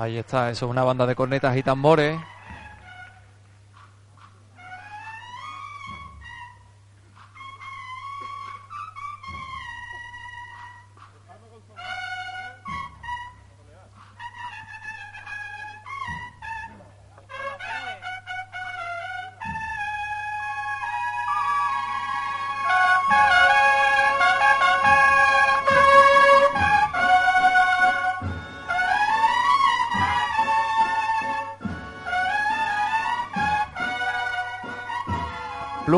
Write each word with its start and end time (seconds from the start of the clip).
Ahí 0.00 0.16
está, 0.16 0.48
eso 0.48 0.64
es 0.64 0.70
una 0.70 0.82
banda 0.82 1.06
de 1.06 1.14
cornetas 1.14 1.54
y 1.58 1.62
tambores. 1.62 2.18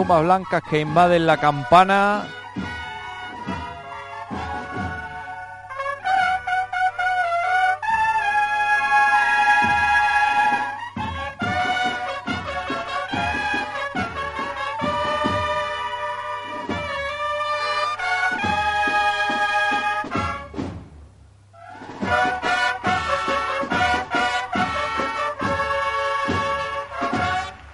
Plumas 0.05 0.25
blancas 0.25 0.63
que 0.69 0.81
invaden 0.81 1.27
la 1.27 1.37
campana. 1.37 2.25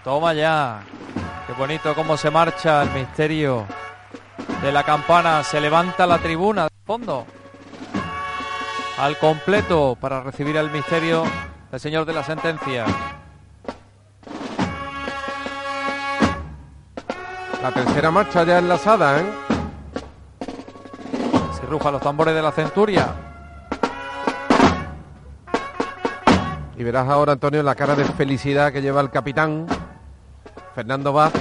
Toma 0.05 0.33
ya 0.35 0.88
bonito 1.59 1.93
cómo 1.97 2.17
se 2.17 2.31
marcha 2.31 2.83
el 2.85 2.91
misterio 2.91 3.67
de 4.63 4.71
la 4.71 4.85
campana. 4.85 5.43
Se 5.43 5.61
levanta 5.61 6.07
la 6.07 6.19
tribuna 6.19 6.65
de 6.65 6.71
fondo 6.87 7.27
al 8.97 9.19
completo 9.19 9.97
para 10.01 10.23
recibir 10.23 10.57
el 10.57 10.71
misterio 10.71 11.25
del 11.71 11.81
señor 11.81 12.05
de 12.05 12.13
la 12.13 12.23
sentencia. 12.23 12.87
La 17.61 17.73
tercera 17.73 18.13
marcha 18.13 18.45
ya 18.45 18.59
enlazada, 18.59 19.19
¿eh? 19.19 19.27
Se 21.61 21.67
ruja 21.67 21.91
los 21.91 22.01
tambores 22.01 22.35
de 22.37 22.43
la 22.43 22.53
centuria. 22.53 23.09
Y 26.77 26.85
verás 26.85 27.09
ahora, 27.09 27.33
Antonio, 27.33 27.65
la 27.65 27.75
cara 27.75 27.97
de 27.97 28.05
felicidad 28.05 28.73
que 28.73 28.81
lleva 28.81 29.01
el 29.01 29.11
capitán 29.11 29.67
Fernando 30.77 31.13
Vaz 31.13 31.33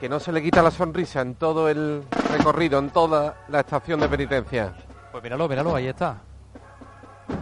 que 0.00 0.08
no 0.08 0.20
se 0.20 0.32
le 0.32 0.42
quita 0.42 0.62
la 0.62 0.70
sonrisa 0.70 1.20
en 1.20 1.36
todo 1.36 1.68
el 1.68 2.04
recorrido, 2.30 2.78
en 2.78 2.90
toda 2.90 3.44
la 3.48 3.60
estación 3.60 4.00
de 4.00 4.08
penitencia. 4.08 4.74
Pues 5.10 5.22
míralo, 5.22 5.48
míralo, 5.48 5.74
ahí 5.74 5.86
está. 5.86 6.18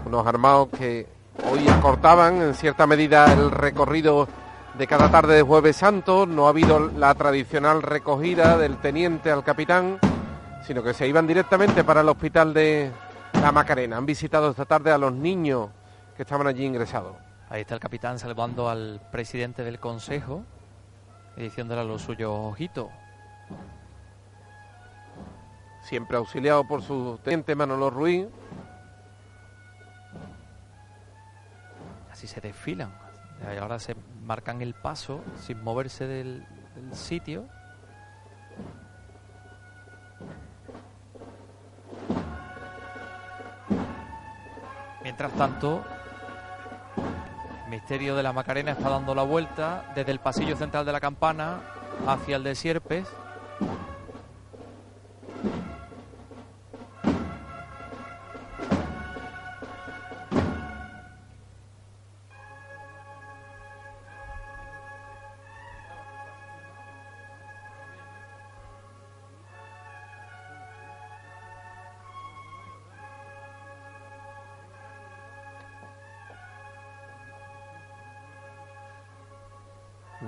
Unos 0.05 0.27
armados 0.27 0.69
que 0.69 1.07
hoy 1.51 1.67
acortaban 1.69 2.41
en 2.41 2.55
cierta 2.55 2.87
medida 2.87 3.33
el 3.33 3.51
recorrido 3.51 4.29
de 4.79 4.87
cada 4.87 5.11
tarde 5.11 5.35
de 5.35 5.43
Jueves 5.43 5.77
Santo. 5.77 6.27
No 6.27 6.47
ha 6.47 6.51
habido 6.51 6.79
la 6.79 7.15
tradicional 7.15 7.83
recogida 7.83 8.57
del 8.57 8.77
teniente 8.77 9.31
al 9.31 9.43
capitán, 9.43 9.99
sino 10.65 10.83
que 10.83 10.95
se 10.95 11.09
iban 11.09 11.27
directamente 11.27 11.83
para 11.83 12.03
el 12.03 12.09
hospital 12.09 12.55
de 12.55 12.91
La 13.41 13.51
Macarena. 13.51 13.97
Han 13.97 14.07
visitado 14.07 14.51
esta 14.51 14.65
tarde 14.65 14.93
a 14.93 14.99
los 14.99 15.13
niños 15.13 15.71
que 16.17 16.23
estaban 16.23 16.47
allí 16.47 16.65
ingresados. 16.65 17.17
Ahí 17.51 17.63
está 17.63 17.75
el 17.75 17.81
capitán 17.81 18.19
salvando 18.19 18.69
al 18.69 19.01
presidente 19.11 19.65
del 19.65 19.81
consejo 19.81 20.45
y 21.37 21.43
diciéndole 21.43 21.81
a 21.81 21.85
los 21.85 22.03
suyos, 22.03 22.31
ojito. 22.33 22.91
Siempre 25.83 26.17
auxiliado 26.17 26.67
por 26.67 26.83
su 26.83 27.19
teniente 27.23 27.55
Manolo 27.55 27.91
Ruiz. 27.91 28.27
Así 32.11 32.27
se 32.27 32.41
desfilan. 32.41 32.93
Y 33.53 33.59
ahora 33.59 33.79
se 33.79 33.95
marcan 34.23 34.63
el 34.63 34.75
paso 34.75 35.23
sin 35.37 35.63
moverse 35.63 36.07
del, 36.07 36.47
del 36.75 36.95
sitio. 36.95 37.47
Mientras 45.03 45.33
tanto, 45.35 45.85
misterio 47.69 48.17
de 48.17 48.23
la 48.23 48.33
Macarena 48.33 48.73
está 48.73 48.89
dando 48.89 49.15
la 49.15 49.23
vuelta 49.23 49.93
desde 49.95 50.13
el 50.13 50.19
pasillo 50.19 50.57
central 50.57 50.85
de 50.85 50.93
la 50.93 51.01
campana 51.01 51.61
hacia 52.07 52.37
el 52.37 52.45
de 52.45 52.55
Sierpes. 52.55 53.07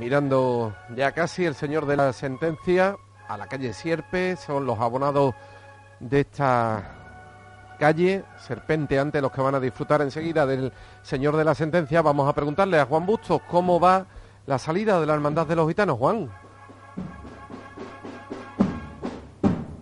Mirando 0.06 0.72
ya 0.94 1.10
casi 1.10 1.46
el 1.46 1.56
señor 1.56 1.84
de 1.84 1.96
la 1.96 2.12
sentencia 2.12 2.96
a 3.26 3.36
la 3.36 3.48
calle 3.48 3.72
Sierpe, 3.72 4.36
son 4.36 4.64
los 4.64 4.78
abonados 4.78 5.34
de 5.98 6.20
esta 6.20 7.74
calle, 7.76 8.22
Serpente 8.38 9.00
ante 9.00 9.20
los 9.20 9.32
que 9.32 9.40
van 9.40 9.56
a 9.56 9.58
disfrutar 9.58 10.02
enseguida 10.02 10.46
del 10.46 10.72
señor 11.02 11.36
de 11.36 11.42
la 11.42 11.56
sentencia. 11.56 12.02
Vamos 12.02 12.28
a 12.28 12.32
preguntarle 12.34 12.78
a 12.78 12.86
Juan 12.86 13.04
Bustos 13.04 13.40
cómo 13.48 13.80
va 13.80 14.06
la 14.46 14.60
salida 14.60 15.00
de 15.00 15.06
la 15.06 15.14
Hermandad 15.14 15.44
de 15.44 15.56
los 15.56 15.66
Gitanos. 15.66 15.98
Juan. 15.98 16.30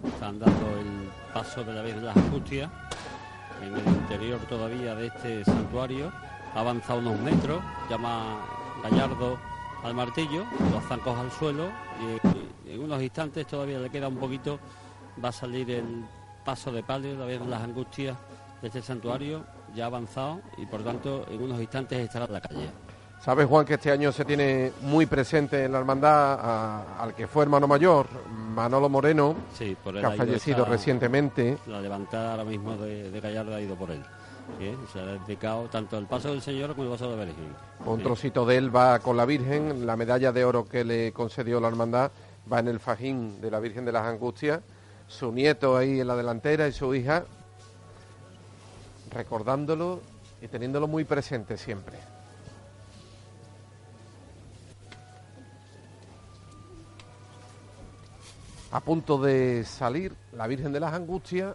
Están 0.07 0.39
dando 0.39 0.79
el 0.81 1.11
paso 1.35 1.63
de 1.65 1.75
la 1.75 1.83
vez 1.83 1.97
de 1.97 2.01
las 2.01 2.17
Angustias 2.17 2.71
en 3.61 3.77
el 3.77 3.87
interior 3.87 4.41
todavía 4.49 4.95
de 4.95 5.09
este 5.09 5.45
santuario. 5.45 6.11
Ha 6.55 6.61
avanzado 6.61 7.01
unos 7.01 7.21
metros, 7.21 7.61
llama 7.91 8.39
Gallardo 8.83 9.39
al 9.85 9.95
martillo, 9.95 10.45
los 10.73 10.83
zancos 10.85 11.17
al 11.17 11.31
suelo 11.31 11.69
y 12.67 12.71
en 12.71 12.81
unos 12.81 13.03
instantes 13.03 13.47
todavía 13.47 13.79
le 13.79 13.91
queda 13.91 14.09
un 14.09 14.17
poquito, 14.17 14.59
va 15.23 15.29
a 15.29 15.33
salir 15.33 15.71
el 15.71 16.05
paso 16.45 16.73
de 16.73 16.83
palio, 16.83 17.15
todavía 17.15 17.39
las 17.41 17.63
angustias 17.63 18.17
de 18.63 18.69
este 18.69 18.81
santuario 18.81 19.45
ya 19.75 19.87
avanzado 19.87 20.41
y 20.57 20.65
por 20.65 20.83
tanto 20.83 21.27
en 21.31 21.43
unos 21.43 21.61
instantes 21.61 22.01
estará 22.01 22.25
en 22.25 22.33
la 22.33 22.41
calle. 22.41 22.71
Sabes, 23.21 23.47
Juan, 23.47 23.65
que 23.65 23.75
este 23.75 23.91
año 23.91 24.11
se 24.13 24.25
tiene 24.25 24.73
muy 24.83 25.07
presente 25.07 25.65
en 25.65 25.73
la 25.73 25.79
hermandad 25.79 26.99
al 26.99 27.15
que 27.15 27.27
fue 27.27 27.45
hermano 27.45 27.67
mayor, 27.67 28.07
Manolo 28.29 28.89
Moreno, 28.89 29.35
sí, 29.55 29.77
por 29.83 29.99
que 29.99 30.05
ha 30.05 30.11
fallecido 30.13 30.65
recientemente. 30.65 31.59
La 31.67 31.81
levantada 31.81 32.33
ahora 32.33 32.45
mismo 32.45 32.77
de, 32.77 33.11
de 33.11 33.21
Gallardo 33.21 33.55
ha 33.55 33.61
ido 33.61 33.77
por 33.77 33.91
él 33.91 34.03
se 34.93 35.01
ha 35.01 35.05
dedicado 35.05 35.69
tanto 35.69 35.99
el 35.99 36.07
paso 36.07 36.29
del 36.29 36.41
Señor 36.41 36.71
como 36.75 36.85
el 36.85 36.91
paso 36.91 37.11
de 37.11 37.17
la 37.17 37.25
Virgen. 37.25 37.45
Un 37.85 38.03
trocito 38.03 38.47
de 38.47 38.57
él 38.57 38.75
va 38.75 38.99
con 39.01 39.17
la 39.17 39.25
Virgen, 39.25 39.87
la 39.87 39.97
medalla 39.97 40.33
de 40.33 40.45
oro 40.45 40.69
que 40.69 40.85
le 40.85 41.13
concedió 41.13 41.61
la 41.61 41.69
hermandad 41.69 42.11
va 42.51 42.61
en 42.61 42.69
el 42.69 42.81
fajín 42.81 43.41
de 43.41 43.51
la 43.51 43.61
Virgen 43.61 43.85
de 43.85 43.93
las 43.93 44.05
Angustias, 44.05 44.61
su 45.09 45.33
nieto 45.33 45.77
ahí 45.77 46.01
en 46.01 46.07
la 46.07 46.17
delantera 46.17 46.69
y 46.69 46.73
su 46.73 46.95
hija, 46.95 47.25
recordándolo 49.11 50.01
y 50.41 50.49
teniéndolo 50.49 50.87
muy 50.87 51.05
presente 51.05 51.57
siempre. 51.57 51.99
A 58.71 58.81
punto 58.81 59.19
de 59.19 59.65
salir 59.65 60.13
la 60.33 60.47
Virgen 60.47 60.73
de 60.73 60.81
las 60.81 60.93
Angustias 60.93 61.55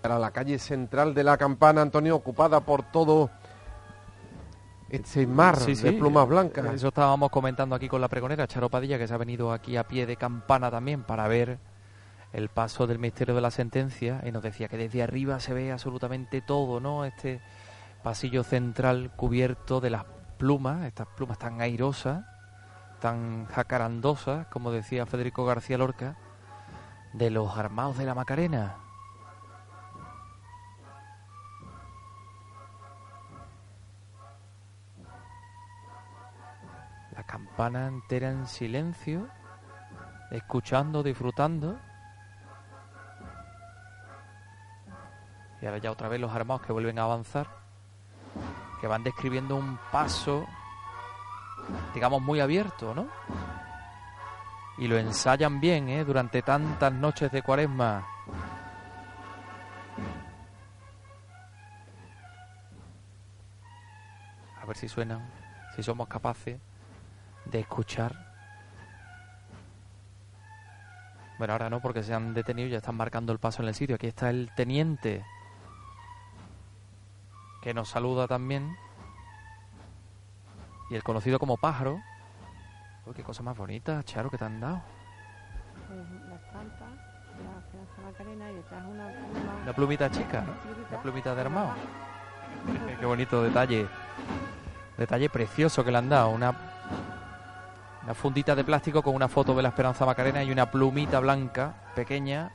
para 0.00 0.18
la 0.18 0.30
calle 0.30 0.58
central 0.58 1.14
de 1.14 1.24
la 1.24 1.36
campana, 1.36 1.82
Antonio, 1.82 2.16
ocupada 2.16 2.60
por 2.60 2.82
todo 2.82 3.30
este 4.88 5.26
mar 5.26 5.58
de 5.58 5.92
plumas 5.92 6.26
blancas. 6.26 6.72
Eso 6.72 6.88
estábamos 6.88 7.30
comentando 7.30 7.74
aquí 7.74 7.88
con 7.88 8.00
la 8.00 8.08
pregonera 8.08 8.46
Charo 8.46 8.70
Padilla, 8.70 8.98
que 8.98 9.06
se 9.06 9.14
ha 9.14 9.18
venido 9.18 9.52
aquí 9.52 9.76
a 9.76 9.86
pie 9.86 10.06
de 10.06 10.16
campana 10.16 10.70
también 10.70 11.02
para 11.02 11.28
ver 11.28 11.58
el 12.32 12.48
paso 12.48 12.86
del 12.86 12.98
misterio 12.98 13.34
de 13.34 13.40
la 13.40 13.50
sentencia 13.50 14.22
y 14.24 14.32
nos 14.32 14.42
decía 14.42 14.68
que 14.68 14.76
desde 14.76 15.02
arriba 15.02 15.40
se 15.40 15.54
ve 15.54 15.72
absolutamente 15.72 16.40
todo, 16.40 16.80
¿no? 16.80 17.04
Este 17.04 17.40
pasillo 18.02 18.44
central 18.44 19.10
cubierto 19.16 19.80
de 19.80 19.90
las 19.90 20.04
plumas, 20.38 20.86
estas 20.86 21.08
plumas 21.08 21.38
tan 21.38 21.60
airosas, 21.60 22.24
tan 23.00 23.46
jacarandosas, 23.46 24.46
como 24.48 24.70
decía 24.70 25.06
Federico 25.06 25.44
García 25.44 25.78
Lorca, 25.78 26.16
de 27.12 27.30
los 27.30 27.56
armados 27.56 27.98
de 27.98 28.04
la 28.04 28.14
Macarena. 28.14 28.76
Campana 37.28 37.88
entera 37.88 38.30
en 38.30 38.46
silencio, 38.46 39.28
escuchando, 40.30 41.02
disfrutando. 41.02 41.78
Y 45.60 45.66
ahora 45.66 45.78
ya 45.78 45.92
otra 45.92 46.08
vez 46.08 46.20
los 46.20 46.32
armados 46.32 46.62
que 46.62 46.72
vuelven 46.72 46.98
a 46.98 47.02
avanzar, 47.02 47.48
que 48.80 48.86
van 48.86 49.04
describiendo 49.04 49.56
un 49.56 49.78
paso, 49.92 50.46
digamos, 51.92 52.22
muy 52.22 52.40
abierto, 52.40 52.94
¿no? 52.94 53.08
Y 54.78 54.88
lo 54.88 54.96
ensayan 54.96 55.60
bien, 55.60 55.90
¿eh? 55.90 56.04
Durante 56.04 56.40
tantas 56.40 56.92
noches 56.92 57.30
de 57.30 57.42
cuaresma. 57.42 58.06
A 64.62 64.64
ver 64.66 64.76
si 64.76 64.88
suenan, 64.88 65.28
si 65.76 65.82
somos 65.82 66.08
capaces 66.08 66.58
de 67.50 67.60
escuchar. 67.60 68.28
Bueno, 71.38 71.52
ahora 71.52 71.70
no, 71.70 71.80
porque 71.80 72.02
se 72.02 72.12
han 72.12 72.34
detenido 72.34 72.68
y 72.68 72.72
ya 72.72 72.78
están 72.78 72.96
marcando 72.96 73.32
el 73.32 73.38
paso 73.38 73.62
en 73.62 73.68
el 73.68 73.74
sitio. 73.74 73.94
Aquí 73.94 74.08
está 74.08 74.30
el 74.30 74.50
teniente 74.56 75.24
que 77.62 77.72
nos 77.74 77.88
saluda 77.88 78.26
también. 78.26 78.76
Y 80.90 80.94
el 80.94 81.02
conocido 81.02 81.38
como 81.38 81.56
pájaro. 81.56 82.00
Uy, 83.06 83.14
qué 83.14 83.22
cosa 83.22 83.42
más 83.42 83.56
bonita, 83.56 84.02
Charo, 84.04 84.30
que 84.30 84.38
te 84.38 84.44
han 84.44 84.60
dado. 84.60 84.82
Pues 85.86 85.98
la 86.28 86.34
estampa, 86.34 86.86
la 86.86 87.58
Esperanza 87.60 88.02
Macarena 88.02 88.50
y 88.50 88.54
detrás 88.54 88.84
una 88.86 89.08
pluma. 89.08 89.62
Una 89.62 89.72
plumita 89.72 90.10
chica, 90.10 90.44
una 90.90 91.02
plumita 91.02 91.34
de 91.34 91.40
armado. 91.40 91.72
qué 93.00 93.06
bonito 93.06 93.42
detalle. 93.42 93.86
Detalle 94.96 95.30
precioso 95.30 95.84
que 95.84 95.92
le 95.92 95.98
han 95.98 96.08
dado. 96.08 96.30
Una, 96.30 96.54
una 98.02 98.14
fundita 98.14 98.54
de 98.54 98.64
plástico 98.64 99.02
con 99.02 99.14
una 99.14 99.28
foto 99.28 99.54
de 99.54 99.62
la 99.62 99.68
Esperanza 99.68 100.06
Macarena 100.06 100.42
y 100.42 100.50
una 100.50 100.70
plumita 100.70 101.20
blanca 101.20 101.74
pequeña. 101.94 102.52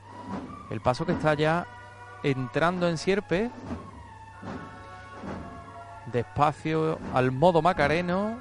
El 0.70 0.82
paso 0.82 1.06
que 1.06 1.12
está 1.12 1.34
ya 1.34 1.68
entrando 2.24 2.88
en 2.88 2.98
Sierpe. 2.98 3.52
Despacio 6.12 7.00
al 7.14 7.32
modo 7.32 7.62
macareno. 7.62 8.38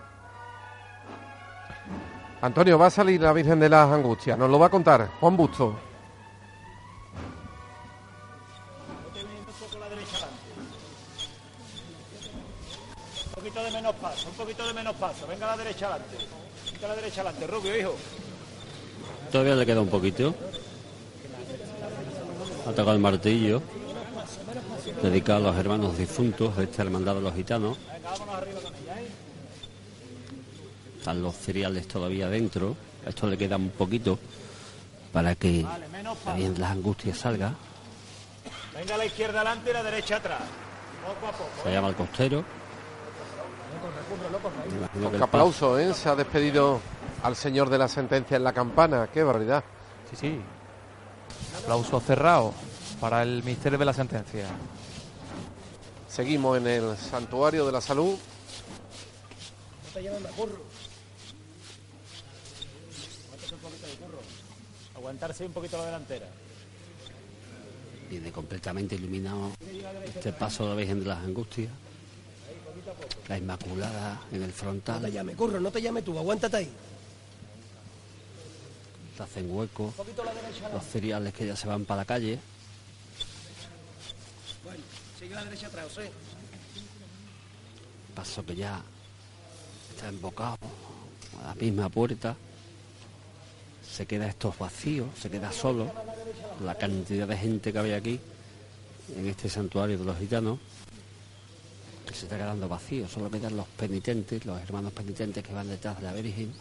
Antonio, 2.41 2.79
va 2.79 2.87
a 2.87 2.91
salir 2.91 3.21
la 3.21 3.33
Virgen 3.33 3.61
de 3.61 3.69
las 3.69 3.89
Angustias, 3.91 4.37
nos 4.37 4.51
lo 4.51 4.59
va 4.59 4.67
a 4.67 4.71
contar 4.71 5.09
Juan 5.21 5.37
Busto. 5.37 5.79
Un 13.27 13.35
poquito 13.35 13.63
de 13.63 13.71
menos 13.71 13.95
paso, 13.95 14.29
un 14.29 14.35
poquito 14.35 14.67
de 14.67 14.75
menos 14.75 14.97
paso. 14.97 15.27
Venga 15.27 15.47
a 15.47 15.57
la 15.57 15.57
derecha 15.57 15.87
adelante. 15.87 16.42
A 16.83 16.89
la 16.89 16.97
derecha 16.97 17.21
adelante, 17.21 17.47
Rubio, 17.47 17.79
hijo. 17.79 17.95
Todavía 19.31 19.55
le 19.55 19.65
queda 19.65 19.81
un 19.81 19.89
poquito. 19.89 20.35
Ha 22.67 22.71
tocado 22.71 22.93
el 22.93 22.99
martillo. 22.99 23.63
Dedicado 25.01 25.39
a 25.39 25.53
los 25.53 25.57
hermanos 25.57 25.97
difuntos 25.97 26.57
de 26.57 26.65
esta 26.65 26.83
hermandad 26.83 27.15
de 27.15 27.21
los 27.21 27.35
gitanos. 27.35 27.79
Están 30.99 31.23
los 31.23 31.37
cereales 31.37 31.87
todavía 31.87 32.29
dentro. 32.29 32.77
A 33.07 33.11
esto 33.11 33.29
le 33.29 33.39
queda 33.39 33.57
un 33.57 33.71
poquito 33.71 34.19
para 35.13 35.37
que 35.37 35.65
de 36.37 36.59
las 36.59 36.71
angustias 36.73 37.19
salga. 37.19 37.55
Venga 38.75 38.97
a 38.97 38.99
la 38.99 39.07
izquierda 39.07 39.41
adelante 39.41 39.71
y 39.71 39.73
la 39.73 39.83
derecha 39.85 40.17
atrás. 40.17 40.41
Poco 41.07 41.27
a 41.29 41.33
poco. 41.33 41.63
Se 41.63 41.73
llama 41.73 41.89
el 41.89 41.95
costero. 41.95 42.62
Con 45.03 45.23
aplauso, 45.23 45.79
¿eh? 45.79 45.95
Se 45.95 46.09
ha 46.09 46.15
despedido 46.15 46.81
al 47.23 47.37
señor 47.37 47.71
de 47.71 47.79
la 47.79 47.89
sentencia 47.89 48.37
en 48.37 48.45
la 48.45 48.53
campana. 48.53 49.09
Qué 49.13 49.23
barbaridad. 49.23 49.65
Sí, 50.11 50.17
sí. 50.17 50.41
Aplauso 51.63 52.01
cerrado 52.01 52.53
para 53.01 53.23
el 53.23 53.43
misterio 53.43 53.79
de 53.79 53.85
la 53.85 53.93
sentencia. 53.93 54.47
Seguimos 56.09 56.59
en 56.59 56.67
el 56.67 56.97
santuario 56.97 57.65
de 57.65 57.73
la 57.73 57.81
salud. 57.81 58.17
Aguantarse 64.95 65.47
un 65.47 65.53
poquito 65.53 65.79
la 65.79 65.87
delantera. 65.87 66.27
Viene 68.11 68.31
completamente 68.31 68.95
iluminado 68.95 69.53
este 70.05 70.33
paso 70.33 70.65
de 70.65 70.69
la 70.71 70.77
Virgen 70.77 71.01
de 71.01 71.07
las 71.07 71.19
Angustias. 71.25 71.73
La 73.29 73.39
Inmaculada 73.39 74.21
en 74.31 74.37
el 74.37 74.41
No 74.43 74.47
te 74.47 74.53
frontal. 74.53 75.13
llame, 75.13 75.35
curro, 75.35 75.61
no 75.61 75.71
te 75.71 75.81
llame 75.81 76.03
tú, 76.03 76.19
aguántate 76.19 76.57
ahí. 76.57 76.71
Se 79.17 79.23
hacen 79.23 79.51
hueco. 79.51 79.93
Los 80.73 80.85
cereales 80.85 81.33
que 81.33 81.47
ya 81.47 81.57
se 81.57 81.69
van 81.69 81.85
para 81.85 82.03
la 82.03 82.05
calle. 82.05 82.39
Sigue 85.19 85.35
la 85.35 85.45
derecha 85.45 85.67
atrás, 85.69 85.85
José. 85.85 86.11
Paso 88.15 88.45
que 88.45 88.57
ya 88.57 88.83
está 89.95 90.09
embocado 90.09 90.57
a 91.43 91.49
la 91.49 91.55
misma 91.55 91.89
puerta. 91.89 92.37
Se 93.89 94.07
queda 94.07 94.27
estos 94.27 94.59
vacíos, 94.59 95.09
se 95.21 95.31
queda 95.31 95.53
solo. 95.53 95.91
La 96.65 96.75
cantidad 96.75 97.29
de 97.29 97.37
gente 97.37 97.73
que 97.73 97.79
había 97.79 97.97
aquí 97.97 98.19
en 99.17 99.29
este 99.29 99.49
santuario 99.49 99.99
de 99.99 100.05
los 100.05 100.19
gitanos. 100.19 100.59
Que 102.13 102.19
se 102.19 102.25
está 102.27 102.37
quedando 102.37 102.69
vacío. 102.69 103.09
Solo 103.09 103.31
quedan 103.31 103.57
los 103.57 103.67
penitentes, 103.69 104.45
los 104.45 104.61
hermanos 104.61 104.93
penitentes 104.93 105.43
que 105.43 105.51
van 105.55 105.67
detrás 105.67 105.97
de 105.97 106.03
la 106.03 106.13
Virgen. 106.13 106.53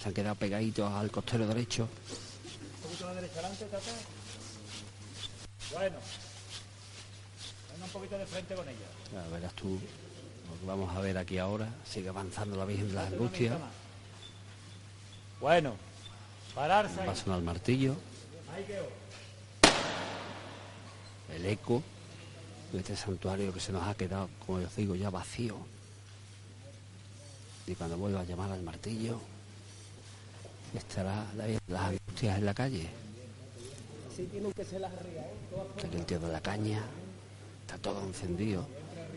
Se 0.00 0.08
han 0.08 0.14
quedado 0.14 0.36
pegaditos 0.36 0.90
al 0.90 1.10
costero 1.10 1.46
derecho. 1.46 1.82
Un 1.82 2.82
poquito 2.82 3.06
la 3.08 3.14
derecha 3.14 3.40
adelante, 3.40 3.64
Tata. 3.66 3.90
Bueno. 5.74 5.96
Venga 7.72 7.84
un 7.84 7.90
poquito 7.90 8.16
de 8.16 8.24
frente 8.24 8.54
con 8.54 8.66
ella. 8.66 8.78
Ya 9.12 9.28
verás 9.28 9.52
tú 9.52 9.68
lo 9.68 10.60
que 10.60 10.66
vamos 10.66 10.96
a 10.96 11.00
ver 11.00 11.18
aquí 11.18 11.36
ahora. 11.36 11.68
Sigue 11.84 12.08
avanzando 12.08 12.56
la 12.56 12.64
Virgen 12.64 12.88
de 12.88 12.94
las 12.94 13.12
Angustias. 13.12 13.54
Bueno. 15.40 15.74
Pararse. 16.54 17.02
Pasan 17.02 17.34
al 17.34 17.42
martillo. 17.42 17.96
El 21.34 21.44
eco 21.44 21.82
de 22.72 22.78
este 22.78 22.96
santuario 22.96 23.52
que 23.52 23.60
se 23.60 23.72
nos 23.72 23.82
ha 23.86 23.94
quedado, 23.94 24.28
como 24.46 24.58
os 24.58 24.76
digo, 24.76 24.94
ya 24.94 25.10
vacío. 25.10 25.56
Y 27.66 27.74
cuando 27.74 27.96
vuelva 27.96 28.20
a 28.20 28.24
llamar 28.24 28.50
al 28.52 28.62
martillo, 28.62 29.20
estará 30.74 31.24
la- 31.36 31.46
las 31.68 31.80
angustias 31.82 32.38
en 32.38 32.44
la 32.46 32.54
calle. 32.54 32.88
Aquí 35.76 35.96
el 35.96 36.04
tío 36.06 36.18
de 36.20 36.28
la 36.28 36.40
caña, 36.40 36.82
está 37.62 37.78
todo 37.78 38.02
encendido. 38.04 38.66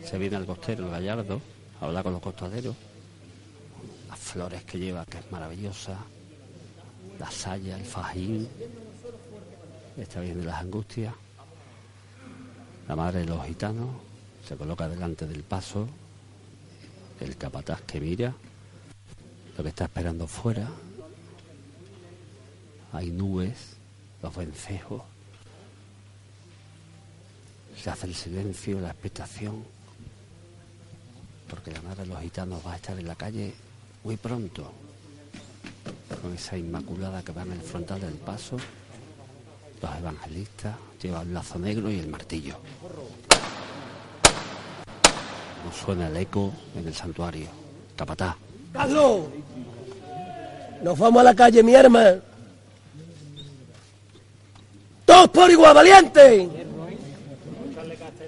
Se 0.04 0.18
viene 0.18 0.36
al 0.36 0.46
costero, 0.46 0.84
el 0.86 0.90
gallardo, 0.90 1.40
a 1.80 1.86
hablar 1.86 2.04
con 2.04 2.12
los 2.12 2.22
costaderos. 2.22 2.76
Las 4.08 4.18
flores 4.18 4.64
que 4.64 4.78
lleva, 4.78 5.04
que 5.06 5.18
es 5.18 5.30
maravillosa. 5.32 5.98
La 7.18 7.30
saya, 7.30 7.76
el 7.76 7.84
fajín. 7.84 8.48
Está 9.96 10.20
bien 10.20 10.40
de 10.40 10.46
las 10.46 10.60
angustias. 10.60 11.14
La 12.92 12.96
madre 12.96 13.20
de 13.20 13.24
los 13.24 13.46
gitanos 13.46 13.88
se 14.46 14.54
coloca 14.54 14.86
delante 14.86 15.26
del 15.26 15.44
paso, 15.44 15.88
el 17.20 17.38
capataz 17.38 17.80
que 17.80 17.98
mira, 17.98 18.34
lo 19.56 19.62
que 19.62 19.70
está 19.70 19.84
esperando 19.84 20.26
fuera. 20.26 20.68
Hay 22.92 23.10
nubes, 23.10 23.78
los 24.22 24.36
vencejos. 24.36 25.00
Se 27.82 27.88
hace 27.88 28.08
el 28.08 28.14
silencio, 28.14 28.78
la 28.78 28.90
expectación, 28.90 29.64
porque 31.48 31.70
la 31.70 31.80
madre 31.80 32.02
de 32.02 32.08
los 32.08 32.20
gitanos 32.20 32.60
va 32.66 32.74
a 32.74 32.76
estar 32.76 32.98
en 32.98 33.06
la 33.06 33.14
calle 33.14 33.54
muy 34.04 34.18
pronto, 34.18 34.70
con 36.20 36.34
esa 36.34 36.58
inmaculada 36.58 37.22
que 37.22 37.32
va 37.32 37.40
en 37.40 37.52
el 37.52 37.62
frontal 37.62 38.02
del 38.02 38.16
paso. 38.16 38.58
Los 39.82 39.98
evangelistas 39.98 40.76
llevan 41.02 41.28
el 41.28 41.34
lazo 41.34 41.58
negro 41.58 41.90
y 41.90 41.98
el 41.98 42.06
martillo. 42.06 42.56
Nos 45.64 45.76
suena 45.76 46.06
el 46.06 46.16
eco 46.16 46.52
en 46.76 46.86
el 46.86 46.94
santuario. 46.94 47.48
Capatá, 47.96 48.36
¡Carlos! 48.72 49.22
Nos 50.82 50.98
vamos 50.98 51.20
a 51.20 51.24
la 51.24 51.34
calle, 51.34 51.62
mi 51.62 51.74
arma. 51.74 52.14
¡Todos 55.04 55.28
por 55.30 55.50
igual, 55.50 55.74
valiente! 55.74 56.48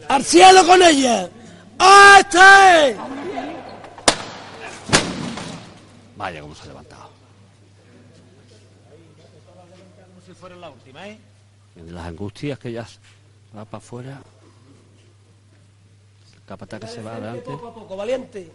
¡Al 0.09 0.25
cielo 0.25 0.67
con 0.67 0.83
ella! 0.83 1.29
¡Ah, 1.79 2.19
este! 2.21 2.97
vaya 6.17 6.41
cómo 6.41 6.55
se 6.55 6.63
ha 6.63 6.67
levantado. 6.67 7.11
Como 10.09 10.27
si 10.27 10.33
fuera 10.33 10.57
la 10.57 10.71
última, 10.71 11.09
¿eh? 11.09 11.19
En 11.77 11.95
las 11.95 12.07
angustias 12.07 12.59
que 12.59 12.73
ya 12.73 12.87
va 13.57 13.65
para 13.65 13.79
afuera. 13.79 14.23
El 16.35 16.43
capatá 16.47 16.79
que 16.79 16.87
se 16.87 17.03
va 17.03 17.13
adelante, 17.17 17.51
Poco 17.51 17.69
a 17.69 17.75
poco, 17.75 17.97
valiente. 17.97 18.53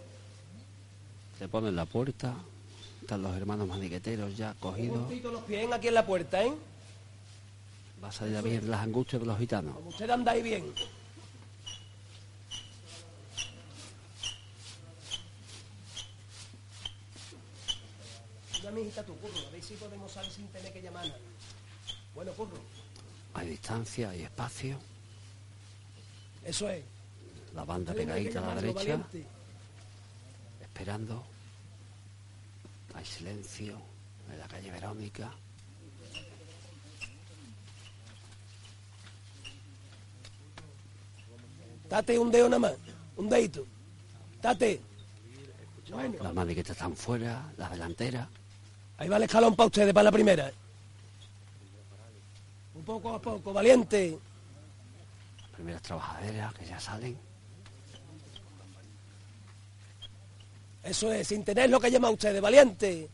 se 1.38 1.48
pone 1.48 1.68
en 1.68 1.76
la 1.76 1.84
puerta. 1.86 2.34
están 3.00 3.22
los 3.22 3.36
hermanos 3.36 3.66
maniqueteros 3.68 4.36
ya 4.36 4.54
cogidos. 4.60 5.10
Los 5.22 5.42
pies 5.42 5.70
aquí 5.72 5.88
en 5.88 5.94
la 5.94 6.06
puerta, 6.06 6.42
¿eh? 6.44 6.52
Va 8.02 8.08
a 8.08 8.12
salir 8.12 8.36
a 8.36 8.40
bien 8.42 8.70
las 8.70 8.80
angustias 8.80 9.20
de 9.20 9.26
los 9.26 9.38
gitanos. 9.38 9.74
Como 9.74 9.88
usted 9.90 10.08
andáis 10.08 10.42
bien. 10.42 10.72
Una 18.62 18.70
mijita 18.72 19.02
tu 19.04 19.16
curro, 19.16 19.46
a 19.46 19.50
ver 19.50 19.62
si 19.62 19.74
podemos 19.74 20.12
salir 20.12 20.30
sin 20.30 20.46
tener 20.48 20.72
que 20.72 20.82
llamar 20.82 21.04
a 21.04 21.08
nadie. 21.08 21.22
Bueno, 22.14 22.32
curro, 22.32 22.58
Hay 23.34 23.48
distancia, 23.48 24.10
hay 24.10 24.22
espacio. 24.22 24.78
eso 26.44 26.68
es. 26.68 26.84
La 27.54 27.64
banda 27.64 27.92
pegadita 27.92 28.38
a 28.38 28.54
la 28.54 28.54
derecha, 28.60 28.78
valiente. 28.78 29.24
esperando. 30.60 31.24
Hay 32.94 33.04
silencio 33.04 33.80
en 34.30 34.38
la 34.38 34.46
calle 34.46 34.70
Verónica. 34.70 35.32
Date 41.88 42.18
un 42.18 42.30
dedo 42.30 42.48
nada 42.48 42.60
más, 42.60 42.74
un 43.16 43.28
dedito. 43.28 43.66
Date. 44.40 44.80
Las 46.22 46.32
maniquetas 46.32 46.76
están 46.76 46.94
fuera, 46.94 47.52
las 47.56 47.70
delanteras. 47.72 48.28
ahí 48.96 49.08
va 49.08 49.16
el 49.16 49.24
escalón 49.24 49.56
para 49.56 49.66
ustedes, 49.66 49.92
para 49.92 50.04
la 50.04 50.12
primera. 50.12 50.52
Poco 52.90 53.14
a 53.14 53.22
poco, 53.22 53.52
valiente. 53.52 54.18
Las 55.40 55.50
primeras 55.50 55.80
trabajaderas 55.80 56.52
que 56.54 56.66
ya 56.66 56.80
salen. 56.80 57.16
Eso 60.82 61.12
es, 61.12 61.28
sin 61.28 61.44
tener 61.44 61.70
lo 61.70 61.78
que 61.78 61.88
llaman 61.88 62.14
ustedes, 62.14 62.42
valiente. 62.42 63.08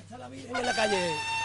Está 0.00 0.16
la 0.16 0.28
Virgen 0.30 0.56
en 0.56 0.64
la 0.64 0.74
calle. 0.74 1.35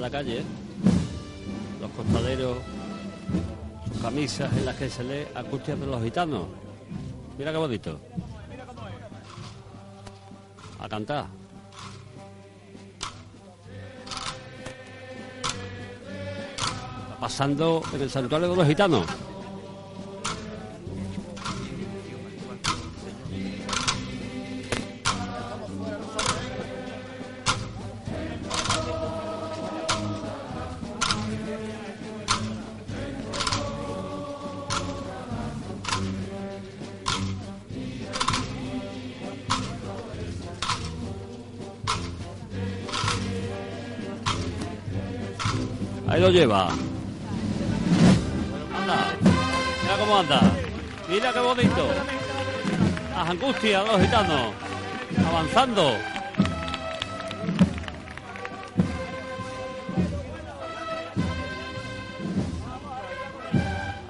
La 0.00 0.10
calle. 0.10 0.38
¿eh? 0.38 0.44
Los 1.80 1.90
costaleros, 1.92 2.58
sus 3.88 4.02
camisas 4.02 4.52
en 4.56 4.66
las 4.66 4.76
que 4.76 4.88
se 4.88 5.04
lee 5.04 5.26
angustias 5.34 5.78
de 5.78 5.86
los 5.86 6.02
gitanos. 6.02 6.46
Mira 7.38 7.52
qué 7.52 7.58
bonito. 7.58 8.00
A 10.78 10.88
cantar. 10.88 11.26
Pasando 17.20 17.82
en 17.92 18.00
el 18.00 18.10
santuario 18.10 18.48
de 18.48 18.56
los 18.56 18.66
gitanos. 18.66 19.06
Los. 53.60 54.54
Avanzando. 55.28 55.92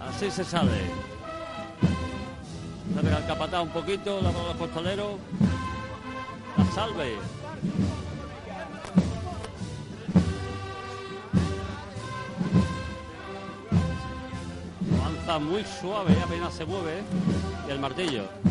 Así 0.09 0.31
se 0.31 0.45
sale. 0.45 0.71
Se 2.95 3.03
pega 3.03 3.19
el 3.19 3.27
capataz 3.27 3.63
un 3.63 3.71
poquito, 3.71 4.21
la 4.21 4.31
los 4.31 4.57
costaleros. 4.57 5.15
La 6.57 6.65
salve. 6.67 7.17
Avanza 15.01 15.39
muy 15.41 15.65
suave, 15.65 16.17
apenas 16.23 16.55
se 16.55 16.65
mueve. 16.65 16.99
¿eh? 16.99 17.03
Y 17.67 17.71
el 17.73 17.81
martillo. 17.81 18.50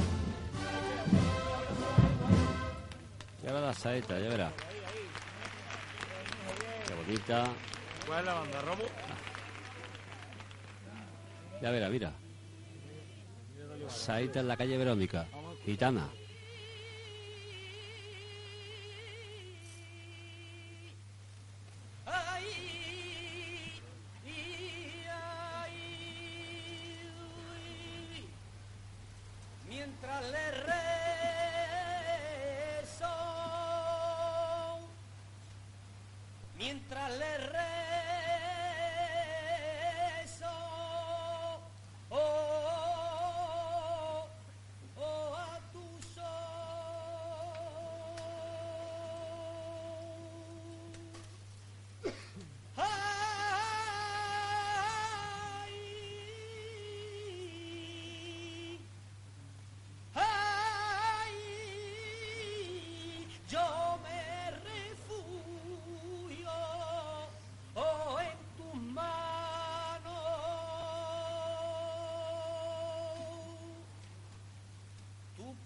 Saeta, 3.79 4.19
ya 4.19 4.29
verá. 4.29 4.51
Qué 6.85 6.93
bonita. 6.93 7.47
¿Cuál 8.05 8.19
es 8.19 8.25
la 8.25 8.33
banda, 8.33 8.61
Romo? 8.61 8.83
Ya 11.61 11.71
verá, 11.71 11.89
mira. 11.89 12.11
Saeta 13.87 14.41
en 14.41 14.47
la 14.47 14.57
calle 14.57 14.77
Verónica. 14.77 15.27
Gitana. 15.65 16.09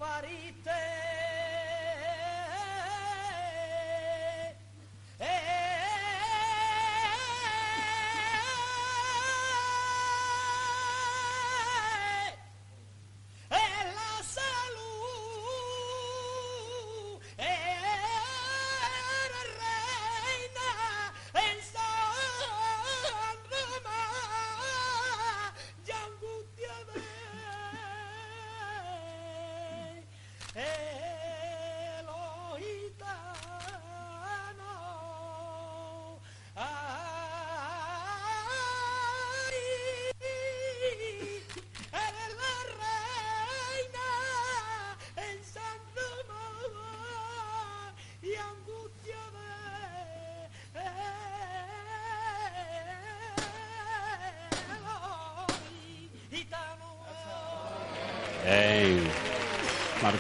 sparite 0.03 0.92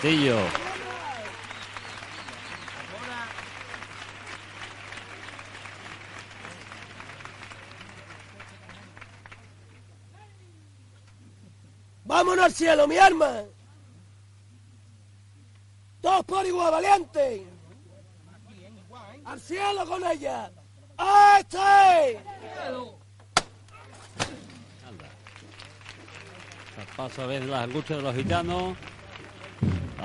Martillo. 0.03 0.37
Vámonos 12.03 12.45
al 12.45 12.51
cielo, 12.51 12.85
mi 12.85 12.97
arma. 12.97 13.43
Todos 16.01 16.25
por 16.25 16.45
igual, 16.45 16.71
valiente. 16.71 17.47
Al 19.23 19.39
cielo 19.39 19.85
con 19.85 20.05
ella. 20.05 20.51
¡Este! 21.39 22.19
Anda. 24.85 25.09
Paso 26.97 27.21
a 27.21 27.25
ver 27.27 27.45
las 27.45 27.63
angustias 27.63 27.99
de 27.99 28.03
los 28.03 28.15
gitanos. 28.15 28.77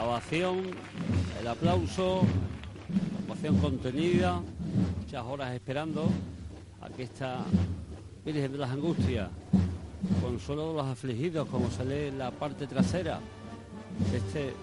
El 0.09 1.47
aplauso, 1.47 2.23
la 2.23 3.35
ovación 3.35 3.59
contenida, 3.59 4.41
muchas 5.01 5.23
horas 5.23 5.55
esperando. 5.55 6.09
Aquí 6.81 7.03
está 7.03 7.45
Virgen 8.25 8.53
de 8.53 8.59
las 8.59 8.71
Angustias, 8.71 9.29
consuelo 10.23 10.69
de 10.69 10.75
los 10.77 10.87
afligidos, 10.87 11.47
como 11.49 11.71
se 11.71 11.85
lee 11.85 12.09
en 12.09 12.19
la 12.19 12.31
parte 12.31 12.67
trasera 12.67 13.21
de 14.11 14.17
este 14.17 14.55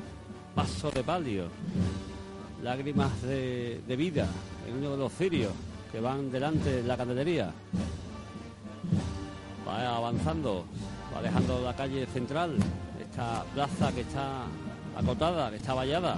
paso 0.56 0.90
de 0.90 1.04
palio. 1.04 1.46
Lágrimas 2.64 3.22
de, 3.22 3.82
de 3.88 3.96
vida 3.96 4.28
en 4.68 4.78
uno 4.78 4.92
de 4.92 4.98
los 4.98 5.14
cirios 5.14 5.52
que 5.92 6.00
van 6.00 6.32
delante 6.32 6.82
de 6.82 6.84
la 6.84 6.98
candelería. 6.98 7.54
Va 9.68 9.96
avanzando, 9.96 10.66
va 11.16 11.22
dejando 11.22 11.62
la 11.62 11.76
calle 11.76 12.08
central, 12.08 12.58
esta 13.00 13.44
plaza 13.54 13.94
que 13.94 14.02
está 14.02 14.48
acotada, 14.96 15.50
que 15.50 15.58
está 15.58 15.74
vallada, 15.74 16.18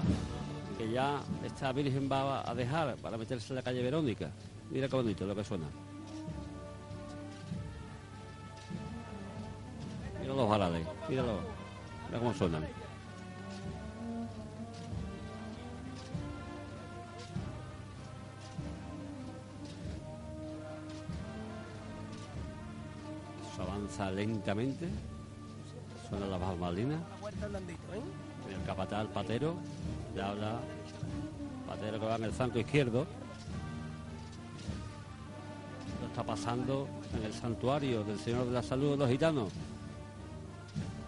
que 0.77 0.89
ya 0.91 1.21
esta 1.43 1.71
Virgen 1.71 2.09
va 2.09 2.49
a 2.49 2.53
dejar 2.53 2.95
para 2.97 3.17
meterse 3.17 3.51
en 3.51 3.55
la 3.55 3.61
calle 3.61 3.81
Verónica. 3.81 4.29
Mira 4.69 4.87
qué 4.87 4.95
bonito 4.95 5.25
lo 5.25 5.35
que 5.35 5.43
suena. 5.43 5.65
Mira 10.21 10.33
los 10.33 10.49
míralo, 11.09 11.39
mira 12.07 12.19
cómo 12.19 12.33
suenan. 12.33 12.63
Eso 23.51 23.63
avanza 23.63 24.11
lentamente, 24.11 24.87
suena 26.09 26.27
la 26.27 26.37
bambalinas. 26.37 26.99
El 28.53 28.63
capataz, 28.65 29.01
el 29.01 29.07
patero, 29.07 29.55
le 30.15 30.21
habla, 30.21 30.59
patero 31.67 31.99
que 31.99 32.05
va 32.05 32.15
en 32.15 32.23
el 32.23 32.31
flanco 32.31 32.59
izquierdo. 32.59 33.05
Lo 36.01 36.07
está 36.07 36.23
pasando 36.23 36.87
en 37.15 37.23
el 37.23 37.33
santuario 37.33 38.03
del 38.03 38.19
Señor 38.19 38.45
de 38.45 38.51
la 38.51 38.63
Salud 38.63 38.91
de 38.91 38.97
los 38.97 39.09
Gitanos. 39.09 39.51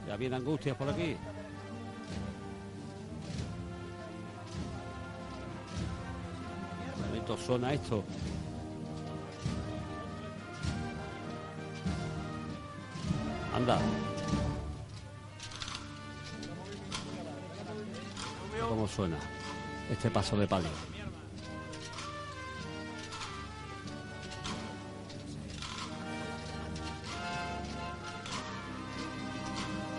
Ya 0.08 0.18
viene 0.18 0.36
Angustias 0.36 0.76
por 0.76 0.90
aquí. 0.90 1.16
Bonito 7.10 7.38
suena 7.38 7.74
esto. 7.74 8.04
Anda. 13.56 13.80
Este 19.90 20.10
paso 20.10 20.36
de 20.38 20.48
palio? 20.48 20.70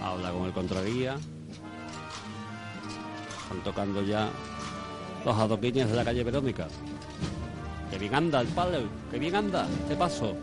Habla 0.03 0.33
con 0.33 0.45
el 0.45 0.53
contraguía. 0.53 1.17
Están 3.43 3.63
tocando 3.65 4.03
ya 4.03 4.29
los 5.25 5.37
adoquines 5.37 5.89
de 5.91 5.97
la 5.97 6.05
calle 6.05 6.25
Verónica. 6.25 6.69
Que 7.91 7.99
bien 7.99 8.15
anda 8.15 8.41
el 8.41 8.49
palo, 8.49 8.81
que 9.11 9.19
bien 9.19 9.35
anda 9.35 9.67
este 9.83 9.97
paso. 9.97 10.37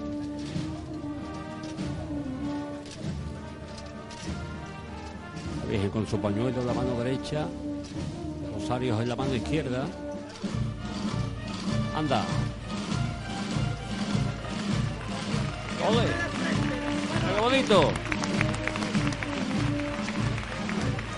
La 5.60 5.72
Virgen 5.72 5.90
con 5.90 6.08
su 6.08 6.20
pañuelo 6.20 6.60
en 6.62 6.68
la 6.68 6.74
mano 6.74 7.00
derecha, 7.00 7.48
rosarios 8.68 9.02
en 9.02 9.08
la 9.08 9.16
mano 9.16 9.34
izquierda. 9.34 9.86
Anda. 11.96 12.22
¡Ole! 15.88 16.06
¡Qué 17.34 17.42
bonito! 17.42 17.92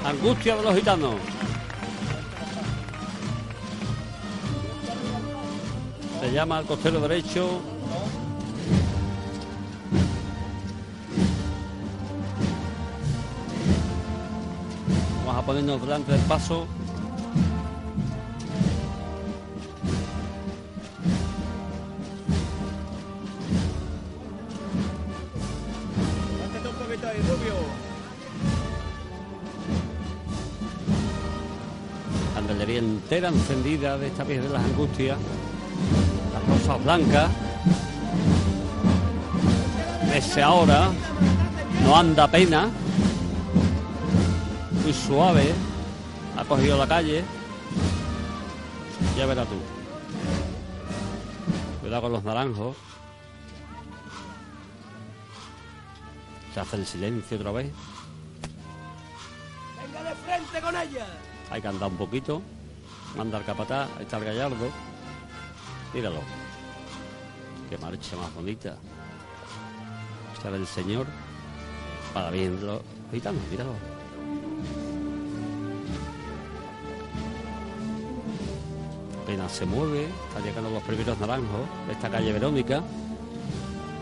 Angustia 0.06 0.58
de 0.58 0.62
los 0.62 0.76
gitanos. 0.76 1.16
Se 6.22 6.32
llama 6.32 6.60
al 6.60 6.66
costero 6.66 7.00
derecho. 7.00 7.62
Vamos 15.26 15.44
a 15.44 15.46
ponernos 15.48 15.82
delante 15.82 16.12
del 16.12 16.22
paso. 16.22 16.68
Entera 33.12 33.30
encendida 33.30 33.98
de 33.98 34.06
esta 34.06 34.24
Virgen 34.24 34.44
de 34.44 34.54
las 34.54 34.64
Angustias. 34.64 35.18
Las 36.32 36.48
rosas 36.48 36.84
blancas. 36.84 37.32
Ese 40.14 40.44
ahora 40.44 40.92
no 41.84 41.98
anda 41.98 42.28
pena. 42.28 42.70
Muy 44.84 44.94
suave. 44.94 45.52
Ha 46.38 46.46
cogido 46.46 46.78
la 46.78 46.88
calle. 46.88 47.24
Ya 49.18 49.26
verás 49.26 49.48
tú. 49.48 49.56
Cuidado 51.82 52.04
con 52.04 52.12
los 52.12 52.24
naranjos. 52.24 52.78
Se 56.54 56.60
hace 56.60 56.76
el 56.76 56.86
silencio 56.86 57.38
otra 57.38 57.54
vez. 57.54 57.72
Venga 59.82 60.04
de 60.08 60.16
frente 60.16 60.62
con 60.62 60.76
ella. 60.76 61.08
Hay 61.50 61.60
que 61.60 61.68
andar 61.68 61.90
un 61.90 61.98
poquito. 61.98 62.44
Manda 63.18 63.38
el 63.38 63.44
capataz, 63.44 63.90
ahí 63.98 64.04
está 64.04 64.18
el 64.18 64.26
gallardo. 64.26 64.70
Míralo. 65.94 66.22
Qué 67.70 67.78
marcha 67.78 68.16
más 68.16 68.34
bonita. 68.34 68.78
Esta 70.36 70.52
del 70.52 70.66
señor. 70.68 71.08
Para 72.14 72.32
bien 72.32 72.66
los 72.66 72.82
gitanos, 73.12 73.42
míralo. 73.50 73.74
Apenas 79.24 79.52
se 79.52 79.66
mueve, 79.66 80.08
está 80.28 80.40
llegando 80.44 80.72
los 80.72 80.82
primeros 80.84 81.20
naranjos 81.20 81.62
de 81.86 81.94
esta 81.94 82.10
calle 82.10 82.34
Verónica. 82.34 82.82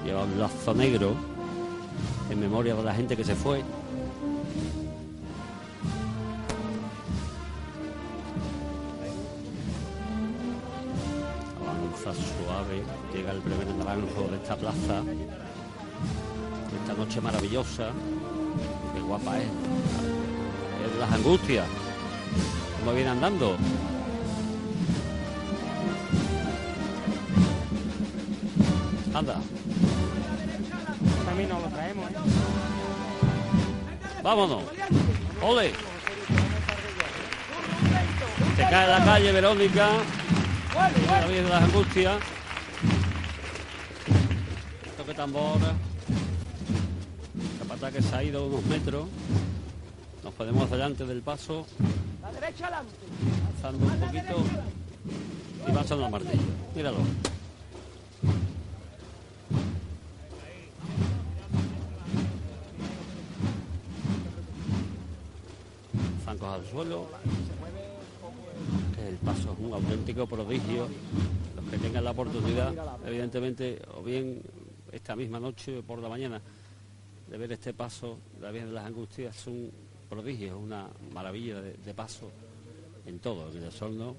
Lleva 0.06 0.24
un 0.24 0.40
lazo 0.40 0.74
negro 0.74 1.16
en 2.30 2.40
memoria 2.40 2.76
de 2.76 2.84
la 2.84 2.94
gente 2.94 3.18
que 3.18 3.26
se 3.26 3.36
fue. 3.36 3.62
Suave, 12.14 12.84
llega 13.14 13.32
el 13.32 13.40
primer 13.40 13.68
naranjo 13.76 14.28
de 14.30 14.38
esta 14.38 14.56
plaza, 14.56 15.02
de 15.02 16.78
esta 16.82 16.94
noche 16.98 17.22
maravillosa. 17.22 17.90
Qué 18.94 19.02
guapa 19.02 19.38
es. 19.38 19.46
Es 19.46 20.94
de 20.94 21.00
las 21.00 21.12
angustias. 21.12 21.66
Como 22.80 22.94
viene 22.94 23.10
andando. 23.10 23.58
Anda, 29.14 29.36
También 31.26 31.50
nos 31.50 31.62
lo 31.64 31.68
traemos, 31.70 32.12
¿eh? 32.12 32.14
vámonos. 34.22 34.64
¡Ole! 35.42 35.72
Se 38.56 38.62
cae 38.70 38.88
la 38.88 39.06
calle 39.06 39.32
Verónica. 39.32 39.90
La 40.78 41.26
Virgen 41.26 41.44
de 41.46 41.50
las 41.50 41.64
Angustias. 41.64 42.22
Toque 44.96 45.14
tambor. 45.16 45.58
Capata 47.60 47.92
que 47.92 48.02
se 48.02 48.16
ha 48.16 48.24
ido 48.24 48.46
unos 48.46 48.64
metros. 48.66 49.08
Nos 50.24 50.34
ponemos 50.36 50.70
delante 50.70 51.06
del 51.06 51.24
paso. 51.24 51.66
La 52.22 52.32
derecha 52.32 52.68
adelante. 52.68 52.94
Avanzando 53.60 53.88
un 53.88 54.00
poquito 54.00 54.44
y 55.68 55.72
pasando 55.72 56.06
al 56.06 56.12
martillo. 56.12 56.44
Míralo. 56.76 56.98
Zancos 66.24 66.54
al 66.54 66.66
suelo. 66.68 67.08
El 69.08 69.16
paso 69.16 69.54
es 69.54 69.60
un 69.60 69.74
auténtico 69.74 70.28
prodigio. 70.28 70.90
Los 71.56 71.66
que 71.72 71.78
tengan 71.78 72.04
la 72.04 72.12
oportunidad, 72.12 72.74
evidentemente, 73.08 73.82
o 73.96 74.04
bien 74.04 74.42
esta 74.92 75.16
misma 75.16 75.40
noche 75.40 75.78
o 75.78 75.82
por 75.82 76.00
la 76.00 76.10
mañana, 76.10 76.42
de 77.30 77.38
ver 77.38 77.54
este 77.54 77.74
paso 77.74 78.20
la 78.42 78.52
Virgen 78.52 78.70
de 78.70 78.76
las 78.76 78.86
Angustias, 78.86 79.34
es 79.34 79.48
un 79.48 79.72
prodigio, 80.10 80.48
es 80.48 80.62
una 80.62 80.90
maravilla 81.14 81.62
de, 81.62 81.94
paso 81.94 82.30
en 83.06 83.20
todo, 83.20 83.50
en 83.50 83.58
el 83.60 83.70
Osorno. 83.70 84.14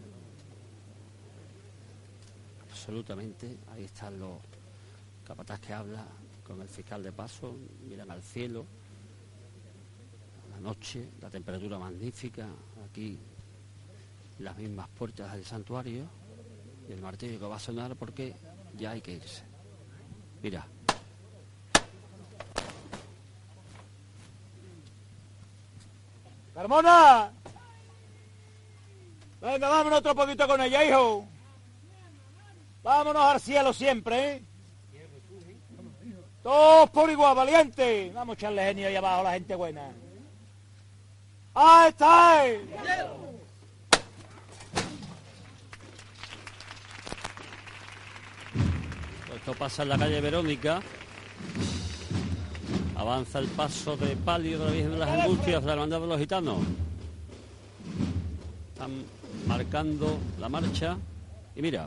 Absolutamente, 2.71 3.59
ahí 3.71 3.85
están 3.85 4.19
los 4.19 4.39
capataz 5.23 5.61
que 5.61 5.75
habla 5.75 6.07
con 6.47 6.63
el 6.63 6.69
fiscal 6.69 7.03
de 7.03 7.13
paso, 7.13 7.55
miran 7.87 8.11
al 8.11 8.23
cielo, 8.23 8.65
la 10.51 10.61
noche, 10.61 11.11
la 11.21 11.29
temperatura 11.29 11.79
magnífica, 11.79 12.47
aquí 12.91 13.19
las 14.39 14.57
mismas 14.57 14.89
puertas 14.89 15.33
del 15.33 15.45
santuario 15.45 16.05
y 16.89 16.93
el 16.93 17.01
martillo 17.01 17.39
que 17.39 17.47
va 17.47 17.57
a 17.57 17.61
sonar 17.61 17.97
porque 17.97 18.35
ya 18.77 18.93
hay 18.93 19.01
que 19.01 19.13
irse. 19.13 19.43
Mira. 20.43 20.67
Carmona. 26.55 27.33
Venga, 29.41 29.69
vámonos 29.69 29.99
otro 30.01 30.15
poquito 30.15 30.47
con 30.49 30.61
ella, 30.61 30.85
hijo. 30.85 31.25
Vámonos 32.83 33.23
al 33.23 33.41
cielo 33.41 33.73
siempre, 33.73 34.33
¿eh? 34.33 34.43
Todos 36.43 36.91
por 36.91 37.11
igual, 37.11 37.37
valiente. 37.37 38.11
Vamos 38.15 38.35
a 38.35 38.39
echarle 38.39 38.65
genio 38.65 38.89
ahí 38.89 38.97
abajo 38.97 39.23
la 39.23 39.33
gente 39.33 39.55
buena. 39.55 39.91
¡Ahí 41.55 41.89
está! 41.91 42.49
eh. 42.49 43.28
Esto 49.49 49.59
pasa 49.59 49.83
en 49.83 49.89
la 49.89 49.97
calle 49.97 50.21
Verónica. 50.21 50.83
Avanza 52.97 53.39
el 53.39 53.47
paso 53.47 53.97
de 53.97 54.15
palio 54.15 54.59
de 54.59 54.65
la 54.67 54.71
Virgen 54.73 54.93
de 54.93 54.99
las 54.99 55.09
Angustias 55.09 55.63
de 55.63 55.67
la 55.67 55.73
Hermandad 55.73 56.01
de 56.03 56.07
los 56.07 56.19
Gitanos. 56.19 56.59
Están 58.75 59.05
marcando 59.47 60.19
la 60.39 60.51
marcha. 60.51 60.99
Y 61.57 61.63
mira. 61.63 61.87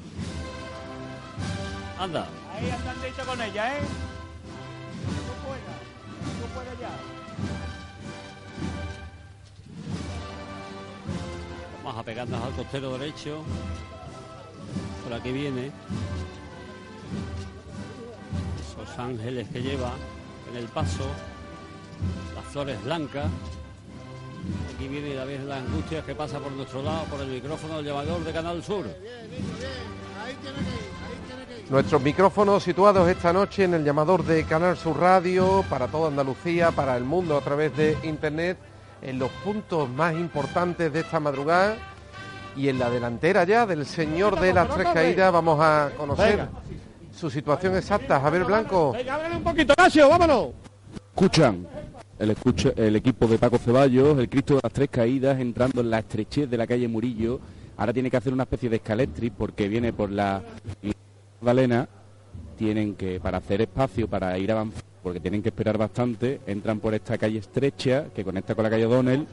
Anda. 2.00 2.28
Ahí 2.52 2.68
andandito 2.68 3.24
con 3.28 3.40
ella, 3.40 3.78
¿eh? 3.78 3.82
Tú 5.06 5.46
puedas, 5.46 5.78
tú 6.42 6.48
puedes 6.56 6.80
ya. 6.80 6.90
Vamos 11.84 12.00
a 12.00 12.04
pegarnos 12.04 12.44
al 12.44 12.54
costero 12.54 12.98
derecho. 12.98 13.44
Por 15.04 15.14
aquí 15.14 15.32
viene. 15.32 15.72
Esos 18.84 19.00
ángeles 19.00 19.48
que 19.52 19.62
lleva 19.62 19.92
en 20.50 20.58
el 20.58 20.66
paso. 20.66 21.06
Las 22.36 22.46
flores 22.46 22.84
blancas. 22.84 23.28
Aquí 24.74 24.88
viene 24.88 25.14
la 25.14 25.26
Virgen 25.26 25.46
de 25.46 25.50
las 25.50 25.60
Angustias 25.60 26.04
que 26.04 26.16
pasa 26.16 26.40
por 26.40 26.52
nuestro 26.54 26.82
lado, 26.82 27.04
por 27.06 27.22
el 27.22 27.28
micrófono 27.28 27.76
del 27.78 27.86
llevador 27.86 28.24
de 28.24 28.34
Canal 28.34 28.64
Sur. 28.64 28.86
Nuestros 31.70 32.02
micrófonos 32.02 32.64
situados 32.64 33.08
esta 33.08 33.32
noche 33.32 33.66
en 33.66 33.76
el 33.76 33.84
llamador 33.84 34.26
de 34.26 34.44
Canal 34.46 34.76
Sur 34.78 35.00
Radio 35.00 35.64
para 35.70 35.88
toda 35.88 36.08
Andalucía, 36.08 36.72
para 36.72 36.98
el 36.98 37.04
mundo 37.04 37.38
a 37.38 37.42
través 37.42 37.76
de 37.78 37.98
Internet, 38.04 38.58
en 39.02 39.20
los 39.20 39.32
puntos 39.44 39.88
más 39.90 40.14
importantes 40.14 40.92
de 40.92 41.00
esta 41.02 41.20
madrugada 41.20 41.78
y 42.56 42.68
en 42.68 42.80
la 42.80 42.90
delantera 42.90 43.44
ya 43.44 43.66
del 43.66 43.86
señor 43.86 44.40
de 44.40 44.54
las 44.54 44.70
tres 44.70 44.88
caídas 44.94 45.32
vamos 45.32 45.60
a 45.62 45.92
conocer 45.96 46.38
Venga. 46.38 46.50
Su 47.14 47.30
situación 47.30 47.76
exacta. 47.76 48.20
Javier 48.20 48.46
Blanco. 48.46 48.92
Venga, 48.94 49.20
un 49.36 49.44
poquito, 49.44 49.74
Casio, 49.76 50.10
vámonos. 50.10 50.50
escuchan 51.14 51.68
el, 52.20 52.32
escucha- 52.32 52.74
el 52.76 52.96
equipo 52.96 53.28
de 53.28 53.38
Paco 53.38 53.58
Ceballos, 53.58 54.18
el 54.20 54.30
Cristo 54.30 54.56
de 54.56 54.62
las 54.64 54.72
Tres 54.74 54.90
Caídas, 54.92 55.40
entrando 55.40 55.82
en 55.82 55.90
la 55.90 56.00
estrechez 56.00 56.50
de 56.50 56.58
la 56.58 56.68
calle 56.68 56.88
Murillo. 56.88 57.40
Ahora 57.78 57.94
tiene 57.94 58.12
que 58.12 58.18
hacer 58.18 58.32
una 58.34 58.44
especie 58.44 58.70
de 58.70 58.76
escaletris 58.78 59.32
porque 59.38 59.68
viene 59.68 59.92
por 59.94 60.12
la 60.12 60.42
Magdalena. 61.42 61.88
Tienen 62.58 62.94
que, 62.96 63.20
para 63.20 63.40
hacer 63.40 63.62
espacio, 63.62 64.08
para 64.08 64.38
ir 64.38 64.52
avanzando, 64.52 64.86
porque 65.02 65.20
tienen 65.20 65.42
que 65.42 65.50
esperar 65.50 65.80
bastante, 65.80 66.42
entran 66.46 66.80
por 66.80 66.94
esta 66.94 67.18
calle 67.18 67.40
estrecha 67.40 68.06
que 68.14 68.24
conecta 68.24 68.54
con 68.54 68.64
la 68.64 68.70
calle 68.70 68.86
O'Donnell, 68.86 69.26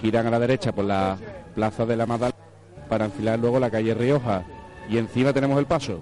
giran 0.00 0.26
a 0.26 0.30
la 0.30 0.38
derecha 0.38 0.72
por 0.72 0.86
la 0.86 1.18
plaza 1.54 1.84
de 1.84 1.96
la 1.96 2.06
Magdalena 2.06 2.38
para 2.88 3.04
enfilar 3.04 3.38
luego 3.38 3.60
la 3.60 3.70
calle 3.70 3.92
Rioja. 3.92 4.44
Y 4.88 4.96
encima 4.96 5.32
tenemos 5.34 5.58
el 5.58 5.66
paso. 5.66 6.00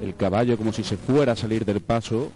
El 0.00 0.16
caballo 0.16 0.56
como 0.56 0.72
si 0.72 0.82
se 0.84 0.96
fuera 0.96 1.32
a 1.32 1.36
salir 1.36 1.64
del 1.64 1.80
paso. 1.80 2.30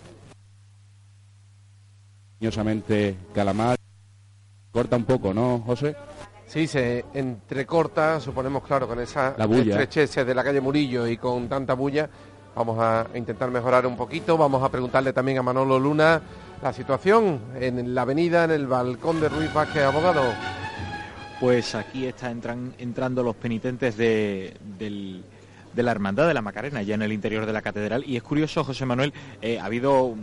Cariñosamente 2.39 3.17
Calamar. 3.35 3.77
Corta 4.73 4.97
un 4.97 5.05
poco, 5.05 5.33
¿no, 5.33 5.61
José? 5.65 5.95
Sí, 6.47 6.67
se 6.67 7.05
entrecorta, 7.15 8.21
suponemos, 8.21 8.63
claro, 8.65 8.87
con 8.89 9.01
esa 9.01 9.35
La 9.39 9.47
bulla. 9.47 9.81
estrechez 9.81 10.27
de 10.27 10.35
la 10.35 10.45
calle 10.45 10.61
Murillo 10.61 11.07
y 11.07 11.17
con 11.17 11.49
tanta 11.49 11.75
bulla. 11.75 12.09
Vamos 12.57 12.79
a 12.81 13.07
intentar 13.15 13.51
mejorar 13.51 13.87
un 13.87 13.97
poquito. 13.97 14.37
Vamos 14.37 14.63
a 14.63 14.69
preguntarle 14.69 15.13
también 15.13 15.39
a 15.39 15.43
Manolo 15.43 15.79
Luna 15.79 16.21
la 16.63 16.73
situación 16.73 17.41
en 17.59 17.95
la 17.95 18.03
avenida, 18.03 18.45
en 18.45 18.51
el 18.51 18.67
balcón 18.67 19.21
de 19.21 19.29
Ruiz 19.29 19.53
Vázquez, 19.53 19.83
abogado. 19.85 20.23
Pues 21.41 21.75
aquí 21.75 22.07
están 22.07 22.41
entran- 22.41 22.73
entrando 22.79 23.23
los 23.23 23.37
penitentes 23.37 23.97
de, 23.97 24.57
del- 24.79 25.25
de 25.75 25.83
la 25.83 25.91
Hermandad 25.91 26.29
de 26.29 26.35
la 26.35 26.43
Macarena, 26.43 26.83
ya 26.83 26.95
en 26.95 27.03
el 27.03 27.13
interior 27.13 27.47
de 27.47 27.53
la 27.53 27.63
catedral. 27.63 28.05
Y 28.07 28.17
es 28.17 28.23
curioso, 28.23 28.65
José 28.65 28.87
Manuel, 28.87 29.13
eh, 29.43 29.59
ha 29.59 29.67
habido 29.67 30.15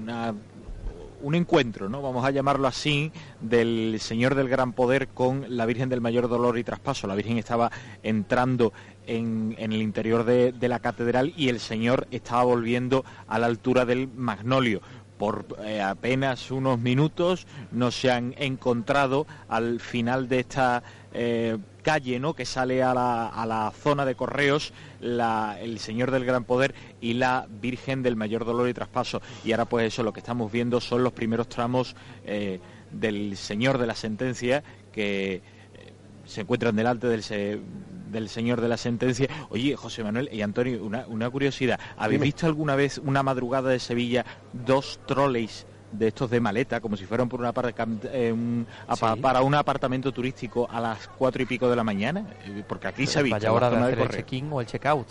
un 1.21 1.35
encuentro, 1.35 1.87
¿no? 1.89 2.01
Vamos 2.01 2.25
a 2.25 2.31
llamarlo 2.31 2.67
así, 2.67 3.11
del 3.39 3.97
Señor 3.99 4.35
del 4.35 4.49
Gran 4.49 4.73
Poder 4.73 5.09
con 5.09 5.45
la 5.49 5.65
Virgen 5.65 5.89
del 5.89 6.01
Mayor 6.01 6.27
Dolor 6.27 6.57
y 6.57 6.63
Traspaso. 6.63 7.07
La 7.07 7.15
Virgen 7.15 7.37
estaba 7.37 7.71
entrando 8.03 8.73
en, 9.05 9.55
en 9.57 9.71
el 9.73 9.81
interior 9.81 10.23
de, 10.23 10.51
de 10.51 10.67
la 10.67 10.79
catedral 10.79 11.33
y 11.35 11.49
el 11.49 11.59
Señor 11.59 12.07
estaba 12.11 12.43
volviendo 12.43 13.05
a 13.27 13.39
la 13.39 13.47
altura 13.47 13.85
del 13.85 14.07
Magnolio 14.07 14.81
por 15.21 15.45
eh, 15.63 15.79
apenas 15.79 16.49
unos 16.49 16.79
minutos 16.79 17.45
no 17.71 17.91
se 17.91 18.09
han 18.09 18.33
encontrado 18.39 19.27
al 19.49 19.79
final 19.79 20.27
de 20.27 20.39
esta 20.39 20.81
eh, 21.13 21.59
calle 21.81 22.19
¿no? 22.19 22.33
que 22.33 22.45
sale 22.45 22.83
a 22.83 22.93
la, 22.93 23.27
a 23.27 23.45
la 23.45 23.71
zona 23.71 24.05
de 24.05 24.15
correos 24.15 24.73
la- 24.99 25.57
el 25.61 25.79
Señor 25.79 26.11
del 26.11 26.25
Gran 26.25 26.43
Poder 26.43 26.73
y 27.01 27.13
la 27.13 27.47
Virgen 27.49 28.03
del 28.03 28.15
Mayor 28.15 28.45
Dolor 28.45 28.69
y 28.69 28.73
Traspaso. 28.73 29.21
Y 29.43 29.51
ahora 29.51 29.65
pues 29.65 29.87
eso 29.87 30.03
lo 30.03 30.13
que 30.13 30.19
estamos 30.19 30.51
viendo 30.51 30.79
son 30.81 31.03
los 31.03 31.13
primeros 31.13 31.47
tramos 31.49 31.95
eh, 32.25 32.59
del 32.91 33.35
Señor 33.37 33.77
de 33.77 33.87
la 33.87 33.95
Sentencia 33.95 34.63
que 34.91 35.35
eh, 35.35 35.41
se 36.25 36.41
encuentran 36.41 36.75
delante 36.75 37.07
del, 37.07 37.23
se- 37.23 37.59
del 38.11 38.27
señor 38.29 38.59
de 38.59 38.67
la 38.67 38.75
sentencia. 38.75 39.27
Oye, 39.49 39.75
José 39.77 40.03
Manuel 40.03 40.29
y 40.33 40.41
Antonio, 40.41 40.83
una, 40.83 41.05
una 41.07 41.29
curiosidad. 41.29 41.79
¿Habéis 41.97 42.19
visto 42.21 42.45
alguna 42.45 42.75
vez 42.75 42.97
una 42.97 43.23
madrugada 43.23 43.69
de 43.69 43.79
Sevilla 43.79 44.25
dos 44.51 44.99
trolleys 45.07 45.65
de 45.91 46.07
estos 46.07 46.29
de 46.29 46.39
maleta, 46.39 46.79
como 46.79 46.95
si 46.97 47.05
fueran 47.05 47.27
por 47.29 47.39
una 47.39 47.53
eh, 48.11 48.31
un- 48.31 48.65
apa- 48.87 49.15
Sí. 49.15 49.19
para 49.21 49.41
un 49.41 49.53
apartamento 49.55 50.11
turístico 50.11 50.67
a 50.71 50.79
las 50.79 51.07
cuatro 51.07 51.41
y 51.43 51.45
pico 51.45 51.69
de 51.69 51.75
la 51.75 51.83
mañana? 51.83 52.25
Eh, 52.45 52.63
Porque 52.67 52.87
aquí 52.87 53.05
se 53.07 53.19
ha 53.19 53.21
visto. 53.21 53.35
Vaya 53.35 53.51
hora 53.51 53.69
de 53.69 53.77
hacer 53.77 53.99
el 53.99 54.09
check-in 54.09 54.49
o 54.51 54.61
el 54.61 54.67
check-out. 54.67 55.07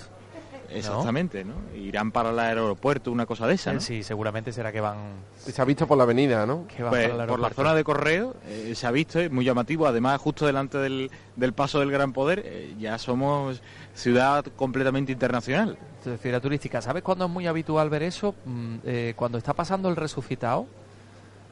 Exactamente, 0.72 1.44
¿no? 1.44 1.54
Irán 1.76 2.12
para 2.12 2.30
el 2.30 2.38
aeropuerto, 2.38 3.10
una 3.10 3.26
cosa 3.26 3.44
de 3.48 3.54
esa, 3.54 3.72
¿no? 3.72 3.80
Sí, 3.80 4.04
seguramente 4.04 4.52
será 4.52 4.70
que 4.70 4.80
van, 4.80 4.96
Se 5.36 5.60
ha 5.60 5.64
visto 5.64 5.84
por 5.88 5.98
la 5.98 6.04
avenida, 6.04 6.46
¿no? 6.46 6.64
que 6.68 6.82
van 6.84 6.90
Pues, 6.90 7.08
para 7.08 7.24
el 7.24 7.28
por 7.28 7.40
la 7.40 7.50
zona 7.50 7.74
de 7.74 7.82
correo 7.82 8.36
eh, 8.46 8.72
se 8.76 8.86
ha 8.86 8.92
visto, 8.92 9.18
es 9.18 9.32
muy 9.32 9.44
llamativo, 9.44 9.88
además 9.88 10.20
justo 10.20 10.46
delante 10.46 10.78
del, 10.78 11.10
del 11.34 11.52
paso 11.54 11.80
del 11.80 11.90
Gran 11.90 12.12
Poder, 12.12 12.42
eh, 12.44 12.72
ya 12.78 12.98
somos 12.98 13.60
ciudad 13.94 14.44
completamente 14.54 15.10
internacional. 15.10 15.76
De 16.08 16.16
ciudad 16.18 16.40
turística. 16.40 16.80
¿Sabes 16.80 17.02
cuándo 17.02 17.26
es 17.26 17.30
muy 17.30 17.46
habitual 17.46 17.90
ver 17.90 18.02
eso? 18.04 18.34
Mm, 18.44 18.76
eh, 18.84 19.12
cuando 19.16 19.36
está 19.38 19.52
pasando 19.52 19.88
el 19.88 19.96
resucitado, 19.96 20.66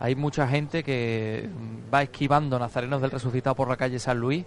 hay 0.01 0.15
mucha 0.15 0.47
gente 0.49 0.83
que 0.83 1.49
mm, 1.53 1.93
va 1.93 2.03
esquivando 2.03 2.59
nazarenos 2.59 3.03
del 3.03 3.11
resucitado 3.11 3.55
por 3.57 3.69
la 3.69 3.77
calle 3.77 3.99
San 3.99 4.19
Luis, 4.19 4.45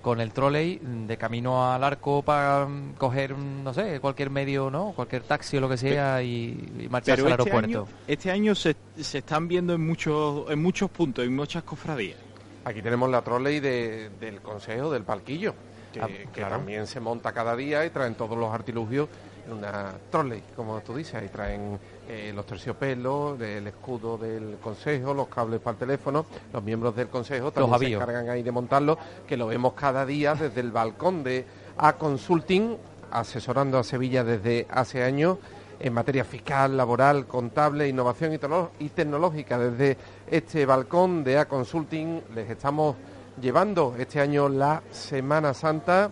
con 0.00 0.20
el 0.20 0.32
trolley 0.32 0.80
mm, 0.82 1.06
de 1.06 1.16
camino 1.16 1.70
al 1.72 1.84
arco 1.84 2.22
para 2.22 2.66
coger, 2.98 3.36
no 3.36 3.72
sé, 3.74 4.00
cualquier 4.00 4.30
medio, 4.30 4.70
¿no? 4.70 4.92
Cualquier 4.96 5.22
taxi 5.22 5.56
o 5.58 5.60
lo 5.60 5.68
que 5.68 5.76
sea 5.76 6.22
y, 6.22 6.80
y 6.80 6.88
marcharse 6.88 7.22
Pero 7.22 7.34
al 7.34 7.40
este 7.40 7.50
aeropuerto. 7.50 7.78
año, 7.82 7.88
este 8.08 8.30
año 8.30 8.54
se, 8.54 8.74
se 8.98 9.18
están 9.18 9.46
viendo 9.48 9.74
en 9.74 9.86
muchos, 9.86 10.50
en 10.50 10.60
muchos 10.62 10.90
puntos, 10.90 11.24
en 11.24 11.34
muchas 11.36 11.62
cofradías. 11.64 12.18
Aquí 12.64 12.80
tenemos 12.80 13.10
la 13.10 13.22
trolley 13.22 13.58
de- 13.60 14.10
del 14.20 14.40
Consejo 14.40 14.90
del 14.92 15.02
Palquillo, 15.02 15.54
que, 15.92 16.00
Ah, 16.00 16.06
que 16.06 16.26
claro. 16.32 16.56
también 16.56 16.86
se 16.86 17.00
monta 17.00 17.32
cada 17.32 17.54
día 17.56 17.84
y 17.84 17.90
traen 17.90 18.14
todos 18.14 18.38
los 18.38 18.52
artilugios 18.54 19.08
una 19.50 19.92
trolley, 20.10 20.42
como 20.54 20.80
tú 20.80 20.94
dices. 20.96 21.14
Ahí 21.14 21.28
traen 21.28 21.78
eh, 22.08 22.32
los 22.34 22.46
terciopelos, 22.46 23.40
el 23.40 23.66
escudo 23.66 24.18
del 24.18 24.58
Consejo, 24.62 25.14
los 25.14 25.28
cables 25.28 25.60
para 25.60 25.72
el 25.72 25.78
teléfono. 25.78 26.26
Los 26.52 26.62
miembros 26.62 26.94
del 26.94 27.08
Consejo 27.08 27.50
también 27.50 27.70
se 27.78 27.84
avíos. 27.86 28.02
encargan 28.02 28.28
ahí 28.28 28.42
de 28.42 28.52
montarlo, 28.52 28.98
que 29.26 29.36
lo 29.36 29.46
vemos 29.46 29.72
cada 29.74 30.06
día 30.06 30.34
desde 30.34 30.60
el 30.60 30.70
balcón 30.70 31.22
de 31.24 31.44
A 31.76 31.94
Consulting, 31.94 32.76
asesorando 33.10 33.78
a 33.78 33.84
Sevilla 33.84 34.24
desde 34.24 34.66
hace 34.70 35.02
años 35.02 35.38
en 35.82 35.92
materia 35.92 36.24
fiscal, 36.24 36.76
laboral, 36.76 37.26
contable, 37.26 37.88
innovación 37.88 38.38
y 38.78 38.88
tecnológica. 38.88 39.58
Desde 39.58 39.96
este 40.30 40.64
balcón 40.64 41.24
de 41.24 41.38
A 41.38 41.48
Consulting 41.48 42.22
les 42.34 42.48
estamos 42.48 42.94
llevando 43.40 43.94
este 43.98 44.20
año 44.20 44.48
la 44.48 44.82
Semana 44.92 45.52
Santa. 45.52 46.10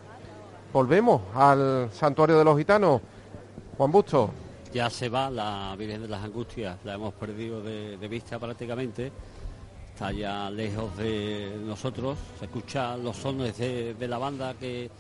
Volvemos 0.73 1.23
al 1.35 1.89
Santuario 1.93 2.39
de 2.39 2.45
los 2.45 2.59
Gitanos. 2.59 3.01
Juan 3.81 3.93
Busto, 3.93 4.31
Ya 4.75 4.91
se 4.91 5.09
va 5.09 5.31
la 5.31 5.75
Virgen 5.75 6.03
de 6.03 6.09
las 6.09 6.23
Angustias, 6.23 6.77
la 6.85 6.97
hemos 6.97 7.15
perdido 7.15 7.63
de, 7.63 7.97
vista 8.09 8.39
prácticamente. 8.39 9.11
Está 9.95 10.13
ya 10.13 10.51
lejos 10.51 10.95
de 10.99 11.59
nosotros, 11.65 12.19
se 12.39 12.45
escuchan 12.45 13.03
los 13.03 13.17
sones 13.17 13.57
de, 13.57 13.95
de 13.95 14.07
la 14.07 14.19
banda 14.19 14.53
que, 14.53 14.91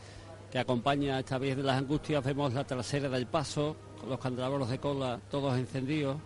que 0.50 0.58
acompaña 0.58 1.16
a 1.16 1.18
esta 1.18 1.36
Virgen 1.36 1.58
de 1.58 1.64
las 1.64 1.76
Angustias. 1.76 2.24
Vemos 2.24 2.54
la 2.54 2.64
trasera 2.64 3.10
del 3.10 3.26
paso, 3.26 3.76
con 4.00 4.08
los 4.08 4.18
candelabros 4.18 4.70
de 4.70 4.78
cola 4.78 5.20
todos 5.30 5.58
encendidos, 5.58 6.16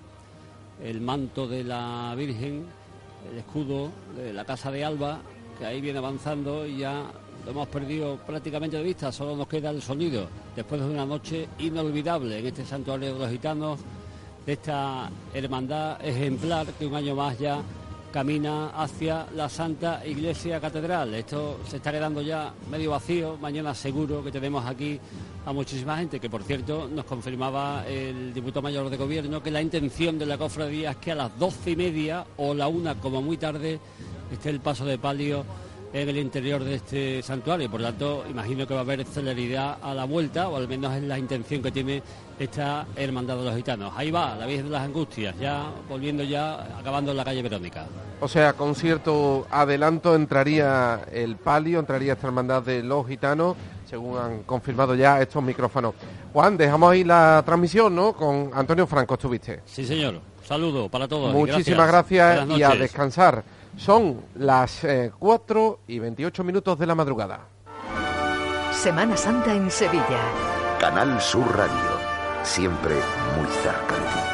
el 0.80 1.00
manto 1.00 1.48
de 1.48 1.64
la 1.64 2.14
Virgen, 2.16 2.66
el 3.32 3.38
escudo 3.38 3.90
de 4.16 4.32
la 4.32 4.44
Casa 4.44 4.70
de 4.70 4.84
Alba, 4.84 5.18
que 5.58 5.66
ahí 5.66 5.80
viene 5.80 5.98
avanzando 5.98 6.64
y 6.64 6.76
ya 6.76 7.02
lo 7.44 7.50
hemos 7.50 7.68
perdido 7.68 8.16
prácticamente 8.26 8.76
de 8.76 8.82
vista, 8.82 9.12
solo 9.12 9.36
nos 9.36 9.46
queda 9.46 9.70
el 9.70 9.82
sonido, 9.82 10.26
después 10.56 10.80
de 10.80 10.88
una 10.88 11.04
noche 11.04 11.48
inolvidable 11.58 12.38
en 12.38 12.46
este 12.46 12.64
santuario 12.64 13.12
de 13.12 13.18
los 13.18 13.30
gitanos, 13.30 13.80
de 14.46 14.52
esta 14.52 15.10
hermandad 15.32 16.04
ejemplar 16.04 16.66
que 16.78 16.86
un 16.86 16.94
año 16.94 17.14
más 17.14 17.38
ya 17.38 17.62
camina 18.12 18.68
hacia 18.68 19.26
la 19.34 19.48
Santa 19.48 20.06
Iglesia 20.06 20.60
Catedral. 20.60 21.14
Esto 21.14 21.58
se 21.68 21.78
está 21.78 21.90
quedando 21.90 22.22
ya 22.22 22.52
medio 22.70 22.92
vacío, 22.92 23.36
mañana 23.40 23.74
seguro 23.74 24.22
que 24.22 24.30
tenemos 24.30 24.64
aquí 24.64 25.00
a 25.44 25.52
muchísima 25.52 25.96
gente, 25.96 26.20
que 26.20 26.30
por 26.30 26.44
cierto 26.44 26.88
nos 26.88 27.04
confirmaba 27.06 27.84
el 27.88 28.32
diputado 28.32 28.62
mayor 28.62 28.88
de 28.88 28.96
gobierno 28.96 29.42
que 29.42 29.50
la 29.50 29.60
intención 29.60 30.16
de 30.16 30.26
la 30.26 30.38
cofradía 30.38 30.92
es 30.92 30.96
que 30.98 31.12
a 31.12 31.16
las 31.16 31.38
doce 31.38 31.72
y 31.72 31.76
media 31.76 32.24
o 32.36 32.54
la 32.54 32.68
una 32.68 32.94
como 32.94 33.20
muy 33.20 33.36
tarde 33.36 33.80
esté 34.30 34.50
el 34.50 34.60
paso 34.60 34.84
de 34.84 34.96
palio 34.96 35.44
en 35.94 36.08
el 36.08 36.18
interior 36.18 36.64
de 36.64 36.74
este 36.74 37.22
santuario. 37.22 37.70
Por 37.70 37.80
tanto, 37.80 38.24
imagino 38.28 38.66
que 38.66 38.74
va 38.74 38.80
a 38.80 38.82
haber 38.82 39.04
celeridad 39.04 39.78
a 39.80 39.94
la 39.94 40.04
vuelta, 40.04 40.48
o 40.48 40.56
al 40.56 40.66
menos 40.66 40.92
es 40.92 41.04
la 41.04 41.16
intención 41.16 41.62
que 41.62 41.70
tiene 41.70 42.02
esta 42.36 42.84
hermandad 42.96 43.36
de 43.36 43.44
los 43.44 43.56
gitanos. 43.56 43.92
Ahí 43.96 44.10
va, 44.10 44.34
la 44.34 44.44
Virgen 44.44 44.66
de 44.66 44.72
las 44.72 44.82
Angustias, 44.82 45.36
ya 45.38 45.70
volviendo 45.88 46.24
ya, 46.24 46.78
acabando 46.78 47.12
en 47.12 47.16
la 47.16 47.24
calle 47.24 47.42
Verónica. 47.42 47.86
o 48.20 48.26
sea, 48.26 48.54
con 48.54 48.74
cierto 48.74 49.46
adelanto 49.50 50.16
entraría 50.16 51.02
el 51.12 51.36
palio, 51.36 51.78
entraría 51.78 52.14
esta 52.14 52.26
hermandad 52.26 52.62
de 52.62 52.82
los 52.82 53.06
gitanos, 53.06 53.54
según 53.88 54.18
han 54.18 54.42
confirmado 54.42 54.96
ya 54.96 55.22
estos 55.22 55.44
micrófonos. 55.44 55.94
Juan, 56.32 56.56
dejamos 56.56 56.90
ahí 56.90 57.04
la 57.04 57.40
transmisión, 57.46 57.94
¿no? 57.94 58.14
Con 58.14 58.50
Antonio 58.52 58.88
Franco 58.88 59.14
estuviste. 59.14 59.60
Sí, 59.64 59.86
señor. 59.86 60.20
Saludo 60.44 60.88
para 60.88 61.06
todos. 61.06 61.32
Muchísimas 61.32 61.86
gracias, 61.86 62.48
y 62.50 62.62
a 62.64 62.70
descansar. 62.70 63.44
Son 63.76 64.22
las 64.34 64.84
eh, 64.84 65.12
4 65.18 65.80
y 65.88 65.98
28 65.98 66.44
minutos 66.44 66.78
de 66.78 66.86
la 66.86 66.94
madrugada. 66.94 67.40
Semana 68.72 69.16
Santa 69.16 69.54
en 69.54 69.70
Sevilla. 69.70 70.20
Canal 70.80 71.20
Sur 71.20 71.56
Radio. 71.56 71.98
Siempre 72.42 72.94
muy 73.36 73.46
cerca 73.62 73.94
de 73.94 74.00
ti. 74.00 74.33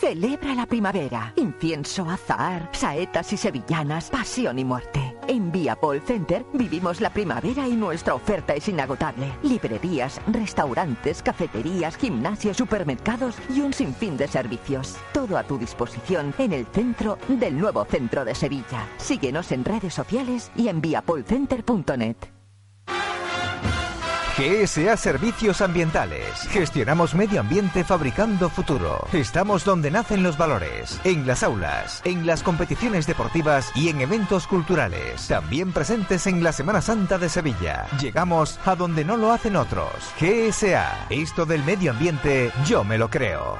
Celebra 0.00 0.54
la 0.54 0.66
primavera. 0.66 1.32
Incienso, 1.36 2.08
azahar, 2.10 2.68
saetas 2.72 3.32
y 3.32 3.36
sevillanas, 3.36 4.10
pasión 4.10 4.58
y 4.58 4.64
muerte. 4.64 5.16
En 5.28 5.52
Vía 5.52 5.76
Paul 5.76 6.00
Center 6.00 6.44
vivimos 6.52 7.00
la 7.00 7.10
primavera 7.10 7.68
y 7.68 7.76
nuestra 7.76 8.14
oferta 8.14 8.54
es 8.54 8.68
inagotable. 8.68 9.32
Librerías, 9.42 10.20
restaurantes, 10.26 11.22
cafeterías, 11.22 11.96
gimnasios, 11.96 12.56
supermercados 12.56 13.36
y 13.48 13.60
un 13.60 13.72
sinfín 13.72 14.16
de 14.16 14.28
servicios. 14.28 14.96
Todo 15.12 15.38
a 15.38 15.44
tu 15.44 15.58
disposición 15.58 16.34
en 16.38 16.52
el 16.52 16.66
centro 16.66 17.16
del 17.28 17.56
nuevo 17.56 17.84
centro 17.84 18.24
de 18.24 18.34
Sevilla. 18.34 18.86
Síguenos 18.98 19.52
en 19.52 19.64
redes 19.64 19.94
sociales 19.94 20.50
y 20.56 20.68
en 20.68 20.80
viapolcenter.net. 20.80 22.33
GSA 24.36 24.96
Servicios 24.96 25.60
Ambientales. 25.60 26.26
Gestionamos 26.50 27.14
medio 27.14 27.38
ambiente 27.38 27.84
fabricando 27.84 28.50
futuro. 28.50 29.06
Estamos 29.12 29.64
donde 29.64 29.92
nacen 29.92 30.24
los 30.24 30.36
valores, 30.36 31.00
en 31.04 31.24
las 31.24 31.44
aulas, 31.44 32.02
en 32.04 32.26
las 32.26 32.42
competiciones 32.42 33.06
deportivas 33.06 33.70
y 33.76 33.90
en 33.90 34.00
eventos 34.00 34.48
culturales. 34.48 35.28
También 35.28 35.72
presentes 35.72 36.26
en 36.26 36.42
la 36.42 36.52
Semana 36.52 36.80
Santa 36.80 37.16
de 37.16 37.28
Sevilla. 37.28 37.86
Llegamos 38.00 38.58
a 38.64 38.74
donde 38.74 39.04
no 39.04 39.16
lo 39.16 39.30
hacen 39.30 39.54
otros. 39.54 39.92
GSA. 40.20 41.06
Esto 41.10 41.46
del 41.46 41.62
medio 41.62 41.92
ambiente 41.92 42.50
yo 42.66 42.82
me 42.82 42.98
lo 42.98 43.08
creo. 43.08 43.56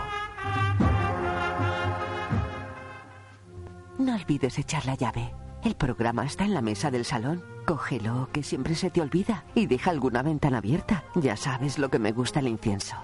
No 3.97 4.17
olvides 4.17 4.59
echar 4.59 4.85
la 4.87 4.97
llave. 4.97 5.44
El 5.65 5.77
programa 5.77 6.27
está 6.27 6.45
en 6.45 6.53
la 6.53 6.61
mesa 6.61 6.91
del 6.91 7.07
salón. 7.07 7.43
Cógelo, 7.65 8.29
que 8.33 8.43
siempre 8.43 8.75
se 8.75 8.91
te 8.91 9.01
olvida. 9.01 9.45
Y 9.55 9.67
deja 9.67 9.91
alguna 9.91 10.23
ventana 10.23 10.59
abierta. 10.59 11.05
Ya 11.15 11.39
sabes 11.39 11.79
lo 11.79 11.89
que 11.89 11.99
me 11.99 12.13
gusta 12.13 12.41
el 12.41 12.49
incienso. 12.49 12.97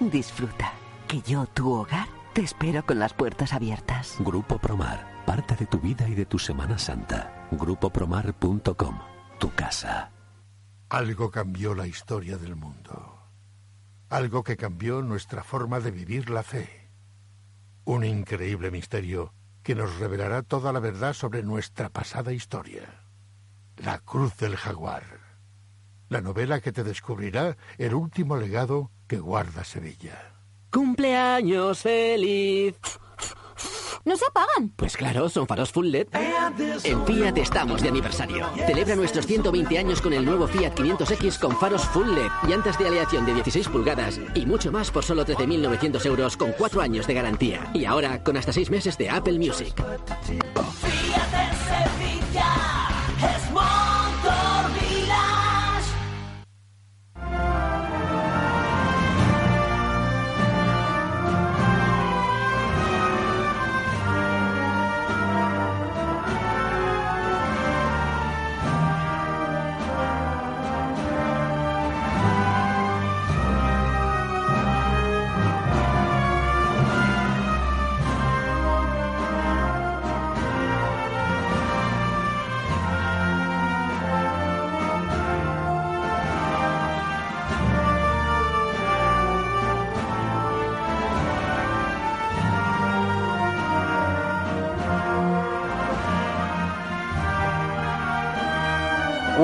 Disfruta. 0.00 0.74
Que 1.08 1.22
yo, 1.22 1.46
tu 1.46 1.72
hogar, 1.72 2.06
te 2.34 2.42
espero 2.42 2.84
con 2.84 2.98
las 2.98 3.14
puertas 3.14 3.54
abiertas. 3.54 4.16
Grupo 4.18 4.58
Promar. 4.58 5.24
Parte 5.24 5.56
de 5.56 5.64
tu 5.64 5.80
vida 5.80 6.06
y 6.06 6.14
de 6.14 6.26
tu 6.26 6.38
Semana 6.38 6.76
Santa. 6.76 7.48
Grupopromar.com. 7.52 8.98
Tu 9.38 9.50
casa. 9.54 10.10
Algo 10.90 11.30
cambió 11.30 11.74
la 11.74 11.86
historia 11.86 12.36
del 12.36 12.54
mundo. 12.54 13.18
Algo 14.10 14.44
que 14.44 14.58
cambió 14.58 15.00
nuestra 15.00 15.42
forma 15.42 15.80
de 15.80 15.90
vivir 15.90 16.28
la 16.28 16.42
fe. 16.42 16.90
Un 17.86 18.04
increíble 18.04 18.70
misterio 18.70 19.32
que 19.64 19.74
nos 19.74 19.98
revelará 19.98 20.42
toda 20.42 20.72
la 20.72 20.78
verdad 20.78 21.14
sobre 21.14 21.42
nuestra 21.42 21.88
pasada 21.88 22.32
historia. 22.32 23.00
La 23.78 23.98
Cruz 23.98 24.36
del 24.36 24.56
Jaguar. 24.56 25.02
La 26.10 26.20
novela 26.20 26.60
que 26.60 26.70
te 26.70 26.84
descubrirá 26.84 27.56
el 27.78 27.94
último 27.94 28.36
legado 28.36 28.90
que 29.08 29.18
guarda 29.18 29.64
Sevilla. 29.64 30.34
Cumpleaños 30.70 31.80
feliz. 31.80 32.76
No 34.04 34.16
se 34.16 34.24
apagan. 34.26 34.70
Pues 34.76 34.96
claro, 34.96 35.28
son 35.28 35.46
faros 35.46 35.72
full 35.72 35.88
LED. 35.88 36.08
En 36.84 37.04
Fiat 37.06 37.38
estamos 37.38 37.82
de 37.82 37.88
aniversario. 37.88 38.48
Celebra 38.66 38.96
nuestros 38.96 39.26
120 39.26 39.78
años 39.78 40.00
con 40.00 40.12
el 40.12 40.24
nuevo 40.24 40.46
Fiat 40.46 40.74
500X 40.74 41.38
con 41.38 41.56
faros 41.58 41.84
full 41.86 42.08
LED, 42.08 42.30
llantas 42.48 42.78
de 42.78 42.88
aleación 42.88 43.26
de 43.26 43.34
16 43.34 43.68
pulgadas 43.68 44.20
y 44.34 44.46
mucho 44.46 44.70
más 44.70 44.90
por 44.90 45.04
solo 45.04 45.24
13.900 45.24 46.06
euros 46.06 46.36
con 46.36 46.52
4 46.52 46.80
años 46.80 47.06
de 47.06 47.14
garantía. 47.14 47.70
Y 47.74 47.84
ahora 47.84 48.22
con 48.22 48.36
hasta 48.36 48.52
6 48.52 48.70
meses 48.70 48.98
de 48.98 49.10
Apple 49.10 49.38
Music. 49.38 49.74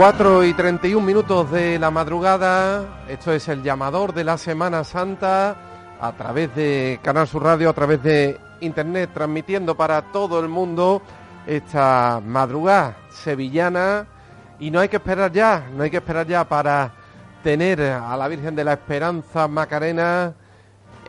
4 0.00 0.44
y 0.44 0.54
31 0.54 1.04
minutos 1.04 1.50
de 1.50 1.78
la 1.78 1.90
madrugada, 1.90 3.02
esto 3.06 3.34
es 3.34 3.46
el 3.48 3.62
llamador 3.62 4.14
de 4.14 4.24
la 4.24 4.38
Semana 4.38 4.82
Santa 4.82 5.54
a 6.00 6.12
través 6.12 6.54
de 6.54 6.98
Canal 7.02 7.28
Sur 7.28 7.42
Radio, 7.42 7.68
a 7.68 7.74
través 7.74 8.02
de 8.02 8.40
Internet, 8.62 9.10
transmitiendo 9.12 9.76
para 9.76 10.00
todo 10.10 10.40
el 10.40 10.48
mundo 10.48 11.02
esta 11.46 12.22
madrugada 12.24 12.96
sevillana. 13.10 14.06
Y 14.58 14.70
no 14.70 14.80
hay 14.80 14.88
que 14.88 14.96
esperar 14.96 15.32
ya, 15.32 15.68
no 15.76 15.82
hay 15.82 15.90
que 15.90 15.98
esperar 15.98 16.26
ya 16.26 16.48
para 16.48 16.94
tener 17.42 17.82
a 17.82 18.16
la 18.16 18.26
Virgen 18.26 18.56
de 18.56 18.64
la 18.64 18.72
Esperanza 18.72 19.48
Macarena 19.48 20.32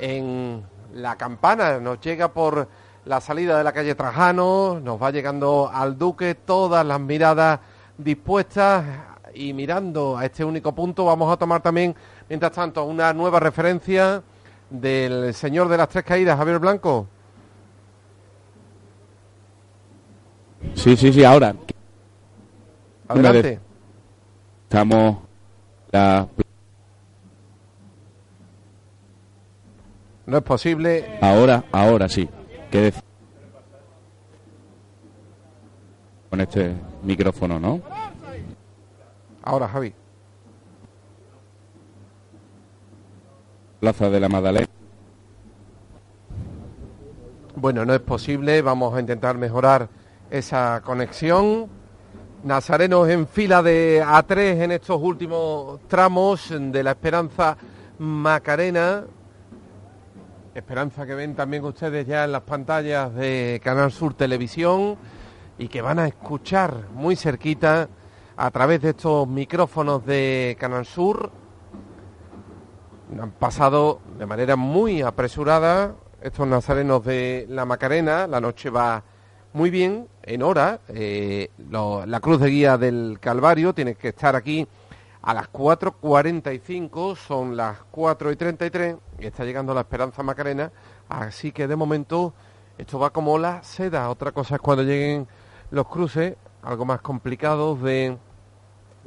en 0.01 0.65
la 0.95 1.15
campana, 1.15 1.79
nos 1.79 2.01
llega 2.01 2.27
por 2.33 2.67
la 3.05 3.21
salida 3.21 3.57
de 3.57 3.63
la 3.63 3.71
calle 3.71 3.95
Trajano, 3.95 4.81
nos 4.83 5.01
va 5.01 5.11
llegando 5.11 5.71
al 5.73 5.97
Duque, 5.97 6.35
todas 6.35 6.85
las 6.85 6.99
miradas 6.99 7.61
dispuestas 8.03 8.85
y 9.33 9.53
mirando 9.53 10.17
a 10.17 10.25
este 10.25 10.43
único 10.43 10.73
punto 10.73 11.05
vamos 11.05 11.31
a 11.31 11.37
tomar 11.37 11.61
también, 11.61 11.95
mientras 12.27 12.51
tanto, 12.51 12.83
una 12.85 13.13
nueva 13.13 13.39
referencia 13.39 14.21
del 14.69 15.33
señor 15.33 15.67
de 15.67 15.77
las 15.77 15.89
tres 15.89 16.03
caídas, 16.03 16.37
Javier 16.37 16.59
Blanco. 16.59 17.07
Sí, 20.75 20.95
sí, 20.95 21.11
sí, 21.11 21.23
ahora. 21.23 21.55
Adelante. 23.07 23.59
Estamos 24.63 25.17
la 25.91 26.27
No 30.25 30.37
es 30.37 30.43
posible. 30.43 31.19
Ahora, 31.21 31.65
ahora 31.73 32.07
sí. 32.07 32.29
¿Qué 32.71 32.79
decir? 32.79 33.03
Con 36.29 36.39
este 36.39 36.73
micrófono, 37.03 37.59
¿no? 37.59 37.81
Ahora, 39.43 39.67
Javi. 39.67 39.93
Plaza 43.79 44.09
de 44.09 44.19
la 44.19 44.29
Madalena. 44.29 44.67
Bueno, 47.55 47.85
no 47.85 47.93
es 47.93 48.01
posible. 48.01 48.61
Vamos 48.61 48.93
a 48.95 48.99
intentar 48.99 49.37
mejorar 49.37 49.89
esa 50.29 50.81
conexión. 50.83 51.67
Nazarenos 52.43 53.07
en 53.09 53.27
fila 53.27 53.61
de 53.61 54.03
A3 54.03 54.63
en 54.63 54.71
estos 54.71 54.99
últimos 55.01 55.79
tramos 55.87 56.49
de 56.49 56.83
la 56.83 56.91
Esperanza 56.91 57.57
Macarena. 57.99 59.03
Esperanza 60.55 61.05
que 61.05 61.13
ven 61.13 61.35
también 61.35 61.63
ustedes 61.63 62.05
ya 62.07 62.25
en 62.25 62.31
las 62.31 62.41
pantallas 62.41 63.13
de 63.13 63.61
Canal 63.63 63.91
Sur 63.91 64.15
Televisión 64.15 64.97
y 65.61 65.67
que 65.67 65.83
van 65.83 65.99
a 65.99 66.07
escuchar 66.07 66.87
muy 66.91 67.15
cerquita 67.15 67.87
a 68.35 68.49
través 68.49 68.81
de 68.81 68.89
estos 68.89 69.27
micrófonos 69.27 70.03
de 70.03 70.57
Canal 70.59 70.87
Sur. 70.87 71.31
Han 73.21 73.29
pasado 73.29 73.99
de 74.17 74.25
manera 74.25 74.55
muy 74.55 75.03
apresurada 75.03 75.93
estos 76.19 76.47
nazarenos 76.47 77.05
de 77.05 77.45
la 77.47 77.65
Macarena. 77.65 78.25
La 78.25 78.41
noche 78.41 78.71
va 78.71 79.03
muy 79.53 79.69
bien, 79.69 80.07
en 80.23 80.41
hora. 80.41 80.79
Eh, 80.87 81.51
la 81.69 82.19
cruz 82.21 82.39
de 82.39 82.49
guía 82.49 82.79
del 82.79 83.19
Calvario 83.21 83.71
tiene 83.71 83.93
que 83.93 84.07
estar 84.07 84.35
aquí 84.35 84.67
a 85.21 85.35
las 85.35 85.51
4.45, 85.51 87.15
son 87.15 87.55
las 87.55 87.77
4 87.91 88.31
y 88.31 88.35
33 88.35 88.95
y 89.19 89.27
está 89.27 89.45
llegando 89.45 89.75
la 89.75 89.81
Esperanza 89.81 90.23
Macarena. 90.23 90.71
Así 91.07 91.51
que 91.51 91.67
de 91.67 91.75
momento 91.75 92.33
esto 92.79 92.97
va 92.97 93.11
como 93.11 93.37
la 93.37 93.61
seda. 93.61 94.09
Otra 94.09 94.31
cosa 94.31 94.55
es 94.55 94.61
cuando 94.61 94.81
lleguen 94.81 95.27
los 95.71 95.87
cruces, 95.87 96.35
algo 96.61 96.85
más 96.85 97.01
complicados 97.01 97.81
de 97.81 98.17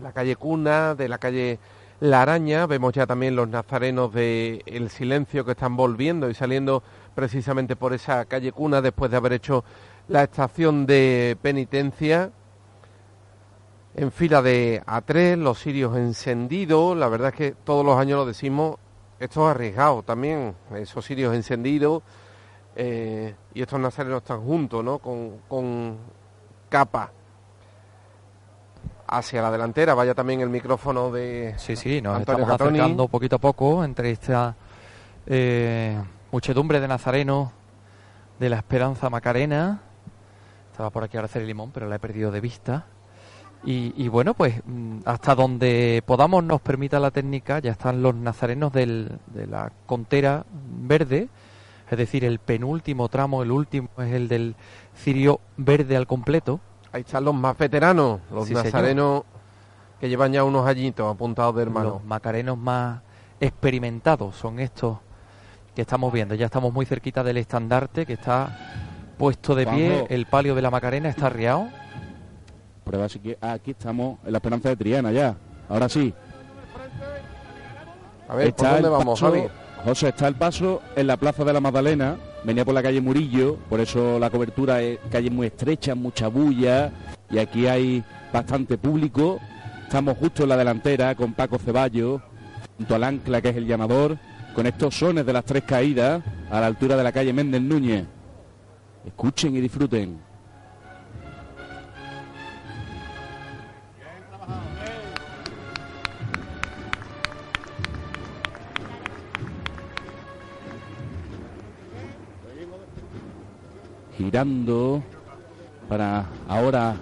la 0.02 0.12
calle 0.12 0.34
Cuna, 0.36 0.94
de 0.94 1.08
la 1.08 1.18
calle 1.18 1.58
La 2.00 2.22
Araña. 2.22 2.66
Vemos 2.66 2.92
ya 2.92 3.06
también 3.06 3.36
los 3.36 3.48
nazarenos 3.48 4.12
de 4.12 4.62
El 4.66 4.88
Silencio 4.90 5.44
que 5.44 5.52
están 5.52 5.76
volviendo 5.76 6.28
y 6.28 6.34
saliendo 6.34 6.82
precisamente 7.14 7.76
por 7.76 7.92
esa 7.92 8.24
calle 8.24 8.50
Cuna 8.50 8.80
después 8.80 9.10
de 9.10 9.16
haber 9.18 9.34
hecho 9.34 9.64
la 10.08 10.24
estación 10.24 10.86
de 10.86 11.36
penitencia. 11.40 12.32
En 13.96 14.10
fila 14.10 14.42
de 14.42 14.82
A3, 14.86 15.36
los 15.36 15.60
sirios 15.60 15.96
encendidos. 15.96 16.96
La 16.96 17.08
verdad 17.08 17.28
es 17.28 17.34
que 17.34 17.52
todos 17.52 17.86
los 17.86 17.96
años 17.96 18.18
lo 18.18 18.26
decimos, 18.26 18.76
esto 19.20 19.48
es 19.48 19.54
arriesgado 19.54 20.02
también, 20.02 20.56
esos 20.74 21.04
sirios 21.04 21.34
encendidos. 21.34 22.02
eh, 22.76 23.36
y 23.54 23.62
estos 23.62 23.78
nazarenos 23.78 24.22
están 24.22 24.40
juntos, 24.40 24.82
¿no? 24.82 24.98
Con, 24.98 25.38
con 25.46 25.96
capa 26.74 27.10
hacia 29.06 29.42
la 29.42 29.50
delantera. 29.52 29.94
Vaya 29.94 30.12
también 30.14 30.40
el 30.40 30.48
micrófono 30.50 31.12
de 31.12 31.54
Sí, 31.56 31.76
sí, 31.76 32.00
nos 32.02 32.16
Antonio 32.16 32.42
estamos 32.42 32.60
acercando 32.60 33.06
poquito 33.08 33.36
a 33.36 33.38
poco 33.38 33.84
entre 33.84 34.10
esta 34.10 34.56
eh, 35.26 35.96
muchedumbre 36.32 36.80
de 36.80 36.88
nazarenos 36.88 37.50
de 38.40 38.48
la 38.48 38.56
Esperanza 38.56 39.08
Macarena. 39.08 39.80
Estaba 40.72 40.90
por 40.90 41.04
aquí 41.04 41.16
Araceli 41.16 41.46
Limón, 41.46 41.70
pero 41.72 41.88
la 41.88 41.94
he 41.96 41.98
perdido 42.00 42.32
de 42.32 42.40
vista. 42.40 42.86
Y, 43.64 43.94
y 43.96 44.08
bueno, 44.08 44.34
pues 44.34 44.60
mm, 44.66 44.98
hasta 45.04 45.36
donde 45.36 46.02
podamos 46.04 46.42
nos 46.42 46.60
permita 46.60 46.98
la 46.98 47.12
técnica, 47.12 47.60
ya 47.60 47.70
están 47.70 48.02
los 48.02 48.14
nazarenos 48.16 48.72
del- 48.72 49.18
de 49.32 49.46
la 49.46 49.70
contera 49.86 50.44
verde, 50.80 51.28
es 51.88 51.96
decir, 51.98 52.24
el 52.24 52.40
penúltimo 52.40 53.08
tramo, 53.08 53.42
el 53.44 53.52
último 53.52 53.88
es 53.98 54.12
el 54.12 54.26
del 54.28 54.56
cirio 54.96 55.40
verde 55.56 55.96
al 55.96 56.06
completo. 56.06 56.60
Ahí 56.92 57.00
están 57.02 57.24
los 57.24 57.34
más 57.34 57.56
veteranos, 57.58 58.20
los 58.30 58.44
Sí, 58.46 58.54
señor. 58.54 58.64
nazarenos 58.66 59.22
que 60.00 60.08
llevan 60.08 60.32
ya 60.32 60.44
unos 60.44 60.66
añitos 60.66 61.12
apuntados 61.12 61.54
de 61.56 61.62
hermano. 61.62 61.90
Los 61.90 62.04
macarenos 62.04 62.56
más 62.56 63.00
experimentados 63.40 64.36
son 64.36 64.60
estos 64.60 64.98
que 65.74 65.82
estamos 65.82 66.12
viendo. 66.12 66.34
Ya 66.34 66.46
estamos 66.46 66.72
muy 66.72 66.86
cerquita 66.86 67.24
del 67.24 67.36
estandarte 67.38 68.06
que 68.06 68.12
está 68.12 68.56
puesto 69.18 69.54
de 69.54 69.66
pie. 69.66 69.88
Juanjo. 69.90 70.06
El 70.10 70.26
palio 70.26 70.54
de 70.54 70.62
la 70.62 70.70
Macarena 70.70 71.08
está 71.08 71.26
arriado. 71.26 71.66
Prueba 72.84 73.08
si 73.08 73.18
que 73.18 73.38
aquí 73.40 73.72
estamos 73.72 74.18
en 74.24 74.32
la 74.32 74.38
Esperanza 74.38 74.68
de 74.68 74.76
Triana 74.76 75.10
ya. 75.10 75.36
Ahora 75.68 75.88
sí. 75.88 76.14
A 78.28 78.34
ver, 78.36 78.54
¿por 78.54 78.64
Está 78.66 78.72
dónde 78.74 78.88
vamos, 78.88 79.20
Javi? 79.20 79.44
José, 79.84 80.08
está 80.08 80.28
el 80.28 80.34
paso 80.34 80.80
en 80.96 81.06
la 81.06 81.18
Plaza 81.18 81.44
de 81.44 81.52
la 81.52 81.60
Magdalena. 81.60 82.16
Venía 82.42 82.64
por 82.64 82.72
la 82.72 82.82
calle 82.82 83.02
Murillo, 83.02 83.56
por 83.68 83.80
eso 83.80 84.18
la 84.18 84.30
cobertura 84.30 84.80
es 84.80 84.98
calle 85.10 85.28
muy 85.28 85.48
estrecha, 85.48 85.94
mucha 85.94 86.28
bulla. 86.28 86.90
Y 87.30 87.36
aquí 87.36 87.66
hay 87.66 88.02
bastante 88.32 88.78
público. 88.78 89.38
Estamos 89.82 90.16
justo 90.16 90.44
en 90.44 90.48
la 90.48 90.56
delantera 90.56 91.14
con 91.14 91.34
Paco 91.34 91.58
Ceballos, 91.58 92.22
junto 92.78 92.94
al 92.94 93.04
ancla 93.04 93.42
que 93.42 93.50
es 93.50 93.56
el 93.56 93.66
llamador, 93.66 94.16
con 94.54 94.66
estos 94.66 94.94
sones 94.94 95.26
de 95.26 95.34
las 95.34 95.44
tres 95.44 95.64
caídas 95.64 96.22
a 96.50 96.60
la 96.60 96.66
altura 96.66 96.96
de 96.96 97.04
la 97.04 97.12
calle 97.12 97.34
Méndez 97.34 97.60
Núñez. 97.60 98.06
Escuchen 99.04 99.54
y 99.54 99.60
disfruten. 99.60 100.18
Girando 114.16 115.02
para 115.88 116.26
ahora 116.48 116.96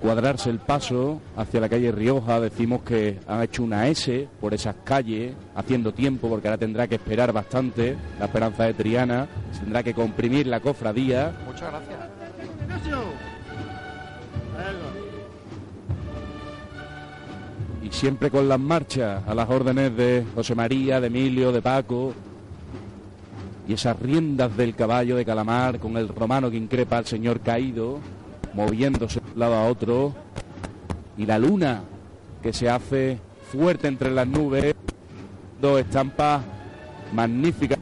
cuadrarse 0.00 0.50
el 0.50 0.58
paso 0.58 1.20
hacia 1.36 1.60
la 1.60 1.68
calle 1.68 1.92
Rioja. 1.92 2.40
Decimos 2.40 2.82
que 2.82 3.18
han 3.26 3.42
hecho 3.42 3.62
una 3.62 3.88
S 3.88 4.28
por 4.40 4.54
esas 4.54 4.76
calles, 4.84 5.34
haciendo 5.54 5.92
tiempo, 5.92 6.28
porque 6.28 6.48
ahora 6.48 6.58
tendrá 6.58 6.86
que 6.86 6.96
esperar 6.96 7.32
bastante 7.32 7.96
la 8.18 8.26
esperanza 8.26 8.64
de 8.64 8.74
Triana, 8.74 9.28
se 9.52 9.60
tendrá 9.60 9.82
que 9.82 9.94
comprimir 9.94 10.46
la 10.46 10.60
cofradía. 10.60 11.32
Muchas 11.46 11.70
gracias. 11.70 11.98
y 17.82 17.92
siempre 17.92 18.30
con 18.30 18.48
las 18.48 18.58
marchas 18.58 19.22
a 19.26 19.34
las 19.34 19.48
órdenes 19.48 19.96
de 19.96 20.24
José 20.34 20.54
María, 20.54 21.00
de 21.00 21.06
Emilio, 21.06 21.52
de 21.52 21.62
Paco. 21.62 22.12
Y 23.68 23.74
esas 23.74 23.98
riendas 24.00 24.56
del 24.56 24.74
caballo 24.74 25.14
de 25.14 25.24
Calamar 25.24 25.78
con 25.78 25.96
el 25.96 26.08
romano 26.08 26.50
que 26.50 26.56
increpa 26.56 26.98
al 26.98 27.06
señor 27.06 27.40
caído, 27.40 28.00
moviéndose 28.54 29.20
de 29.20 29.32
un 29.32 29.38
lado 29.38 29.54
a 29.54 29.68
otro. 29.68 30.14
Y 31.16 31.26
la 31.26 31.38
luna 31.38 31.82
que 32.42 32.52
se 32.52 32.68
hace 32.68 33.18
fuerte 33.52 33.86
entre 33.86 34.10
las 34.10 34.26
nubes. 34.26 34.74
Dos 35.60 35.80
estampas 35.80 36.42
magníficas. 37.12 37.78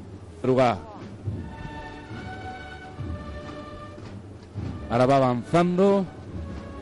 Ahora 4.90 5.06
va 5.06 5.16
avanzando 5.16 6.06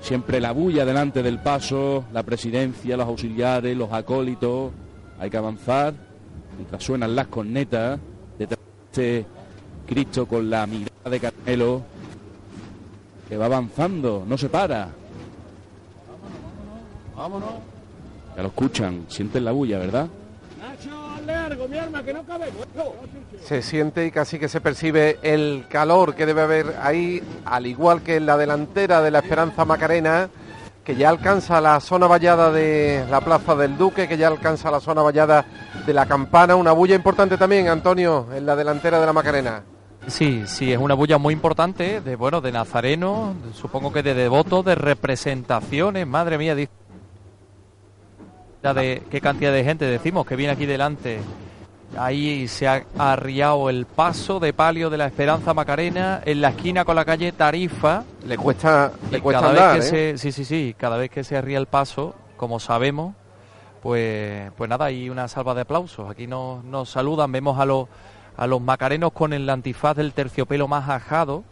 Siempre 0.04 0.38
la 0.38 0.52
bulla 0.52 0.84
delante 0.84 1.22
del 1.22 1.38
paso, 1.38 2.04
la 2.12 2.22
presidencia, 2.22 2.94
los 2.94 3.06
auxiliares, 3.06 3.74
los 3.74 3.90
acólitos. 3.90 4.70
Hay 5.18 5.30
que 5.30 5.38
avanzar 5.38 5.94
mientras 6.58 6.84
suenan 6.84 7.16
las 7.16 7.28
cornetas. 7.28 7.98
Este 8.94 9.26
Cristo 9.88 10.24
con 10.24 10.48
la 10.48 10.64
mirada 10.68 11.10
de 11.10 11.18
Carmelo 11.18 11.82
que 13.28 13.36
va 13.36 13.46
avanzando, 13.46 14.24
no 14.24 14.38
se 14.38 14.48
para. 14.48 14.86
Vámonos. 17.16 17.50
Ya 18.36 18.42
lo 18.42 18.48
escuchan, 18.50 19.06
sienten 19.08 19.46
la 19.46 19.50
bulla, 19.50 19.80
¿verdad? 19.80 20.06
Se 23.42 23.62
siente 23.62 24.06
y 24.06 24.12
casi 24.12 24.38
que 24.38 24.48
se 24.48 24.60
percibe 24.60 25.18
el 25.22 25.64
calor 25.68 26.14
que 26.14 26.24
debe 26.24 26.42
haber 26.42 26.76
ahí, 26.80 27.20
al 27.46 27.66
igual 27.66 28.00
que 28.02 28.14
en 28.14 28.26
la 28.26 28.36
delantera 28.36 29.02
de 29.02 29.10
la 29.10 29.18
Esperanza 29.18 29.64
Macarena, 29.64 30.30
que 30.84 30.94
ya 30.94 31.08
alcanza 31.08 31.60
la 31.60 31.80
zona 31.80 32.06
vallada 32.06 32.52
de 32.52 33.06
la 33.10 33.20
Plaza 33.22 33.54
del 33.54 33.78
Duque, 33.78 34.06
que 34.06 34.18
ya 34.18 34.28
alcanza 34.28 34.70
la 34.70 34.80
zona 34.80 35.00
vallada 35.00 35.46
de 35.86 35.92
la 35.94 36.04
Campana. 36.06 36.56
Una 36.56 36.72
bulla 36.72 36.94
importante 36.94 37.38
también, 37.38 37.68
Antonio, 37.68 38.26
en 38.34 38.44
la 38.44 38.54
delantera 38.54 39.00
de 39.00 39.06
la 39.06 39.12
Macarena. 39.14 39.62
Sí, 40.06 40.42
sí, 40.46 40.70
es 40.70 40.78
una 40.78 40.92
bulla 40.92 41.16
muy 41.16 41.32
importante, 41.32 42.02
de 42.02 42.16
bueno, 42.16 42.42
de 42.42 42.52
nazareno, 42.52 43.34
supongo 43.54 43.90
que 43.90 44.02
de 44.02 44.12
devotos, 44.12 44.62
de 44.62 44.74
representaciones, 44.74 46.06
madre 46.06 46.36
mía, 46.36 46.54
de 46.54 46.68
qué 49.10 49.20
cantidad 49.22 49.52
de 49.52 49.64
gente 49.64 49.86
decimos 49.86 50.26
que 50.26 50.36
viene 50.36 50.52
aquí 50.52 50.66
delante. 50.66 51.20
Ahí 51.98 52.48
se 52.48 52.66
ha 52.66 52.84
arriado 52.98 53.70
el 53.70 53.86
paso 53.86 54.40
de 54.40 54.52
palio 54.52 54.90
de 54.90 54.98
la 54.98 55.06
Esperanza 55.06 55.54
Macarena 55.54 56.20
en 56.24 56.40
la 56.40 56.50
esquina 56.50 56.84
con 56.84 56.96
la 56.96 57.04
calle 57.04 57.32
Tarifa. 57.32 58.04
Le 58.26 58.36
cuesta, 58.36 58.92
le 59.10 59.20
cuesta 59.20 59.40
cada 59.40 59.52
andar, 59.52 59.76
vez 59.76 59.86
¿eh? 59.86 59.90
que 59.90 60.18
se, 60.18 60.18
sí, 60.18 60.32
sí, 60.32 60.44
sí, 60.44 60.74
cada 60.76 60.96
vez 60.96 61.10
que 61.10 61.24
se 61.24 61.36
arría 61.36 61.58
el 61.58 61.66
paso, 61.66 62.14
como 62.36 62.58
sabemos, 62.60 63.14
pues, 63.82 64.50
pues 64.56 64.70
nada, 64.70 64.86
hay 64.86 65.10
una 65.10 65.28
salva 65.28 65.54
de 65.54 65.60
aplausos. 65.62 66.10
Aquí 66.10 66.26
nos, 66.26 66.64
nos 66.64 66.90
saludan, 66.90 67.30
vemos 67.30 67.58
a 67.58 67.64
los, 67.64 67.88
a 68.36 68.46
los 68.46 68.60
macarenos 68.60 69.12
con 69.12 69.32
el 69.32 69.48
antifaz 69.48 69.96
del 69.96 70.12
terciopelo 70.12 70.66
más 70.68 70.88
ajado, 70.88 71.44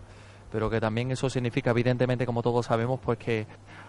pero 0.50 0.70
que 0.70 0.80
también 0.80 1.10
eso 1.10 1.30
significa, 1.30 1.70
evidentemente, 1.70 2.26
como 2.26 2.42
todos 2.42 2.66
sabemos, 2.66 3.00
pues 3.04 3.18
que 3.18 3.46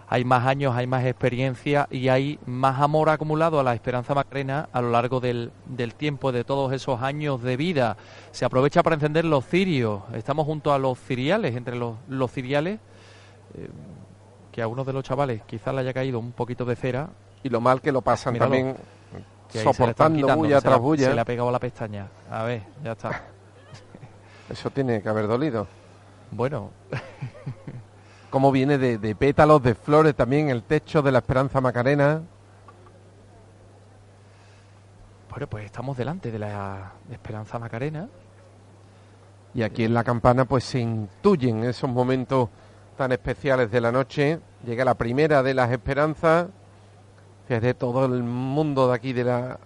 hay 0.08 0.24
más 0.24 0.46
años, 0.46 0.74
hay 0.76 0.86
más 0.86 1.04
experiencia 1.04 1.86
y 1.90 2.08
hay 2.08 2.38
más 2.46 2.80
amor 2.80 3.08
acumulado 3.08 3.58
a 3.58 3.62
la 3.62 3.74
Esperanza 3.74 4.14
Macarena 4.14 4.68
a 4.72 4.80
lo 4.82 4.90
largo 4.90 5.20
del, 5.20 5.50
del 5.66 5.94
tiempo, 5.94 6.30
de 6.32 6.44
todos 6.44 6.72
esos 6.72 7.00
años 7.02 7.42
de 7.42 7.56
vida. 7.56 7.96
Se 8.30 8.44
aprovecha 8.44 8.82
para 8.82 8.94
encender 8.94 9.24
los 9.24 9.44
cirios. 9.46 10.02
Estamos 10.14 10.44
junto 10.46 10.72
a 10.72 10.78
los 10.78 10.98
ciriales, 10.98 11.56
entre 11.56 11.76
los, 11.76 11.96
los 12.08 12.30
ciriales, 12.30 12.80
eh, 13.54 13.68
que 14.52 14.62
a 14.62 14.68
uno 14.68 14.84
de 14.84 14.92
los 14.92 15.02
chavales 15.04 15.42
quizás 15.46 15.74
le 15.74 15.80
haya 15.80 15.92
caído 15.94 16.18
un 16.18 16.32
poquito 16.32 16.64
de 16.64 16.76
cera. 16.76 17.08
Y 17.42 17.48
lo 17.48 17.60
mal 17.60 17.80
que 17.80 17.90
lo 17.92 18.02
pasan 18.02 18.34
Míralo, 18.34 18.52
también, 18.52 18.76
que 19.50 19.58
soportando 19.60 20.16
quitando, 20.18 20.36
bulla 20.36 20.60
tras 20.60 20.72
la- 20.72 20.78
bulla. 20.78 21.06
Se 21.08 21.14
le 21.14 21.20
ha 21.20 21.24
pegado 21.24 21.50
la 21.50 21.58
pestaña. 21.58 22.08
A 22.30 22.42
ver, 22.44 22.62
ya 22.82 22.92
está. 22.92 23.22
Eso 24.50 24.70
tiene 24.70 25.00
que 25.02 25.08
haber 25.08 25.26
dolido. 25.26 25.66
Bueno. 26.30 26.70
Cómo 28.34 28.50
viene 28.50 28.78
de, 28.78 28.98
de 28.98 29.14
pétalos, 29.14 29.62
de 29.62 29.76
flores 29.76 30.16
también 30.16 30.50
el 30.50 30.64
techo 30.64 31.02
de 31.02 31.12
la 31.12 31.18
Esperanza 31.18 31.60
Macarena. 31.60 32.20
Bueno, 35.30 35.46
pues 35.46 35.66
estamos 35.66 35.96
delante 35.96 36.32
de 36.32 36.40
la 36.40 36.94
Esperanza 37.12 37.60
Macarena. 37.60 38.08
Y 39.54 39.62
aquí 39.62 39.84
en 39.84 39.94
la 39.94 40.02
campana 40.02 40.46
pues 40.46 40.64
se 40.64 40.80
intuyen 40.80 41.62
esos 41.62 41.88
momentos 41.88 42.48
tan 42.96 43.12
especiales 43.12 43.70
de 43.70 43.80
la 43.80 43.92
noche. 43.92 44.40
Llega 44.66 44.84
la 44.84 44.94
primera 44.94 45.44
de 45.44 45.54
las 45.54 45.70
esperanzas. 45.70 46.48
Fíjate 47.46 47.74
todo 47.74 48.04
el 48.04 48.24
mundo 48.24 48.88
de 48.88 48.94
aquí 48.96 49.12
de 49.12 49.22
la 49.22 49.60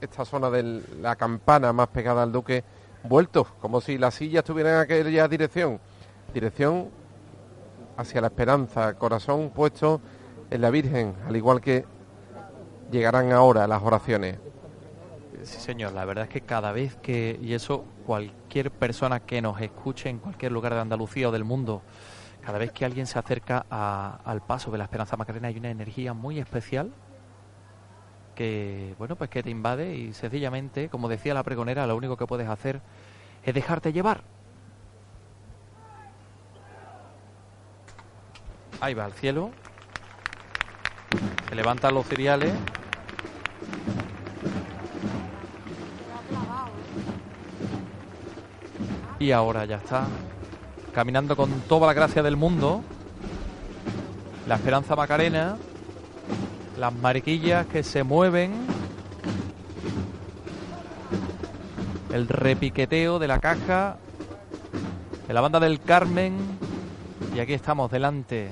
esta 0.00 0.24
zona 0.24 0.48
de 0.48 0.80
la 1.00 1.16
campana 1.16 1.72
más 1.72 1.88
pegada 1.88 2.22
al 2.22 2.30
duque 2.30 2.62
vueltos, 3.02 3.48
como 3.60 3.80
si 3.80 3.98
las 3.98 4.14
sillas 4.14 4.44
tuvieran 4.44 4.78
aquella 4.78 5.26
dirección. 5.26 5.80
Dirección 6.32 7.02
hacia 7.96 8.20
la 8.20 8.28
esperanza, 8.28 8.94
corazón 8.94 9.50
puesto 9.50 10.00
en 10.50 10.60
la 10.60 10.70
Virgen, 10.70 11.14
al 11.26 11.36
igual 11.36 11.60
que 11.60 11.84
llegarán 12.90 13.32
ahora 13.32 13.66
las 13.66 13.82
oraciones. 13.82 14.38
Sí, 15.42 15.60
señor, 15.60 15.92
la 15.92 16.04
verdad 16.04 16.24
es 16.24 16.30
que 16.30 16.40
cada 16.40 16.72
vez 16.72 16.96
que, 17.02 17.38
y 17.42 17.54
eso 17.54 17.84
cualquier 18.06 18.70
persona 18.70 19.20
que 19.20 19.42
nos 19.42 19.60
escuche 19.60 20.08
en 20.08 20.18
cualquier 20.18 20.52
lugar 20.52 20.74
de 20.74 20.80
Andalucía 20.80 21.28
o 21.28 21.32
del 21.32 21.44
mundo, 21.44 21.82
cada 22.44 22.58
vez 22.58 22.72
que 22.72 22.84
alguien 22.84 23.06
se 23.06 23.18
acerca 23.18 23.66
a- 23.70 24.18
al 24.24 24.40
paso 24.42 24.70
de 24.70 24.78
la 24.78 24.84
Esperanza 24.84 25.16
Macarena 25.16 25.48
hay 25.48 25.58
una 25.58 25.70
energía 25.70 26.12
muy 26.14 26.38
especial 26.38 26.90
que, 28.34 28.94
bueno, 28.98 29.16
pues 29.16 29.30
que 29.30 29.42
te 29.42 29.50
invade 29.50 29.94
y 29.96 30.12
sencillamente, 30.12 30.88
como 30.88 31.08
decía 31.08 31.34
la 31.34 31.42
pregonera, 31.42 31.86
lo 31.86 31.96
único 31.96 32.16
que 32.16 32.26
puedes 32.26 32.48
hacer 32.48 32.80
es 33.44 33.54
dejarte 33.54 33.92
llevar. 33.92 34.22
Ahí 38.84 38.92
va 38.92 39.06
al 39.06 39.14
cielo. 39.14 39.50
Se 41.48 41.54
levantan 41.54 41.94
los 41.94 42.04
cereales. 42.04 42.52
Y 49.18 49.30
ahora 49.30 49.64
ya 49.64 49.76
está. 49.76 50.04
Caminando 50.92 51.34
con 51.34 51.50
toda 51.62 51.86
la 51.86 51.94
gracia 51.94 52.22
del 52.22 52.36
mundo. 52.36 52.82
La 54.46 54.56
Esperanza 54.56 54.94
Macarena. 54.94 55.56
Las 56.78 56.92
mariquillas 56.92 57.66
que 57.66 57.82
se 57.82 58.02
mueven. 58.02 58.52
El 62.12 62.28
repiqueteo 62.28 63.18
de 63.18 63.28
la 63.28 63.40
caja. 63.40 63.96
De 65.26 65.32
la 65.32 65.40
banda 65.40 65.58
del 65.58 65.80
Carmen. 65.80 66.63
Y 67.34 67.40
aquí 67.40 67.52
estamos 67.52 67.90
delante. 67.90 68.48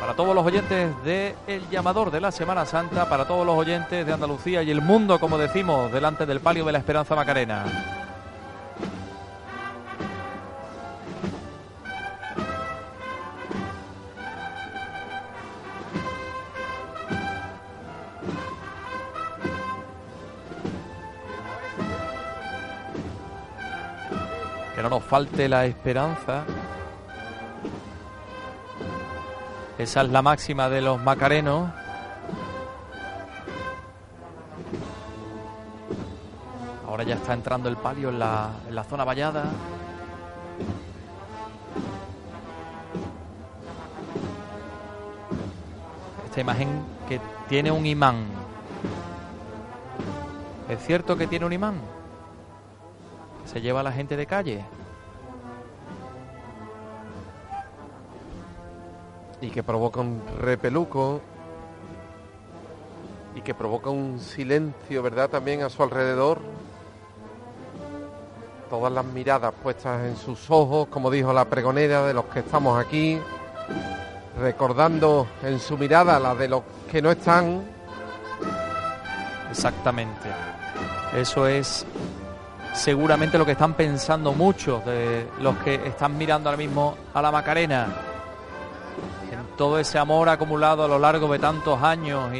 Para 0.00 0.14
todos 0.14 0.34
los 0.34 0.46
oyentes 0.46 0.90
de 1.04 1.34
El 1.46 1.68
Llamador 1.68 2.10
de 2.10 2.22
la 2.22 2.32
Semana 2.32 2.64
Santa, 2.64 3.06
para 3.06 3.26
todos 3.26 3.44
los 3.44 3.54
oyentes 3.54 4.06
de 4.06 4.12
Andalucía 4.12 4.62
y 4.62 4.70
el 4.70 4.80
mundo, 4.80 5.20
como 5.20 5.36
decimos, 5.36 5.92
delante 5.92 6.24
del 6.24 6.40
palio 6.40 6.64
de 6.64 6.72
la 6.72 6.78
Esperanza 6.78 7.14
Macarena. 7.14 8.07
No 24.88 24.96
nos 24.96 25.04
falte 25.04 25.48
la 25.50 25.66
esperanza. 25.66 26.44
Esa 29.76 30.00
es 30.00 30.08
la 30.08 30.22
máxima 30.22 30.70
de 30.70 30.80
los 30.80 30.98
macarenos. 31.02 31.70
Ahora 36.86 37.02
ya 37.04 37.16
está 37.16 37.34
entrando 37.34 37.68
el 37.68 37.76
palio 37.76 38.08
en 38.08 38.18
la, 38.18 38.50
en 38.66 38.74
la 38.74 38.84
zona 38.84 39.04
vallada. 39.04 39.44
Esta 46.24 46.40
imagen 46.40 46.82
que 47.06 47.20
tiene 47.48 47.70
un 47.70 47.84
imán. 47.84 48.24
¿Es 50.70 50.82
cierto 50.82 51.16
que 51.16 51.26
tiene 51.26 51.44
un 51.44 51.52
imán? 51.52 51.98
se 53.48 53.62
lleva 53.62 53.80
a 53.80 53.82
la 53.82 53.92
gente 53.92 54.16
de 54.16 54.26
calle. 54.26 54.64
Y 59.40 59.50
que 59.50 59.62
provoca 59.62 60.00
un 60.00 60.22
repeluco 60.40 61.20
y 63.34 63.40
que 63.40 63.54
provoca 63.54 63.90
un 63.90 64.18
silencio, 64.18 65.02
¿verdad? 65.02 65.30
También 65.30 65.62
a 65.62 65.70
su 65.70 65.82
alrededor. 65.82 66.40
Todas 68.68 68.92
las 68.92 69.04
miradas 69.04 69.54
puestas 69.62 70.04
en 70.04 70.16
sus 70.16 70.50
ojos, 70.50 70.88
como 70.88 71.10
dijo 71.10 71.32
la 71.32 71.44
pregonera, 71.44 72.04
de 72.04 72.14
los 72.14 72.24
que 72.26 72.40
estamos 72.40 72.78
aquí, 72.84 73.18
recordando 74.40 75.26
en 75.42 75.58
su 75.60 75.78
mirada 75.78 76.18
la 76.18 76.34
de 76.34 76.48
los 76.48 76.62
que 76.90 77.00
no 77.00 77.10
están. 77.10 77.62
Exactamente. 79.50 80.28
Eso 81.14 81.46
es 81.46 81.86
seguramente 82.74 83.38
lo 83.38 83.46
que 83.46 83.52
están 83.52 83.74
pensando 83.74 84.32
muchos 84.32 84.84
de 84.84 85.28
los 85.40 85.56
que 85.58 85.74
están 85.86 86.18
mirando 86.18 86.50
ahora 86.50 86.58
mismo 86.58 86.96
a 87.14 87.22
la 87.22 87.30
Macarena. 87.30 88.07
Todo 89.58 89.78
ese 89.80 89.98
amor 89.98 90.28
acumulado 90.28 90.84
a 90.84 90.88
lo 90.88 90.98
largo 91.00 91.26
de 91.32 91.38
tantos 91.40 91.82
años 91.82 92.30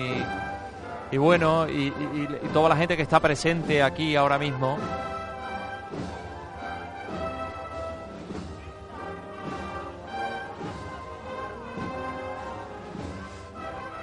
y, 1.11 1.17
bueno, 1.19 1.69
y- 1.69 1.89
y 1.89 2.49
toda 2.53 2.69
la 2.69 2.77
gente 2.77 2.97
que 2.97 3.03
está 3.03 3.19
presente 3.21 3.83
aquí 3.83 4.15
ahora 4.17 4.39
mismo. 4.39 4.79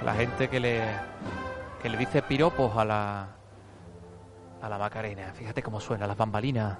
La 0.04 0.14
gente 0.14 0.48
que 0.48 0.60
le, 0.60 0.82
que 1.82 1.88
le 1.88 1.96
dice 1.98 2.22
piropos 2.22 2.76
a 2.76 2.84
la, 2.84 3.26
a 4.62 4.68
la 4.68 4.78
Macarena. 4.78 5.32
Fíjate 5.34 5.62
cómo 5.62 5.80
suena 5.80 6.06
las 6.06 6.16
bambalinas. 6.16 6.78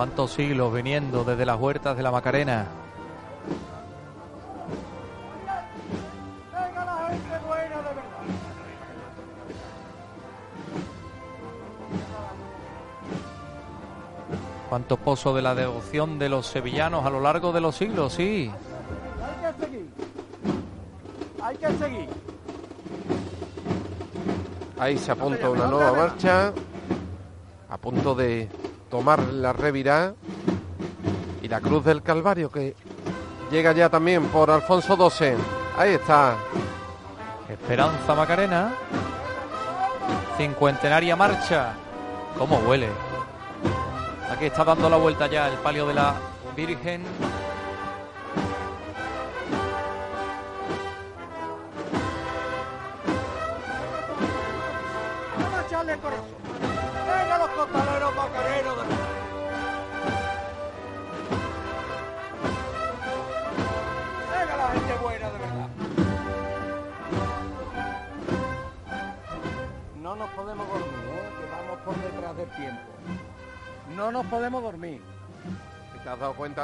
¿Cuántos 0.00 0.32
siglos 0.32 0.72
viniendo 0.72 1.24
desde 1.24 1.44
las 1.44 1.60
huertas 1.60 1.94
de 1.94 2.02
la 2.02 2.10
Macarena? 2.10 2.66
Venga 6.50 6.84
la 6.86 7.08
gente 7.10 7.46
buena 7.46 7.76
de 7.76 7.82
verdad. 7.82 8.02
¿Cuánto 14.70 14.96
pozo 14.96 15.34
de 15.34 15.42
la 15.42 15.54
devoción 15.54 16.18
de 16.18 16.30
los 16.30 16.46
sevillanos 16.46 17.04
a 17.04 17.10
lo 17.10 17.20
largo 17.20 17.52
de 17.52 17.60
los 17.60 17.76
siglos? 17.76 18.14
Sí. 18.14 18.50
Hay 19.22 19.52
que 19.52 19.66
seguir. 19.66 19.90
Hay 21.42 21.56
que 21.58 21.72
seguir. 21.72 22.08
Ahí 24.78 24.96
se 24.96 25.12
apunta 25.12 25.50
una 25.50 25.66
nueva 25.66 25.92
marcha, 25.92 26.54
a 27.68 27.76
punto 27.76 28.14
de 28.14 28.48
tomar 28.90 29.20
la 29.32 29.52
revirá 29.52 30.14
y 31.40 31.48
la 31.48 31.60
cruz 31.60 31.84
del 31.84 32.02
Calvario 32.02 32.50
que 32.50 32.74
llega 33.50 33.72
ya 33.72 33.88
también 33.88 34.24
por 34.26 34.50
Alfonso 34.50 34.96
XII. 35.10 35.34
Ahí 35.78 35.94
está. 35.94 36.34
Esperanza 37.48 38.14
Macarena. 38.14 38.74
Cincuentenaria 40.36 41.16
marcha. 41.16 41.74
¿Cómo 42.36 42.58
huele? 42.58 42.88
Aquí 44.30 44.46
está 44.46 44.64
dando 44.64 44.90
la 44.90 44.96
vuelta 44.96 45.26
ya 45.26 45.48
el 45.48 45.54
palio 45.58 45.86
de 45.86 45.94
la 45.94 46.14
Virgen. 46.56 47.02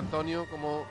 Antonio, 0.06 0.46
como 0.48 0.84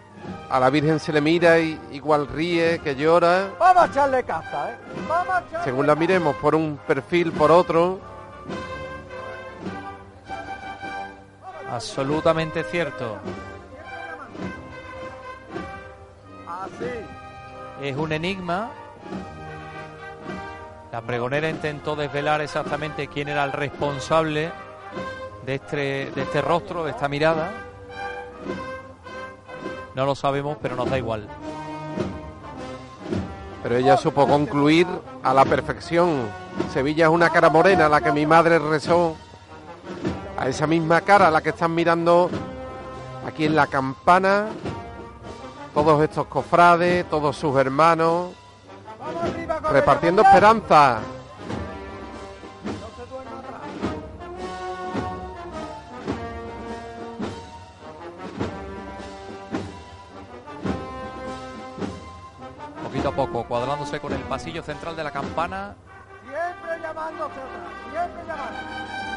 a 0.49 0.59
la 0.59 0.69
Virgen 0.69 0.99
se 0.99 1.13
le 1.13 1.21
mira 1.21 1.57
y 1.57 1.79
igual 1.93 2.27
ríe, 2.27 2.79
que 2.79 2.97
llora? 2.97 3.49
Vamos 3.57 3.83
a 3.83 3.85
echarle 3.87 4.23
caza, 4.25 4.71
¿eh? 4.71 4.75
Vamos 5.07 5.33
a 5.33 5.39
echarle 5.39 5.63
Según 5.63 5.87
la 5.87 5.95
miremos 5.95 6.35
por 6.35 6.53
un 6.53 6.77
perfil, 6.85 7.31
por 7.31 7.49
otro. 7.49 8.01
Absolutamente 11.71 12.63
cierto. 12.65 13.17
Así. 16.45 16.91
Es 17.81 17.95
un 17.95 18.11
enigma. 18.11 18.69
La 20.91 21.01
pregonera 21.01 21.49
intentó 21.49 21.95
desvelar 21.95 22.41
exactamente 22.41 23.07
quién 23.07 23.29
era 23.29 23.45
el 23.45 23.53
responsable 23.53 24.51
de 25.45 25.55
este, 25.55 26.11
de 26.13 26.21
este 26.21 26.41
rostro, 26.41 26.83
de 26.83 26.91
esta 26.91 27.07
mirada. 27.07 27.51
No 29.95 30.05
lo 30.05 30.13
sabemos, 30.13 30.57
pero 30.61 30.75
nos 30.75 30.89
da 30.89 30.97
igual. 30.97 31.25
Pero 33.63 33.77
ella 33.77 33.95
supo 33.97 34.27
concluir 34.27 34.85
a 35.23 35.33
la 35.33 35.45
perfección. 35.45 36.27
Sevilla 36.71 37.05
es 37.05 37.11
una 37.11 37.29
cara 37.29 37.49
morena, 37.49 37.87
la 37.87 38.01
que 38.01 38.11
mi 38.11 38.25
madre 38.25 38.59
rezó. 38.59 39.15
A 40.37 40.49
esa 40.49 40.67
misma 40.67 40.99
cara, 41.01 41.31
la 41.31 41.41
que 41.41 41.49
están 41.49 41.73
mirando 41.73 42.29
aquí 43.25 43.45
en 43.45 43.55
la 43.55 43.67
campana. 43.67 44.47
Todos 45.73 46.03
estos 46.03 46.27
cofrades, 46.27 47.09
todos 47.09 47.37
sus 47.37 47.55
hermanos. 47.57 48.33
Repartiendo 49.71 50.21
esperanza. 50.21 50.99
Poquito 63.05 63.21
a 63.21 63.27
poco, 63.27 63.47
cuadrándose 63.47 63.99
con 63.99 64.13
el 64.13 64.21
pasillo 64.21 64.63
central 64.63 64.95
de 64.95 65.03
la 65.03 65.11
campana. 65.11 65.75
Siempre 66.23 66.81
llamando 66.81 67.25
atrás, 67.25 67.45
siempre 67.91 68.23
llamando. 68.25 69.14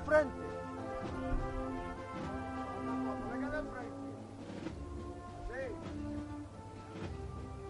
frente. 0.00 0.46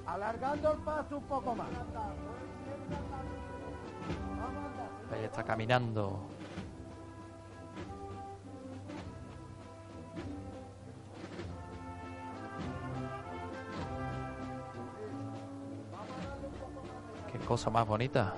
Alargando 0.07 0.73
el 0.73 0.79
paso 0.79 1.19
un 1.19 1.25
poco 1.25 1.55
más. 1.55 1.69
Ahí 5.13 5.25
está 5.25 5.45
caminando. 5.45 6.21
Qué 17.31 17.39
cosa 17.41 17.71
más 17.71 17.87
bonita. 17.87 18.35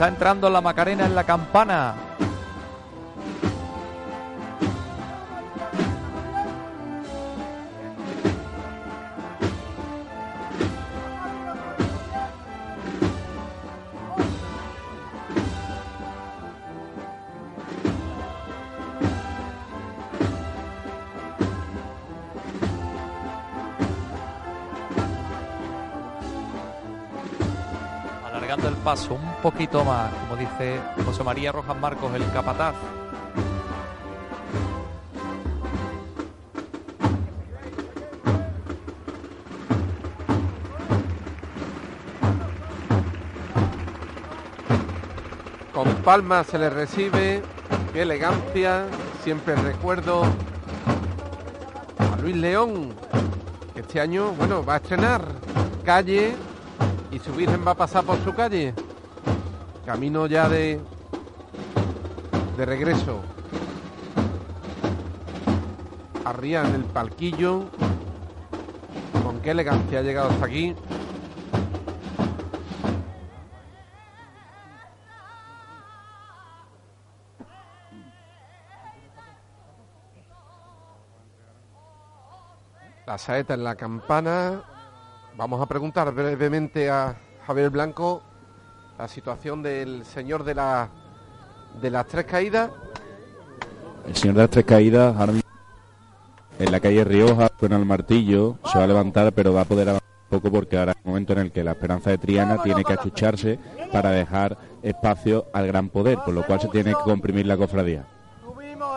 Está 0.00 0.08
entrando 0.08 0.48
la 0.48 0.62
Macarena 0.62 1.04
en 1.04 1.14
la 1.14 1.24
campana. 1.24 1.94
Poquito 29.40 29.84
más, 29.84 30.12
como 30.12 30.36
dice 30.36 30.78
José 31.04 31.24
María 31.24 31.52
Rojas 31.52 31.76
Marcos, 31.78 32.14
el 32.14 32.30
capataz. 32.32 32.74
Con 45.72 45.88
palmas 46.04 46.46
se 46.46 46.58
le 46.58 46.68
recibe, 46.68 47.42
qué 47.94 48.02
elegancia, 48.02 48.84
siempre 49.24 49.54
recuerdo 49.56 50.24
a 51.98 52.16
Luis 52.20 52.36
León, 52.36 52.94
que 53.72 53.80
este 53.80 54.00
año, 54.00 54.32
bueno, 54.32 54.62
va 54.64 54.74
a 54.74 54.76
estrenar 54.76 55.22
calle 55.82 56.34
y 57.10 57.18
su 57.18 57.32
Virgen 57.32 57.66
va 57.66 57.70
a 57.70 57.76
pasar 57.76 58.04
por 58.04 58.22
su 58.22 58.34
calle. 58.34 58.74
Camino 59.90 60.28
ya 60.28 60.48
de, 60.48 60.80
de 62.56 62.64
regreso. 62.64 63.22
Arriba 66.24 66.60
en 66.60 66.74
el 66.76 66.84
palquillo. 66.84 67.64
Con 69.24 69.40
qué 69.40 69.50
elegancia 69.50 69.98
ha 69.98 70.02
llegado 70.02 70.30
hasta 70.30 70.46
aquí. 70.46 70.76
La 83.06 83.18
saeta 83.18 83.54
en 83.54 83.64
la 83.64 83.74
campana. 83.74 84.62
Vamos 85.36 85.60
a 85.60 85.66
preguntar 85.66 86.12
brevemente 86.14 86.88
a 86.88 87.16
Javier 87.44 87.70
Blanco 87.70 88.29
la 89.00 89.08
situación 89.08 89.62
del 89.62 90.04
señor 90.04 90.44
de 90.44 90.54
la 90.54 90.90
de 91.80 91.90
las 91.90 92.06
tres 92.06 92.26
caídas. 92.26 92.70
El 94.06 94.14
señor 94.14 94.34
de 94.34 94.42
las 94.42 94.50
tres 94.50 94.66
caídas 94.66 95.16
ahora 95.16 95.32
mismo 95.32 95.50
en 96.58 96.70
la 96.70 96.80
calle 96.80 97.02
Rioja 97.04 97.48
suena 97.58 97.76
el 97.76 97.86
martillo, 97.86 98.58
se 98.70 98.76
va 98.76 98.84
a 98.84 98.86
levantar 98.86 99.32
pero 99.32 99.54
va 99.54 99.62
a 99.62 99.64
poder 99.64 99.88
avanzar 99.88 100.10
un 100.24 100.38
poco 100.38 100.50
porque 100.50 100.76
ahora 100.76 100.92
es 100.92 100.98
el 100.98 101.08
momento 101.08 101.32
en 101.32 101.38
el 101.38 101.50
que 101.50 101.64
la 101.64 101.70
esperanza 101.70 102.10
de 102.10 102.18
Triana 102.18 102.62
tiene 102.62 102.84
que 102.84 102.92
achucharse 102.92 103.58
para 103.90 104.10
dejar 104.10 104.58
espacio 104.82 105.46
al 105.54 105.66
gran 105.66 105.88
poder, 105.88 106.18
por 106.22 106.34
lo 106.34 106.44
cual 106.44 106.60
se 106.60 106.68
tiene 106.68 106.90
que 106.90 107.00
comprimir 107.02 107.46
la 107.46 107.56
cofradía. 107.56 108.04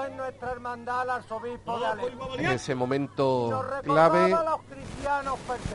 En 0.06 0.18
nuestra 0.18 0.52
hermandad 0.52 1.02
al 1.02 1.10
arzobispo 1.12 1.80
de 1.80 1.86
Alepo. 1.86 2.36
En 2.38 2.46
ese 2.48 2.76
momento 2.76 3.64
clave, 3.84 4.36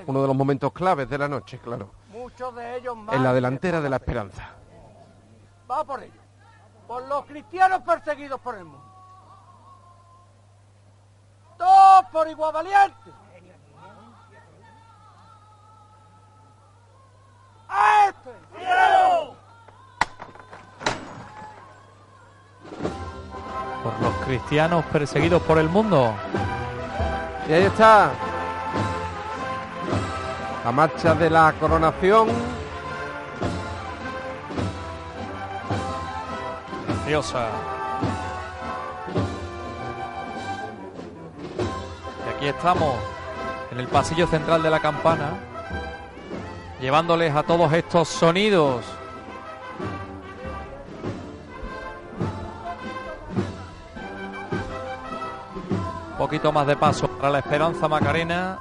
uno 0.07 0.21
de 0.21 0.27
los 0.27 0.37
momentos 0.37 0.73
claves 0.73 1.09
de 1.09 1.17
la 1.17 1.29
noche, 1.29 1.59
claro. 1.59 1.91
Muchos 2.29 2.55
de 2.57 2.77
ellos 2.77 2.95
más. 2.95 3.17
En 3.17 3.25
la 3.25 3.33
delantera 3.33 3.81
de 3.81 3.89
la 3.89 3.97
esperanza. 3.97 4.51
Va 5.71 5.83
por 5.83 6.03
ellos. 6.03 6.15
Por 6.87 7.09
los 7.09 7.25
cristianos 7.25 7.81
perseguidos 7.81 8.39
por 8.41 8.55
el 8.55 8.67
mundo. 8.67 8.85
Todos 11.57 12.05
por 12.13 12.29
igual 12.29 12.53
valientes. 12.53 13.15
¡A 17.67 18.09
este! 18.09 18.31
Por 23.83 24.01
los 24.03 24.15
cristianos 24.27 24.85
perseguidos 24.93 25.41
por 25.45 25.57
el 25.57 25.71
mundo. 25.71 26.13
Y 27.49 27.53
ahí 27.55 27.63
está. 27.63 28.13
La 30.65 30.73
marcha 30.73 31.15
de 31.15 31.31
la 31.31 31.55
coronación. 31.59 32.29
Preciosa. 36.87 37.49
Y 42.27 42.37
aquí 42.37 42.47
estamos, 42.49 42.97
en 43.71 43.81
el 43.81 43.87
pasillo 43.87 44.27
central 44.27 44.63
de 44.63 44.71
la 44.71 44.81
campana, 44.81 45.39
llevándoles 46.81 47.35
a 47.35 47.43
todos 47.43 47.73
estos 47.73 48.09
sonidos. 48.09 48.85
Un 56.11 56.19
poquito 56.19 56.53
más 56.53 56.67
de 56.67 56.77
paso 56.77 57.09
para 57.09 57.31
la 57.31 57.39
Esperanza 57.39 57.89
Macarena, 57.89 58.59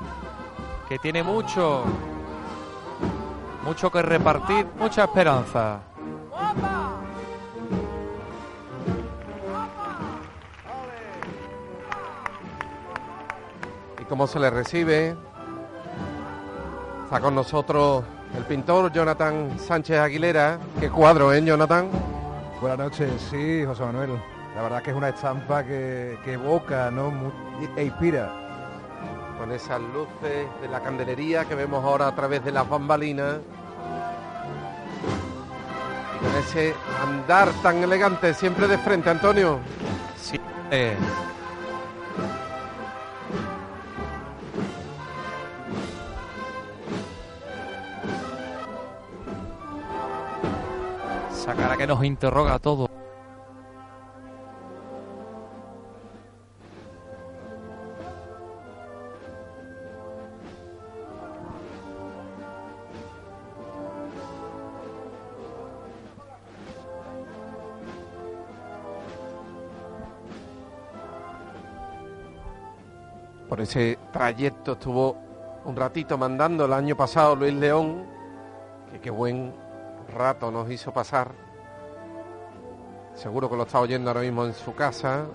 que 0.88 0.98
tiene 1.00 1.22
mucho, 1.22 1.84
mucho 3.66 3.92
que 3.92 4.02
repartir, 4.02 4.66
mucha 4.80 5.04
esperanza. 5.04 5.82
y 14.00 14.06
cómo 14.06 14.28
se 14.28 14.40
le 14.40 14.50
recibe. 14.50 15.16
Está 17.04 17.20
con 17.20 17.36
nosotros 17.36 18.04
el 18.36 18.44
pintor 18.44 18.92
Jonathan 18.92 19.60
Sánchez 19.60 20.00
Aguilera. 20.00 20.60
Qué 20.80 20.90
cuadro, 20.90 21.34
¿eh, 21.34 21.44
Jonathan? 21.44 21.90
Buenas 22.62 22.80
noches, 22.80 23.12
sí, 23.30 23.64
José 23.66 23.84
Manuel. 23.84 24.22
La 24.56 24.62
verdad 24.64 24.82
que 24.82 24.92
es 24.92 24.96
una 24.96 25.10
estampa 25.10 25.64
que, 25.64 26.18
que 26.24 26.34
evoca 26.34 26.90
¿no? 26.92 27.12
E 27.76 27.84
inspira. 27.84 28.47
Con 29.38 29.52
esas 29.52 29.80
luces 29.80 30.48
de 30.62 30.68
la 30.68 30.82
candelería 30.82 31.46
que 31.46 31.56
vemos 31.56 31.84
ahora 31.84 32.08
a 32.08 32.16
través 32.16 32.44
de 32.44 32.52
las 32.52 32.68
bambalinas. 32.68 33.38
Con 36.22 36.36
ese 36.40 36.74
andar 37.04 37.50
tan 37.62 37.84
elegante, 37.84 38.34
siempre 38.34 38.68
de 38.68 38.78
frente, 38.78 39.10
Antonio. 39.10 39.60
Sí. 40.18 40.40
eh, 40.72 40.96
que 51.78 51.86
nos 51.86 52.04
interroga 52.04 52.56
a 52.56 52.60
todos. 52.60 52.87
Ese 73.68 74.00
trayecto 74.14 74.74
estuvo 74.74 75.18
un 75.66 75.76
ratito 75.76 76.18
mandando 76.18 76.64
el 76.64 76.72
año 76.72 76.96
pasado 76.96 77.36
Luis 77.36 77.54
León, 77.54 78.06
que 78.90 79.02
qué 79.02 79.10
buen 79.10 79.54
rato 80.16 80.50
nos 80.50 80.72
hizo 80.72 80.94
pasar. 80.94 81.32
Seguro 83.14 83.50
que 83.50 83.58
lo 83.58 83.64
está 83.64 83.82
oyendo 83.82 84.10
ahora 84.10 84.22
mismo 84.22 84.46
en 84.46 84.54
su 84.54 84.74
casa. 84.74 85.26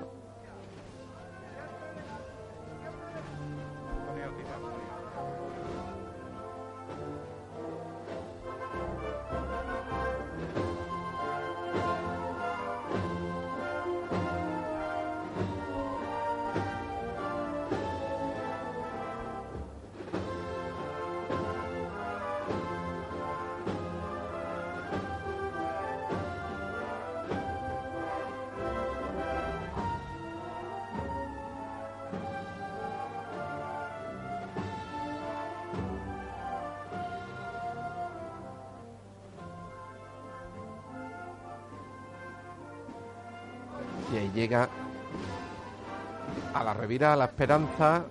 Esperanza, 47.32 48.04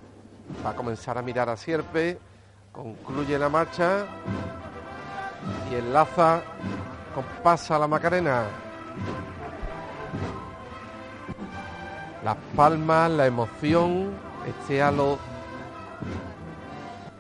va 0.66 0.72
a 0.72 0.76
comenzar 0.76 1.16
a 1.16 1.22
mirar 1.22 1.48
a 1.48 1.56
Sierpe, 1.56 2.18
concluye 2.72 3.38
la 3.38 3.50
marcha 3.50 4.08
y 5.70 5.76
enlaza 5.76 6.42
con 7.14 7.24
pasa 7.44 7.78
la 7.78 7.88
Macarena. 7.88 8.46
Las 12.24 12.38
palmas, 12.56 13.12
la 13.12 13.28
emoción, 13.28 14.12
este 14.48 14.82
halo 14.82 15.20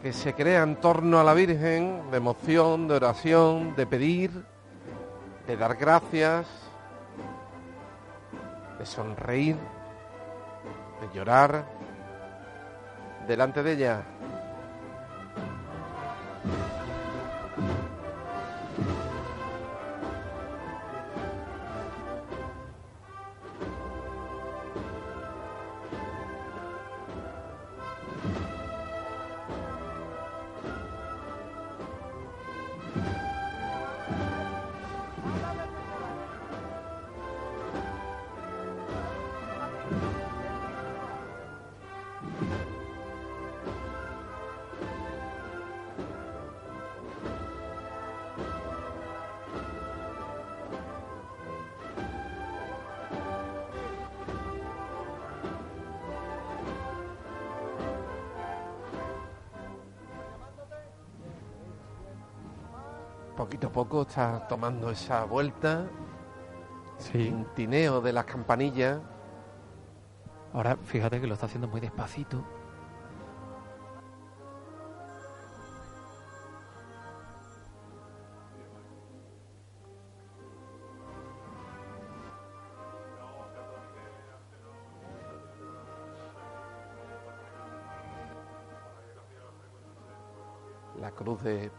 que 0.01 0.11
se 0.11 0.33
crea 0.33 0.63
en 0.63 0.77
torno 0.77 1.19
a 1.19 1.23
la 1.23 1.35
Virgen, 1.35 2.09
de 2.09 2.17
emoción, 2.17 2.87
de 2.87 2.95
oración, 2.95 3.75
de 3.75 3.85
pedir, 3.85 4.43
de 5.45 5.55
dar 5.55 5.75
gracias, 5.75 6.47
de 8.79 8.85
sonreír, 8.87 9.55
de 10.99 11.15
llorar 11.15 11.80
delante 13.27 13.63
de 13.63 13.71
ella. 13.73 14.03
Está 63.99 64.47
tomando 64.47 64.89
esa 64.89 65.25
vuelta. 65.25 65.85
Sí. 66.97 67.27
Un 67.27 67.45
tineo 67.53 67.99
de 67.99 68.13
las 68.13 68.23
campanillas. 68.23 69.01
Ahora 70.53 70.77
fíjate 70.77 71.19
que 71.19 71.27
lo 71.27 71.33
está 71.33 71.47
haciendo 71.47 71.67
muy 71.67 71.81
despacito. 71.81 72.41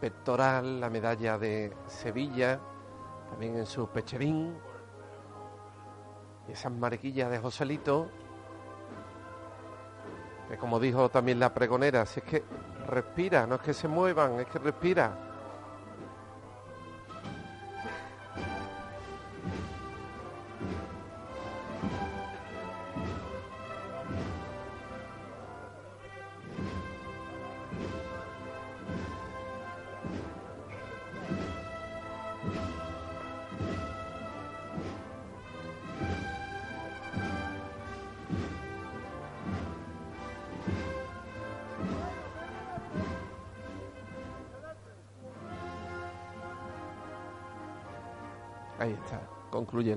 Pectoral, 0.03 0.81
la 0.81 0.89
medalla 0.89 1.37
de 1.37 1.71
Sevilla, 1.87 2.59
también 3.29 3.55
en 3.55 3.65
su 3.65 3.87
pecherín. 3.87 4.53
Y 6.45 6.51
esas 6.51 6.73
mariquillas 6.73 7.31
de 7.31 7.39
Joselito. 7.39 8.09
Que 10.49 10.57
como 10.57 10.77
dijo 10.81 11.07
también 11.07 11.39
la 11.39 11.53
pregonera, 11.53 12.05
si 12.05 12.19
es 12.19 12.25
que 12.25 12.43
respira, 12.85 13.47
no 13.47 13.55
es 13.55 13.61
que 13.61 13.73
se 13.73 13.87
muevan, 13.87 14.41
es 14.41 14.47
que 14.47 14.59
respira. 14.59 15.32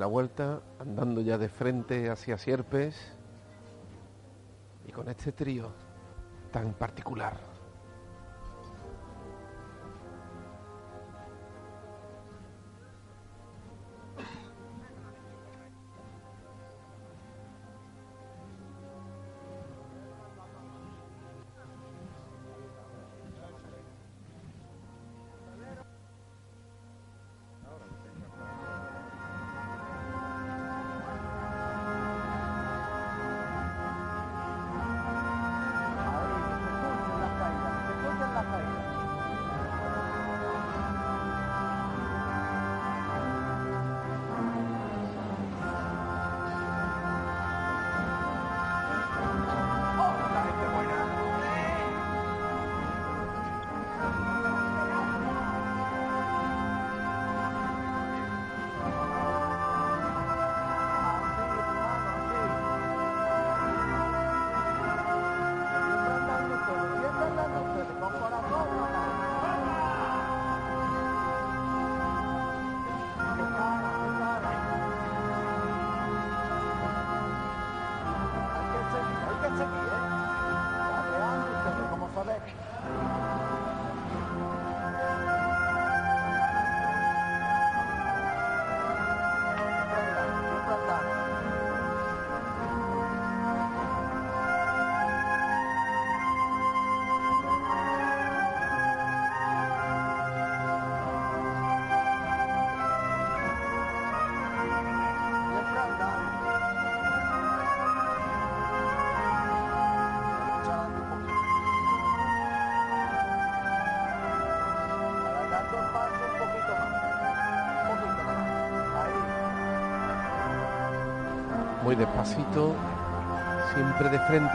La 0.07 0.11
vuelta, 0.11 0.61
andando 0.79 1.21
ya 1.21 1.37
de 1.37 1.49
frente 1.49 2.09
hacia 2.09 2.39
Sierpes. 2.39 2.95
Y 4.87 4.93
con 4.93 5.09
este 5.09 5.33
trío 5.33 5.73
tan 6.53 6.75
particular. 6.75 7.56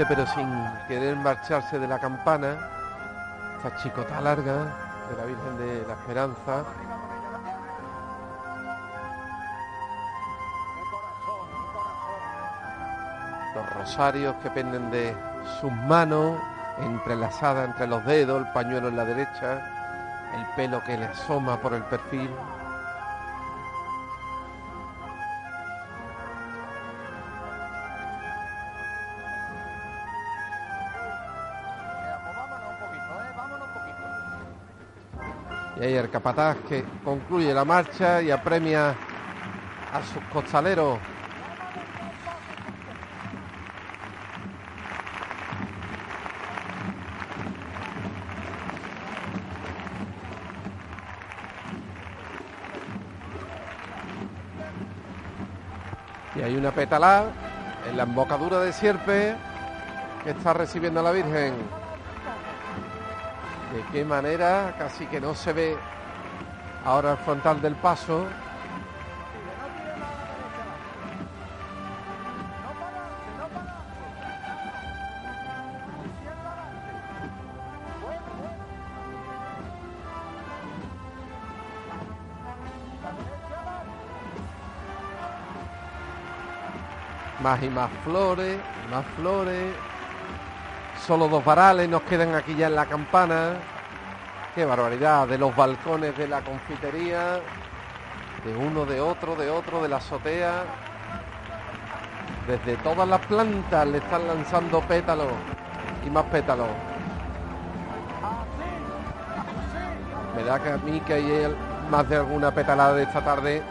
Pero 0.08 0.26
sin 0.28 0.48
querer 0.88 1.16
marcharse 1.16 1.80
de 1.80 1.88
la 1.88 2.00
campana. 2.00 2.58
Esta 3.58 3.76
chicota 3.78 4.22
larga 4.22 4.66
de 5.10 5.18
la 5.18 5.26
Virgen 5.26 5.58
de 5.58 5.88
la 5.88 5.94
Esperanza. 5.94 6.64
rosarios 13.78 14.36
que 14.44 14.50
penden 14.52 14.92
de 14.92 15.16
sus 15.60 15.72
manos, 15.72 16.40
entrelazada 16.80 17.66
entre 17.66 17.88
los 17.88 18.06
dedos, 18.06 18.46
el 18.46 18.52
pañuelo 18.54 18.90
en 18.90 18.96
la 18.96 19.06
derecha, 19.06 19.60
el 20.36 20.46
pelo 20.56 20.84
que 20.84 20.98
le 20.98 21.06
asoma 21.06 21.58
por 21.58 21.74
el 21.74 21.84
perfil. 21.84 22.30
Capataz 36.12 36.58
que 36.68 36.84
concluye 37.04 37.54
la 37.54 37.66
marcha 37.66 38.22
y 38.22 38.30
apremia 38.30 38.90
a 38.90 40.04
sus 40.14 40.24
costaleros. 40.26 41.00
Y 56.36 56.42
hay 56.42 56.56
una 56.56 56.72
pétala 56.72 57.26
en 57.90 57.98
la 57.98 58.04
embocadura 58.04 58.60
de 58.60 58.74
Sierpe 58.74 59.36
que 60.24 60.32
está 60.32 60.54
recibiendo 60.54 61.00
a 61.00 61.04
la 61.04 61.12
Virgen. 61.12 61.54
De 63.74 63.84
qué 63.92 64.04
manera, 64.04 64.76
casi 64.78 65.06
que 65.08 65.22
no 65.22 65.34
se 65.34 65.54
ve 65.54 65.78
ahora 66.86 67.12
el 67.12 67.18
frontal 67.18 67.62
del 67.62 67.76
paso. 67.76 68.26
Más 87.42 87.64
y 87.64 87.70
más 87.70 87.90
flores, 88.04 88.60
más 88.92 89.04
flores. 89.16 89.74
Solo 91.08 91.28
dos 91.28 91.44
varales 91.44 91.90
nos 91.90 92.04
quedan 92.04 92.36
aquí 92.36 92.56
ya 92.56 92.68
en 92.68 92.76
la 92.76 92.86
campana. 92.86 93.56
Qué 94.54 94.66
barbaridad, 94.66 95.30
de 95.30 95.38
los 95.38 95.56
balcones 95.56 96.18
de 96.18 96.28
la 96.28 96.42
confitería, 96.42 97.40
de 98.44 98.54
uno, 98.54 98.86
de 98.86 99.00
otro, 99.00 99.38
de 99.38 99.50
otro, 99.50 99.82
de 99.82 99.88
la 99.88 99.96
azotea. 99.96 100.66
Desde 102.46 102.76
todas 102.84 103.08
las 103.08 103.22
plantas 103.22 103.88
le 103.88 104.00
están 104.00 104.28
lanzando 104.28 104.82
pétalos 104.82 105.32
y 106.06 106.10
más 106.10 106.26
pétalos. 106.26 106.68
Me 110.36 110.44
da 110.44 110.60
que 110.60 110.70
a 110.70 110.78
mí 110.78 111.00
que 111.00 111.14
hay 111.14 111.56
más 111.90 112.10
de 112.10 112.18
alguna 112.18 112.52
petalada 112.52 112.94
de 112.96 113.04
esta 113.04 113.24
tarde 113.24 113.64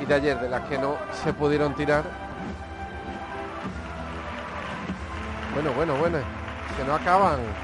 y 0.00 0.04
de 0.04 0.14
ayer, 0.14 0.38
de 0.38 0.48
las 0.48 0.60
que 0.68 0.78
no 0.78 0.94
se 1.24 1.32
pudieron 1.32 1.74
tirar. 1.74 2.04
Bueno, 5.54 5.72
bueno, 5.72 5.96
bueno, 5.96 6.18
que 6.76 6.84
no 6.84 6.94
acaban. 6.94 7.63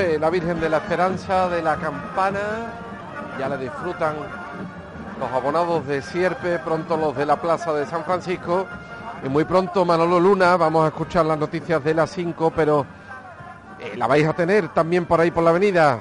Fue 0.00 0.18
la 0.18 0.30
Virgen 0.30 0.60
de 0.60 0.68
la 0.70 0.78
Esperanza 0.78 1.48
de 1.48 1.62
la 1.62 1.76
Campana. 1.76 2.40
Ya 3.38 3.48
la 3.48 3.56
disfrutan 3.56 4.16
los 5.18 5.30
abonados 5.30 5.86
de 5.86 6.00
Sierpe, 6.00 6.58
pronto 6.58 6.96
los 6.96 7.14
de 7.14 7.26
la 7.26 7.36
Plaza 7.36 7.74
de 7.74 7.84
San 7.84 8.04
Francisco. 8.04 8.66
Y 9.24 9.28
muy 9.28 9.44
pronto 9.44 9.84
Manolo 9.84 10.18
Luna, 10.18 10.56
vamos 10.56 10.84
a 10.84 10.88
escuchar 10.88 11.26
las 11.26 11.38
noticias 11.38 11.84
de 11.84 11.92
las 11.92 12.10
5, 12.10 12.52
pero 12.56 12.86
eh, 13.78 13.94
la 13.96 14.06
vais 14.06 14.26
a 14.26 14.32
tener 14.32 14.68
también 14.70 15.04
por 15.04 15.20
ahí 15.20 15.30
por 15.30 15.44
la 15.44 15.50
avenida. 15.50 16.00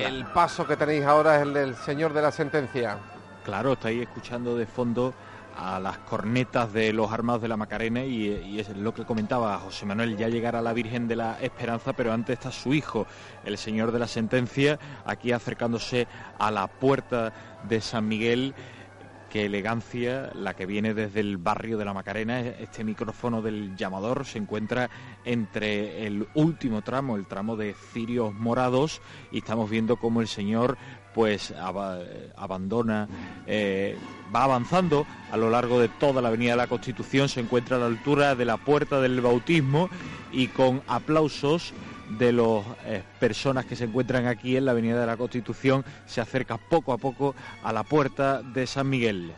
El 0.00 0.24
paso 0.26 0.64
que 0.64 0.76
tenéis 0.76 1.04
ahora 1.04 1.36
es 1.36 1.42
el 1.42 1.54
del 1.54 1.74
señor 1.74 2.12
de 2.12 2.22
la 2.22 2.30
sentencia. 2.30 2.98
Claro, 3.44 3.72
estáis 3.72 4.02
escuchando 4.02 4.54
de 4.54 4.66
fondo 4.66 5.12
a 5.58 5.80
las 5.80 5.98
cornetas 5.98 6.72
de 6.72 6.92
los 6.92 7.12
armados 7.12 7.42
de 7.42 7.48
la 7.48 7.56
Macarena 7.56 8.04
y, 8.04 8.58
es 8.58 8.68
lo 8.76 8.94
que 8.94 9.04
comentaba 9.04 9.58
José 9.58 9.86
Manuel, 9.86 10.16
ya 10.16 10.28
llegará 10.28 10.62
la 10.62 10.72
Virgen 10.72 11.08
de 11.08 11.16
la 11.16 11.38
Esperanza, 11.40 11.92
pero 11.94 12.12
antes 12.12 12.34
está 12.34 12.52
su 12.52 12.72
hijo, 12.72 13.06
el 13.44 13.58
Señor 13.58 13.90
de 13.90 13.98
la 13.98 14.06
Sentencia, 14.06 14.78
aquí 15.04 15.32
acercándose 15.32 16.06
a 16.38 16.50
la 16.52 16.68
puerta 16.68 17.32
de 17.68 17.80
San 17.80 18.06
Miguel. 18.06 18.54
Qué 19.30 19.44
elegancia 19.44 20.30
la 20.34 20.54
que 20.54 20.64
viene 20.64 20.94
desde 20.94 21.20
el 21.20 21.36
barrio 21.36 21.76
de 21.76 21.84
la 21.84 21.92
Macarena. 21.92 22.40
Este 22.40 22.82
micrófono 22.82 23.42
del 23.42 23.76
llamador 23.76 24.24
se 24.24 24.38
encuentra 24.38 24.88
entre 25.24 26.06
el 26.06 26.26
último 26.34 26.80
tramo, 26.80 27.16
el 27.16 27.26
tramo 27.26 27.56
de 27.56 27.74
cirios 27.92 28.32
morados, 28.32 29.02
y 29.30 29.38
estamos 29.38 29.68
viendo 29.68 29.96
cómo 29.96 30.22
el 30.22 30.28
Señor 30.28 30.78
pues 31.12 31.50
ab 31.50 31.76
abandona, 32.36 33.08
eh, 33.46 33.98
va 34.34 34.44
avanzando 34.44 35.06
a 35.30 35.36
lo 35.36 35.50
largo 35.50 35.80
de 35.80 35.88
toda 35.88 36.22
la 36.22 36.28
Avenida 36.28 36.52
de 36.52 36.56
la 36.58 36.66
Constitución, 36.66 37.28
se 37.28 37.40
encuentra 37.40 37.76
a 37.76 37.80
la 37.80 37.86
altura 37.86 38.34
de 38.34 38.44
la 38.44 38.56
Puerta 38.56 39.00
del 39.00 39.20
Bautismo 39.20 39.88
y 40.32 40.48
con 40.48 40.82
aplausos 40.86 41.72
de 42.10 42.32
las 42.32 42.64
eh, 42.84 43.02
personas 43.20 43.66
que 43.66 43.76
se 43.76 43.84
encuentran 43.84 44.26
aquí 44.26 44.56
en 44.56 44.64
la 44.64 44.72
Avenida 44.72 45.00
de 45.00 45.06
la 45.06 45.16
Constitución 45.16 45.84
se 46.06 46.20
acerca 46.20 46.56
poco 46.56 46.92
a 46.92 46.98
poco 46.98 47.34
a 47.62 47.72
la 47.72 47.82
Puerta 47.82 48.42
de 48.42 48.66
San 48.66 48.88
Miguel. 48.88 49.32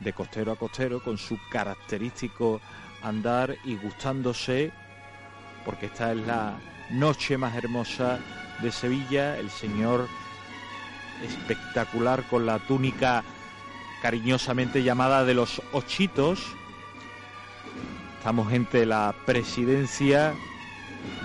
De 0.00 0.12
costero 0.12 0.52
a 0.52 0.56
costero, 0.56 1.02
con 1.02 1.16
su 1.16 1.38
característico 1.50 2.60
andar 3.02 3.56
y 3.64 3.76
gustándose, 3.76 4.72
porque 5.64 5.86
esta 5.86 6.12
es 6.12 6.18
la 6.26 6.58
noche 6.90 7.38
más 7.38 7.54
hermosa 7.56 8.18
de 8.60 8.70
Sevilla, 8.70 9.38
el 9.38 9.50
señor 9.50 10.08
espectacular 11.22 12.24
con 12.28 12.46
la 12.46 12.58
túnica 12.58 13.24
cariñosamente 14.02 14.82
llamada 14.82 15.24
de 15.24 15.34
los 15.34 15.62
ochitos. 15.72 16.40
Estamos 18.18 18.52
entre 18.52 18.86
la 18.86 19.14
presidencia 19.26 20.34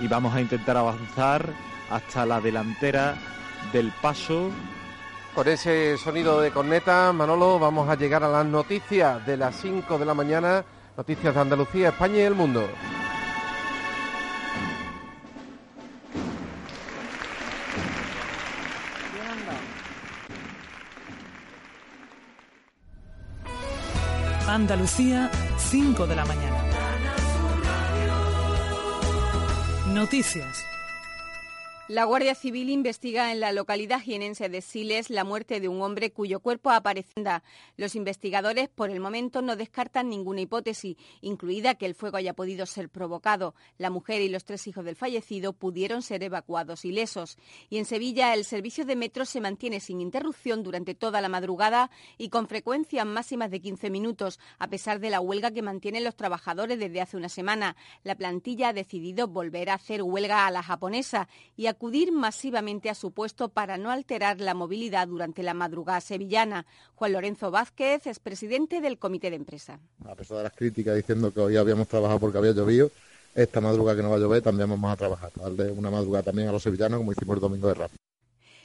y 0.00 0.08
vamos 0.08 0.34
a 0.34 0.40
intentar 0.40 0.76
avanzar 0.76 1.52
hasta 1.90 2.26
la 2.26 2.40
delantera 2.40 3.16
del 3.72 3.92
paso. 4.00 4.50
Con 5.34 5.48
ese 5.48 5.96
sonido 5.98 6.40
de 6.40 6.50
corneta, 6.50 7.12
Manolo, 7.12 7.58
vamos 7.58 7.88
a 7.88 7.94
llegar 7.94 8.24
a 8.24 8.28
las 8.28 8.46
noticias 8.46 9.24
de 9.26 9.36
las 9.36 9.56
5 9.56 9.98
de 9.98 10.04
la 10.04 10.14
mañana, 10.14 10.64
noticias 10.96 11.34
de 11.34 11.40
Andalucía, 11.40 11.90
España 11.90 12.16
y 12.16 12.22
el 12.22 12.34
mundo. 12.34 12.68
Andalucía, 24.48 25.30
5 25.58 26.06
de 26.06 26.16
la 26.16 26.24
mañana. 26.24 26.56
Noticias. 29.88 30.66
La 31.88 32.04
Guardia 32.04 32.34
Civil 32.34 32.68
investiga 32.68 33.32
en 33.32 33.40
la 33.40 33.50
localidad 33.50 34.02
jienense 34.02 34.50
de 34.50 34.60
Siles 34.60 35.08
la 35.08 35.24
muerte 35.24 35.58
de 35.58 35.68
un 35.68 35.80
hombre 35.80 36.12
cuyo 36.12 36.40
cuerpo 36.40 36.68
aparece. 36.68 37.08
Los 37.78 37.94
investigadores 37.94 38.68
por 38.68 38.90
el 38.90 39.00
momento 39.00 39.40
no 39.40 39.56
descartan 39.56 40.10
ninguna 40.10 40.42
hipótesis, 40.42 40.98
incluida 41.22 41.76
que 41.76 41.86
el 41.86 41.94
fuego 41.94 42.18
haya 42.18 42.34
podido 42.34 42.66
ser 42.66 42.90
provocado. 42.90 43.54
La 43.78 43.88
mujer 43.88 44.20
y 44.20 44.28
los 44.28 44.44
tres 44.44 44.66
hijos 44.66 44.84
del 44.84 44.96
fallecido 44.96 45.54
pudieron 45.54 46.02
ser 46.02 46.22
evacuados 46.22 46.84
ilesos. 46.84 47.38
Y 47.70 47.78
en 47.78 47.86
Sevilla 47.86 48.34
el 48.34 48.44
servicio 48.44 48.84
de 48.84 48.94
metro 48.94 49.24
se 49.24 49.40
mantiene 49.40 49.80
sin 49.80 50.02
interrupción 50.02 50.62
durante 50.62 50.94
toda 50.94 51.22
la 51.22 51.30
madrugada 51.30 51.90
y 52.18 52.28
con 52.28 52.48
frecuencias 52.48 53.06
máximas 53.06 53.50
de 53.50 53.62
15 53.62 53.88
minutos, 53.88 54.38
a 54.58 54.68
pesar 54.68 55.00
de 55.00 55.08
la 55.08 55.22
huelga 55.22 55.52
que 55.52 55.62
mantienen 55.62 56.04
los 56.04 56.16
trabajadores 56.16 56.78
desde 56.78 57.00
hace 57.00 57.16
una 57.16 57.30
semana. 57.30 57.76
La 58.04 58.14
plantilla 58.14 58.68
ha 58.68 58.72
decidido 58.74 59.26
volver 59.26 59.70
a 59.70 59.74
hacer 59.74 60.02
huelga 60.02 60.46
a 60.46 60.50
la 60.50 60.62
japonesa 60.62 61.30
y 61.56 61.64
a 61.66 61.77
acudir 61.78 62.10
masivamente 62.10 62.90
a 62.90 62.94
su 62.96 63.12
puesto 63.12 63.50
para 63.50 63.78
no 63.78 63.92
alterar 63.92 64.40
la 64.40 64.52
movilidad 64.52 65.06
durante 65.06 65.44
la 65.44 65.54
madrugada 65.54 66.00
sevillana. 66.00 66.66
Juan 66.96 67.12
Lorenzo 67.12 67.52
Vázquez 67.52 68.04
es 68.08 68.18
presidente 68.18 68.80
del 68.80 68.98
comité 68.98 69.30
de 69.30 69.36
empresa. 69.36 69.78
A 70.04 70.16
pesar 70.16 70.38
de 70.38 70.42
las 70.42 70.52
críticas 70.54 70.96
diciendo 70.96 71.32
que 71.32 71.38
hoy 71.38 71.56
habíamos 71.56 71.86
trabajado 71.86 72.18
porque 72.18 72.38
había 72.38 72.50
llovido, 72.50 72.90
esta 73.32 73.60
madrugada 73.60 73.96
que 73.96 74.02
no 74.02 74.10
va 74.10 74.16
a 74.16 74.18
llover 74.18 74.42
también 74.42 74.68
vamos 74.68 74.92
a 74.92 74.96
trabajar, 74.96 75.30
darle 75.36 75.70
una 75.70 75.88
madrugada 75.88 76.24
también 76.24 76.48
a 76.48 76.52
los 76.52 76.64
sevillanos 76.64 76.98
como 76.98 77.12
hicimos 77.12 77.36
el 77.36 77.40
domingo 77.42 77.68
de 77.68 77.74
Rap. 77.74 77.92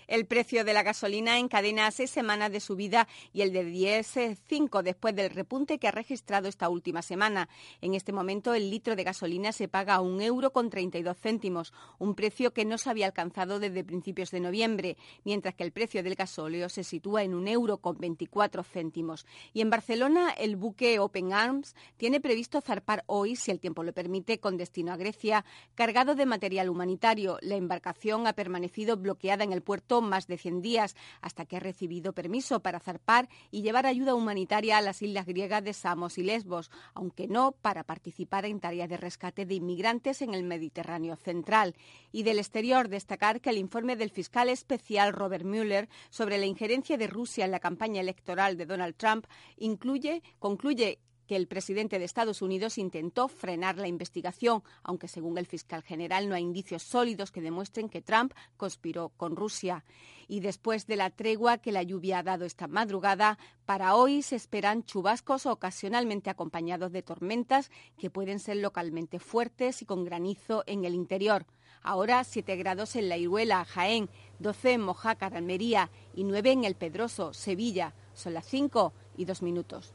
El 0.07 0.25
precio 0.25 0.63
de 0.63 0.73
la 0.73 0.83
gasolina 0.83 1.39
encadena 1.39 1.89
seis 1.91 2.09
semanas 2.09 2.51
de 2.51 2.59
subida 2.59 3.07
y 3.31 3.41
el 3.41 3.53
de 3.53 3.63
diésel 3.63 4.37
cinco 4.47 4.83
después 4.83 5.15
del 5.15 5.29
repunte 5.29 5.79
que 5.79 5.87
ha 5.87 5.91
registrado 5.91 6.47
esta 6.47 6.69
última 6.69 7.01
semana. 7.01 7.49
En 7.81 7.93
este 7.93 8.11
momento 8.11 8.53
el 8.53 8.69
litro 8.69 8.95
de 8.95 9.03
gasolina 9.03 9.51
se 9.51 9.67
paga 9.67 9.95
a 9.95 10.01
un 10.01 10.21
euro 10.21 10.51
con 10.51 10.69
32 10.69 11.17
céntimos, 11.17 11.73
un 11.99 12.15
precio 12.15 12.53
que 12.53 12.65
no 12.65 12.77
se 12.77 12.89
había 12.89 13.05
alcanzado 13.05 13.59
desde 13.59 13.83
principios 13.83 14.31
de 14.31 14.39
noviembre, 14.39 14.97
mientras 15.23 15.55
que 15.55 15.63
el 15.63 15.71
precio 15.71 16.03
del 16.03 16.15
gasóleo 16.15 16.69
se 16.69 16.83
sitúa 16.83 17.23
en 17.23 17.33
un 17.33 17.47
euro 17.47 17.77
con 17.77 17.97
24 17.97 18.63
céntimos. 18.63 19.25
Y 19.53 19.61
en 19.61 19.69
Barcelona 19.69 20.31
el 20.31 20.55
buque 20.55 20.99
Open 20.99 21.33
Arms 21.33 21.75
tiene 21.97 22.19
previsto 22.19 22.61
zarpar 22.61 23.03
hoy, 23.07 23.35
si 23.35 23.51
el 23.51 23.59
tiempo 23.59 23.83
lo 23.83 23.93
permite, 23.93 24.39
con 24.39 24.57
destino 24.57 24.91
a 24.91 24.97
Grecia, 24.97 25.45
cargado 25.75 26.15
de 26.15 26.25
material 26.25 26.69
humanitario. 26.69 27.37
La 27.41 27.55
embarcación 27.55 28.27
ha 28.27 28.33
permanecido 28.33 28.97
bloqueada 28.97 29.43
en 29.43 29.53
el 29.53 29.61
puerto 29.61 29.92
más 30.01 30.27
de 30.27 30.37
100 30.37 30.61
días 30.61 30.95
hasta 31.21 31.45
que 31.45 31.57
ha 31.57 31.59
recibido 31.59 32.13
permiso 32.13 32.61
para 32.61 32.79
zarpar 32.79 33.29
y 33.51 33.61
llevar 33.61 33.85
ayuda 33.85 34.15
humanitaria 34.15 34.77
a 34.77 34.81
las 34.81 35.01
islas 35.01 35.25
griegas 35.25 35.63
de 35.63 35.73
Samos 35.73 36.17
y 36.17 36.23
Lesbos, 36.23 36.71
aunque 36.93 37.27
no 37.27 37.51
para 37.51 37.83
participar 37.83 38.45
en 38.45 38.59
tareas 38.59 38.89
de 38.89 38.97
rescate 38.97 39.45
de 39.45 39.55
inmigrantes 39.55 40.21
en 40.21 40.33
el 40.33 40.43
Mediterráneo 40.43 41.15
central. 41.15 41.75
Y 42.11 42.23
del 42.23 42.39
exterior, 42.39 42.89
destacar 42.89 43.41
que 43.41 43.49
el 43.49 43.57
informe 43.57 43.95
del 43.95 44.09
fiscal 44.09 44.49
especial 44.49 45.13
Robert 45.13 45.45
Mueller 45.45 45.89
sobre 46.09 46.37
la 46.37 46.45
injerencia 46.45 46.97
de 46.97 47.07
Rusia 47.07 47.45
en 47.45 47.51
la 47.51 47.59
campaña 47.59 48.01
electoral 48.01 48.57
de 48.57 48.65
Donald 48.65 48.95
Trump 48.95 49.25
incluye, 49.57 50.21
concluye 50.39 50.99
que 51.27 51.35
el 51.35 51.47
presidente 51.47 51.99
de 51.99 52.05
Estados 52.05 52.41
Unidos 52.41 52.77
intentó 52.77 53.27
frenar 53.27 53.77
la 53.77 53.87
investigación, 53.87 54.63
aunque 54.83 55.07
según 55.07 55.37
el 55.37 55.45
fiscal 55.45 55.83
general 55.83 56.27
no 56.27 56.35
hay 56.35 56.43
indicios 56.43 56.83
sólidos 56.83 57.31
que 57.31 57.41
demuestren 57.41 57.89
que 57.89 58.01
Trump 58.01 58.33
conspiró 58.57 59.09
con 59.09 59.35
Rusia. 59.35 59.83
Y 60.27 60.39
después 60.39 60.87
de 60.87 60.95
la 60.95 61.09
tregua 61.09 61.57
que 61.57 61.71
la 61.71 61.83
lluvia 61.83 62.19
ha 62.19 62.23
dado 62.23 62.45
esta 62.45 62.67
madrugada, 62.67 63.37
para 63.65 63.95
hoy 63.95 64.21
se 64.21 64.35
esperan 64.35 64.83
chubascos 64.83 65.45
ocasionalmente 65.45 66.29
acompañados 66.29 66.91
de 66.91 67.01
tormentas 67.01 67.71
que 67.97 68.09
pueden 68.09 68.39
ser 68.39 68.57
localmente 68.57 69.19
fuertes 69.19 69.81
y 69.81 69.85
con 69.85 70.05
granizo 70.05 70.63
en 70.65 70.85
el 70.85 70.95
interior. 70.95 71.45
Ahora 71.81 72.23
7 72.23 72.55
grados 72.55 72.95
en 72.95 73.09
La 73.09 73.17
Iruela, 73.17 73.65
Jaén, 73.65 74.09
12 74.39 74.73
en 74.73 74.81
Mojácar, 74.81 75.35
Almería 75.35 75.91
y 76.13 76.23
9 76.23 76.51
en 76.51 76.63
El 76.63 76.75
Pedroso, 76.75 77.33
Sevilla. 77.33 77.93
Son 78.13 78.33
las 78.33 78.45
5 78.45 78.93
y 79.17 79.25
2 79.25 79.41
minutos 79.41 79.93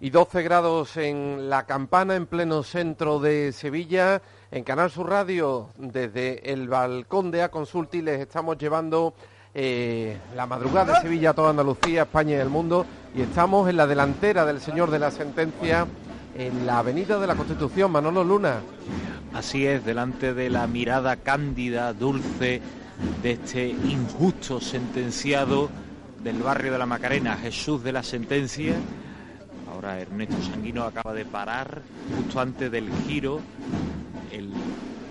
y 0.00 0.10
12 0.10 0.42
grados 0.42 0.96
en 0.96 1.50
La 1.50 1.66
Campana, 1.66 2.14
en 2.14 2.26
pleno 2.26 2.62
centro 2.62 3.18
de 3.18 3.52
Sevilla. 3.52 4.22
En 4.50 4.62
Canal 4.62 4.90
Sur 4.90 5.10
Radio, 5.10 5.70
desde 5.76 6.52
el 6.52 6.68
balcón 6.68 7.30
de 7.30 7.42
A 7.42 7.50
Consulti, 7.50 8.00
les 8.00 8.20
estamos 8.20 8.56
llevando 8.56 9.12
eh, 9.52 10.16
la 10.36 10.46
madrugada 10.46 10.94
de 10.94 11.00
Sevilla 11.00 11.30
a 11.30 11.34
toda 11.34 11.50
Andalucía, 11.50 12.02
España 12.02 12.36
y 12.36 12.40
el 12.40 12.48
mundo. 12.48 12.86
Y 13.14 13.22
estamos 13.22 13.68
en 13.68 13.76
la 13.76 13.86
delantera 13.86 14.46
del 14.46 14.60
señor 14.60 14.90
de 14.90 15.00
la 15.00 15.10
sentencia, 15.10 15.86
en 16.36 16.64
la 16.64 16.78
Avenida 16.78 17.18
de 17.18 17.26
la 17.26 17.34
Constitución, 17.34 17.90
Manolo 17.90 18.22
Luna. 18.22 18.60
Así 19.34 19.66
es, 19.66 19.84
delante 19.84 20.32
de 20.32 20.48
la 20.48 20.66
mirada 20.68 21.16
cándida, 21.16 21.92
dulce 21.92 22.62
de 23.22 23.32
este 23.32 23.66
injusto 23.66 24.60
sentenciado 24.60 25.68
del 26.22 26.40
barrio 26.40 26.72
de 26.72 26.78
la 26.78 26.86
Macarena, 26.86 27.36
Jesús 27.36 27.82
de 27.82 27.92
la 27.92 28.02
Sentencia 28.02 28.74
Ahora 29.72 30.00
Ernesto 30.00 30.40
Sanguino 30.42 30.84
acaba 30.84 31.12
de 31.12 31.24
parar 31.24 31.82
justo 32.16 32.40
antes 32.40 32.70
del 32.70 32.90
giro, 33.06 33.40
el 34.32 34.52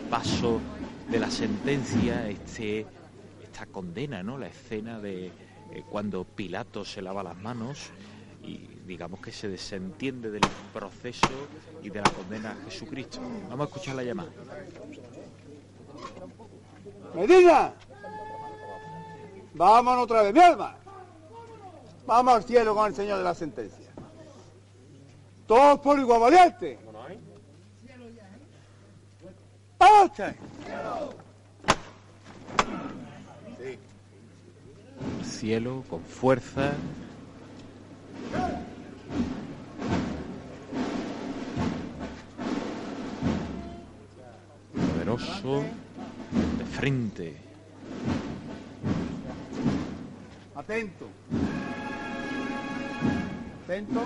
paso 0.10 0.60
de 1.10 1.20
la 1.20 1.30
sentencia, 1.30 2.28
este, 2.30 2.86
esta 3.44 3.66
condena, 3.66 4.24
¿no? 4.24 4.38
La 4.38 4.48
escena 4.48 5.00
de 5.00 5.28
eh, 5.72 5.84
cuando 5.90 6.24
Pilato 6.24 6.86
se 6.86 7.02
lava 7.02 7.24
las 7.24 7.38
manos 7.38 7.90
y 8.44 8.68
digamos 8.86 9.20
que 9.20 9.32
se 9.32 9.50
desentiende 9.50 10.32
del 10.32 10.42
proceso 10.74 11.28
y 11.84 11.90
de 11.90 12.02
la 12.02 12.10
condena 12.10 12.52
a 12.52 12.70
Jesucristo. 12.70 13.20
Vamos 13.50 13.68
a 13.68 13.70
escuchar 13.70 13.96
la 13.96 14.04
llamada. 14.04 14.30
Medina, 17.14 17.74
vámonos 19.54 20.04
otra 20.04 20.24
vez, 20.24 20.34
mi 20.34 20.40
alma. 20.40 20.76
Vamos 22.06 22.36
al 22.36 22.44
cielo 22.44 22.74
con 22.74 22.88
el 22.88 22.96
Señor 22.96 23.18
de 23.18 23.24
la 23.24 23.36
sentencia. 23.36 23.77
Todos 25.48 25.80
por 25.80 25.98
igual 25.98 26.20
valiente. 26.20 26.78
Cielo 35.24 35.84
con 35.90 36.02
fuerza. 36.04 36.74
Poderoso 44.76 45.64
de 46.58 46.66
frente. 46.66 47.38
Atento. 50.56 51.08
Atento. 53.68 54.02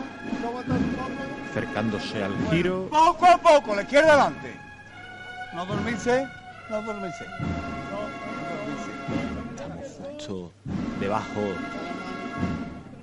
Acercándose 1.52 2.24
al 2.24 2.34
giro. 2.50 2.88
Poco 2.90 3.28
a 3.28 3.38
poco, 3.38 3.76
la 3.76 3.84
izquierda 3.84 4.14
adelante. 4.14 4.56
No 5.54 5.68
dormirse, 5.68 6.28
no 6.72 6.82
dormirse. 6.82 7.26
Justo 10.18 10.52
debajo 11.00 11.42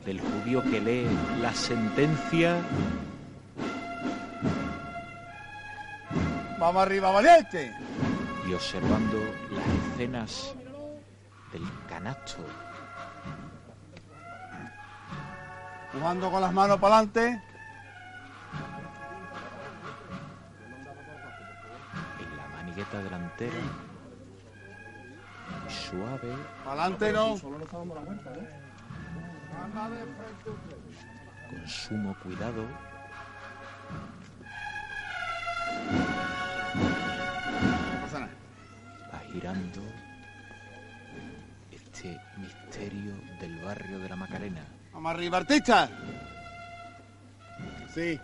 del 0.04 0.20
judío 0.20 0.60
que 0.64 0.80
lee 0.80 1.06
la 1.40 1.54
sentencia. 1.54 2.56
Vamos 6.58 6.82
arriba, 6.82 7.12
valiente. 7.12 7.72
Y 8.48 8.54
observando 8.54 9.18
las 9.52 9.92
escenas 9.92 10.54
del 11.52 11.62
canasto 11.88 12.44
Jugando 15.98 16.30
con 16.30 16.40
las 16.40 16.52
manos 16.52 16.78
para 16.78 16.98
adelante. 16.98 17.42
En 22.20 22.36
la 22.36 22.46
manigueta 22.56 23.02
delantera. 23.02 23.56
Suave. 25.68 26.36
Para 26.64 26.84
adelante 26.84 27.12
no. 27.12 27.36
Con 31.50 31.68
sumo 31.68 32.14
cuidado. 32.22 32.64
Va 39.12 39.18
girando 39.32 39.82
este 41.72 42.20
misterio 42.36 43.14
del 43.40 43.58
barrio 43.64 43.98
de 43.98 44.08
la 44.08 44.16
Macarena. 44.16 44.77
Vamos 44.98 45.14
arriba, 45.14 45.38
artista. 45.38 45.88
Sí. 47.94 48.18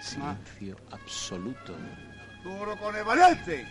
Silencio 0.00 0.76
absoluto. 0.90 1.76
Duro 2.42 2.76
con 2.80 2.96
el 2.96 3.04
valiente. 3.04 3.68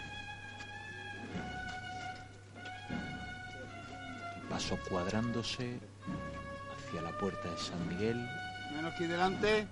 Paso 4.50 4.80
cuadrándose 4.88 5.78
hacia 6.88 7.02
la 7.02 7.12
puerta 7.18 7.50
de 7.52 7.58
San 7.58 7.86
Miguel. 7.90 8.30
Menos 8.74 8.94
aquí 8.94 9.08
delante. 9.08 9.68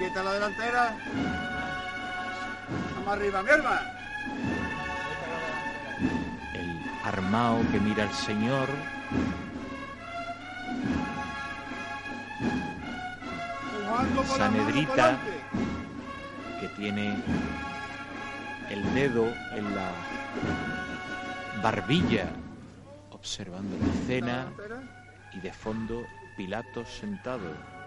Quieta 0.00 0.22
la 0.22 0.32
delantera. 0.32 0.96
Vamos 2.94 3.12
arriba, 3.12 3.42
mi 3.42 3.50
hermano. 3.50 3.80
El 6.54 6.82
armao 7.04 7.60
que 7.70 7.80
mira 7.80 8.04
al 8.04 8.14
Señor. 8.14 8.66
Sanedrita 14.38 15.18
que 16.60 16.68
tiene 16.68 17.22
el 18.70 18.94
dedo 18.94 19.26
en 19.52 19.74
la 19.74 19.90
barbilla 21.62 22.30
observando 23.10 23.76
la 23.76 23.92
escena. 24.00 24.46
y 25.34 25.40
de 25.40 25.52
fondo 25.52 26.06
Pilatos 26.38 26.88
sentado. 26.88 27.79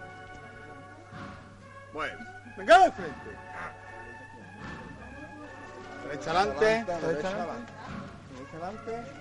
Bueno, 1.94 2.18
venga 2.56 2.78
de 2.80 2.90
frente. 2.90 3.30
Derecha 6.02 6.30
adelante, 6.32 6.64
derecha 6.64 7.28
adelante. 7.28 7.72
Derecha 8.34 8.56
adelante. 8.56 9.12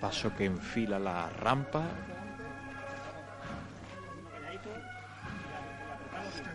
Paso 0.00 0.34
que 0.34 0.46
enfila 0.46 0.98
la 0.98 1.28
rampa. 1.38 1.82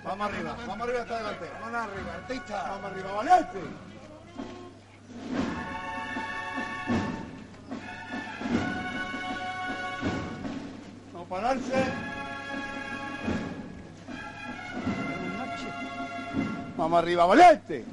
Vamos 0.03 0.28
arriba, 0.28 0.55
vamos 0.65 0.88
arriba 0.88 1.01
hasta 1.01 1.15
adelante. 1.17 1.51
Vamos 1.61 1.76
arriba, 1.76 2.13
artista. 2.15 2.63
Vamos 2.63 2.91
arriba, 2.91 3.11
valiente. 3.13 3.59
No 11.13 11.23
pararse. 11.26 12.14
Vamos 16.78 16.99
arriba, 16.99 17.26
valiente. 17.26 17.86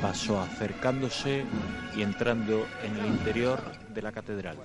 Paso 0.00 0.40
acercándose 0.40 1.44
y 1.94 2.02
entrando 2.02 2.66
en 2.82 2.96
el 2.96 3.06
interior 3.06 3.60
de 3.88 4.02
la 4.02 4.12
catedral. 4.12 4.56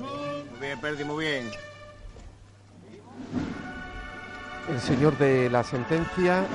Muy 0.00 0.60
bien, 0.60 0.80
Perdi, 0.80 1.04
muy 1.04 1.24
bien. 1.24 1.73
El 4.68 4.80
señor 4.80 5.16
de 5.18 5.50
la 5.50 5.62
sentencia 5.62 6.46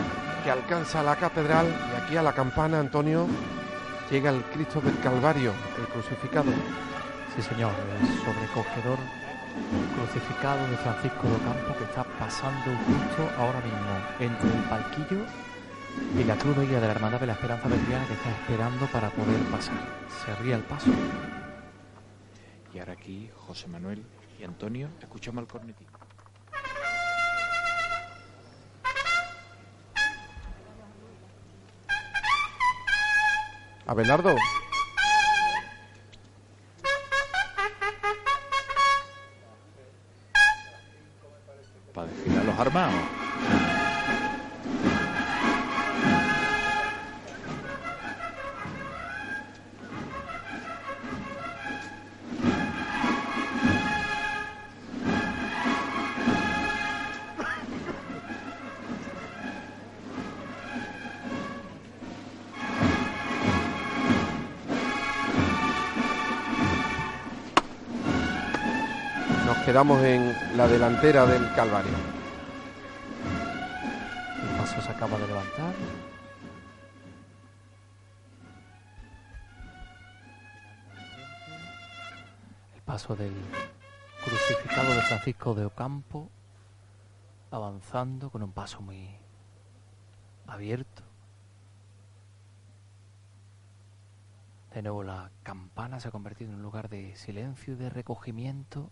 que 0.43 0.49
alcanza 0.49 1.03
la 1.03 1.15
catedral 1.15 1.67
y 1.67 2.01
aquí 2.01 2.17
a 2.17 2.23
la 2.23 2.33
campana, 2.33 2.79
Antonio, 2.79 3.27
llega 4.09 4.31
el 4.31 4.41
Cristo 4.45 4.81
del 4.81 4.97
Calvario, 4.99 5.53
el 5.77 5.85
crucificado. 5.87 6.51
Sí, 7.35 7.41
señor, 7.41 7.71
el 8.01 8.07
sobrecogedor 8.19 8.97
crucificado 9.95 10.67
de 10.69 10.77
Francisco 10.77 11.27
de 11.27 11.35
Ocampo 11.35 11.77
que 11.77 11.83
está 11.83 12.03
pasando 12.17 12.71
justo 12.87 13.29
ahora 13.37 13.61
mismo 13.61 13.89
entre 14.19 14.57
el 14.57 14.63
palquillo 14.69 15.25
y 16.17 16.23
la 16.23 16.35
cruz 16.35 16.57
de 16.57 16.65
guía 16.65 16.79
de 16.79 16.87
la 16.87 16.93
Hermandad 16.93 17.19
de 17.19 17.27
la 17.27 17.33
Esperanza 17.33 17.67
Verdiana 17.67 18.07
que 18.07 18.13
está 18.13 18.31
esperando 18.31 18.87
para 18.87 19.09
poder 19.11 19.41
pasar. 19.51 19.75
Se 20.25 20.35
ríe 20.41 20.55
el 20.55 20.63
paso. 20.63 20.89
Y 22.73 22.79
ahora 22.79 22.93
aquí 22.93 23.29
José 23.35 23.67
Manuel 23.67 24.03
y 24.39 24.43
Antonio 24.43 24.89
escuchamos 24.99 25.41
al 25.41 25.47
cornetín. 25.47 25.88
Abelardo, 33.89 34.35
Para 41.91 42.07
desfilar 42.07 42.45
los 42.45 42.59
armados. 42.59 43.18
Quedamos 69.69 70.03
en 70.03 70.57
la 70.57 70.67
delantera 70.67 71.27
del 71.27 71.53
Calvario. 71.53 71.91
El 74.41 74.57
paso 74.57 74.81
se 74.81 74.89
acaba 74.89 75.15
de 75.19 75.27
levantar. 75.27 75.75
El 82.73 82.81
paso 82.81 83.15
del 83.15 83.31
crucificado 84.25 84.91
de 84.95 85.01
Francisco 85.01 85.53
de 85.53 85.65
Ocampo 85.65 86.31
avanzando 87.51 88.31
con 88.31 88.41
un 88.41 88.51
paso 88.51 88.81
muy 88.81 89.07
abierto. 90.47 91.03
De 94.73 94.81
nuevo 94.81 95.03
la 95.03 95.29
campana 95.43 95.99
se 95.99 96.07
ha 96.07 96.11
convertido 96.11 96.49
en 96.49 96.55
un 96.55 96.63
lugar 96.63 96.89
de 96.89 97.15
silencio 97.15 97.73
y 97.73 97.77
de 97.77 97.91
recogimiento 97.91 98.89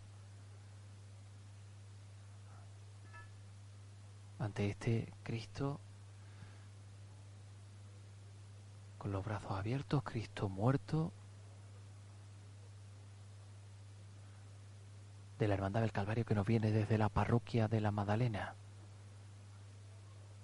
ante 4.39 4.69
este 4.69 5.11
Cristo 5.23 5.79
con 8.97 9.11
los 9.11 9.23
brazos 9.23 9.51
abiertos, 9.51 10.03
Cristo 10.03 10.49
muerto 10.49 11.11
de 15.39 15.47
la 15.47 15.53
Hermandad 15.53 15.81
del 15.81 15.91
Calvario 15.91 16.25
que 16.25 16.35
nos 16.35 16.47
viene 16.47 16.71
desde 16.71 16.97
la 16.97 17.09
parroquia 17.09 17.67
de 17.67 17.81
la 17.81 17.91
Madalena. 17.91 18.55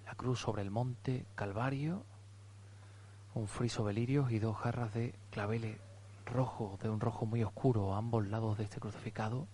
La 0.05 0.15
cruz 0.15 0.39
sobre 0.39 0.61
el 0.61 0.69
monte 0.69 1.25
Calvario, 1.35 2.03
un 3.33 3.47
friso 3.47 3.85
de 3.85 3.93
lirios 3.93 4.31
y 4.31 4.39
dos 4.39 4.57
jarras 4.57 4.93
de 4.93 5.15
claveles 5.31 5.79
rojos, 6.25 6.79
de 6.79 6.89
un 6.89 6.99
rojo 6.99 7.25
muy 7.25 7.43
oscuro 7.43 7.93
a 7.93 7.97
ambos 7.97 8.27
lados 8.27 8.57
de 8.57 8.65
este 8.65 8.79
crucificado, 8.79 9.47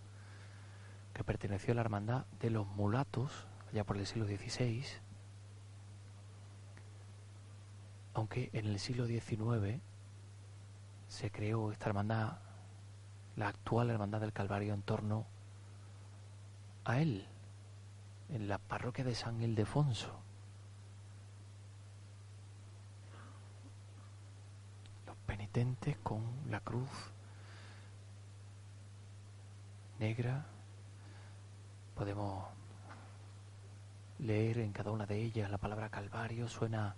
que 1.13 1.23
perteneció 1.23 1.71
a 1.71 1.75
la 1.75 1.81
Hermandad 1.81 2.25
de 2.39 2.49
los 2.49 2.67
Mulatos, 2.67 3.47
allá 3.71 3.83
por 3.83 3.97
el 3.97 4.05
siglo 4.05 4.25
XVI, 4.25 4.83
aunque 8.13 8.49
en 8.53 8.65
el 8.65 8.79
siglo 8.79 9.05
XIX 9.05 9.81
se 11.07 11.31
creó 11.31 11.71
esta 11.71 11.89
hermandad, 11.89 12.39
la 13.35 13.47
actual 13.47 13.89
hermandad 13.89 14.21
del 14.21 14.33
Calvario, 14.33 14.73
en 14.73 14.81
torno 14.81 15.25
a 16.85 16.99
él, 16.99 17.27
en 18.29 18.47
la 18.47 18.57
parroquia 18.57 19.03
de 19.03 19.15
San 19.15 19.41
Ildefonso. 19.41 20.19
Los 25.05 25.15
penitentes 25.25 25.97
con 25.97 26.23
la 26.49 26.59
cruz 26.59 26.89
negra, 29.99 30.45
podemos 31.95 32.58
leer 34.19 34.59
en 34.59 34.73
cada 34.73 34.91
una 34.91 35.05
de 35.05 35.21
ellas 35.21 35.49
la 35.49 35.57
palabra 35.57 35.89
Calvario, 35.89 36.47
suena 36.47 36.95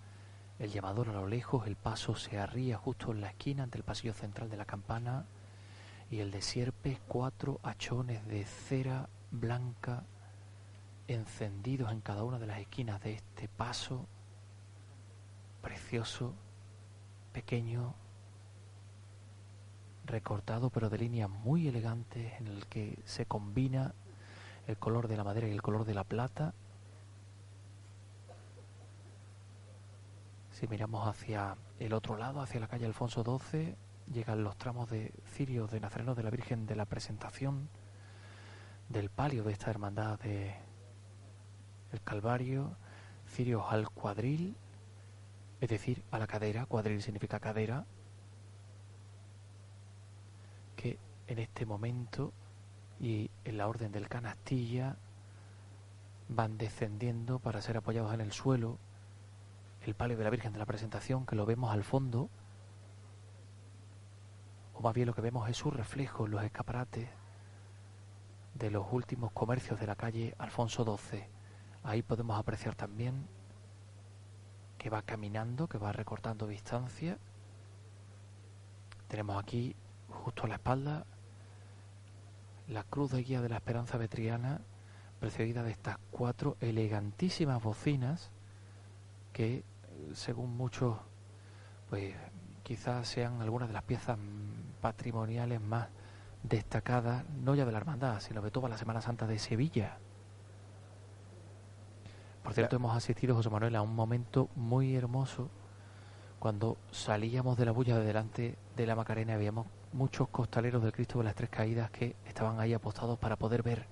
el 0.58 0.70
llamador 0.70 1.08
a 1.08 1.12
lo 1.12 1.26
lejos, 1.26 1.66
el 1.66 1.76
paso 1.76 2.14
se 2.16 2.38
arría 2.38 2.76
justo 2.76 3.12
en 3.12 3.20
la 3.20 3.28
esquina 3.28 3.62
ante 3.62 3.78
el 3.78 3.84
pasillo 3.84 4.12
central 4.12 4.50
de 4.50 4.56
la 4.56 4.64
campana 4.64 5.24
y 6.10 6.20
el 6.20 6.30
de 6.30 6.42
sierpes 6.42 7.00
cuatro 7.08 7.60
hachones 7.62 8.26
de 8.26 8.44
cera 8.44 9.08
blanca 9.30 10.04
encendidos 11.08 11.90
en 11.92 12.00
cada 12.00 12.24
una 12.24 12.38
de 12.38 12.46
las 12.46 12.58
esquinas 12.58 13.00
de 13.00 13.14
este 13.14 13.48
paso 13.48 14.06
precioso, 15.62 16.34
pequeño, 17.32 17.94
recortado 20.04 20.70
pero 20.70 20.90
de 20.90 20.98
líneas 20.98 21.30
muy 21.30 21.68
elegantes 21.68 22.32
en 22.40 22.48
el 22.48 22.66
que 22.66 22.98
se 23.04 23.26
combina 23.26 23.94
el 24.66 24.76
color 24.76 25.08
de 25.08 25.16
la 25.16 25.24
madera 25.24 25.48
y 25.48 25.52
el 25.52 25.62
color 25.62 25.84
de 25.84 25.94
la 25.94 26.04
plata 26.04 26.54
Si 30.62 30.68
miramos 30.68 31.08
hacia 31.08 31.56
el 31.80 31.92
otro 31.92 32.16
lado, 32.16 32.40
hacia 32.40 32.60
la 32.60 32.68
calle 32.68 32.86
Alfonso 32.86 33.24
XII, 33.24 33.74
llegan 34.12 34.44
los 34.44 34.56
tramos 34.56 34.88
de 34.88 35.12
cirios 35.32 35.72
de 35.72 35.80
Nazareno 35.80 36.14
de 36.14 36.22
la 36.22 36.30
Virgen 36.30 36.66
de 36.66 36.76
la 36.76 36.84
Presentación, 36.84 37.68
del 38.88 39.10
palio 39.10 39.42
de 39.42 39.50
esta 39.50 39.70
hermandad 39.70 40.20
de 40.20 40.54
el 41.90 42.00
Calvario, 42.02 42.76
cirios 43.26 43.64
al 43.70 43.90
cuadril, 43.90 44.54
es 45.60 45.68
decir, 45.68 46.04
a 46.12 46.20
la 46.20 46.28
cadera, 46.28 46.66
cuadril 46.66 47.02
significa 47.02 47.40
cadera, 47.40 47.84
que 50.76 50.96
en 51.26 51.40
este 51.40 51.66
momento 51.66 52.32
y 53.00 53.32
en 53.44 53.56
la 53.56 53.66
orden 53.66 53.90
del 53.90 54.08
canastilla 54.08 54.94
van 56.28 56.56
descendiendo 56.56 57.40
para 57.40 57.60
ser 57.60 57.78
apoyados 57.78 58.14
en 58.14 58.20
el 58.20 58.30
suelo 58.30 58.78
el 59.84 59.94
palio 59.94 60.16
de 60.16 60.24
la 60.24 60.30
Virgen 60.30 60.52
de 60.52 60.58
la 60.58 60.66
Presentación, 60.66 61.26
que 61.26 61.36
lo 61.36 61.46
vemos 61.46 61.72
al 61.72 61.84
fondo, 61.84 62.30
más 64.82 64.94
bien 64.94 65.06
lo 65.06 65.14
que 65.14 65.20
vemos 65.20 65.48
es 65.48 65.56
su 65.56 65.70
reflejo 65.70 66.26
en 66.26 66.32
los 66.32 66.42
escaparates 66.42 67.08
de 68.54 68.70
los 68.70 68.84
últimos 68.90 69.30
comercios 69.32 69.78
de 69.78 69.86
la 69.86 69.94
calle 69.94 70.34
Alfonso 70.38 70.84
XII. 70.84 71.24
Ahí 71.84 72.02
podemos 72.02 72.38
apreciar 72.38 72.74
también 72.74 73.26
que 74.78 74.90
va 74.90 75.02
caminando, 75.02 75.68
que 75.68 75.78
va 75.78 75.92
recortando 75.92 76.48
distancia. 76.48 77.18
Tenemos 79.06 79.40
aquí, 79.40 79.76
justo 80.08 80.44
a 80.44 80.48
la 80.48 80.54
espalda, 80.56 81.06
la 82.66 82.82
cruz 82.82 83.12
de 83.12 83.22
guía 83.22 83.40
de 83.40 83.48
la 83.48 83.56
Esperanza 83.56 83.98
Vetriana, 83.98 84.62
precedida 85.20 85.62
de 85.62 85.70
estas 85.70 85.98
cuatro 86.10 86.56
elegantísimas 86.60 87.62
bocinas 87.62 88.32
que, 89.32 89.64
según 90.14 90.56
muchos, 90.56 90.96
pues 91.88 92.14
quizás 92.62 93.08
sean 93.08 93.40
algunas 93.40 93.68
de 93.68 93.74
las 93.74 93.82
piezas 93.82 94.18
patrimoniales 94.80 95.60
más 95.60 95.88
destacadas, 96.42 97.24
no 97.42 97.54
ya 97.54 97.64
de 97.64 97.72
la 97.72 97.78
hermandad, 97.78 98.20
sino 98.20 98.42
de 98.42 98.50
toda 98.50 98.68
la 98.68 98.78
Semana 98.78 99.00
Santa 99.00 99.26
de 99.26 99.38
Sevilla. 99.38 99.98
Por 102.42 102.54
cierto, 102.54 102.76
hemos 102.76 102.96
asistido, 102.96 103.34
José 103.36 103.50
Manuel, 103.50 103.76
a 103.76 103.82
un 103.82 103.94
momento 103.94 104.48
muy 104.56 104.96
hermoso 104.96 105.48
cuando 106.40 106.76
salíamos 106.90 107.56
de 107.56 107.64
la 107.64 107.70
bulla 107.70 107.96
de 107.96 108.04
delante 108.04 108.58
de 108.74 108.86
la 108.86 108.96
Macarena 108.96 109.34
y 109.34 109.36
veíamos 109.36 109.66
muchos 109.92 110.28
costaleros 110.28 110.82
del 110.82 110.92
Cristo 110.92 111.18
de 111.18 111.24
las 111.24 111.36
Tres 111.36 111.50
Caídas 111.50 111.90
que 111.92 112.16
estaban 112.26 112.58
ahí 112.58 112.74
apostados 112.74 113.16
para 113.18 113.36
poder 113.36 113.62
ver 113.62 113.86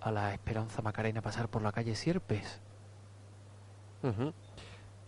a 0.00 0.10
la 0.10 0.34
Esperanza 0.34 0.82
Macarena 0.82 1.22
pasar 1.22 1.48
por 1.48 1.62
la 1.62 1.72
calle 1.72 1.94
Sierpes. 1.94 2.60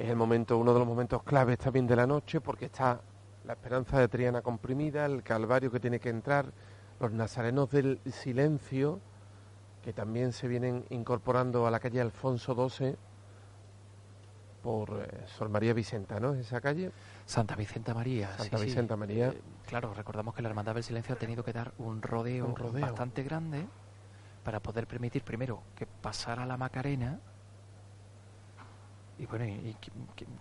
Es 0.00 0.08
el 0.08 0.16
momento, 0.16 0.56
uno 0.56 0.72
de 0.72 0.78
los 0.78 0.88
momentos 0.88 1.22
claves 1.24 1.58
también 1.58 1.86
de 1.86 1.94
la 1.94 2.06
noche, 2.06 2.40
porque 2.40 2.64
está 2.64 3.02
la 3.44 3.52
esperanza 3.52 3.98
de 3.98 4.08
Triana 4.08 4.40
comprimida, 4.40 5.04
el 5.04 5.22
Calvario 5.22 5.70
que 5.70 5.78
tiene 5.78 6.00
que 6.00 6.08
entrar, 6.08 6.50
los 6.98 7.12
nazarenos 7.12 7.68
del 7.68 8.00
silencio, 8.10 8.98
que 9.84 9.92
también 9.92 10.32
se 10.32 10.48
vienen 10.48 10.86
incorporando 10.88 11.66
a 11.66 11.70
la 11.70 11.80
calle 11.80 12.00
Alfonso 12.00 12.54
XII 12.54 12.96
por 14.62 15.02
eh, 15.02 15.26
Sol 15.26 15.50
María 15.50 15.74
Vicenta, 15.74 16.18
¿no? 16.18 16.32
Esa 16.32 16.62
calle. 16.62 16.92
Santa 17.26 17.54
Vicenta 17.54 17.92
María. 17.92 18.28
Santa 18.38 18.56
sí, 18.56 18.62
sí. 18.62 18.64
Vicenta 18.70 18.96
María. 18.96 19.28
Eh, 19.28 19.40
claro, 19.66 19.92
recordamos 19.92 20.34
que 20.34 20.40
la 20.40 20.48
Hermandad 20.48 20.76
del 20.76 20.82
Silencio 20.84 21.14
ha 21.14 21.18
tenido 21.18 21.44
que 21.44 21.52
dar 21.52 21.72
un 21.76 22.00
rodeo, 22.00 22.46
Un 22.46 22.56
rodeo. 22.56 22.80
bastante 22.80 23.22
grande 23.22 23.66
para 24.44 24.60
poder 24.60 24.86
permitir 24.86 25.24
primero 25.24 25.62
que 25.76 25.84
pasara 25.84 26.46
la 26.46 26.56
Macarena 26.56 27.20
y 29.20 29.26
bueno, 29.26 29.44
y, 29.44 29.76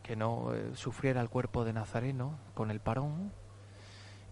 que 0.02 0.16
no 0.16 0.54
eh, 0.54 0.72
sufriera 0.74 1.20
el 1.20 1.28
cuerpo 1.28 1.66
de 1.66 1.74
Nazareno 1.74 2.40
con 2.54 2.72
el 2.72 2.80
parón. 2.80 3.34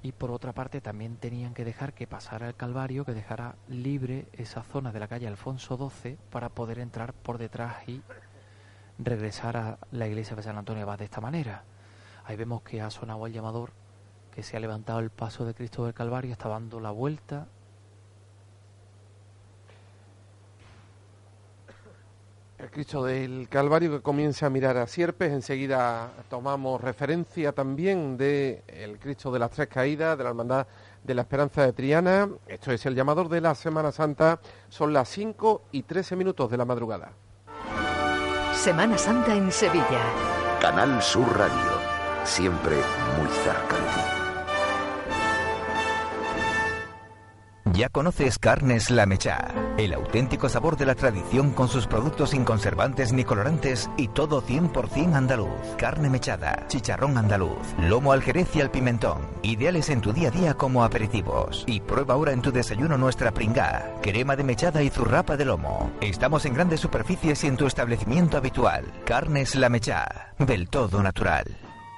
Y 0.02 0.14
por 0.14 0.32
otra 0.32 0.54
parte 0.54 0.80
también 0.80 1.18
tenían 1.18 1.54
que 1.54 1.66
dejar 1.66 1.94
que 1.94 2.08
pasara 2.08 2.48
el 2.48 2.56
Calvario, 2.56 3.04
que 3.04 3.14
dejara 3.14 3.56
libre 3.68 4.28
esa 4.32 4.64
zona 4.64 4.94
de 4.94 5.02
la 5.02 5.10
calle 5.10 5.28
Alfonso 5.28 5.76
XII 5.76 6.18
para 6.30 6.48
poder 6.48 6.80
entrar 6.80 7.14
por 7.14 7.40
detrás 7.40 7.88
y 7.90 8.02
regresar 9.00 9.58
a 9.58 9.80
la 9.92 10.08
iglesia 10.08 10.38
de 10.38 10.44
San 10.44 10.58
Antonio 10.58 10.84
Abad 10.84 11.00
de 11.00 11.06
esta 11.06 11.20
manera. 11.20 11.66
Ahí 12.24 12.38
vemos 12.38 12.62
que 12.62 12.82
ha 12.82 12.90
sonado 12.90 13.28
el 13.28 13.34
llamador, 13.34 13.74
que 14.32 14.44
se 14.44 14.56
ha 14.56 14.62
levantado 14.62 15.00
el 15.00 15.10
paso 15.10 15.46
de 15.46 15.56
Cristo 15.56 15.84
del 15.84 15.94
Calvario, 15.94 16.32
está 16.32 16.48
dando 16.48 16.80
la 16.80 16.92
vuelta. 16.92 17.48
El 22.58 22.72
Cristo 22.72 23.04
del 23.04 23.48
Calvario 23.50 23.92
que 23.92 24.02
comienza 24.02 24.48
a 24.48 24.50
mirar 24.50 24.78
a 24.78 24.88
Sierpes, 24.88 25.32
enseguida 25.32 26.10
tomamos 26.28 26.82
referencia 26.82 27.52
también 27.52 28.18
de 28.18 28.64
el 28.68 28.98
Cristo 28.98 29.32
de 29.32 29.38
las 29.38 29.52
Tres 29.52 29.68
Caídas, 29.68 30.18
de 30.18 30.24
la 30.24 30.32
Hermandad 30.32 30.66
de 31.04 31.14
la 31.14 31.22
Esperanza 31.22 31.62
de 31.62 31.74
Triana. 31.74 32.28
Esto 32.48 32.72
es 32.72 32.84
el 32.88 32.96
llamador 32.96 33.30
de 33.30 33.42
la 33.42 33.54
Semana 33.54 33.92
Santa, 33.92 34.40
son 34.70 34.92
las 34.92 35.08
5 35.10 35.66
y 35.72 35.84
13 35.84 36.16
minutos 36.16 36.50
de 36.50 36.58
la 36.58 36.66
madrugada. 36.66 37.12
Semana 38.56 38.98
Santa 38.98 39.36
en 39.36 39.52
Sevilla. 39.52 40.02
Canal 40.60 41.00
Sur 41.02 41.38
Radio. 41.38 41.80
Siempre 42.24 42.76
muy 43.18 43.28
cerca 43.30 43.76
de 43.76 43.82
ti. 43.84 44.17
Ya 47.78 47.90
conoces 47.90 48.40
Carnes 48.40 48.90
La 48.90 49.06
Mechá, 49.06 49.54
el 49.78 49.94
auténtico 49.94 50.50
sabor 50.50 50.78
de 50.78 50.88
la 50.88 50.96
tradición 50.96 51.52
con 51.52 51.68
sus 51.68 51.86
productos 51.86 52.32
sin 52.32 52.44
conservantes 52.44 53.14
ni 53.14 53.24
colorantes 53.24 53.88
y 53.98 54.08
todo 54.08 54.42
100% 54.42 55.14
andaluz. 55.14 55.76
Carne 55.78 56.10
mechada, 56.10 56.66
chicharrón 56.70 57.20
andaluz, 57.20 57.60
lomo 57.78 58.14
al 58.14 58.24
jerez 58.24 58.48
y 58.56 58.62
al 58.62 58.72
pimentón, 58.72 59.28
ideales 59.44 59.92
en 59.92 60.02
tu 60.02 60.12
día 60.12 60.30
a 60.30 60.32
día 60.32 60.54
como 60.56 60.84
aperitivos. 60.84 61.66
Y 61.68 61.82
prueba 61.82 62.16
ahora 62.16 62.32
en 62.32 62.42
tu 62.42 62.52
desayuno 62.52 62.98
nuestra 62.98 63.32
pringá, 63.32 63.94
crema 64.02 64.36
de 64.36 64.44
mechada 64.44 64.82
y 64.82 64.90
zurrapa 64.90 65.38
de 65.38 65.46
lomo. 65.46 65.92
Estamos 66.02 66.46
en 66.46 66.56
grandes 66.56 66.80
superficies 66.80 67.44
y 67.44 67.48
en 67.48 67.58
tu 67.58 67.68
establecimiento 67.68 68.38
habitual. 68.38 68.92
Carnes 69.06 69.54
La 69.54 69.70
Mechá, 69.70 70.34
del 70.40 70.68
todo 70.68 71.04
natural. 71.04 71.67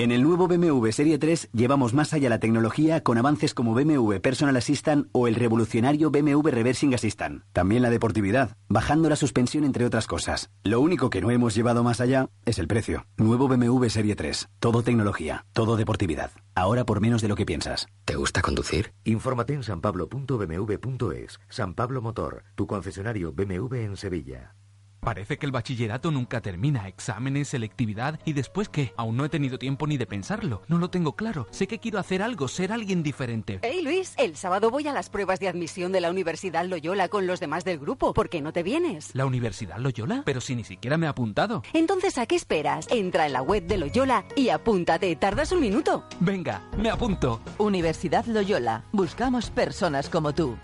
En 0.00 0.12
el 0.12 0.22
nuevo 0.22 0.46
BMW 0.46 0.90
Serie 0.92 1.18
3 1.18 1.50
llevamos 1.52 1.92
más 1.92 2.12
allá 2.12 2.28
la 2.28 2.38
tecnología 2.38 3.02
con 3.02 3.18
avances 3.18 3.52
como 3.52 3.74
BMW 3.74 4.18
Personal 4.20 4.56
Assistant 4.56 5.08
o 5.10 5.26
el 5.26 5.34
revolucionario 5.34 6.12
BMW 6.12 6.50
Reversing 6.50 6.94
Assistant. 6.94 7.42
También 7.52 7.82
la 7.82 7.90
deportividad, 7.90 8.56
bajando 8.68 9.08
la 9.08 9.16
suspensión 9.16 9.64
entre 9.64 9.84
otras 9.84 10.06
cosas. 10.06 10.50
Lo 10.62 10.80
único 10.80 11.10
que 11.10 11.20
no 11.20 11.32
hemos 11.32 11.56
llevado 11.56 11.82
más 11.82 12.00
allá 12.00 12.30
es 12.44 12.60
el 12.60 12.68
precio. 12.68 13.06
Nuevo 13.16 13.48
BMW 13.48 13.88
Serie 13.88 14.14
3. 14.14 14.48
Todo 14.60 14.84
tecnología, 14.84 15.46
todo 15.52 15.76
deportividad. 15.76 16.30
Ahora 16.54 16.84
por 16.84 17.00
menos 17.00 17.20
de 17.20 17.26
lo 17.26 17.34
que 17.34 17.44
piensas. 17.44 17.88
¿Te 18.04 18.14
gusta 18.14 18.40
conducir? 18.40 18.92
Infórmate 19.02 19.54
en 19.54 19.64
sanpablo.bmw.es. 19.64 21.40
San 21.48 21.74
Pablo 21.74 22.02
Motor, 22.02 22.44
tu 22.54 22.68
concesionario 22.68 23.32
BMW 23.32 23.74
en 23.74 23.96
Sevilla. 23.96 24.54
Parece 25.00 25.38
que 25.38 25.46
el 25.46 25.52
bachillerato 25.52 26.10
nunca 26.10 26.40
termina. 26.40 26.88
Exámenes, 26.88 27.48
selectividad 27.48 28.18
y 28.24 28.32
después 28.32 28.68
qué. 28.68 28.92
Aún 28.96 29.16
no 29.16 29.24
he 29.24 29.28
tenido 29.28 29.58
tiempo 29.58 29.86
ni 29.86 29.96
de 29.96 30.06
pensarlo. 30.06 30.62
No 30.68 30.78
lo 30.78 30.90
tengo 30.90 31.16
claro. 31.16 31.46
Sé 31.50 31.66
que 31.66 31.78
quiero 31.78 31.98
hacer 31.98 32.22
algo, 32.22 32.48
ser 32.48 32.72
alguien 32.72 33.02
diferente. 33.02 33.60
Hey 33.62 33.80
Luis, 33.82 34.14
el 34.18 34.36
sábado 34.36 34.70
voy 34.70 34.86
a 34.88 34.92
las 34.92 35.10
pruebas 35.10 35.40
de 35.40 35.48
admisión 35.48 35.92
de 35.92 36.00
la 36.00 36.10
Universidad 36.10 36.64
Loyola 36.64 37.08
con 37.08 37.26
los 37.26 37.40
demás 37.40 37.64
del 37.64 37.78
grupo. 37.78 38.12
¿Por 38.14 38.28
qué 38.28 38.40
no 38.40 38.52
te 38.52 38.62
vienes? 38.62 39.14
¿La 39.14 39.26
Universidad 39.26 39.78
Loyola? 39.78 40.22
Pero 40.24 40.40
si 40.40 40.54
ni 40.54 40.64
siquiera 40.64 40.98
me 40.98 41.06
he 41.06 41.08
apuntado. 41.08 41.62
Entonces, 41.72 42.18
¿a 42.18 42.26
qué 42.26 42.36
esperas? 42.36 42.86
Entra 42.90 43.26
en 43.26 43.32
la 43.32 43.42
web 43.42 43.66
de 43.66 43.78
Loyola 43.78 44.24
y 44.36 44.48
apúntate. 44.48 45.14
Tardas 45.16 45.52
un 45.52 45.60
minuto. 45.60 46.04
Venga, 46.20 46.62
me 46.76 46.90
apunto. 46.90 47.40
Universidad 47.58 48.26
Loyola. 48.26 48.84
Buscamos 48.92 49.50
personas 49.50 50.08
como 50.08 50.34
tú. 50.34 50.56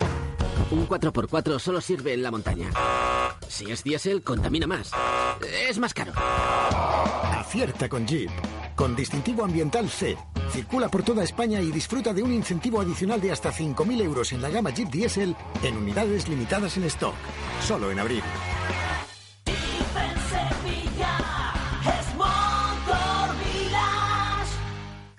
Un 0.71 0.89
4x4 0.89 1.59
solo 1.59 1.81
sirve 1.81 2.13
en 2.13 2.23
la 2.23 2.31
montaña. 2.31 2.71
Si 3.49 3.71
es 3.71 3.85
diésel, 3.85 4.23
contamina 4.23 4.67
más. 4.67 4.91
Es 5.69 5.79
más 5.79 5.95
caro. 5.95 6.13
Acierta 7.39 7.89
con 7.89 8.07
Jeep. 8.07 8.31
Con 8.75 8.97
distintivo 8.97 9.45
ambiental 9.45 9.89
C. 9.89 10.17
Circula 10.51 10.89
por 10.89 11.03
toda 11.03 11.23
España 11.23 11.61
y 11.61 11.71
disfruta 11.71 12.13
de 12.13 12.23
un 12.23 12.33
incentivo 12.33 12.81
adicional 12.81 13.21
de 13.21 13.33
hasta 13.33 13.53
5.000 13.53 14.03
euros 14.03 14.33
en 14.33 14.43
la 14.43 14.51
gama 14.51 14.71
Jeep 14.71 14.91
Diesel 14.91 15.37
en 15.63 15.77
unidades 15.77 16.29
limitadas 16.29 16.77
en 16.77 16.85
stock. 16.85 17.15
Solo 17.67 17.91
en 17.91 18.01
abril. 18.01 18.23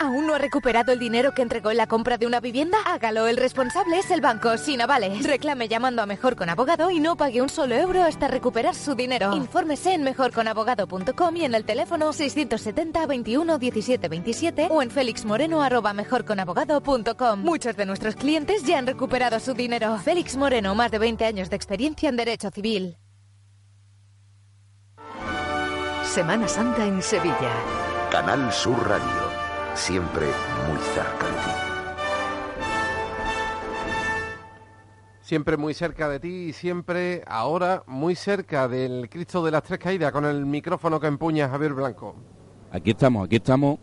¿Aún 0.06 0.28
no 0.28 0.36
ha 0.36 0.38
recuperado 0.38 0.92
el 0.92 1.00
dinero 1.00 1.34
que 1.34 1.42
entregó 1.42 1.72
en 1.72 1.78
la 1.78 1.88
compra 1.88 2.20
de 2.20 2.28
una 2.28 2.40
vivienda? 2.40 2.78
Hágalo, 2.86 3.28
el 3.28 3.38
responsable 3.38 3.98
es 3.98 4.12
el 4.12 4.22
banco 4.22 4.56
sin 4.60 4.80
avales. 4.80 5.24
Reclame 5.24 5.68
llamando 5.68 6.04
a 6.04 6.06
Mejor 6.06 6.36
con 6.36 6.48
Abogado 6.48 6.92
y 6.92 7.00
no 7.00 7.18
pague 7.18 7.42
un 7.42 7.50
solo 7.50 7.74
euro 7.74 8.04
hasta 8.04 8.28
recuperar 8.28 8.76
su 8.76 8.94
dinero. 8.94 9.36
Infórmese 9.36 9.96
en 9.96 10.04
mejorconabogado.com 10.04 11.36
y 11.38 11.46
en 11.46 11.56
el 11.56 11.66
teléfono 11.66 12.14
670 12.14 13.04
21 13.08 13.58
17 13.58 14.08
27 14.08 14.68
o 14.70 14.84
en 14.84 14.92
felixmoreno 14.92 15.64
arroba 15.64 15.94
mejorconabogado.com. 15.94 17.40
Muchos 17.40 17.76
de 17.76 17.88
nuestros 17.88 18.16
clientes 18.16 18.64
ya 18.64 18.78
han 18.78 18.86
recuperado 18.86 19.40
su 19.40 19.56
dinero. 19.56 19.98
Félix 19.98 20.38
Moreno, 20.38 20.76
más 20.76 20.92
de 20.92 21.00
20 21.00 21.26
años 21.26 21.50
de 21.50 21.56
experiencia 21.56 22.10
en 22.10 22.18
Derecho 22.18 22.52
Civil. 22.52 23.00
Semana 26.04 26.48
Santa 26.48 26.86
en 26.86 27.02
Sevilla. 27.02 27.52
Canal 28.12 28.54
Sur 28.54 28.88
Radio. 28.88 29.25
Siempre 29.76 30.26
muy 30.70 30.80
cerca 30.94 31.26
de 31.28 31.34
ti. 31.34 31.52
Siempre 35.22 35.58
muy 35.58 35.74
cerca 35.74 36.10
de 36.10 36.20
ti 36.20 36.28
y 36.48 36.54
siempre 36.54 37.24
ahora 37.28 37.84
muy 37.86 38.16
cerca 38.16 38.70
del 38.70 39.10
Cristo 39.10 39.44
de 39.44 39.52
las 39.52 39.64
Tres 39.64 39.80
Caídas 39.80 40.14
con 40.14 40.24
el 40.24 40.46
micrófono 40.46 41.00
que 41.00 41.08
empuña 41.08 41.50
Javier 41.50 41.74
Blanco. 41.74 42.16
Aquí 42.72 42.92
estamos, 42.92 43.26
aquí 43.26 43.36
estamos. 43.36 43.80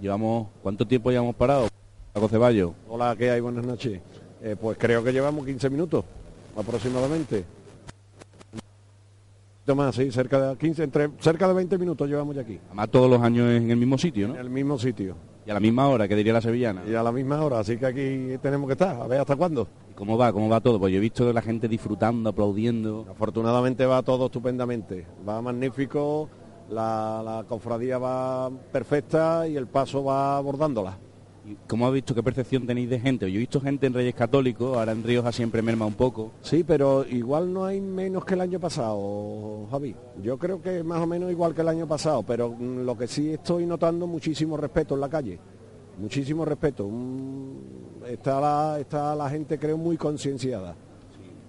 Llevamos, 0.00 0.48
¿cuánto 0.62 0.84
tiempo 0.86 1.10
llevamos 1.10 1.36
parados? 1.36 1.70
Paco 2.12 2.28
Ceballos. 2.28 2.72
Hola, 2.88 3.14
¿qué 3.16 3.30
hay? 3.30 3.40
Buenas 3.40 3.64
noches. 3.64 4.00
Eh, 4.42 4.56
pues 4.60 4.76
creo 4.78 5.04
que 5.04 5.12
llevamos 5.12 5.46
15 5.46 5.70
minutos 5.70 6.04
aproximadamente. 6.56 7.44
Más, 9.66 9.94
sí, 9.94 10.10
cerca 10.10 10.50
de 10.50 10.56
15, 10.56 10.82
entre, 10.82 11.10
cerca 11.20 11.46
de 11.46 11.54
20 11.54 11.78
minutos 11.78 12.08
llevamos 12.08 12.34
ya 12.34 12.42
aquí. 12.42 12.58
Además 12.66 12.90
todos 12.90 13.08
los 13.08 13.20
años 13.22 13.50
en 13.50 13.70
el 13.70 13.76
mismo 13.76 13.96
sitio, 13.98 14.26
¿no? 14.26 14.34
En 14.34 14.40
el 14.40 14.50
mismo 14.50 14.76
sitio. 14.76 15.16
Y 15.46 15.50
a 15.50 15.54
la 15.54 15.60
misma 15.60 15.88
hora, 15.88 16.08
que 16.08 16.16
diría 16.16 16.32
la 16.32 16.40
sevillana. 16.40 16.82
Y 16.88 16.94
a 16.94 17.02
la 17.04 17.12
misma 17.12 17.40
hora, 17.40 17.60
así 17.60 17.76
que 17.76 17.86
aquí 17.86 18.38
tenemos 18.42 18.66
que 18.66 18.72
estar, 18.72 19.00
a 19.00 19.06
ver 19.06 19.20
hasta 19.20 19.36
cuándo. 19.36 19.68
¿Y 19.88 19.94
cómo 19.94 20.18
va? 20.18 20.32
¿Cómo 20.32 20.48
va 20.48 20.60
todo? 20.60 20.80
Pues 20.80 20.92
yo 20.92 20.98
he 20.98 21.00
visto 21.00 21.32
la 21.32 21.40
gente 21.40 21.68
disfrutando, 21.68 22.30
aplaudiendo. 22.30 23.06
Afortunadamente 23.08 23.86
va 23.86 24.02
todo 24.02 24.26
estupendamente, 24.26 25.06
va 25.28 25.40
magnífico, 25.40 26.28
la, 26.68 27.22
la 27.24 27.44
cofradía 27.48 27.98
va 27.98 28.50
perfecta 28.72 29.46
y 29.46 29.56
el 29.56 29.68
paso 29.68 30.02
va 30.02 30.36
abordándola. 30.36 30.98
¿Y 31.50 31.56
¿Cómo 31.66 31.86
has 31.86 31.92
visto 31.92 32.14
qué 32.14 32.22
percepción 32.22 32.64
tenéis 32.64 32.88
de 32.88 33.00
gente? 33.00 33.30
Yo 33.30 33.36
he 33.36 33.40
visto 33.40 33.60
gente 33.60 33.86
en 33.86 33.94
Reyes 33.94 34.14
Católicos, 34.14 34.76
ahora 34.76 34.92
en 34.92 35.02
Rioja 35.02 35.32
siempre 35.32 35.62
merma 35.62 35.84
un 35.84 35.94
poco. 35.94 36.30
Sí, 36.42 36.62
pero 36.62 37.04
igual 37.08 37.52
no 37.52 37.64
hay 37.64 37.80
menos 37.80 38.24
que 38.24 38.34
el 38.34 38.40
año 38.40 38.60
pasado, 38.60 39.66
Javi. 39.70 39.96
Yo 40.22 40.38
creo 40.38 40.62
que 40.62 40.84
más 40.84 41.00
o 41.00 41.06
menos 41.06 41.30
igual 41.30 41.54
que 41.54 41.62
el 41.62 41.68
año 41.68 41.88
pasado, 41.88 42.22
pero 42.22 42.50
mm, 42.50 42.84
lo 42.84 42.96
que 42.96 43.08
sí 43.08 43.30
estoy 43.30 43.66
notando 43.66 44.06
muchísimo 44.06 44.56
respeto 44.56 44.94
en 44.94 45.00
la 45.00 45.08
calle. 45.08 45.40
Muchísimo 45.98 46.44
respeto. 46.44 46.88
Mm, 46.88 48.04
está 48.06 49.14
la 49.16 49.28
gente, 49.28 49.58
creo, 49.58 49.76
muy 49.76 49.96
concienciada. 49.96 50.76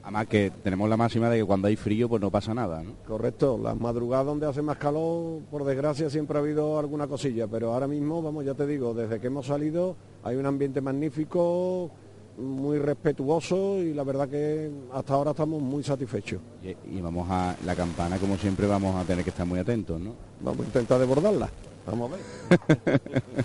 Además 0.03 0.27
que 0.27 0.51
tenemos 0.63 0.89
la 0.89 0.97
máxima 0.97 1.29
de 1.29 1.39
que 1.39 1.45
cuando 1.45 1.67
hay 1.67 1.75
frío 1.75 2.09
pues 2.09 2.21
no 2.21 2.31
pasa 2.31 2.53
nada, 2.53 2.81
¿no? 2.81 2.93
Correcto, 3.05 3.59
las 3.61 3.79
madrugadas 3.79 4.25
donde 4.25 4.47
hace 4.47 4.61
más 4.61 4.77
calor, 4.77 5.41
por 5.51 5.63
desgracia 5.63 6.09
siempre 6.09 6.37
ha 6.37 6.41
habido 6.41 6.79
alguna 6.79 7.07
cosilla, 7.07 7.47
pero 7.47 7.73
ahora 7.73 7.87
mismo, 7.87 8.21
vamos, 8.21 8.43
ya 8.43 8.53
te 8.53 8.65
digo, 8.65 8.93
desde 8.93 9.19
que 9.19 9.27
hemos 9.27 9.45
salido 9.45 9.95
hay 10.23 10.35
un 10.35 10.45
ambiente 10.45 10.81
magnífico, 10.81 11.91
muy 12.37 12.79
respetuoso 12.79 13.77
y 13.77 13.93
la 13.93 14.03
verdad 14.03 14.27
que 14.27 14.71
hasta 14.93 15.13
ahora 15.13 15.31
estamos 15.31 15.61
muy 15.61 15.83
satisfechos. 15.83 16.41
Y, 16.63 16.97
y 16.97 17.01
vamos 17.01 17.27
a 17.29 17.55
la 17.65 17.75
campana, 17.75 18.17
como 18.17 18.37
siempre, 18.37 18.67
vamos 18.67 18.95
a 18.95 19.03
tener 19.05 19.23
que 19.23 19.29
estar 19.29 19.45
muy 19.45 19.59
atentos, 19.59 19.99
¿no? 19.99 20.13
Vamos 20.41 20.61
a 20.61 20.65
intentar 20.65 20.99
desbordarla. 20.99 21.49
Vamos 21.85 22.11
a 22.11 22.15
ver. 22.15 23.01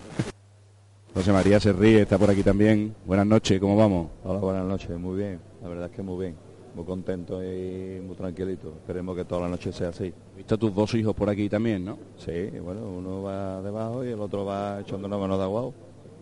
José 1.15 1.33
María 1.33 1.59
se 1.59 1.73
ríe, 1.73 2.03
está 2.03 2.19
por 2.19 2.31
aquí 2.31 2.43
también. 2.43 2.95
Buenas 3.07 3.27
noches, 3.27 3.59
¿cómo 3.59 3.77
vamos? 3.77 4.09
Hola, 4.23 4.39
buenas 4.39 4.67
noches, 4.67 4.99
muy 4.99 5.17
bien. 5.17 5.41
La 5.63 5.69
verdad 5.69 5.87
es 5.87 5.97
que 5.97 6.03
muy 6.03 6.27
bien. 6.27 6.46
Muy 6.77 6.85
contento 6.85 7.43
y 7.43 8.03
muy 8.07 8.15
tranquilito. 8.15 8.69
Esperemos 8.77 9.17
que 9.17 9.25
toda 9.25 9.41
la 9.43 9.49
noche 9.49 9.73
sea 9.73 9.89
así. 9.89 10.13
He 10.35 10.37
visto 10.37 10.57
a 10.57 10.59
tus 10.59 10.75
dos 10.75 10.93
hijos 10.95 11.15
por 11.15 11.31
aquí 11.31 11.49
también, 11.49 11.83
¿no? 11.87 11.97
Sí, 12.19 12.51
bueno, 12.63 12.83
uno 12.99 13.23
va 13.23 13.63
debajo 13.63 14.05
y 14.05 14.09
el 14.09 14.21
otro 14.21 14.45
va 14.45 14.81
echando 14.81 15.07
una 15.09 15.17
mano 15.17 15.39
de 15.39 15.45
agua. 15.45 15.63
O 15.63 15.73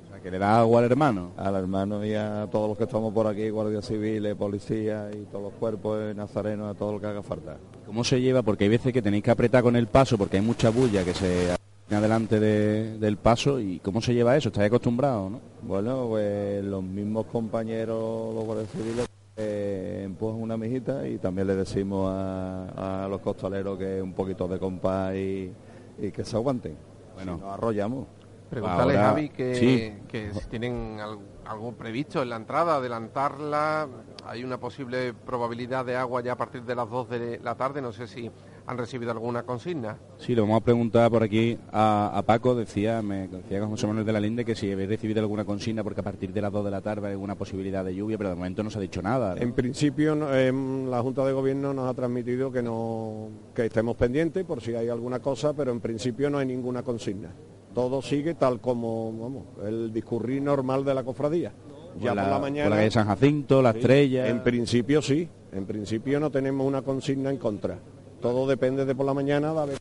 sea, 0.09 0.21
que 0.23 0.31
le 0.31 0.39
da 0.39 0.61
agua 0.61 0.79
al 0.79 0.85
hermano. 0.85 1.33
Al 1.37 1.57
hermano 1.57 2.07
y 2.07 2.15
a 2.15 2.47
todos 2.53 2.69
los 2.69 2.79
que 2.79 2.85
estamos 2.85 3.13
por 3.13 3.27
aquí, 3.27 3.51
guardias 3.51 3.85
civiles, 3.85 4.37
policías 4.37 5.13
y 5.17 5.25
todos 5.25 5.43
los 5.43 5.53
cuerpos 5.55 5.99
eh, 6.01 6.15
nazarenos, 6.15 6.71
a 6.73 6.79
todo 6.79 6.93
lo 6.93 7.01
que 7.01 7.07
haga 7.09 7.23
falta. 7.25 7.57
¿Cómo 7.85 8.05
se 8.05 8.21
lleva? 8.21 8.43
Porque 8.43 8.63
hay 8.63 8.71
veces 8.71 8.93
que 8.93 9.03
tenéis 9.03 9.25
que 9.25 9.33
apretar 9.33 9.65
con 9.65 9.75
el 9.75 9.89
paso 9.89 10.17
porque 10.17 10.37
hay 10.37 10.43
mucha 10.45 10.71
bulla 10.71 11.03
que 11.05 11.15
se 11.15 11.49
adelante 11.91 12.39
de- 12.41 12.99
del 12.99 13.17
paso 13.19 13.59
y 13.61 13.79
¿cómo 13.81 14.01
se 14.01 14.15
lleva 14.15 14.37
eso? 14.37 14.49
¿Estáis 14.51 14.69
acostumbrados, 14.69 15.31
no? 15.33 15.41
Bueno, 15.63 16.07
pues 16.09 16.65
los 16.65 16.83
mismos 16.83 17.27
compañeros, 17.27 18.35
los 18.35 18.45
guardias 18.45 18.69
civiles, 18.71 19.07
eh, 19.37 20.03
empujan 20.05 20.41
una 20.41 20.57
mijita 20.57 21.07
y 21.09 21.19
también 21.19 21.47
le 21.49 21.57
decimos 21.57 22.09
a, 22.13 23.05
a 23.05 23.09
los 23.09 23.21
costaleros 23.21 23.79
que 23.79 24.01
un 24.01 24.13
poquito 24.13 24.47
de 24.49 24.59
compás 24.59 25.15
y, 25.15 25.53
y 25.99 26.11
que 26.13 26.25
se 26.25 26.37
aguanten. 26.37 26.77
Bueno, 27.15 27.37
Si 27.37 27.41
nos 27.43 27.53
arrollamos. 27.55 28.07
Pregúntale, 28.51 28.97
Ahora- 28.97 29.09
Javi, 29.11 29.29
que, 29.31 29.55
Sí. 29.57 30.03
que 30.07 30.33
si 30.35 30.47
tienen 30.49 30.99
al- 31.01 31.19
algo 31.47 31.73
previsto 31.73 32.23
en 32.23 32.31
la 32.31 32.37
entrada, 32.37 32.77
adelantarla. 32.77 33.89
Hay 34.27 34.45
una 34.45 34.59
posible 34.59 35.13
probabilidad 35.13 35.85
de 35.85 35.97
agua 35.97 36.23
ya 36.23 36.33
a 36.33 36.37
partir 36.37 36.63
de 36.63 36.75
las 36.75 36.89
2 36.89 37.09
de 37.11 37.41
la 37.43 37.57
tarde. 37.57 37.83
No 37.83 37.93
sé 37.93 38.07
si 38.07 38.31
han 38.67 38.79
recibido 38.79 39.11
alguna 39.13 39.43
consigna. 39.43 39.99
Sí, 40.19 40.35
le 40.35 40.41
vamos 40.41 40.61
a 40.61 40.65
preguntar 40.65 41.11
por 41.11 41.23
aquí 41.23 41.59
a, 41.71 42.11
a 42.17 42.23
Paco, 42.23 42.55
decía, 42.55 43.03
me 43.03 43.29
decía 43.29 43.61
con 43.61 43.69
José 43.71 43.87
Manuel 43.87 44.07
de 44.07 44.13
la 44.13 44.21
Linde 44.21 44.45
que 44.45 44.55
si 44.55 44.73
habéis 44.73 44.89
recibido 44.89 45.21
alguna 45.21 45.45
consigna 45.45 45.85
porque 45.85 46.01
a 46.01 46.05
partir 46.05 46.33
de 46.33 46.41
las 46.41 46.51
2 46.51 46.65
de 46.65 46.71
la 46.71 46.81
tarde 46.81 47.07
hay 47.09 47.13
alguna 47.13 47.35
posibilidad 47.35 47.85
de 47.85 47.95
lluvia, 47.95 48.17
pero 48.17 48.31
de 48.31 48.37
momento 48.37 48.63
no 48.63 48.71
se 48.71 48.79
ha 48.79 48.81
dicho 48.81 49.03
nada. 49.03 49.35
¿no? 49.35 49.43
En 49.43 49.53
principio, 49.53 50.15
no- 50.15 50.35
em, 50.35 50.87
la 50.89 51.03
Junta 51.03 51.25
de 51.27 51.33
Gobierno 51.33 51.75
nos 51.75 51.91
ha 51.91 51.95
transmitido 51.95 52.51
que 52.51 52.63
no 52.63 53.29
que 53.55 53.67
estemos 53.67 53.97
pendientes 53.97 54.45
por 54.45 54.63
si 54.63 54.75
hay 54.75 54.89
alguna 54.89 55.19
cosa, 55.21 55.53
pero 55.53 55.71
en 55.71 55.81
principio 55.81 56.31
no 56.31 56.39
hay 56.39 56.47
ninguna 56.47 56.83
consigna. 56.83 57.31
Todo 57.75 58.01
sigue 58.01 58.35
tal 58.35 58.61
como 58.61 59.13
vamos, 59.19 59.45
el 59.67 59.93
discurrir 59.93 60.41
normal 60.41 60.85
de 60.85 60.95
la 60.95 61.03
cofradía. 61.05 61.53
Ya 62.01 62.09
Por 62.09 62.17
la- 62.17 62.23
por 62.23 62.31
la 62.31 62.37
por 62.37 62.41
mañana. 62.41 62.71
la 62.71 62.77
calle 62.77 62.91
San 62.91 63.07
Jacinto, 63.07 63.61
la 63.61 63.73
Sí, 63.73 63.79
Estrella. 63.81 64.29
En 64.29 64.43
principio 64.43 65.03
sí. 65.03 65.29
En 65.53 65.67
principio 65.67 66.19
no 66.19 66.31
tenemos 66.31 66.67
una 66.67 66.83
consigna 66.83 67.31
en 67.31 67.37
contra. 67.37 67.79
Todo 68.25 68.47
depende 68.47 68.87
de 68.87 68.95
por 68.95 69.05
la 69.05 69.13
mañana, 69.13 69.51
a 69.51 69.67
ver, 69.67 69.77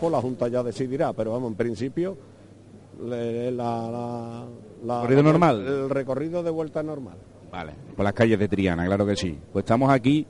pues 0.00 0.10
la 0.10 0.18
Junta 0.22 0.48
ya 0.48 0.62
decidirá, 0.62 1.12
pero 1.12 1.32
vamos, 1.32 1.50
en 1.50 1.56
principio 1.58 2.16
le- 3.04 3.50
la, 3.50 3.90
la- 3.90 4.44
la- 4.86 5.00
¿Recorrido 5.02 5.22
la- 5.22 5.28
normal? 5.30 5.66
El 5.66 5.90
recorrido 5.90 6.42
de 6.42 6.50
vuelta 6.50 6.82
normal. 6.82 7.18
Vale, 7.52 7.72
por 7.94 8.02
las 8.04 8.14
calles 8.14 8.38
de 8.38 8.48
Triana, 8.48 8.86
claro 8.86 9.04
que 9.04 9.14
sí. 9.14 9.38
Pues 9.52 9.64
estamos 9.64 9.90
aquí, 9.90 10.26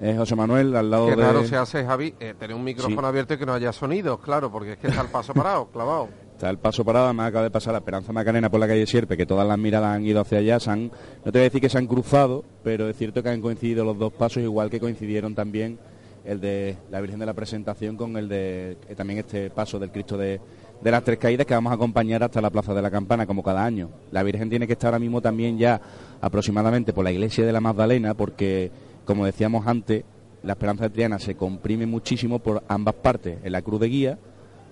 eh, 0.00 0.14
José 0.16 0.34
Manuel, 0.36 0.74
al 0.74 0.90
lado 0.90 1.08
Qué 1.08 1.16
de... 1.16 1.22
raro 1.22 1.44
se 1.44 1.56
hace, 1.56 1.84
Javi, 1.84 2.14
eh, 2.18 2.32
tener 2.38 2.56
un 2.56 2.64
micrófono 2.64 3.02
Sí. 3.02 3.06
abierto 3.06 3.34
y 3.34 3.36
que 3.36 3.44
no 3.44 3.52
haya 3.52 3.72
sonidos, 3.72 4.18
claro, 4.20 4.50
porque 4.50 4.72
es 4.72 4.78
que 4.78 4.86
está 4.86 5.02
el 5.02 5.08
paso 5.08 5.34
parado, 5.34 5.66
clavado. 5.72 6.08
Está 6.32 6.48
el 6.48 6.56
paso 6.56 6.82
parado, 6.82 7.12
me 7.12 7.24
acaba 7.24 7.44
de 7.44 7.50
pasar 7.50 7.72
la 7.74 7.80
Esperanza 7.80 8.10
Macarena 8.14 8.48
por 8.50 8.58
la 8.58 8.66
calle 8.66 8.86
Sierpe, 8.86 9.18
que 9.18 9.26
todas 9.26 9.46
las 9.46 9.58
miradas 9.58 9.94
han 9.96 10.06
ido 10.06 10.22
hacia 10.22 10.38
allá, 10.38 10.58
se 10.58 10.70
han- 10.70 10.86
no 10.86 11.24
te 11.24 11.32
voy 11.32 11.40
a 11.40 11.42
decir 11.44 11.60
que 11.60 11.68
se 11.68 11.76
han 11.76 11.86
cruzado, 11.86 12.42
pero 12.64 12.88
es 12.88 12.96
cierto 12.96 13.22
que 13.22 13.28
han 13.28 13.42
coincidido 13.42 13.84
los 13.84 13.98
dos 13.98 14.14
pasos, 14.14 14.42
igual 14.42 14.70
que 14.70 14.80
coincidieron 14.80 15.34
también 15.34 15.78
el 16.24 16.40
de 16.40 16.76
la 16.90 17.00
Virgen 17.00 17.18
de 17.18 17.26
la 17.26 17.34
Presentación 17.34 17.96
con 17.96 18.16
el 18.16 18.28
de 18.28 18.76
eh, 18.88 18.94
también 18.94 19.20
este 19.20 19.50
paso 19.50 19.78
del 19.78 19.90
Cristo 19.90 20.16
de, 20.16 20.40
de 20.80 20.90
las 20.90 21.04
Tres 21.04 21.18
Caídas 21.18 21.46
que 21.46 21.54
vamos 21.54 21.70
a 21.70 21.74
acompañar 21.74 22.22
hasta 22.22 22.40
la 22.40 22.50
Plaza 22.50 22.74
de 22.74 22.82
la 22.82 22.90
Campana, 22.90 23.26
como 23.26 23.42
cada 23.42 23.64
año. 23.64 23.90
La 24.10 24.22
Virgen 24.22 24.50
tiene 24.50 24.66
que 24.66 24.74
estar 24.74 24.88
ahora 24.88 24.98
mismo 24.98 25.20
también 25.20 25.58
ya 25.58 25.80
aproximadamente 26.20 26.92
por 26.92 27.04
la 27.04 27.12
iglesia 27.12 27.44
de 27.44 27.52
la 27.52 27.60
Magdalena, 27.60 28.14
porque, 28.14 28.70
como 29.04 29.26
decíamos 29.26 29.66
antes, 29.66 30.04
la 30.42 30.52
Esperanza 30.52 30.84
de 30.84 30.90
Triana 30.90 31.18
se 31.18 31.36
comprime 31.36 31.86
muchísimo 31.86 32.38
por 32.38 32.62
ambas 32.68 32.94
partes, 32.94 33.38
en 33.42 33.52
la 33.52 33.62
cruz 33.62 33.80
de 33.80 33.88
guía, 33.88 34.18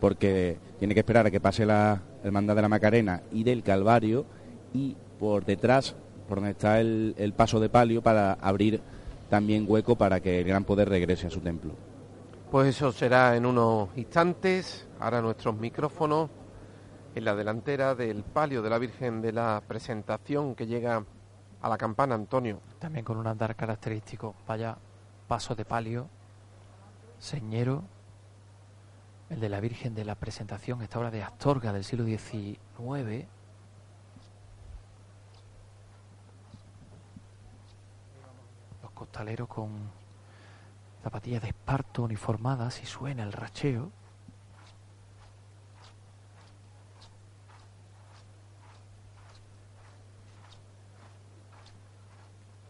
porque 0.00 0.56
tiene 0.78 0.94
que 0.94 1.00
esperar 1.00 1.26
a 1.26 1.30
que 1.30 1.40
pase 1.40 1.66
la 1.66 2.02
hermandad 2.22 2.56
de 2.56 2.62
la 2.62 2.68
Macarena 2.68 3.22
y 3.32 3.44
del 3.44 3.62
Calvario 3.62 4.24
y 4.72 4.96
por 5.18 5.44
detrás, 5.44 5.94
por 6.28 6.38
donde 6.38 6.52
está 6.52 6.80
el, 6.80 7.14
el 7.18 7.32
paso 7.32 7.58
de 7.60 7.68
palio, 7.68 8.02
para 8.02 8.34
abrir 8.34 8.80
también 9.28 9.66
hueco 9.68 9.96
para 9.96 10.20
que 10.20 10.40
el 10.40 10.46
gran 10.46 10.64
poder 10.64 10.88
regrese 10.88 11.26
a 11.26 11.30
su 11.30 11.40
templo. 11.40 11.72
Pues 12.50 12.68
eso 12.68 12.92
será 12.92 13.36
en 13.36 13.44
unos 13.44 13.90
instantes. 13.96 14.86
Ahora 15.00 15.20
nuestros 15.20 15.54
micrófonos 15.56 16.30
en 17.14 17.24
la 17.24 17.34
delantera 17.34 17.94
del 17.94 18.22
palio 18.22 18.62
de 18.62 18.70
la 18.70 18.78
Virgen 18.78 19.20
de 19.20 19.32
la 19.32 19.62
Presentación 19.66 20.54
que 20.54 20.66
llega 20.66 21.04
a 21.60 21.68
la 21.68 21.76
campana, 21.76 22.14
Antonio. 22.14 22.60
También 22.78 23.04
con 23.04 23.18
un 23.18 23.26
andar 23.26 23.54
característico. 23.56 24.34
Vaya 24.46 24.76
paso 25.26 25.54
de 25.54 25.64
palio, 25.64 26.08
señero, 27.18 27.84
el 29.28 29.40
de 29.40 29.48
la 29.48 29.60
Virgen 29.60 29.94
de 29.94 30.04
la 30.04 30.14
Presentación, 30.14 30.80
esta 30.82 30.98
obra 30.98 31.10
de 31.10 31.22
Astorga 31.22 31.72
del 31.72 31.84
siglo 31.84 32.06
XIX. 32.06 33.26
Costaleros 38.98 39.48
con 39.48 39.70
zapatillas 41.04 41.42
de 41.42 41.48
esparto 41.48 42.02
uniformadas 42.02 42.82
y 42.82 42.86
suena 42.86 43.22
el 43.22 43.32
racheo. 43.32 43.92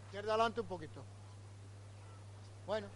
Izquierda 0.05 0.35
adelante 0.35 0.61
un 0.61 0.67
poquito. 0.67 1.03
Bueno. 2.67 2.89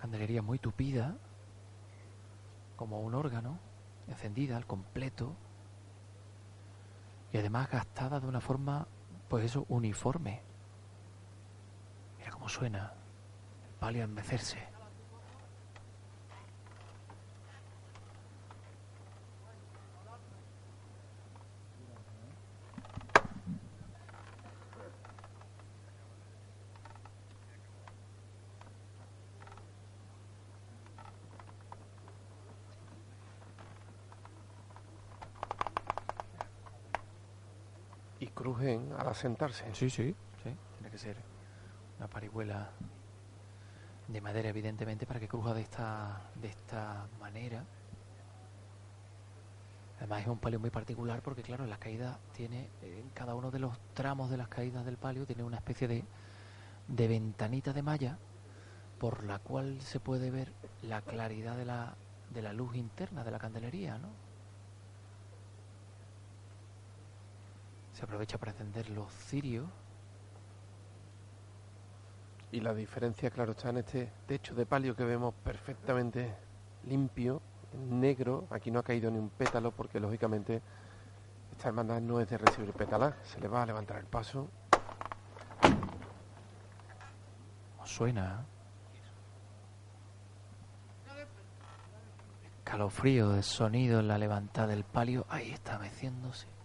Candelería 0.00 0.42
muy 0.42 0.58
tupida, 0.58 1.16
como 2.74 3.00
un 3.00 3.14
órgano, 3.14 3.58
encendida 4.08 4.56
al 4.56 4.66
completo 4.66 5.36
y 7.32 7.38
además 7.38 7.70
gastada 7.70 8.20
de 8.20 8.26
una 8.26 8.40
forma, 8.40 8.86
pues 9.28 9.44
eso, 9.44 9.66
uniforme. 9.68 10.42
Mira 12.18 12.30
cómo 12.30 12.48
suena 12.48 12.94
el 13.64 13.74
palio 13.78 14.04
a. 14.04 14.67
Crujen 38.68 38.92
al 38.98 39.08
asentarse. 39.08 39.64
Sí, 39.74 39.88
sí, 39.88 40.14
sí. 40.42 40.54
Tiene 40.76 40.90
que 40.90 40.98
ser 40.98 41.16
una 41.96 42.06
parihuela 42.06 42.70
de 44.06 44.20
madera, 44.20 44.50
evidentemente, 44.50 45.06
para 45.06 45.20
que 45.20 45.26
cruja 45.26 45.54
de 45.54 45.62
esta, 45.62 46.20
de 46.34 46.48
esta 46.48 47.06
manera. 47.18 47.64
Además 49.98 50.20
es 50.20 50.28
un 50.28 50.38
palio 50.38 50.60
muy 50.60 50.70
particular 50.70 51.22
porque, 51.22 51.42
claro, 51.42 51.66
la 51.66 51.78
caída 51.78 52.18
tiene, 52.32 52.68
eh, 52.82 53.00
en 53.02 53.08
cada 53.10 53.34
uno 53.34 53.50
de 53.50 53.58
los 53.58 53.78
tramos 53.94 54.30
de 54.30 54.36
las 54.36 54.48
caídas 54.48 54.84
del 54.84 54.98
palio, 54.98 55.26
tiene 55.26 55.44
una 55.44 55.56
especie 55.56 55.88
de, 55.88 56.04
de 56.88 57.08
ventanita 57.08 57.72
de 57.72 57.82
malla 57.82 58.18
por 58.98 59.24
la 59.24 59.38
cual 59.38 59.80
se 59.80 59.98
puede 59.98 60.30
ver 60.30 60.52
la 60.82 61.00
claridad 61.00 61.56
de 61.56 61.64
la, 61.64 61.96
de 62.30 62.42
la 62.42 62.52
luz 62.52 62.76
interna 62.76 63.24
de 63.24 63.30
la 63.30 63.38
candelería, 63.38 63.98
¿no? 63.98 64.27
Se 67.98 68.04
aprovecha 68.04 68.38
para 68.38 68.52
encender 68.52 68.90
los 68.90 69.12
cirios. 69.12 69.66
Y 72.52 72.60
la 72.60 72.72
diferencia, 72.72 73.28
claro, 73.28 73.50
está 73.50 73.70
en 73.70 73.78
este 73.78 74.12
techo 74.24 74.54
de 74.54 74.66
palio 74.66 74.94
que 74.94 75.02
vemos 75.02 75.34
perfectamente 75.42 76.32
limpio, 76.84 77.42
negro. 77.90 78.46
Aquí 78.50 78.70
no 78.70 78.78
ha 78.78 78.84
caído 78.84 79.10
ni 79.10 79.18
un 79.18 79.30
pétalo 79.30 79.72
porque, 79.72 79.98
lógicamente, 79.98 80.62
esta 81.50 81.70
hermandad 81.70 82.00
no 82.00 82.20
es 82.20 82.30
de 82.30 82.38
recibir 82.38 82.72
pétalas. 82.72 83.16
Se 83.24 83.40
le 83.40 83.48
va 83.48 83.64
a 83.64 83.66
levantar 83.66 83.96
el 83.98 84.06
paso. 84.06 84.48
Suena. 87.82 88.46
Calofrío 92.62 93.30
de 93.30 93.42
sonido 93.42 93.98
en 93.98 94.06
la 94.06 94.18
levantada 94.18 94.68
del 94.68 94.84
palio. 94.84 95.26
Ahí 95.28 95.50
está 95.50 95.80
meciéndose. 95.80 96.57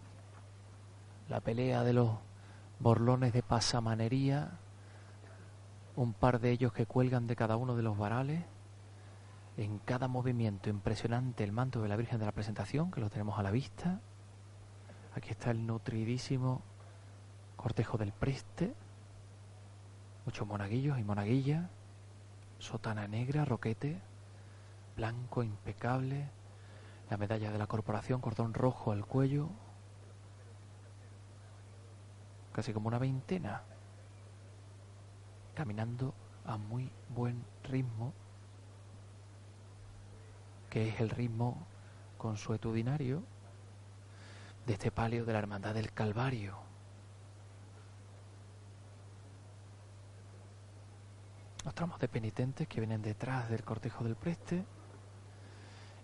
La 1.30 1.40
pelea 1.40 1.84
de 1.84 1.94
los 1.94 2.12
borlones 2.80 3.34
de 3.34 3.44
pasamanería. 3.44 4.60
Un 5.96 6.14
par 6.14 6.40
de 6.40 6.52
ellos 6.52 6.74
que 6.74 6.86
cuelgan 6.86 7.28
de 7.28 7.36
cada 7.36 7.56
uno 7.56 7.76
de 7.76 7.84
los 7.84 7.98
varales. 7.98 8.44
En 9.56 9.80
cada 9.80 10.08
movimiento 10.08 10.70
impresionante 10.70 11.44
el 11.44 11.52
manto 11.52 11.82
de 11.82 11.88
la 11.88 11.96
Virgen 11.96 12.20
de 12.20 12.26
la 12.26 12.32
Presentación, 12.32 12.92
que 12.92 13.02
lo 13.02 13.10
tenemos 13.10 13.38
a 13.38 13.44
la 13.44 13.52
vista. 13.52 14.02
Aquí 15.16 15.30
está 15.30 15.52
el 15.52 15.66
nutridísimo 15.66 16.62
cortejo 17.56 17.98
del 17.98 18.12
Preste. 18.12 18.74
Muchos 20.26 20.48
monaguillos 20.48 20.98
y 20.98 21.04
monaguillas. 21.04 21.70
Sotana 22.58 23.08
negra, 23.08 23.46
roquete, 23.46 24.02
blanco, 24.96 25.44
impecable. 25.44 26.30
La 27.10 27.18
medalla 27.18 27.52
de 27.52 27.58
la 27.58 27.68
corporación, 27.68 28.22
cordón 28.22 28.54
rojo 28.54 28.92
al 28.92 29.06
cuello. 29.06 29.50
Casi 32.54 32.72
como 32.72 32.88
una 32.88 33.00
veintena. 33.00 33.64
Caminando 35.56 36.14
a 36.46 36.58
muy 36.58 36.90
buen 37.10 37.44
ritmo. 37.64 38.14
Que 40.70 40.90
es 40.90 41.02
el 41.02 41.10
ritmo 41.10 41.58
consuetudinario 42.18 43.24
de 44.66 44.74
este 44.74 44.92
palio 44.92 45.26
de 45.26 45.34
la 45.34 45.40
Hermandad 45.40 45.74
del 45.74 45.92
Calvario. 45.92 46.58
Los 51.66 51.74
tramos 51.76 52.00
de 52.00 52.08
penitentes 52.08 52.68
que 52.68 52.82
vienen 52.82 53.02
detrás 53.02 53.50
del 53.50 53.64
cortejo 53.64 54.04
del 54.04 54.16
preste. 54.16 54.66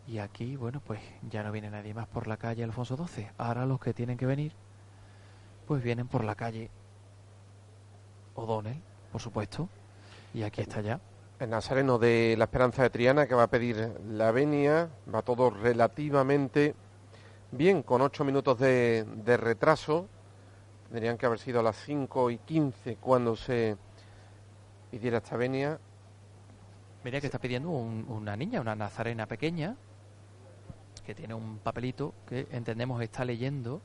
Y 0.08 0.20
aquí, 0.20 0.56
bueno, 0.56 0.82
pues 0.82 1.02
ya 1.30 1.44
no 1.44 1.52
viene 1.52 1.70
nadie 1.70 1.94
más 1.94 2.08
por 2.08 2.28
la 2.28 2.38
calle 2.38 2.64
Alfonso 2.64 2.96
XII. 2.98 3.30
Ahora 3.38 3.66
los 3.66 3.80
que 3.80 3.94
tienen 3.94 4.18
que 4.18 4.26
venir, 4.26 4.54
pues 5.70 5.84
vienen 5.84 6.08
por 6.08 6.24
la 6.24 6.34
calle 6.34 6.72
O'Donnell, 8.34 8.82
por 9.12 9.22
supuesto. 9.22 9.70
Y 10.34 10.42
aquí 10.42 10.62
está 10.62 10.82
ya. 10.82 11.00
El 11.40 11.52
nazareno 11.52 12.00
de 12.00 12.34
la 12.40 12.46
Esperanza 12.46 12.82
de 12.82 12.90
Triana 12.90 13.28
que 13.28 13.36
va 13.36 13.44
a 13.44 13.48
pedir 13.52 13.94
la 14.10 14.32
venia. 14.32 14.90
Va 15.14 15.22
todo 15.22 15.52
relativamente 15.52 16.74
bien, 17.52 17.84
con 17.84 18.02
ocho 18.02 18.26
minutos 18.26 18.58
de, 18.58 19.06
de 19.24 19.38
retraso. 19.38 20.08
Tendrían 20.90 21.20
que 21.20 21.28
haber 21.28 21.38
sido 21.38 21.60
a 21.60 21.64
las 21.64 21.76
5 21.86 22.32
y 22.32 22.40
15 22.40 22.96
cuando 22.96 23.36
se 23.36 23.78
pidiera 24.90 25.18
esta 25.20 25.38
venia. 25.38 25.80
Mira 27.04 27.22
que 27.22 27.28
está 27.28 27.38
pidiendo 27.38 27.70
un- 27.70 28.08
una 28.10 28.36
niña, 28.36 28.60
una 28.60 28.76
nazarena 28.76 29.28
pequeña, 29.28 29.76
que 31.06 31.14
tiene 31.14 31.36
un 31.36 31.60
papelito 31.60 32.16
que 32.28 32.48
entendemos 32.50 33.00
está 33.04 33.24
leyendo 33.24 33.82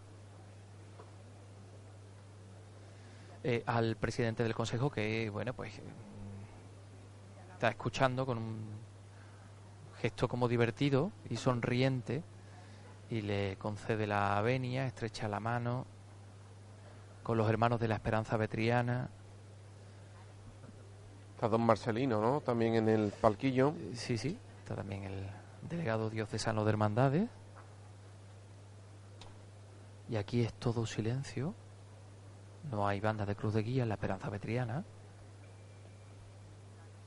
eh, 3.47 3.63
al 3.67 3.97
presidente 3.97 4.43
del 4.43 4.55
consejo 4.55 4.91
que, 4.91 5.29
bueno, 5.29 5.53
pues 5.53 5.75
mm, 5.75 7.53
está 7.53 7.69
escuchando 7.69 8.25
con 8.25 8.39
un 8.39 8.65
gesto 10.01 10.29
como 10.29 10.49
divertido 10.49 11.13
y 11.29 11.37
sonriente 11.37 12.23
y 13.11 13.21
le 13.21 13.57
concede 13.57 14.07
la 14.07 14.41
venia, 14.41 14.87
estrecha 14.87 15.29
la 15.29 15.41
mano 15.41 15.85
con 17.23 17.37
los 17.37 17.47
hermanos 17.51 17.79
de 17.81 17.89
la 17.89 17.97
Esperanza 17.97 18.39
Vetriana. 18.39 19.11
Está 21.35 21.49
don 21.49 21.61
Marcelino, 21.61 22.23
¿no? 22.23 22.41
También 22.41 22.77
en 22.77 22.89
el 22.89 23.13
palquillo. 23.13 23.75
Sí, 23.93 24.17
sí. 24.17 24.39
Está 24.61 24.75
también 24.75 25.05
el 25.05 25.27
delegado 25.69 26.09
diocesano 26.09 26.65
de 26.65 26.71
Hermandades. 26.71 27.29
Y 30.09 30.17
aquí 30.17 30.41
es 30.41 30.55
todo 30.55 30.87
silencio. 30.87 31.55
No 32.71 32.87
hay 32.87 33.01
banda 33.01 33.27
de 33.27 33.37
cruz 33.37 33.55
de 33.55 33.63
guía 33.63 33.83
en 33.83 33.89
la 33.89 33.95
Esperanza 33.95 34.31
Vetriana. 34.31 34.85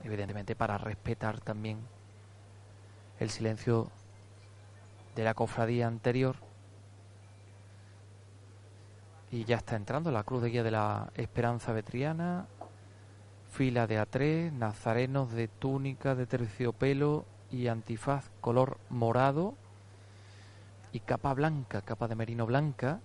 Evidentemente 0.04 0.56
para 0.56 0.78
respetar 0.78 1.40
también 1.42 1.80
el 3.20 3.30
silencio 3.30 3.90
de 5.16 5.24
la 5.24 5.34
cofradía 5.34 5.88
anterior. 5.88 6.36
Y 9.32 9.44
ya 9.44 9.58
está 9.58 9.76
entrando 9.76 10.12
la 10.12 10.24
cruz 10.24 10.42
de 10.44 10.50
guía 10.50 10.64
de 10.64 10.72
la 10.72 11.10
Esperanza 11.16 11.74
Vetriana. 11.74 12.48
Fila 13.52 13.88
de 13.88 14.00
A3, 14.00 14.52
nazarenos 14.52 15.32
de 15.32 15.48
túnica 15.48 16.16
de 16.16 16.28
terciopelo 16.28 17.26
y 17.50 17.68
antifaz 17.68 18.30
color 18.42 18.78
morado 18.90 19.56
y 20.92 21.00
capa 21.00 21.34
blanca, 21.34 21.82
capa 21.82 22.08
de 22.08 22.16
merino 22.16 22.46
blanca, 22.46 23.00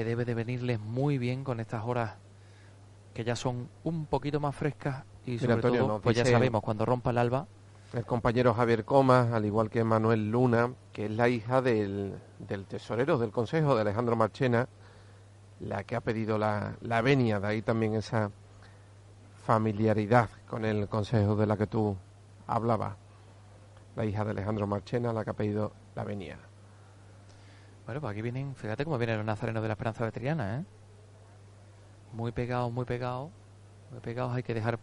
que 0.00 0.04
debe 0.06 0.24
de 0.24 0.32
venirles 0.32 0.80
muy 0.80 1.18
bien 1.18 1.44
con 1.44 1.60
estas 1.60 1.84
horas 1.84 2.12
que 3.12 3.22
ya 3.22 3.36
son 3.36 3.68
un 3.84 4.06
poquito 4.06 4.40
más 4.40 4.56
frescas 4.56 5.04
y 5.26 5.38
sobre 5.38 5.60
todo, 5.60 6.00
pues 6.00 6.16
ya 6.16 6.24
sabemos, 6.24 6.62
cuando 6.62 6.86
rompa 6.86 7.10
el 7.10 7.18
alba, 7.18 7.46
El 7.92 8.06
compañero 8.06 8.54
Javier 8.54 8.86
Comas, 8.86 9.30
al 9.30 9.44
igual 9.44 9.68
que 9.68 9.84
Manuel 9.84 10.30
Luna, 10.30 10.72
que 10.94 11.04
es 11.04 11.10
la 11.10 11.28
hija 11.28 11.60
del, 11.60 12.14
del 12.38 12.64
tesorero 12.64 13.18
del 13.18 13.30
Consejo, 13.30 13.74
de 13.74 13.82
Alejandro 13.82 14.16
Marchena, 14.16 14.70
la 15.58 15.84
que 15.84 15.96
ha 15.96 16.00
pedido 16.00 16.38
la, 16.38 16.76
la 16.80 17.02
venia, 17.02 17.38
de 17.38 17.48
ahí 17.48 17.60
también 17.60 17.94
esa 17.94 18.30
familiaridad 19.44 20.30
con 20.48 20.64
el 20.64 20.88
Consejo 20.88 21.36
de 21.36 21.46
la 21.46 21.58
que 21.58 21.66
tú 21.66 21.94
hablabas. 22.46 22.96
La 23.96 24.06
hija 24.06 24.24
de 24.24 24.30
Alejandro 24.30 24.66
Marchena, 24.66 25.12
la 25.12 25.24
que 25.24 25.30
ha 25.30 25.34
pedido 25.34 25.72
la 25.94 26.04
venia. 26.04 26.38
Bueno, 27.90 28.00
pues 28.02 28.12
aquí 28.12 28.22
vienen, 28.22 28.54
fíjate 28.54 28.84
cómo 28.84 28.98
vienen 28.98 29.16
los 29.16 29.26
nazarenos 29.26 29.62
de 29.62 29.68
la 29.68 29.72
Esperanza 29.72 30.04
Veteriana, 30.04 30.60
¿eh? 30.60 30.64
Muy 32.12 32.30
pegados, 32.30 32.70
muy 32.72 32.84
pegados, 32.84 33.30
muy 33.90 33.98
pegados, 33.98 34.32
hay 34.32 34.44
que 34.44 34.54
dejar 34.54 34.78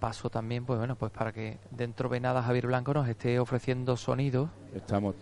paso 0.00 0.28
también, 0.28 0.64
pues 0.66 0.76
bueno, 0.76 0.96
pues 0.96 1.12
para 1.12 1.30
que 1.32 1.58
dentro 1.70 2.08
Venada 2.08 2.42
Javier 2.42 2.66
Blanco 2.66 2.92
nos 2.94 3.06
esté 3.08 3.38
ofreciendo 3.38 3.96
sonidos. 3.96 4.50
Estamos, 4.74 5.14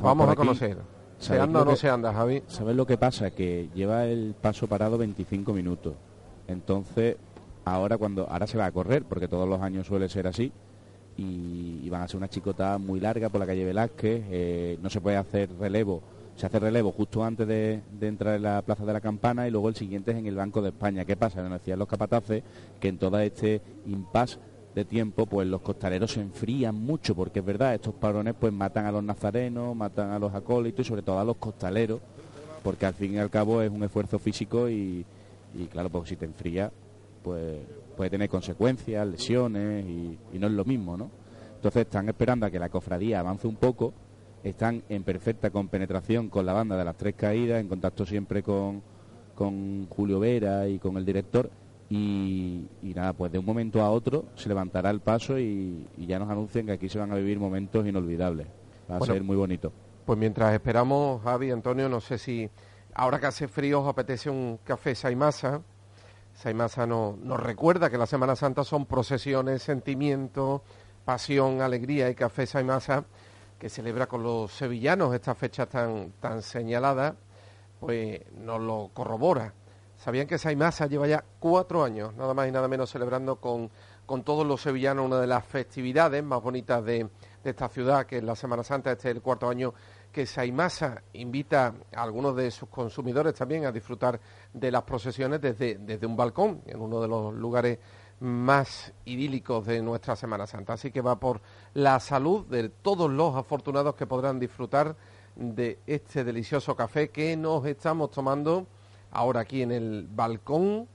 Vamos 0.00 0.24
por 0.26 0.32
a 0.32 0.36
conocer. 0.36 0.78
¿Se 1.18 1.26
¿Sabéis 1.28 1.44
anda 1.44 1.62
o 1.62 1.64
no 1.64 1.70
que- 1.70 1.76
se 1.76 1.88
anda, 1.88 2.12
Javi? 2.12 2.42
¿Sabes 2.48 2.74
lo 2.74 2.86
que 2.86 2.98
pasa? 2.98 3.30
Que 3.30 3.68
lleva 3.72 4.06
el 4.06 4.34
paso 4.34 4.66
parado 4.66 4.98
25 4.98 5.52
minutos. 5.52 5.94
Entonces, 6.48 7.18
ahora 7.64 7.96
cuando 7.98 8.28
ahora 8.28 8.48
se 8.48 8.58
va 8.58 8.66
a 8.66 8.72
correr, 8.72 9.04
porque 9.04 9.28
todos 9.28 9.48
los 9.48 9.60
años 9.62 9.86
suele 9.86 10.08
ser 10.08 10.26
así, 10.26 10.50
y, 11.16 11.82
y 11.84 11.88
van 11.88 12.02
a 12.02 12.08
ser 12.08 12.16
una 12.16 12.26
chicota 12.28 12.78
muy 12.78 12.98
larga 12.98 13.28
por 13.28 13.38
la 13.38 13.46
calle 13.46 13.64
Velázquez. 13.64 14.24
eh, 14.28 14.78
no 14.82 14.90
se 14.90 15.00
puede 15.00 15.16
hacer 15.16 15.48
relevo. 15.56 16.02
Se 16.36 16.46
hace 16.46 16.58
relevo 16.58 16.92
justo 16.92 17.22
antes 17.22 17.46
de, 17.46 17.82
entrar 18.00 18.36
en 18.36 18.42
la 18.42 18.62
Plaza 18.62 18.84
de 18.84 18.92
la 18.92 19.00
Campana 19.00 19.46
y 19.46 19.50
luego 19.50 19.68
el 19.68 19.76
siguiente 19.76 20.12
es 20.12 20.16
en 20.16 20.26
el 20.26 20.34
Banco 20.34 20.62
de 20.62 20.70
España. 20.70 21.04
¿Qué 21.04 21.16
pasa? 21.16 21.42
Nos 21.42 21.52
decían 21.52 21.78
los 21.78 21.88
capataces 21.88 22.42
que 22.80 22.88
en 22.88 22.98
todo 22.98 23.18
este 23.20 23.60
impasse 23.86 24.38
de 24.74 24.84
tiempo, 24.84 25.26
pues 25.26 25.46
los 25.46 25.60
costaleros 25.60 26.12
se 26.12 26.20
enfrían 26.20 26.74
mucho, 26.74 27.14
porque 27.14 27.40
es 27.40 27.44
verdad, 27.44 27.74
estos 27.74 27.94
parones 27.94 28.34
pues 28.38 28.52
matan 28.52 28.86
a 28.86 28.92
los 28.92 29.04
nazarenos, 29.04 29.76
matan 29.76 30.10
a 30.10 30.18
los 30.18 30.34
acólitos 30.34 30.86
y 30.86 30.88
sobre 30.88 31.02
todo 31.02 31.18
a 31.18 31.24
los 31.24 31.36
costaleros, 31.36 32.00
porque 32.62 32.86
al 32.86 32.94
fin 32.94 33.14
y 33.14 33.18
al 33.18 33.28
cabo 33.28 33.60
es 33.60 33.70
un 33.70 33.82
esfuerzo 33.82 34.18
físico 34.18 34.68
y, 34.70 35.04
y 35.54 35.66
claro, 35.66 35.90
pues 35.90 36.08
si 36.08 36.16
te 36.16 36.24
enfría, 36.24 36.72
pues 37.22 37.58
puede 37.96 38.10
tener 38.10 38.28
consecuencias, 38.28 39.06
lesiones 39.06 39.84
y, 39.84 40.18
y 40.32 40.38
no 40.38 40.46
es 40.46 40.52
lo 40.54 40.64
mismo, 40.64 40.96
¿no? 40.96 41.10
Entonces 41.56 41.82
están 41.82 42.08
esperando 42.08 42.46
a 42.46 42.50
que 42.50 42.58
la 42.58 42.68
cofradía 42.68 43.20
avance 43.20 43.46
un 43.46 43.56
poco, 43.56 43.92
están 44.44 44.82
en 44.88 45.02
perfecta 45.04 45.50
compenetración 45.50 46.28
con 46.28 46.46
la 46.46 46.52
banda 46.52 46.76
de 46.76 46.84
las 46.84 46.96
tres 46.96 47.14
caídas, 47.14 47.60
en 47.60 47.68
contacto 47.68 48.04
siempre 48.06 48.42
con, 48.42 48.82
con 49.34 49.86
Julio 49.88 50.18
Vera 50.20 50.68
y 50.68 50.78
con 50.78 50.96
el 50.96 51.04
director 51.04 51.50
y, 51.88 52.66
y 52.82 52.94
nada, 52.94 53.12
pues 53.12 53.30
de 53.32 53.38
un 53.38 53.44
momento 53.44 53.82
a 53.82 53.90
otro 53.90 54.24
se 54.34 54.48
levantará 54.48 54.90
el 54.90 55.00
paso 55.00 55.38
y, 55.38 55.86
y 55.96 56.06
ya 56.06 56.18
nos 56.18 56.30
anuncian 56.30 56.66
que 56.66 56.72
aquí 56.72 56.88
se 56.88 56.98
van 56.98 57.12
a 57.12 57.16
vivir 57.16 57.38
momentos 57.38 57.86
inolvidables. 57.86 58.46
Va 58.90 58.96
a 58.96 58.98
Bueno, 58.98 59.14
ser 59.14 59.22
muy 59.22 59.36
bonito. 59.36 59.72
Pues 60.06 60.18
mientras 60.18 60.52
esperamos, 60.54 61.22
Javi, 61.22 61.50
Antonio, 61.50 61.88
no 61.88 62.00
sé 62.00 62.18
si 62.18 62.48
ahora 62.94 63.20
que 63.20 63.26
hace 63.26 63.46
frío 63.46 63.82
os 63.82 63.88
apetece 63.88 64.28
un 64.30 64.58
café 64.64 64.94
Saimasa. 64.94 65.60
Saimasa 66.34 66.86
no- 66.86 67.16
nos 67.22 67.38
recuerda 67.38 67.90
que 67.90 67.98
la 67.98 68.06
Semana 68.06 68.34
Santa 68.36 68.64
son 68.64 68.86
procesiones, 68.86 69.62
sentimientos, 69.62 70.62
pasión, 71.04 71.60
alegría 71.60 72.08
y 72.10 72.14
café 72.14 72.46
Saimasa 72.46 73.04
que 73.62 73.68
celebra 73.68 74.08
con 74.08 74.24
los 74.24 74.50
sevillanos 74.50 75.14
esta 75.14 75.36
fecha 75.36 75.66
tan, 75.66 76.14
tan 76.18 76.42
señalada, 76.42 77.14
pues 77.78 78.20
nos 78.32 78.60
lo 78.60 78.90
corrobora. 78.92 79.54
Sabían 79.96 80.26
que 80.26 80.36
Saimasa 80.36 80.88
lleva 80.88 81.06
ya 81.06 81.24
cuatro 81.38 81.84
años, 81.84 82.12
nada 82.16 82.34
más 82.34 82.48
y 82.48 82.50
nada 82.50 82.66
menos, 82.66 82.90
celebrando 82.90 83.36
con, 83.36 83.70
con 84.04 84.24
todos 84.24 84.44
los 84.44 84.62
sevillanos 84.62 85.06
una 85.06 85.20
de 85.20 85.28
las 85.28 85.44
festividades 85.46 86.24
más 86.24 86.42
bonitas 86.42 86.84
de, 86.84 87.08
de 87.44 87.50
esta 87.50 87.68
ciudad, 87.68 88.04
que 88.04 88.16
es 88.16 88.24
la 88.24 88.34
Semana 88.34 88.64
Santa. 88.64 88.90
Este 88.90 89.10
es 89.10 89.14
el 89.14 89.22
cuarto 89.22 89.48
año 89.48 89.72
que 90.10 90.26
Saimasa 90.26 91.00
invita 91.12 91.72
a 91.94 92.02
algunos 92.02 92.34
de 92.34 92.50
sus 92.50 92.68
consumidores 92.68 93.32
también 93.34 93.64
a 93.64 93.70
disfrutar 93.70 94.18
de 94.52 94.72
las 94.72 94.82
procesiones 94.82 95.40
desde, 95.40 95.76
desde 95.76 96.04
un 96.04 96.16
balcón, 96.16 96.62
en 96.66 96.80
uno 96.80 97.00
de 97.00 97.06
los 97.06 97.32
lugares 97.32 97.78
más 98.22 98.92
idílicos 99.04 99.66
de 99.66 99.82
nuestra 99.82 100.14
Semana 100.14 100.46
Santa. 100.46 100.74
Así 100.74 100.92
que 100.92 101.00
va 101.00 101.18
por 101.18 101.40
la 101.74 101.98
salud 101.98 102.46
de 102.46 102.68
todos 102.68 103.10
los 103.10 103.34
afortunados 103.34 103.96
que 103.96 104.06
podrán 104.06 104.38
disfrutar 104.38 104.96
de 105.34 105.80
este 105.86 106.22
delicioso 106.22 106.76
café 106.76 107.10
que 107.10 107.36
nos 107.36 107.66
estamos 107.66 108.10
tomando 108.12 108.66
ahora 109.10 109.40
aquí 109.40 109.62
en 109.62 109.72
el 109.72 110.06
balcón 110.08 110.86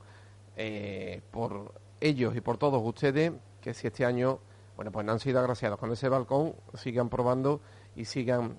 eh, 0.55 1.21
por 1.31 1.73
ellos 1.99 2.35
y 2.35 2.41
por 2.41 2.57
todos 2.57 2.81
ustedes 2.83 3.33
que 3.61 3.73
si 3.73 3.87
este 3.87 4.05
año 4.05 4.39
bueno 4.75 4.91
pues 4.91 5.05
no 5.05 5.11
han 5.11 5.19
sido 5.19 5.39
agraciados 5.39 5.79
con 5.79 5.91
ese 5.91 6.07
balcón 6.07 6.53
sigan 6.75 7.09
probando 7.09 7.61
y 7.95 8.05
sigan 8.05 8.57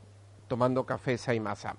tomando 0.48 0.84
café 0.84 1.16
Saimasa. 1.16 1.76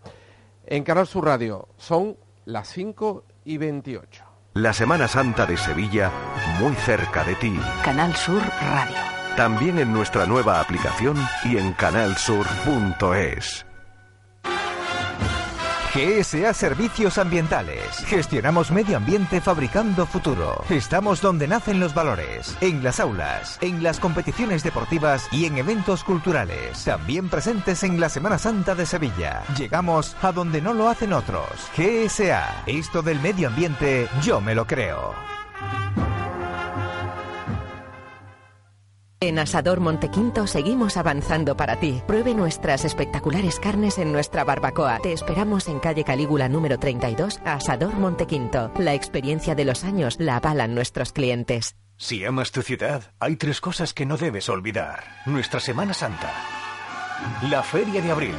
En 0.66 0.84
Canal 0.84 1.08
Sur 1.08 1.26
Radio 1.26 1.68
son 1.78 2.18
las 2.46 2.70
5 2.70 3.24
y 3.46 3.58
28. 3.58 4.29
La 4.56 4.74
Semana 4.74 5.08
Santa 5.08 5.46
de 5.46 5.58
Sevilla, 5.58 6.12
muy 6.60 6.74
cerca 6.74 7.24
de 7.24 7.36
ti. 7.36 7.54
Canal 7.84 8.16
Sur 8.16 8.42
Radio. 8.72 8.98
También 9.38 9.78
en 9.78 9.94
nuestra 9.94 10.26
nueva 10.26 10.60
aplicación 10.60 11.16
y 11.46 11.58
en 11.58 11.74
canalsur.es. 11.74 13.69
GSA 15.94 16.54
Servicios 16.54 17.18
Ambientales. 17.18 17.98
Gestionamos 18.06 18.70
medio 18.70 18.98
ambiente 18.98 19.42
fabricando 19.42 20.06
futuro. 20.06 20.64
Estamos 20.70 21.20
donde 21.20 21.48
nacen 21.48 21.80
los 21.80 21.96
valores. 21.96 22.56
En 22.62 22.84
las 22.84 23.00
aulas, 23.00 23.58
en 23.62 23.82
las 23.82 24.00
competiciones 24.00 24.64
deportivas 24.64 25.28
y 25.32 25.46
en 25.46 25.58
eventos 25.58 26.04
culturales. 26.04 26.84
También 26.84 27.28
presentes 27.28 27.82
en 27.82 28.00
la 28.00 28.10
Semana 28.10 28.38
Santa 28.38 28.76
de 28.76 28.86
Sevilla. 28.86 29.44
Llegamos 29.58 30.16
a 30.22 30.32
donde 30.32 30.62
no 30.62 30.76
lo 30.76 30.90
hacen 30.90 31.12
otros. 31.12 31.50
GSA. 31.76 32.64
Esto 32.68 33.02
del 33.02 33.20
medio 33.20 33.48
ambiente, 33.48 34.08
yo 34.22 34.42
me 34.42 34.54
lo 34.54 34.68
creo. 34.68 35.16
En 39.22 39.38
Asador 39.38 39.82
Montequinto 39.82 40.48
seguimos 40.48 40.96
avanzando 40.96 41.58
para 41.58 41.78
ti. 41.78 42.02
Pruebe 42.08 42.34
nuestras 42.34 42.86
espectaculares 42.86 43.60
carnes 43.60 43.98
en 43.98 44.14
nuestra 44.14 44.46
barbacoa. 44.46 45.00
Te 45.04 45.12
esperamos 45.12 45.68
en 45.68 45.80
calle 45.80 46.06
Calígula 46.06 46.48
número 46.48 46.80
32, 46.80 47.42
Asador 47.44 47.96
Montequinto. 47.96 48.72
La 48.78 48.94
experiencia 48.94 49.56
de 49.56 49.66
los 49.66 49.84
años 49.84 50.16
la 50.20 50.38
avalan 50.38 50.74
nuestros 50.74 51.12
clientes. 51.12 51.76
Si 51.98 52.24
amas 52.24 52.54
tu 52.54 52.62
ciudad, 52.62 53.12
hay 53.20 53.36
tres 53.36 53.60
cosas 53.60 53.94
que 53.94 54.06
no 54.06 54.16
debes 54.16 54.48
olvidar. 54.48 55.04
Nuestra 55.26 55.60
Semana 55.60 55.94
Santa, 55.94 56.32
la 57.50 57.62
Feria 57.62 58.02
de 58.02 58.12
Abril 58.12 58.36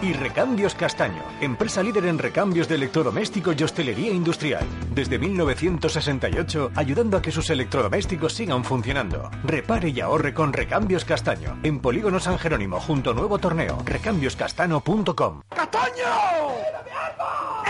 y 0.00 0.12
Recambios 0.12 0.74
Castaño, 0.74 1.22
empresa 1.40 1.82
líder 1.82 2.06
en 2.06 2.18
recambios 2.18 2.68
de 2.68 2.76
electrodomésticos 2.76 3.56
y 3.58 3.64
hostelería 3.64 4.12
industrial. 4.12 4.64
Desde 4.94 5.18
1968, 5.18 6.72
ayudando 6.74 7.16
a 7.16 7.22
que 7.22 7.32
sus 7.32 7.50
electrodomésticos 7.50 8.32
sigan 8.32 8.64
funcionando. 8.64 9.30
Repare 9.44 9.88
y 9.90 10.00
ahorre 10.00 10.34
con 10.34 10.52
Recambios 10.52 11.04
Castaño, 11.04 11.58
en 11.62 11.80
Polígono 11.80 12.20
San 12.20 12.38
Jerónimo, 12.38 12.80
junto 12.80 13.10
a 13.10 13.14
Nuevo 13.14 13.38
Torneo, 13.38 13.78
recambioscastano.com. 13.84 15.42
¡Castaño! 15.48 16.04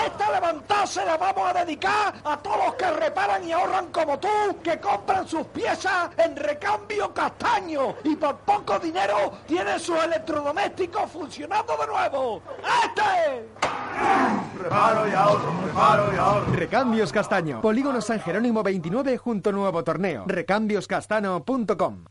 Esta 0.04 0.30
levantada 0.30 0.86
se 0.86 1.04
la 1.04 1.16
vamos 1.16 1.50
a 1.50 1.64
dedicar 1.64 2.14
a 2.24 2.36
todos 2.38 2.56
los 2.66 2.74
que 2.74 2.90
reparan 2.90 3.46
y 3.46 3.52
ahorran 3.52 3.86
como 3.88 4.18
tú, 4.18 4.28
que 4.62 4.78
compran 4.78 5.26
sus 5.28 5.46
piezas 5.48 6.10
en 6.16 6.36
recambio 6.36 7.12
castaño 7.12 7.96
y 8.04 8.16
por 8.16 8.36
poco 8.38 8.78
dinero 8.78 9.32
tienen 9.46 9.78
sus 9.80 10.02
electrodomésticos 10.02 11.10
funcionando 11.10 11.76
de 11.76 11.86
nuevo. 11.86 12.17
¡Este! 12.84 13.48
Reparo 14.62 15.08
y 15.08 15.12
ahorro, 15.12 15.52
reparo 15.66 16.14
y 16.14 16.16
ahorro. 16.16 16.52
Recambios 16.52 17.12
Castaño. 17.12 17.60
Polígono 17.60 18.00
San 18.00 18.20
Jerónimo 18.20 18.62
29 18.62 19.16
junto 19.18 19.52
Nuevo 19.52 19.84
Torneo. 19.84 20.24
Recambioscastano.com. 20.26 22.04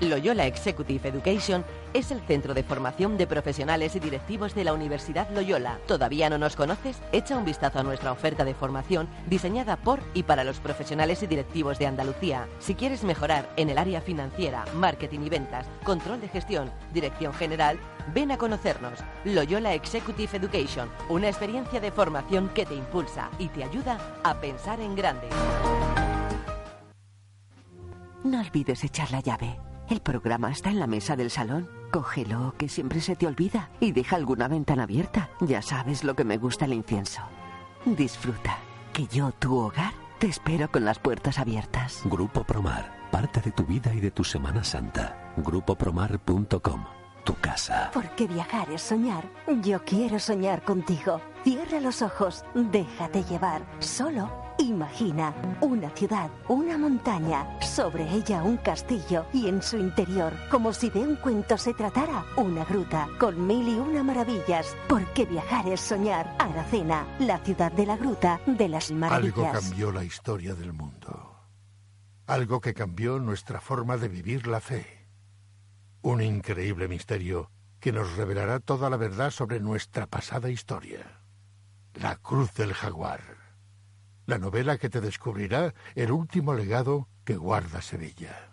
Loyola 0.00 0.46
Executive 0.46 1.08
Education 1.08 1.64
es 1.94 2.10
el 2.10 2.20
centro 2.20 2.52
de 2.52 2.62
formación 2.62 3.16
de 3.16 3.26
profesionales 3.26 3.96
y 3.96 4.00
directivos 4.00 4.54
de 4.54 4.64
la 4.64 4.74
Universidad 4.74 5.30
Loyola. 5.30 5.78
¿Todavía 5.86 6.28
no 6.28 6.36
nos 6.36 6.54
conoces? 6.54 6.98
Echa 7.12 7.36
un 7.38 7.46
vistazo 7.46 7.78
a 7.78 7.82
nuestra 7.82 8.12
oferta 8.12 8.44
de 8.44 8.54
formación 8.54 9.08
diseñada 9.26 9.76
por 9.76 10.00
y 10.12 10.24
para 10.24 10.44
los 10.44 10.60
profesionales 10.60 11.22
y 11.22 11.26
directivos 11.26 11.78
de 11.78 11.86
Andalucía. 11.86 12.46
Si 12.58 12.74
quieres 12.74 13.04
mejorar 13.04 13.48
en 13.56 13.70
el 13.70 13.78
área 13.78 14.02
financiera, 14.02 14.66
marketing 14.74 15.20
y 15.20 15.30
ventas, 15.30 15.66
control 15.82 16.20
de 16.20 16.28
gestión, 16.28 16.70
dirección 16.92 17.32
general, 17.32 17.78
ven 18.12 18.30
a 18.32 18.36
conocernos. 18.36 18.98
Loyola 19.24 19.72
Executive 19.72 20.36
Education, 20.36 20.90
una 21.08 21.28
experiencia 21.28 21.80
de 21.80 21.90
formación 21.90 22.50
que 22.50 22.66
te 22.66 22.74
impulsa 22.74 23.30
y 23.38 23.48
te 23.48 23.64
ayuda 23.64 23.98
a 24.22 24.34
pensar 24.40 24.78
en 24.80 24.94
grande. 24.94 25.28
No 28.24 28.40
olvides 28.40 28.84
echar 28.84 29.10
la 29.10 29.20
llave. 29.20 29.56
El 29.88 30.00
programa 30.00 30.50
está 30.50 30.70
en 30.70 30.80
la 30.80 30.88
mesa 30.88 31.14
del 31.14 31.30
salón. 31.30 31.68
Cógelo, 31.92 32.54
que 32.58 32.68
siempre 32.68 33.00
se 33.00 33.14
te 33.14 33.26
olvida. 33.26 33.70
Y 33.78 33.92
deja 33.92 34.16
alguna 34.16 34.48
ventana 34.48 34.82
abierta. 34.82 35.30
Ya 35.40 35.62
sabes 35.62 36.02
lo 36.02 36.16
que 36.16 36.24
me 36.24 36.38
gusta 36.38 36.64
el 36.64 36.72
incienso. 36.72 37.22
Disfruta, 37.84 38.58
que 38.92 39.06
yo, 39.06 39.30
tu 39.32 39.56
hogar, 39.56 39.92
te 40.18 40.26
espero 40.26 40.70
con 40.70 40.84
las 40.84 40.98
puertas 40.98 41.38
abiertas. 41.38 42.00
Grupo 42.04 42.42
Promar, 42.42 43.08
parte 43.12 43.40
de 43.40 43.52
tu 43.52 43.64
vida 43.64 43.94
y 43.94 44.00
de 44.00 44.10
tu 44.10 44.24
Semana 44.24 44.64
Santa. 44.64 45.32
Grupopromar.com, 45.36 46.84
tu 47.24 47.34
casa. 47.36 47.90
Porque 47.94 48.26
viajar 48.26 48.68
es 48.70 48.82
soñar. 48.82 49.30
Yo 49.62 49.84
quiero 49.84 50.18
soñar 50.18 50.64
contigo. 50.64 51.20
Cierra 51.44 51.80
los 51.80 52.02
ojos, 52.02 52.44
déjate 52.54 53.22
llevar. 53.22 53.64
Solo 53.78 54.45
imagina 54.58 55.34
una 55.60 55.90
ciudad, 55.90 56.30
una 56.48 56.78
montaña, 56.78 57.46
sobre 57.60 58.10
ella 58.10 58.42
un 58.42 58.56
castillo 58.56 59.26
y 59.32 59.48
en 59.48 59.62
su 59.62 59.76
interior, 59.76 60.32
como 60.50 60.72
si 60.72 60.90
de 60.90 61.00
un 61.00 61.16
cuento 61.16 61.56
se 61.58 61.74
tratara, 61.74 62.24
una 62.36 62.64
gruta 62.64 63.08
con 63.18 63.46
mil 63.46 63.68
y 63.68 63.74
una 63.74 64.02
maravillas. 64.02 64.76
Porque 64.88 65.24
viajar 65.24 65.68
es 65.68 65.80
soñar. 65.80 66.34
Aracena, 66.38 67.06
la 67.18 67.38
ciudad 67.38 67.72
de 67.72 67.86
la 67.86 67.96
gruta 67.96 68.40
de 68.46 68.68
las 68.68 68.90
Algo 68.90 69.00
maravillas. 69.00 69.52
cambió 69.52 69.92
la 69.92 70.04
historia 70.04 70.54
del 70.54 70.72
mundo. 70.72 71.34
Algo 72.26 72.60
que 72.60 72.74
cambió 72.74 73.18
nuestra 73.18 73.60
forma 73.60 73.96
de 73.96 74.08
vivir 74.08 74.46
la 74.46 74.60
fe. 74.60 75.06
Un 76.02 76.20
increíble 76.22 76.88
misterio 76.88 77.50
que 77.80 77.92
nos 77.92 78.16
revelará 78.16 78.58
toda 78.58 78.90
la 78.90 78.96
verdad 78.96 79.30
sobre 79.30 79.60
nuestra 79.60 80.06
pasada 80.06 80.50
historia. 80.50 81.20
La 81.94 82.16
Cruz 82.16 82.52
del 82.54 82.74
Jaguar. 82.74 83.35
La 84.26 84.38
novela 84.38 84.76
que 84.76 84.90
te 84.90 85.00
descubrirá 85.00 85.72
el 85.94 86.10
último 86.10 86.52
legado 86.52 87.08
que 87.24 87.36
guarda 87.36 87.80
Sevilla. 87.80 88.50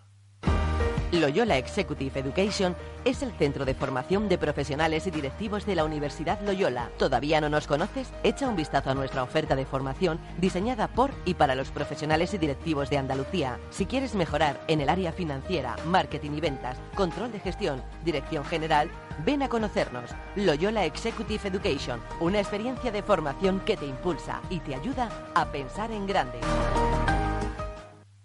Loyola 1.14 1.58
Executive 1.58 2.20
Education 2.20 2.76
es 3.06 3.22
el 3.22 3.32
centro 3.34 3.66
de 3.66 3.76
formación 3.76 4.28
de 4.30 4.40
profesionales 4.40 5.06
y 5.06 5.12
directivos 5.12 5.64
de 5.64 5.76
la 5.76 5.84
Universidad 5.84 6.42
Loyola. 6.42 6.90
¿Todavía 6.98 7.40
no 7.40 7.50
nos 7.50 7.68
conoces? 7.68 8.12
Echa 8.24 8.50
un 8.50 8.56
vistazo 8.56 8.90
a 8.90 8.96
nuestra 8.96 9.22
oferta 9.22 9.56
de 9.56 9.68
formación 9.68 10.20
diseñada 10.40 10.88
por 10.88 11.12
y 11.24 11.36
para 11.36 11.54
los 11.54 11.70
profesionales 11.70 12.34
y 12.34 12.40
directivos 12.40 12.90
de 12.90 12.98
Andalucía. 12.98 13.60
Si 13.70 13.86
quieres 13.86 14.16
mejorar 14.16 14.64
en 14.68 14.82
el 14.82 14.90
área 14.90 15.12
financiera, 15.12 15.76
marketing 15.86 16.32
y 16.32 16.42
ventas, 16.42 16.80
control 16.96 17.32
de 17.32 17.40
gestión, 17.40 17.84
dirección 18.04 18.44
general, 18.44 18.90
ven 19.24 19.44
a 19.44 19.50
conocernos. 19.50 20.10
Loyola 20.36 20.84
Executive 20.86 21.48
Education, 21.48 22.02
una 22.22 22.40
experiencia 22.40 22.92
de 22.92 23.04
formación 23.04 23.60
que 23.60 23.78
te 23.78 23.86
impulsa 23.86 24.42
y 24.50 24.62
te 24.62 24.74
ayuda 24.74 25.10
a 25.36 25.46
pensar 25.52 25.92
en 25.92 26.08
grande. 26.08 26.40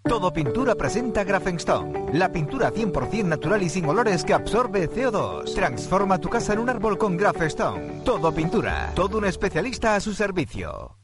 Todo 0.03 0.33
Pintura 0.33 0.75
presenta 0.75 1.23
Grafenstone, 1.23 2.13
la 2.13 2.31
pintura 2.31 2.71
100% 2.71 3.25
natural 3.25 3.63
y 3.63 3.69
sin 3.69 3.85
olores 3.85 4.23
que 4.23 4.33
absorbe 4.33 4.89
CO2. 4.89 5.53
Transforma 5.53 6.17
tu 6.17 6.29
casa 6.29 6.53
en 6.53 6.59
un 6.59 6.69
árbol 6.69 6.97
con 6.97 7.17
Grafenstone. 7.17 8.01
Todo 8.03 8.33
Pintura, 8.33 8.91
todo 8.95 9.17
un 9.17 9.25
especialista 9.25 9.95
a 9.95 9.99
su 9.99 10.13
servicio. 10.13 10.98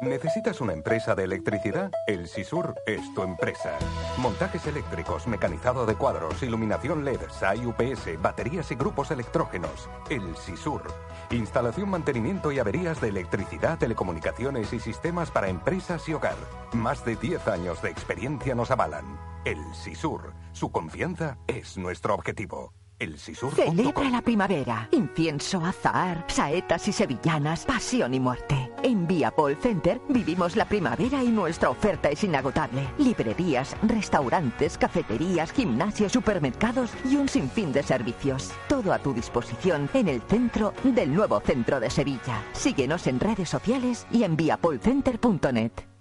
¿Necesitas 0.00 0.60
una 0.60 0.74
empresa 0.74 1.14
de 1.14 1.24
electricidad? 1.24 1.90
El 2.06 2.28
Sisur 2.28 2.74
es 2.86 3.00
tu 3.14 3.22
empresa. 3.22 3.78
Montajes 4.18 4.66
eléctricos, 4.66 5.26
mecanizado 5.26 5.86
de 5.86 5.94
cuadros, 5.94 6.42
iluminación 6.42 7.04
LED, 7.04 7.20
SAI 7.30 7.64
UPS, 7.64 8.20
baterías 8.20 8.70
y 8.70 8.74
grupos 8.74 9.10
electrógenos. 9.10 9.88
El 10.10 10.36
Sisur. 10.36 10.82
Instalación, 11.30 11.88
mantenimiento 11.88 12.52
y 12.52 12.58
averías 12.58 13.00
de 13.00 13.08
electricidad, 13.08 13.78
telecomunicaciones 13.78 14.72
y 14.74 14.80
sistemas 14.80 15.30
para 15.30 15.48
empresas 15.48 16.06
y 16.08 16.12
hogar. 16.12 16.36
Más 16.72 17.04
de 17.04 17.16
10 17.16 17.48
años 17.48 17.80
de 17.80 17.90
experiencia 17.90 18.54
nos 18.54 18.70
avalan. 18.70 19.18
El 19.44 19.58
Sisur. 19.74 20.34
Su 20.52 20.70
confianza 20.70 21.38
es 21.46 21.78
nuestro 21.78 22.14
objetivo. 22.14 22.72
El. 22.98 23.18
Celebra 23.18 24.08
la 24.08 24.22
primavera. 24.22 24.88
Incienso, 24.90 25.64
azahar, 25.64 26.24
saetas 26.28 26.88
y 26.88 26.92
sevillanas, 26.92 27.66
pasión 27.66 28.14
y 28.14 28.20
muerte. 28.20 28.70
En 28.82 29.06
Vía 29.06 29.30
Paul 29.30 29.56
Center 29.56 30.00
vivimos 30.08 30.56
la 30.56 30.64
primavera 30.64 31.22
y 31.22 31.28
nuestra 31.28 31.68
oferta 31.68 32.08
es 32.08 32.24
inagotable. 32.24 32.88
Librerías, 32.98 33.76
restaurantes, 33.82 34.78
cafeterías, 34.78 35.52
gimnasios, 35.52 36.12
supermercados 36.12 36.90
y 37.04 37.16
un 37.16 37.28
sinfín 37.28 37.72
de 37.72 37.82
servicios. 37.82 38.52
Todo 38.68 38.92
a 38.92 38.98
tu 38.98 39.12
disposición 39.12 39.90
en 39.92 40.08
el 40.08 40.22
centro 40.22 40.72
del 40.82 41.14
nuevo 41.14 41.40
centro 41.40 41.80
de 41.80 41.90
Sevilla. 41.90 42.42
Síguenos 42.52 43.06
en 43.06 43.20
redes 43.20 43.50
sociales 43.50 44.06
y 44.10 44.24
en 44.24 44.36
viapolcenter.net. 44.36 45.95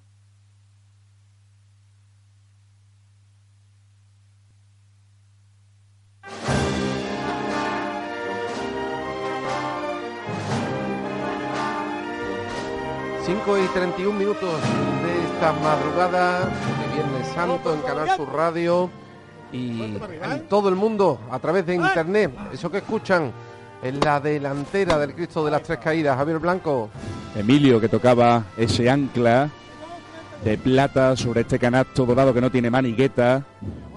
Cinco 13.25 13.57
y 13.57 13.65
31 13.69 14.19
minutos 14.19 14.61
de 15.03 15.33
esta 15.33 15.51
madrugada 15.53 16.41
de 16.41 16.93
Viernes 16.93 17.27
Santo 17.33 17.73
en 17.73 17.81
Canal 17.81 18.15
Sur 18.15 18.31
Radio 18.31 18.89
y 19.51 19.81
en 19.81 20.47
todo 20.47 20.69
el 20.69 20.75
mundo 20.75 21.19
a 21.31 21.39
través 21.39 21.65
de 21.65 21.73
internet. 21.73 22.31
Eso 22.53 22.69
que 22.69 22.77
escuchan 22.77 23.31
en 23.81 23.99
la 23.99 24.19
delantera 24.19 24.99
del 24.99 25.15
Cristo 25.15 25.43
de 25.43 25.49
las 25.49 25.63
Tres 25.63 25.79
Caídas, 25.79 26.15
Javier 26.17 26.37
Blanco. 26.37 26.91
Emilio 27.35 27.81
que 27.81 27.89
tocaba 27.89 28.43
ese 28.57 28.91
ancla 28.91 29.49
de 30.43 30.59
plata 30.59 31.15
sobre 31.15 31.41
este 31.41 31.57
canasto 31.57 32.05
dorado 32.05 32.31
que 32.31 32.41
no 32.41 32.51
tiene 32.51 32.69
manigueta. 32.69 33.43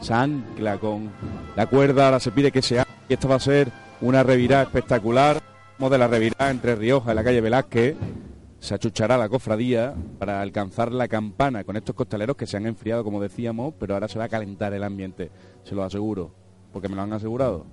Esa 0.01 0.23
ancla 0.23 0.79
con 0.79 1.11
la 1.55 1.67
cuerda, 1.67 2.07
ahora 2.07 2.21
se 2.21 2.31
pide 2.31 2.51
que 2.51 2.63
sea. 2.63 2.87
Y 3.07 3.13
esto 3.13 3.29
va 3.29 3.35
a 3.35 3.41
ser 3.41 3.71
una 4.01 4.23
revirada 4.23 4.63
espectacular. 4.63 5.43
Como 5.77 5.91
de 5.91 5.99
la 5.99 6.09
revirada 6.09 6.51
entre 6.51 6.75
Rioja 6.77 7.13
y 7.13 7.15
la 7.15 7.23
calle 7.23 7.43
Velázquez. 7.43 7.95
Se 8.61 8.75
achuchará 8.75 9.17
la 9.17 9.29
cofradía 9.29 9.95
para 10.19 10.41
alcanzar 10.41 10.93
la 10.93 11.09
campana 11.09 11.65
con 11.65 11.77
estos 11.77 11.95
costaleros 11.95 12.37
que 12.37 12.47
se 12.47 12.57
han 12.57 12.67
enfriado, 12.67 13.05
como 13.05 13.21
decíamos, 13.21 13.75
pero 13.79 13.95
ahora 13.95 14.09
se 14.09 14.19
va 14.19 14.25
a 14.25 14.29
calentar 14.29 14.73
el 14.75 14.83
ambiente, 14.83 15.31
se 15.63 15.75
lo 15.75 15.85
aseguro, 15.85 16.33
porque 16.73 16.89
me 16.89 16.97
lo 16.97 17.03
han 17.03 17.13
asegurado. 17.13 17.65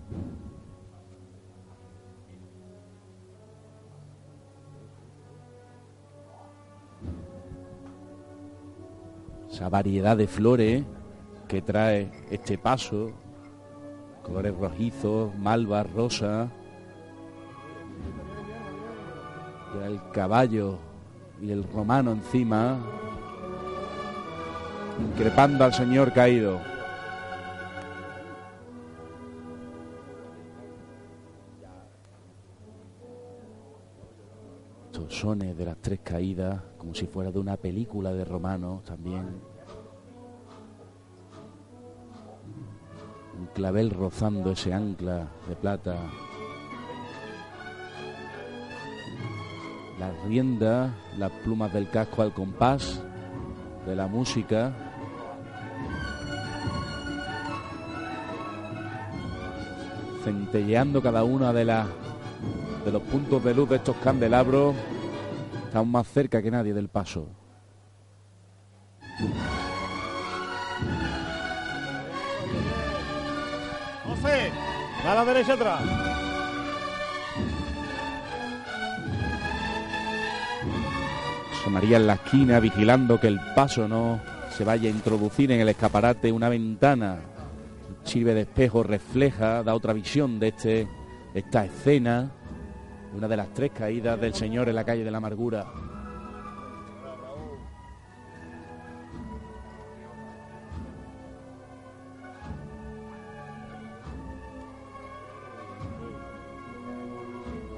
esa 9.56 9.70
variedad 9.70 10.18
de 10.18 10.28
flores 10.28 10.84
que 11.48 11.62
trae 11.62 12.12
este 12.30 12.57
paso, 12.57 13.12
colores 14.22 14.53
rojizos, 14.53 15.34
malva, 15.38 15.84
rosa, 15.84 16.52
el 19.84 19.99
caballo 20.11 20.77
y 21.41 21.52
el 21.52 21.64
romano 21.64 22.11
encima, 22.11 22.77
increpando 24.99 25.65
al 25.65 25.73
señor 25.73 26.14
caído. 26.14 26.60
Sones 35.15 35.56
de 35.57 35.65
las 35.65 35.77
tres 35.77 36.02
caídas, 36.03 36.61
como 36.77 36.93
si 36.93 37.07
fuera 37.07 37.31
de 37.31 37.39
una 37.39 37.56
película 37.56 38.11
de 38.11 38.26
romano 38.26 38.81
también. 38.85 39.41
Un 43.39 43.45
clavel 43.53 43.91
rozando 43.91 44.52
ese 44.52 44.73
ancla 44.73 45.27
de 45.47 45.56
plata. 45.56 45.95
Las 49.99 50.11
riendas, 50.26 50.91
las 51.17 51.31
plumas 51.31 51.72
del 51.73 51.89
casco 51.89 52.22
al 52.22 52.34
compás 52.34 53.01
de 53.85 53.95
la 53.95 54.07
música. 54.07 54.73
Centelleando 60.23 61.01
cada 61.01 61.23
una 61.23 61.53
de 61.53 61.65
las 61.65 61.88
de 62.84 62.91
los 62.91 63.01
puntos 63.03 63.43
de 63.43 63.53
luz 63.53 63.69
de 63.69 63.77
estos 63.77 63.95
candelabros. 63.97 64.76
Están 65.65 65.89
más 65.89 66.07
cerca 66.07 66.41
que 66.41 66.51
nadie 66.51 66.73
del 66.73 66.88
paso. 66.88 67.27
José, 74.05 74.51
a 75.05 75.15
la 75.15 75.26
derecha 75.26 75.53
atrás. 75.53 76.14
José 81.65 81.73
María 81.73 81.97
en 81.97 82.05
la 82.05 82.13
esquina 82.13 82.59
vigilando 82.59 83.19
que 83.19 83.25
el 83.25 83.39
paso 83.55 83.87
no 83.87 84.21
se 84.51 84.63
vaya 84.63 84.87
a 84.87 84.91
introducir 84.91 85.51
en 85.51 85.61
el 85.61 85.69
escaparate 85.69 86.31
una 86.31 86.47
ventana. 86.47 87.17
Sirve 88.03 88.35
de 88.35 88.41
espejo, 88.41 88.83
refleja, 88.83 89.63
da 89.63 89.73
otra 89.73 89.91
visión 89.91 90.39
de 90.39 90.49
este, 90.49 90.87
esta 91.33 91.65
escena. 91.65 92.29
Una 93.15 93.27
de 93.27 93.37
las 93.37 93.51
tres 93.51 93.71
caídas 93.71 94.21
del 94.21 94.35
Señor 94.35 94.69
en 94.69 94.75
la 94.75 94.83
calle 94.83 95.03
de 95.03 95.09
la 95.09 95.17
amargura. 95.17 95.65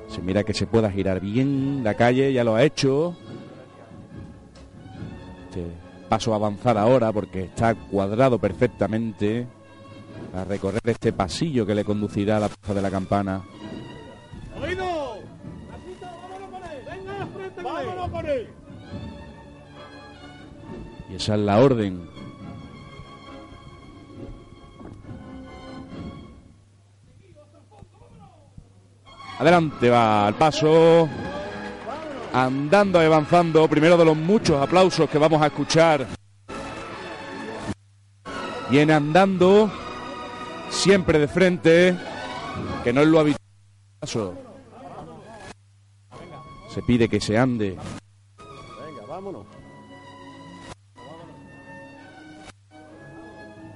Se 0.09 0.21
mira 0.21 0.43
que 0.43 0.53
se 0.53 0.67
pueda 0.67 0.91
girar 0.91 1.21
bien 1.21 1.85
la 1.85 1.93
calle, 1.93 2.33
ya 2.33 2.43
lo 2.43 2.55
ha 2.55 2.63
hecho. 2.63 3.15
Este 5.57 6.07
paso 6.07 6.33
a 6.33 6.35
avanzar 6.35 6.77
ahora 6.77 7.11
porque 7.11 7.43
está 7.43 7.75
cuadrado 7.75 8.39
perfectamente 8.39 9.47
a 10.33 10.43
recorrer 10.43 10.81
este 10.85 11.11
pasillo 11.11 11.65
que 11.65 11.75
le 11.75 11.83
conducirá 11.83 12.37
a 12.37 12.41
la 12.41 12.49
plaza 12.49 12.73
de 12.73 12.81
la 12.81 12.91
campana. 12.91 13.41
¡Oído! 14.61 15.17
vámonos 17.63 18.23
él. 18.25 18.49
Y 21.09 21.15
esa 21.15 21.33
es 21.35 21.39
la 21.41 21.59
orden. 21.59 22.07
Adelante 29.39 29.89
va 29.89 30.27
al 30.27 30.35
paso. 30.35 31.07
Andando 32.33 33.01
y 33.01 33.05
avanzando. 33.05 33.67
Primero 33.67 33.97
de 33.97 34.05
los 34.05 34.15
muchos 34.15 34.61
aplausos 34.61 35.09
que 35.09 35.17
vamos 35.17 35.41
a 35.41 35.47
escuchar. 35.47 36.07
Viene 38.69 38.93
andando. 38.93 39.71
Siempre 40.69 41.19
de 41.19 41.27
frente. 41.27 41.97
Que 42.83 42.93
no 42.93 43.01
es 43.01 43.07
lo 43.07 43.19
habitual. 43.19 44.37
Se 46.69 46.81
pide 46.83 47.09
que 47.09 47.19
se 47.19 47.37
ande. 47.37 47.77
Venga, 48.37 49.05
vámonos. 49.07 49.45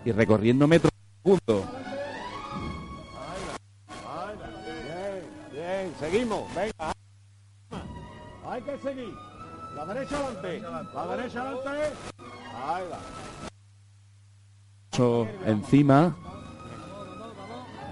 Y 0.05 0.11
recorriendo 0.11 0.67
metros. 0.67 0.91
Bien, 1.23 1.41
bien, 5.51 5.93
seguimos, 5.99 6.53
venga. 6.55 6.93
Hay 8.47 8.61
que 8.61 8.77
seguir. 8.79 9.13
La 9.75 9.85
derecha 9.85 10.17
adelante. 10.17 10.61
La 10.93 11.07
derecha 11.15 11.41
adelante. 11.41 11.93
Ahí 12.65 12.83
va. 12.91 12.99
Encima. 15.45 16.15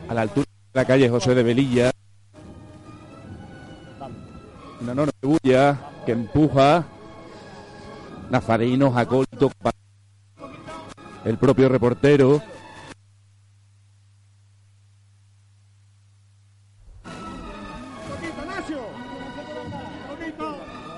A 0.09 0.13
la 0.13 0.21
altura 0.21 0.45
de 0.73 0.79
la 0.79 0.85
calle 0.85 1.09
José 1.09 1.33
de 1.35 1.43
Velilla. 1.43 1.91
Una 4.81 4.91
enorme 4.91 5.11
bulla 5.21 5.77
que 6.05 6.11
empuja. 6.11 6.83
Nazarinos, 8.29 8.95
acólitos. 8.95 9.51
pa- 9.61 9.71
el 11.25 11.37
propio 11.37 11.67
reportero. 11.69 12.41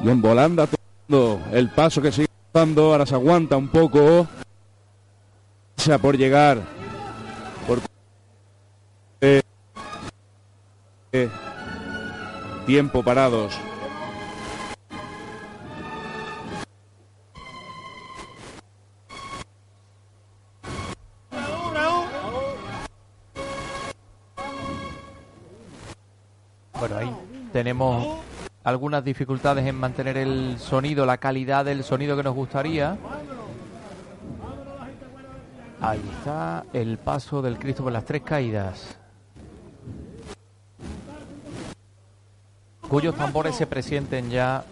Y 0.04 0.10
en 0.10 0.22
volanda 0.22 0.68
tomando 0.68 1.42
el 1.52 1.70
paso 1.70 2.02
que 2.02 2.12
sigue 2.12 2.28
dando, 2.52 2.92
ahora 2.92 3.06
se 3.06 3.14
aguanta 3.14 3.56
un 3.56 3.68
poco. 3.68 4.28
Por 6.02 6.18
llegar. 6.18 6.60
Por 7.68 7.80
eh, 9.22 9.42
tiempo 12.66 13.04
parados. 13.04 13.54
Bueno, 26.80 26.98
ahí 26.98 27.16
tenemos 27.54 28.31
algunas 28.64 29.04
dificultades 29.04 29.66
en 29.66 29.76
mantener 29.76 30.18
el 30.18 30.58
sonido, 30.60 31.06
la 31.06 31.18
calidad 31.18 31.66
del 31.66 31.84
sonido 31.84 32.16
que 32.16 32.24
nos 32.24 32.36
gustaría. 32.36 32.98
Ahí 35.82 36.02
está 36.20 36.64
el 36.74 36.98
paso 37.00 37.42
del 37.42 37.58
Cristo 37.58 37.84
por 37.84 37.92
las 37.92 38.06
tres 38.06 38.22
caídas. 38.22 38.98
Cuyos 42.88 43.16
tambores 43.16 43.56
se 43.56 43.66
presienten 43.66 44.30
ya 44.30 44.64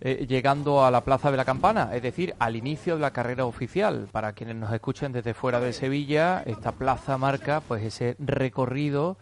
eh, 0.00 0.26
llegando 0.28 0.84
a 0.84 0.90
la 0.90 1.02
Plaza 1.02 1.30
de 1.30 1.36
la 1.36 1.44
Campana, 1.44 1.90
es 1.92 2.02
decir, 2.02 2.34
al 2.38 2.56
inicio 2.56 2.94
de 2.94 3.00
la 3.00 3.10
carrera 3.10 3.44
oficial. 3.44 4.08
Para 4.10 4.32
quienes 4.32 4.56
nos 4.56 4.72
escuchen 4.72 5.12
desde 5.12 5.34
fuera 5.34 5.60
de 5.60 5.72
Sevilla, 5.72 6.42
esta 6.46 6.72
plaza 6.72 7.18
marca 7.18 7.60
pues 7.60 7.82
ese 7.82 8.16
recorrido 8.18 9.18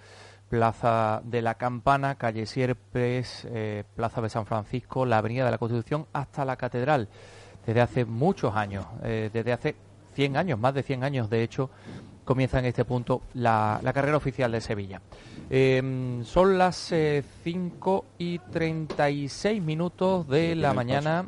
Plaza 0.50 1.22
de 1.24 1.42
la 1.42 1.54
Campana, 1.54 2.16
calle 2.16 2.44
Sierpes, 2.44 3.46
eh, 3.52 3.84
Plaza 3.94 4.20
de 4.20 4.28
San 4.28 4.46
Francisco, 4.46 5.06
la 5.06 5.18
Avenida 5.18 5.44
de 5.44 5.52
la 5.52 5.58
Constitución 5.58 6.06
hasta 6.12 6.44
la 6.44 6.56
Catedral. 6.56 7.08
Desde 7.64 7.80
hace 7.80 8.04
muchos 8.04 8.56
años, 8.56 8.84
eh, 9.04 9.30
desde 9.32 9.52
hace 9.52 9.76
100 10.14 10.36
años, 10.36 10.58
más 10.58 10.74
de 10.74 10.82
100 10.82 11.04
años 11.04 11.30
de 11.30 11.44
hecho, 11.44 11.70
comienza 12.24 12.58
en 12.58 12.64
este 12.64 12.84
punto 12.84 13.22
la, 13.34 13.78
la 13.84 13.92
carrera 13.92 14.16
oficial 14.16 14.50
de 14.50 14.60
Sevilla. 14.60 15.00
Eh, 15.50 16.20
son 16.24 16.58
las 16.58 16.92
5 17.44 18.04
y 18.18 18.40
36 18.40 19.62
minutos 19.62 20.26
de 20.26 20.56
la 20.56 20.74
mañana 20.74 21.26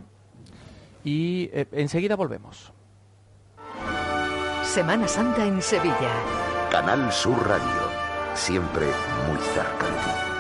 y 1.04 1.48
enseguida 1.70 2.16
volvemos. 2.16 2.72
Semana 4.64 5.06
Santa 5.06 5.46
en 5.46 5.62
Sevilla. 5.62 6.10
Canal 6.72 7.12
Sur 7.12 7.46
Radio 7.46 7.91
siempre 8.34 8.86
muy 9.28 9.38
cerca 9.38 9.86
de 9.86 9.92
ti. 9.92 10.32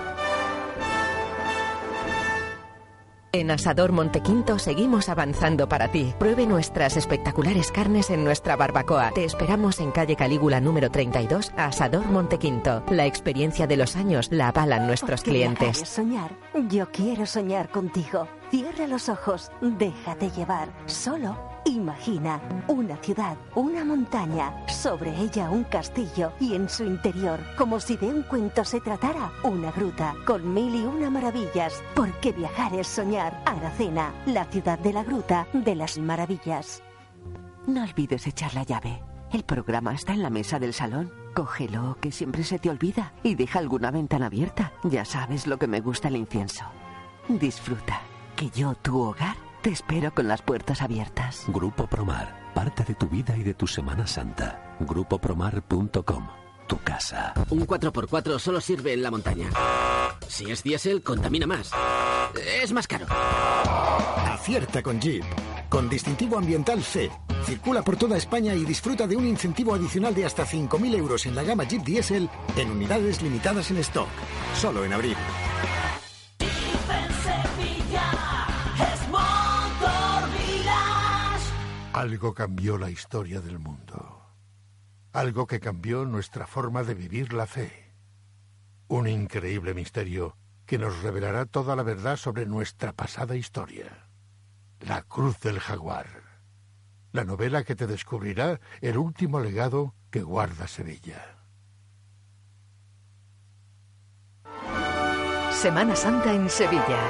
En 3.34 3.50
Asador 3.50 3.92
Montequinto 3.92 4.58
seguimos 4.58 5.08
avanzando 5.08 5.66
para 5.66 5.88
ti. 5.88 6.12
Pruebe 6.18 6.46
nuestras 6.46 6.98
espectaculares 6.98 7.72
carnes 7.72 8.10
en 8.10 8.24
nuestra 8.24 8.56
barbacoa. 8.56 9.10
Te 9.14 9.24
esperamos 9.24 9.80
en 9.80 9.90
calle 9.90 10.16
Calígula 10.16 10.60
número 10.60 10.90
32, 10.90 11.50
Asador 11.56 12.04
Montequinto. 12.06 12.84
La 12.90 13.06
experiencia 13.06 13.66
de 13.66 13.78
los 13.78 13.96
años 13.96 14.28
la 14.30 14.48
avalan 14.48 14.86
nuestros 14.86 15.22
Porque 15.22 15.30
clientes. 15.30 15.78
soñar. 15.88 16.30
Yo 16.68 16.90
quiero 16.92 17.24
soñar 17.24 17.70
contigo. 17.70 18.28
Cierra 18.50 18.86
los 18.86 19.08
ojos, 19.08 19.50
déjate 19.62 20.30
llevar. 20.30 20.68
Solo 20.84 21.51
imagina 21.64 22.40
una 22.68 22.96
ciudad, 22.96 23.36
una 23.54 23.84
montaña, 23.84 24.52
sobre 24.68 25.16
ella 25.16 25.50
un 25.50 25.64
castillo 25.64 26.32
y 26.40 26.54
en 26.54 26.68
su 26.68 26.84
interior, 26.84 27.40
como 27.56 27.80
si 27.80 27.96
de 27.96 28.08
un 28.08 28.22
cuento 28.22 28.64
se 28.64 28.80
tratara, 28.80 29.32
una 29.42 29.70
gruta 29.72 30.14
con 30.26 30.52
mil 30.52 30.74
y 30.74 30.82
una 30.84 31.10
maravillas. 31.10 31.82
Porque 31.94 32.32
viajar 32.32 32.74
es 32.74 32.86
soñar. 32.86 33.42
Aracena, 33.46 34.12
la 34.26 34.44
ciudad 34.46 34.78
de 34.78 34.92
la 34.92 35.04
gruta 35.04 35.46
de 35.52 35.74
las 35.74 35.98
maravillas. 35.98 36.82
No 37.66 37.84
olvides 37.84 38.26
echar 38.26 38.54
la 38.54 38.64
llave. 38.64 39.02
El 39.32 39.44
programa 39.44 39.94
está 39.94 40.12
en 40.12 40.22
la 40.22 40.30
mesa 40.30 40.58
del 40.58 40.74
salón. 40.74 41.10
Cógelo, 41.34 41.96
que 42.00 42.12
siempre 42.12 42.44
se 42.44 42.58
te 42.58 42.68
olvida. 42.68 43.14
Y 43.22 43.34
deja 43.34 43.58
alguna 43.58 43.90
ventana 43.90 44.26
abierta. 44.26 44.72
Ya 44.82 45.04
sabes 45.04 45.46
lo 45.46 45.58
que 45.58 45.66
me 45.66 45.80
gusta 45.80 46.08
el 46.08 46.16
incienso. 46.16 46.64
Disfruta. 47.28 48.00
Que 48.36 48.50
yo, 48.50 48.74
tu 48.74 49.00
hogar, 49.00 49.36
te 49.62 49.70
espero 49.70 50.12
con 50.12 50.26
las 50.26 50.42
puertas 50.42 50.82
abiertas. 50.82 51.44
Grupo 51.46 51.86
Promar, 51.86 52.52
parte 52.52 52.82
de 52.84 52.94
tu 52.94 53.08
vida 53.08 53.36
y 53.36 53.44
de 53.44 53.54
tu 53.54 53.66
Semana 53.66 54.06
Santa. 54.06 54.76
Grupopromar.com, 54.80 56.28
tu 56.66 56.78
casa. 56.78 57.32
Un 57.50 57.66
4x4 57.66 58.38
solo 58.40 58.60
sirve 58.60 58.92
en 58.92 59.02
la 59.02 59.10
montaña. 59.12 59.48
Si 60.26 60.50
es 60.50 60.62
diésel, 60.64 61.02
contamina 61.02 61.46
más. 61.46 61.70
Es 62.60 62.72
más 62.72 62.88
caro. 62.88 63.06
Acierta 63.08 64.82
con 64.82 65.00
Jeep. 65.00 65.24
Con 65.68 65.88
distintivo 65.88 66.38
ambiental 66.38 66.82
C. 66.82 67.10
Circula 67.44 67.82
por 67.82 67.96
toda 67.96 68.16
España 68.16 68.54
y 68.54 68.64
disfruta 68.64 69.06
de 69.06 69.16
un 69.16 69.26
incentivo 69.26 69.74
adicional 69.74 70.14
de 70.14 70.24
hasta 70.24 70.44
5.000 70.44 70.96
euros 70.96 71.26
en 71.26 71.36
la 71.36 71.44
gama 71.44 71.64
Jeep 71.64 71.82
Diesel 71.82 72.28
en 72.56 72.70
unidades 72.70 73.22
limitadas 73.22 73.70
en 73.70 73.78
stock. 73.78 74.08
Solo 74.60 74.84
en 74.84 74.92
abril. 74.92 75.16
Algo 81.92 82.32
cambió 82.32 82.78
la 82.78 82.88
historia 82.88 83.42
del 83.42 83.58
mundo. 83.58 84.22
Algo 85.12 85.46
que 85.46 85.60
cambió 85.60 86.06
nuestra 86.06 86.46
forma 86.46 86.84
de 86.84 86.94
vivir 86.94 87.34
la 87.34 87.46
fe. 87.46 87.92
Un 88.88 89.06
increíble 89.06 89.74
misterio 89.74 90.34
que 90.64 90.78
nos 90.78 91.02
revelará 91.02 91.44
toda 91.44 91.76
la 91.76 91.82
verdad 91.82 92.16
sobre 92.16 92.46
nuestra 92.46 92.94
pasada 92.94 93.36
historia. 93.36 94.08
La 94.80 95.02
Cruz 95.02 95.38
del 95.40 95.60
Jaguar. 95.60 96.06
La 97.12 97.24
novela 97.24 97.62
que 97.62 97.76
te 97.76 97.86
descubrirá 97.86 98.58
el 98.80 98.96
último 98.96 99.38
legado 99.40 99.94
que 100.10 100.22
guarda 100.22 100.68
Sevilla. 100.68 101.36
Semana 105.52 105.94
Santa 105.94 106.32
en 106.32 106.48
Sevilla. 106.48 107.00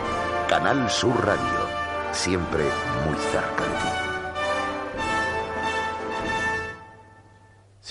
Canal 0.48 0.90
Sur 0.90 1.24
Radio, 1.24 1.68
siempre 2.12 2.64
muy 3.06 3.16
cerca 3.30 3.62
de 3.62 3.76
ti. 3.76 4.01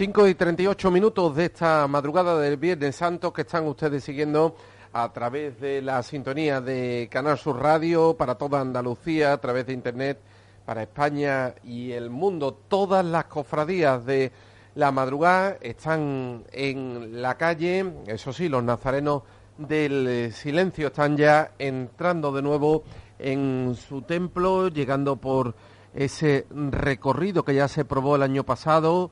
5 0.02 0.30
y 0.30 0.34
38 0.34 0.90
minutos 0.90 1.36
de 1.36 1.46
esta 1.46 1.88
madrugada 1.88 2.40
del 2.40 2.58
Viernes 2.58 2.96
Santo 2.96 3.32
que 3.32 3.44
están 3.44 3.68
ustedes 3.68 4.04
siguiendo 4.04 4.56
a 4.94 5.14
través 5.14 5.62
de 5.62 5.80
la 5.84 6.02
sintonía 6.02 6.60
de 6.60 7.08
Canal 7.12 7.38
Sur 7.38 7.62
Radio 7.62 8.16
para 8.18 8.34
toda 8.34 8.62
Andalucía, 8.62 9.32
a 9.32 9.38
través 9.38 9.68
de 9.68 9.74
Internet 9.74 10.18
para 10.66 10.82
España 10.82 11.54
y 11.64 11.92
el 11.92 12.10
mundo. 12.10 12.58
Todas 12.68 13.06
las 13.06 13.26
cofradías 13.26 14.04
de 14.04 14.32
la 14.74 14.92
madrugada 14.92 15.58
están 15.62 16.46
en 16.52 17.22
la 17.22 17.38
calle, 17.38 17.94
eso 18.08 18.34
sí, 18.34 18.50
los 18.50 18.64
nazarenos 18.64 19.22
del 19.60 20.34
silencio 20.34 20.88
están 20.88 21.16
ya 21.16 21.52
entrando 21.60 22.32
de 22.32 22.42
nuevo 22.42 22.82
en 23.20 23.76
su 23.76 24.02
templo, 24.02 24.68
llegando 24.70 25.18
por 25.18 25.54
ese 25.94 26.48
recorrido 26.50 27.46
que 27.46 27.54
ya 27.54 27.68
se 27.68 27.86
probó 27.86 28.16
el 28.16 28.24
año 28.24 28.44
pasado 28.44 29.12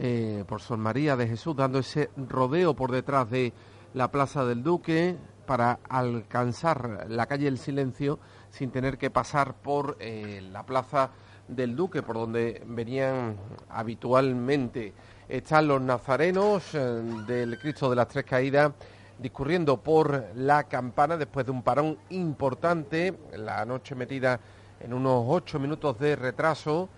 eh, 0.00 0.44
por 0.46 0.60
Sol 0.60 0.78
María 0.78 1.16
de 1.16 1.26
Jesús, 1.26 1.56
dando 1.56 1.78
ese 1.80 2.10
rodeo 2.16 2.74
por 2.74 2.92
detrás 2.92 3.28
de 3.30 3.52
la 3.94 4.10
Plaza 4.10 4.44
del 4.44 4.62
Duque 4.62 5.16
para 5.46 5.80
alcanzar 5.88 7.06
la 7.08 7.26
calle 7.26 7.46
del 7.46 7.58
Silencio 7.58 8.18
sin 8.50 8.70
tener 8.70 8.98
que 8.98 9.10
pasar 9.10 9.54
por 9.54 9.96
eh, 9.98 10.40
la 10.52 10.64
Plaza 10.64 11.10
del 11.48 11.74
Duque, 11.74 12.02
por 12.02 12.16
donde 12.16 12.62
venían 12.66 13.36
habitualmente. 13.70 14.92
Están 15.28 15.66
los 15.66 15.80
nazarenos 15.80 16.74
eh, 16.74 16.78
del 17.26 17.58
Cristo 17.58 17.90
de 17.90 17.96
las 17.96 18.08
Tres 18.08 18.24
Caídas 18.24 18.72
discurriendo 19.18 19.78
por 19.78 20.26
la 20.36 20.64
campana 20.64 21.16
después 21.16 21.44
de 21.44 21.52
un 21.52 21.62
parón 21.62 21.98
importante, 22.10 23.18
la 23.36 23.64
noche 23.64 23.94
metida 23.94 24.38
en 24.80 24.92
unos 24.94 25.24
ocho 25.26 25.58
minutos 25.58 25.98
de 25.98 26.14
retraso. 26.14 26.88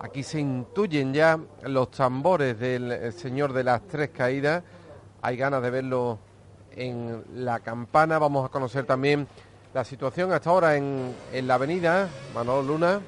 Aquí 0.00 0.22
se 0.22 0.38
intuyen 0.38 1.12
ya 1.12 1.40
los 1.62 1.90
tambores 1.90 2.58
del 2.58 3.12
Señor 3.12 3.52
de 3.52 3.64
las 3.64 3.82
Tres 3.88 4.10
Caídas. 4.10 4.62
Hay 5.22 5.36
ganas 5.36 5.60
de 5.60 5.70
verlo 5.70 6.20
en 6.76 7.24
la 7.34 7.58
campana. 7.58 8.20
Vamos 8.20 8.46
a 8.46 8.48
conocer 8.48 8.84
también 8.84 9.26
la 9.74 9.82
situación 9.82 10.32
hasta 10.32 10.50
ahora 10.50 10.76
en, 10.76 11.12
en 11.32 11.48
la 11.48 11.54
avenida 11.54 12.08
Manolo 12.32 12.62
Luna. 12.62 13.00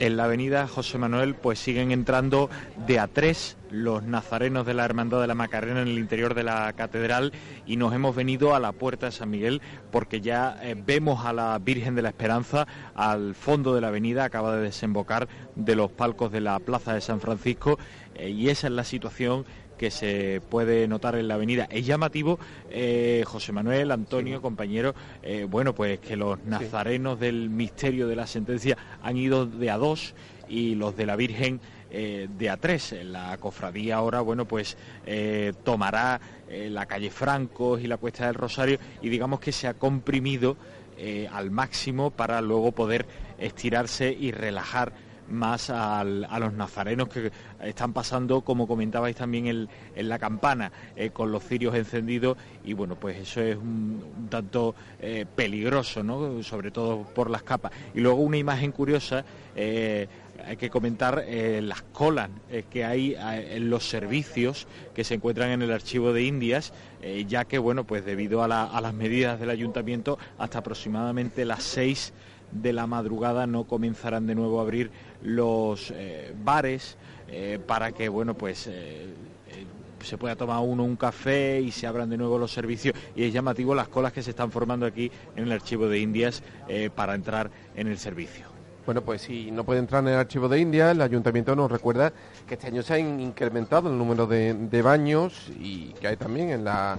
En 0.00 0.16
la 0.16 0.24
avenida 0.24 0.66
José 0.66 0.96
Manuel 0.98 1.34
pues 1.34 1.58
siguen 1.58 1.92
entrando 1.92 2.48
de 2.86 2.98
a 2.98 3.06
tres 3.06 3.58
los 3.70 4.02
nazarenos 4.02 4.66
de 4.66 4.74
la 4.74 4.84
Hermandad 4.84 5.20
de 5.20 5.26
la 5.26 5.34
Macarena 5.34 5.82
en 5.82 5.88
el 5.88 5.98
interior 5.98 6.34
de 6.34 6.42
la 6.42 6.72
catedral 6.72 7.32
y 7.66 7.76
nos 7.76 7.94
hemos 7.94 8.16
venido 8.16 8.54
a 8.54 8.60
la 8.60 8.72
puerta 8.72 9.06
de 9.06 9.12
San 9.12 9.30
Miguel 9.30 9.60
porque 9.92 10.22
ya 10.22 10.58
eh, 10.62 10.74
vemos 10.74 11.26
a 11.26 11.34
la 11.34 11.58
Virgen 11.58 11.94
de 11.94 12.02
la 12.02 12.08
Esperanza 12.08 12.66
al 12.94 13.34
fondo 13.34 13.74
de 13.74 13.82
la 13.82 13.88
avenida, 13.88 14.24
acaba 14.24 14.56
de 14.56 14.62
desembocar 14.62 15.28
de 15.54 15.76
los 15.76 15.92
palcos 15.92 16.32
de 16.32 16.40
la 16.40 16.58
Plaza 16.58 16.94
de 16.94 17.02
San 17.02 17.20
Francisco 17.20 17.78
eh, 18.14 18.30
y 18.30 18.48
esa 18.48 18.68
es 18.68 18.72
la 18.72 18.84
situación 18.84 19.44
que 19.80 19.90
se 19.90 20.42
puede 20.50 20.86
notar 20.86 21.14
en 21.14 21.26
la 21.26 21.36
avenida. 21.36 21.66
Es 21.70 21.86
llamativo, 21.86 22.38
eh, 22.68 23.24
José 23.26 23.50
Manuel, 23.50 23.90
Antonio, 23.90 24.42
compañero, 24.42 24.94
eh, 25.22 25.46
bueno, 25.48 25.74
pues 25.74 26.00
que 26.00 26.16
los 26.16 26.38
nazarenos 26.44 27.18
del 27.18 27.48
misterio 27.48 28.06
de 28.06 28.14
la 28.14 28.26
sentencia 28.26 28.76
han 29.02 29.16
ido 29.16 29.46
de 29.46 29.70
a 29.70 29.78
dos 29.78 30.14
y 30.50 30.74
los 30.74 30.98
de 30.98 31.06
la 31.06 31.16
Virgen 31.16 31.62
eh, 31.90 32.28
de 32.30 32.50
a 32.50 32.58
tres. 32.58 32.94
La 33.04 33.38
cofradía 33.38 33.96
ahora, 33.96 34.20
bueno, 34.20 34.44
pues 34.44 34.76
tomará 35.64 36.20
la 36.50 36.84
calle 36.84 37.10
Francos 37.10 37.80
y 37.80 37.86
la 37.86 37.96
Cuesta 37.96 38.26
del 38.26 38.34
Rosario 38.34 38.78
y 39.00 39.08
digamos 39.08 39.40
que 39.40 39.50
se 39.50 39.66
ha 39.66 39.72
comprimido 39.72 40.58
al 41.32 41.50
máximo 41.50 42.10
para 42.10 42.42
luego 42.42 42.72
poder 42.72 43.06
estirarse 43.38 44.12
y 44.12 44.30
relajar 44.30 44.92
más 45.30 45.70
a 45.70 46.04
los 46.04 46.52
nazarenos 46.52 47.08
que 47.08 47.30
están 47.62 47.92
pasando, 47.92 48.42
como 48.42 48.66
comentabais 48.66 49.16
también 49.16 49.46
en, 49.94 50.08
la 50.08 50.18
campana, 50.18 50.72
eh, 50.96 51.10
con 51.10 51.30
los 51.30 51.44
cirios 51.44 51.74
encendidos 51.74 52.36
y 52.64 52.72
bueno, 52.72 52.96
pues 52.96 53.18
eso 53.18 53.40
es 53.40 53.56
un, 53.56 54.28
tanto 54.28 54.74
eh, 55.00 55.26
peligroso, 55.34 56.02
¿no? 56.02 56.42
sobre 56.42 56.70
todo 56.70 57.02
por 57.02 57.30
las 57.30 57.42
capas. 57.42 57.72
Y 57.94 58.00
luego 58.00 58.20
una 58.20 58.36
imagen 58.36 58.72
curiosa, 58.72 59.24
eh, 59.54 60.08
hay 60.46 60.56
que 60.56 60.70
comentar 60.70 61.22
las 61.28 61.82
colas 61.82 62.30
que 62.70 62.82
hay 62.82 63.14
en 63.18 63.68
los 63.68 63.86
servicios 63.86 64.66
que 64.94 65.04
se 65.04 65.12
encuentran 65.12 65.50
en 65.50 65.60
el 65.60 65.70
archivo 65.70 66.14
de 66.14 66.22
Indias, 66.22 66.72
ya 67.26 67.44
que 67.44 67.58
bueno, 67.58 67.84
pues 67.84 68.06
debido 68.06 68.42
a 68.42 68.48
las 68.48 68.94
medidas 68.94 69.38
del 69.38 69.50
ayuntamiento, 69.50 70.18
hasta 70.38 70.60
aproximadamente 70.60 71.44
las 71.44 71.62
seis 71.62 72.14
de 72.52 72.72
la 72.72 72.86
madrugada 72.86 73.46
no 73.46 73.64
comenzarán 73.64 74.26
de 74.26 74.34
nuevo 74.34 74.58
a 74.58 74.62
abrir 74.62 74.90
los 75.22 75.92
eh, 75.94 76.34
bares 76.44 76.96
eh, 77.28 77.58
para 77.64 77.92
que 77.92 78.08
bueno 78.08 78.34
pues 78.34 78.66
eh, 78.66 79.14
se 80.02 80.16
pueda 80.16 80.34
tomar 80.34 80.60
uno 80.60 80.82
un 80.82 80.96
café 80.96 81.60
y 81.60 81.70
se 81.70 81.86
abran 81.86 82.08
de 82.08 82.16
nuevo 82.16 82.38
los 82.38 82.52
servicios 82.52 82.94
y 83.14 83.24
es 83.24 83.32
llamativo 83.32 83.74
las 83.74 83.88
colas 83.88 84.12
que 84.12 84.22
se 84.22 84.30
están 84.30 84.50
formando 84.50 84.86
aquí 84.86 85.10
en 85.36 85.44
el 85.44 85.52
archivo 85.52 85.88
de 85.88 85.98
Indias 85.98 86.42
para 86.94 87.14
entrar 87.14 87.50
en 87.76 87.86
el 87.86 87.98
servicio. 87.98 88.46
Bueno, 88.86 89.02
pues 89.02 89.20
si 89.20 89.50
no 89.50 89.62
puede 89.62 89.80
entrar 89.80 90.02
en 90.02 90.08
el 90.08 90.14
archivo 90.14 90.48
de 90.48 90.58
Indias, 90.58 90.92
el 90.92 91.02
ayuntamiento 91.02 91.54
nos 91.54 91.70
recuerda 91.70 92.14
que 92.48 92.54
este 92.54 92.68
año 92.68 92.82
se 92.82 92.94
ha 92.94 92.98
incrementado 92.98 93.90
el 93.90 93.98
número 93.98 94.26
de 94.26 94.82
baños 94.82 95.52
y 95.60 95.92
que 96.00 96.08
hay 96.08 96.16
también 96.16 96.48
en 96.48 96.64
la 96.64 96.98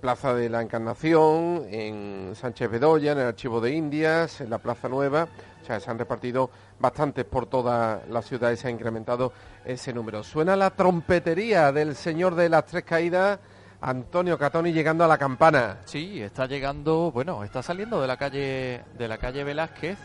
Plaza 0.00 0.34
de 0.34 0.48
la 0.48 0.62
Encarnación, 0.62 1.66
en 1.70 2.32
Sánchez 2.34 2.70
Bedoya, 2.70 3.12
en 3.12 3.18
el 3.18 3.26
Archivo 3.26 3.60
de 3.60 3.72
Indias, 3.72 4.40
en 4.40 4.48
la 4.48 4.58
Plaza 4.58 4.88
Nueva. 4.88 5.28
Se 5.62 5.90
han 5.90 5.98
repartido 5.98 6.50
bastantes 6.80 7.24
por 7.26 7.46
toda 7.46 8.02
la 8.08 8.22
ciudad 8.22 8.50
y 8.50 8.56
se 8.56 8.68
ha 8.68 8.70
incrementado 8.70 9.32
ese 9.64 9.92
número. 9.92 10.24
Suena 10.24 10.56
la 10.56 10.70
trompetería 10.70 11.70
del 11.70 11.94
señor 11.94 12.34
de 12.34 12.48
las 12.48 12.66
tres 12.66 12.82
caídas, 12.82 13.38
Antonio 13.82 14.38
Catoni, 14.38 14.72
llegando 14.72 15.04
a 15.04 15.08
la 15.08 15.18
campana. 15.18 15.78
Sí, 15.84 16.20
está 16.22 16.46
llegando, 16.46 17.12
bueno, 17.12 17.44
está 17.44 17.62
saliendo 17.62 18.00
de 18.00 18.08
la 18.08 18.16
calle 18.16 18.82
de 18.98 19.06
la 19.06 19.18
calle 19.18 19.44
Velázquez 19.44 19.98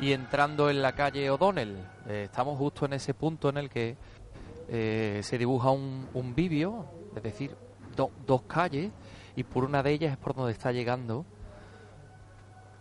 y 0.00 0.12
entrando 0.12 0.70
en 0.70 0.82
la 0.82 0.92
calle 0.92 1.30
O'Donnell. 1.30 1.76
Eh, 2.08 2.22
estamos 2.24 2.58
justo 2.58 2.86
en 2.86 2.94
ese 2.94 3.14
punto 3.14 3.50
en 3.50 3.58
el 3.58 3.68
que 3.70 3.96
eh, 4.68 5.20
se 5.22 5.38
dibuja 5.38 5.70
un, 5.70 6.08
un 6.14 6.34
vivio, 6.34 6.86
es 7.14 7.22
decir, 7.22 7.54
dos 8.26 8.42
calles 8.42 8.90
y 9.36 9.44
por 9.44 9.64
una 9.64 9.82
de 9.82 9.92
ellas 9.92 10.12
es 10.12 10.16
por 10.16 10.34
donde 10.34 10.52
está 10.52 10.72
llegando. 10.72 11.26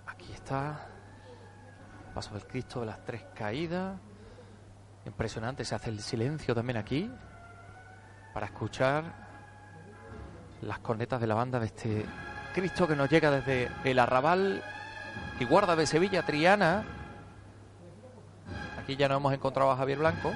Aquí 0.07 0.31
está. 0.31 0.87
Paso 2.13 2.33
del 2.33 2.47
Cristo 2.47 2.79
de 2.79 2.85
las 2.85 3.03
tres 3.03 3.25
caídas. 3.35 3.99
Impresionante, 5.05 5.65
se 5.65 5.75
hace 5.75 5.89
el 5.89 5.99
silencio 5.99 6.55
también 6.55 6.77
aquí 6.77 7.11
para 8.33 8.47
escuchar 8.47 9.03
las 10.61 10.79
cornetas 10.79 11.19
de 11.21 11.27
la 11.27 11.35
banda 11.35 11.59
de 11.59 11.67
este 11.67 12.05
Cristo 12.53 12.87
que 12.87 12.95
nos 12.95 13.09
llega 13.09 13.29
desde 13.29 13.69
el 13.83 13.99
arrabal 13.99 14.63
y 15.39 15.45
guarda 15.45 15.75
de 15.75 15.85
Sevilla 15.85 16.25
Triana. 16.25 16.85
Aquí 18.79 18.95
ya 18.95 19.09
nos 19.09 19.17
hemos 19.17 19.33
encontrado 19.33 19.71
a 19.71 19.75
Javier 19.75 19.99
Blanco. 19.99 20.33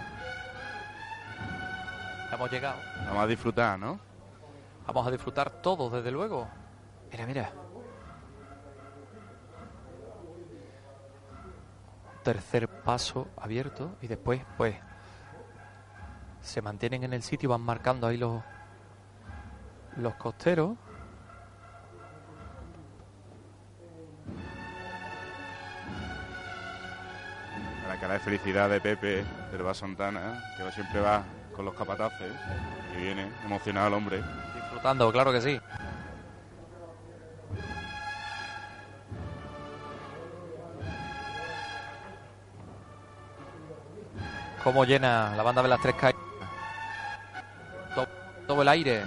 Hemos 2.31 2.51
llegado. 2.51 2.77
Vamos 3.05 3.23
a 3.23 3.27
disfrutar, 3.27 3.79
¿no? 3.79 4.08
Vamos 4.91 5.05
a 5.05 5.11
disfrutar 5.11 5.51
todos, 5.61 5.91
desde 5.93 6.09
luego. 6.09 6.47
Mira, 7.11 7.27
mira. 7.27 7.51
Tercer 12.23 12.67
paso 12.67 13.27
abierto 13.37 13.91
y 14.01 14.07
después, 14.07 14.41
pues, 14.57 14.75
se 16.41 16.63
mantienen 16.63 17.03
en 17.03 17.13
el 17.13 17.21
sitio, 17.21 17.49
van 17.49 17.61
marcando 17.61 18.07
ahí 18.07 18.17
los, 18.17 18.41
los 19.97 20.15
costeros. 20.15 20.75
La 27.87 27.99
cara 27.99 28.15
de 28.15 28.19
felicidad 28.21 28.67
de 28.71 28.81
Pepe 28.81 29.23
del 29.51 29.75
Santana, 29.75 30.43
que 30.57 30.71
siempre 30.71 30.99
va 30.99 31.23
con 31.55 31.63
los 31.63 31.75
capataces 31.75 32.33
y 32.97 33.03
viene 33.03 33.31
emocionado 33.45 33.89
el 33.89 33.93
hombre 33.93 34.23
disfrutando, 34.69 35.11
claro 35.11 35.31
que 35.31 35.41
sí. 35.41 35.59
Cómo 44.63 44.85
llena 44.85 45.35
la 45.35 45.43
banda 45.43 45.63
de 45.63 45.69
las 45.69 45.81
tres 45.81 45.95
calles. 45.95 46.21
Todo, 48.45 48.61
el 48.61 48.67
aire. 48.67 49.03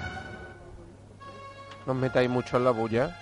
No 1.86 1.92
os 1.92 1.98
metáis 1.98 2.28
mucho 2.28 2.56
en 2.56 2.64
la 2.64 2.70
bulla. 2.70 3.16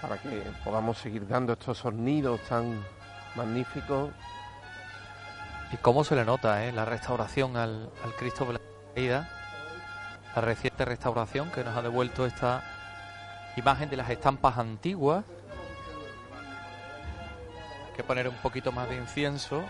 Para 0.00 0.18
que 0.18 0.42
podamos 0.64 0.98
seguir 0.98 1.26
dando 1.26 1.52
estos 1.52 1.78
sonidos 1.78 2.40
tan 2.42 2.82
magníficos. 3.34 4.10
Y 5.72 5.76
cómo 5.78 6.04
se 6.04 6.14
le 6.14 6.24
nota 6.24 6.64
¿eh? 6.64 6.72
la 6.72 6.84
restauración 6.84 7.56
al, 7.56 7.90
al 8.04 8.14
Cristo 8.14 8.46
la 8.94 10.40
reciente 10.42 10.84
restauración 10.84 11.50
que 11.50 11.64
nos 11.64 11.76
ha 11.76 11.82
devuelto 11.82 12.26
esta 12.26 12.62
imagen 13.56 13.88
de 13.88 13.96
las 13.96 14.10
estampas 14.10 14.58
antiguas. 14.58 15.24
Que 17.96 18.02
poner 18.02 18.28
un 18.28 18.36
poquito 18.36 18.72
más 18.72 18.88
de 18.88 18.96
incienso, 18.96 19.64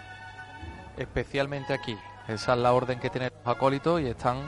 especialmente 0.96 1.72
aquí. 1.72 1.96
Esa 2.28 2.52
es 2.52 2.58
la 2.58 2.72
orden 2.72 3.00
que 3.00 3.10
tienen 3.10 3.30
los 3.44 3.56
acólitos 3.56 4.00
y 4.00 4.06
están 4.06 4.38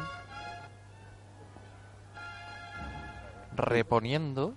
reponiendo. 3.57 4.55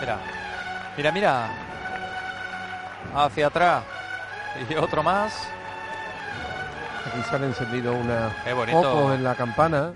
Mira, 0.00 0.18
mira, 0.96 1.12
mira. 1.12 1.50
Hacia 3.14 3.46
atrás. 3.48 3.99
Y 4.70 4.74
otro 4.74 5.02
más. 5.02 5.48
Aquí 7.06 7.22
se 7.22 7.36
han 7.36 7.44
encendido 7.44 7.94
una 7.94 8.30
focos 8.70 9.14
en 9.14 9.24
la 9.24 9.34
campana. 9.34 9.92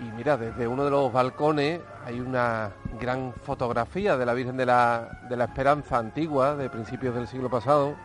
Y 0.00 0.12
mira, 0.12 0.36
desde 0.36 0.66
uno 0.68 0.84
de 0.84 0.90
los 0.90 1.12
balcones 1.12 1.80
hay 2.06 2.20
una 2.20 2.70
gran 3.00 3.32
fotografía 3.32 4.16
de 4.16 4.24
la 4.24 4.32
Virgen 4.32 4.56
de 4.56 4.64
la, 4.64 5.20
de 5.28 5.36
la 5.36 5.44
Esperanza 5.44 5.98
antigua, 5.98 6.54
de 6.54 6.70
principios 6.70 7.14
del 7.14 7.26
siglo 7.26 7.50
pasado. 7.50 7.96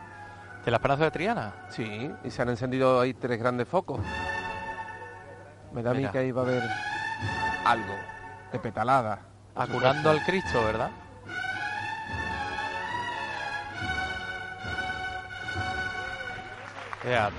¿De 0.65 0.71
la 0.71 0.77
Esperanza 0.77 1.05
de 1.05 1.11
Triana? 1.11 1.53
Sí, 1.69 2.11
y 2.23 2.29
se 2.31 2.41
han 2.41 2.49
encendido 2.49 2.99
ahí 2.99 3.13
tres 3.13 3.37
grandes 3.37 3.67
focos. 3.67 3.99
Me 5.71 5.83
da 5.83 5.91
a 5.91 5.93
mí 5.93 6.07
que 6.07 6.17
ahí 6.17 6.31
va 6.31 6.41
a 6.41 6.45
haber 6.45 6.63
algo 7.65 7.93
de 8.51 8.59
petalada. 8.59 9.19
Acurando 9.55 10.09
al 10.09 10.23
Cristo, 10.23 10.63
¿verdad? 10.63 10.89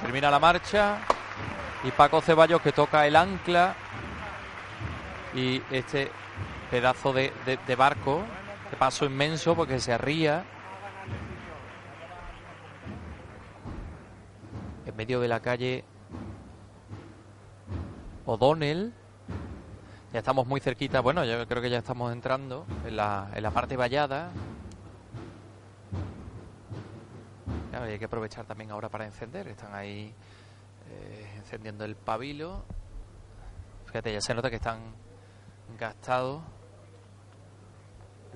Termina 0.01 0.31
la 0.31 0.39
marcha 0.39 0.99
y 1.85 1.91
Paco 1.91 2.21
Ceballos 2.21 2.61
que 2.61 2.73
toca 2.73 3.07
el 3.07 3.17
ancla 3.17 3.75
y 5.35 5.63
este 5.71 6.11
pedazo 6.71 7.13
de, 7.13 7.33
barco, 7.77 8.23
de 8.71 8.77
paso 8.77 9.07
inmenso 9.07 9.55
porque 9.55 9.81
se 9.81 9.93
arría 9.93 10.45
en 14.85 14.97
medio 14.97 15.21
de 15.21 15.29
la 15.29 15.41
calle 15.41 15.85
O'Donnell. 18.27 18.93
Ya 20.13 20.19
estamos 20.21 20.47
muy 20.47 20.61
cerquita, 20.61 21.01
bueno, 21.01 21.25
yo 21.25 21.47
creo 21.49 21.61
que 21.61 21.71
ya 21.71 21.79
estamos 21.79 22.13
entrando 22.13 22.67
en 22.87 22.97
la, 22.97 23.29
en 23.35 23.43
la 23.43 23.51
parte 23.51 23.77
vallada. 23.77 24.31
Claro, 27.85 27.91
y 27.91 27.93
hay 27.93 27.99
que 27.99 28.07
aprovechar 28.07 28.47
también 28.47 28.71
ahora 28.71 28.89
para 28.89 29.05
encender. 29.05 29.47
Están 29.47 29.75
ahí 29.75 30.15
eh, 30.91 31.33
encendiendo 31.37 31.85
el 31.85 31.97
pabilo. 31.97 32.65
Fíjate, 33.85 34.11
ya 34.11 34.23
se 34.23 34.33
nota 34.33 34.49
que 34.49 34.57
están 34.57 34.81
gastados 35.79 36.43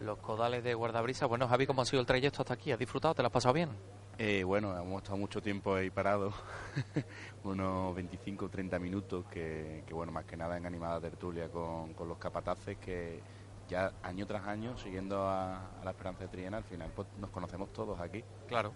los 0.03 0.19
codales 0.19 0.63
de 0.65 0.75
guardabrisa. 0.75 1.25
Bueno, 1.25 1.49
Javi, 1.49 1.67
¿cómo 1.67 1.81
ha 1.81 1.87
sido 1.87 2.01
el 2.01 2.07
trayecto 2.07 2.43
hasta 2.43 2.53
aquí? 2.53 2.73
¿Has 2.73 2.79
disfrutado? 2.79 3.15
¿Te 3.15 3.23
lo 3.23 3.29
has 3.29 3.33
pasado 3.33 3.55
bien? 3.55 3.71
Eh, 4.19 4.45
bueno, 4.45 4.77
hemos 4.77 5.03
estado 5.03 5.17
mucho 5.17 5.41
tiempo 5.41 5.77
ahí 5.77 5.89
parados, 5.89 6.35
unos 7.45 7.95
25 7.95 8.45
o 8.45 8.49
30 8.51 8.79
minutos, 8.81 9.25
que, 9.31 9.85
que, 9.87 9.95
bueno, 9.95 10.13
más 10.13 10.27
que 10.27 10.37
nada 10.37 10.59
en 10.59 10.67
animada 10.67 11.01
tertulia 11.01 11.49
con, 11.49 11.95
con, 11.95 12.09
los 12.09 12.19
capataces 12.19 12.77
que 12.79 13.23
ya 13.69 13.93
año 14.03 14.27
tras 14.27 14.47
año, 14.47 14.77
siguiendo 14.77 15.23
a, 15.23 15.81
a 15.81 15.85
la 15.85 15.93
Esperanza 15.93 16.25
de 16.25 16.29
Triana, 16.29 16.57
al 16.59 16.65
final 16.65 16.91
pues, 16.95 17.07
nos 17.19 17.31
conocemos 17.31 17.73
todos 17.73 17.99
aquí. 18.01 18.23
Claro. 18.49 18.73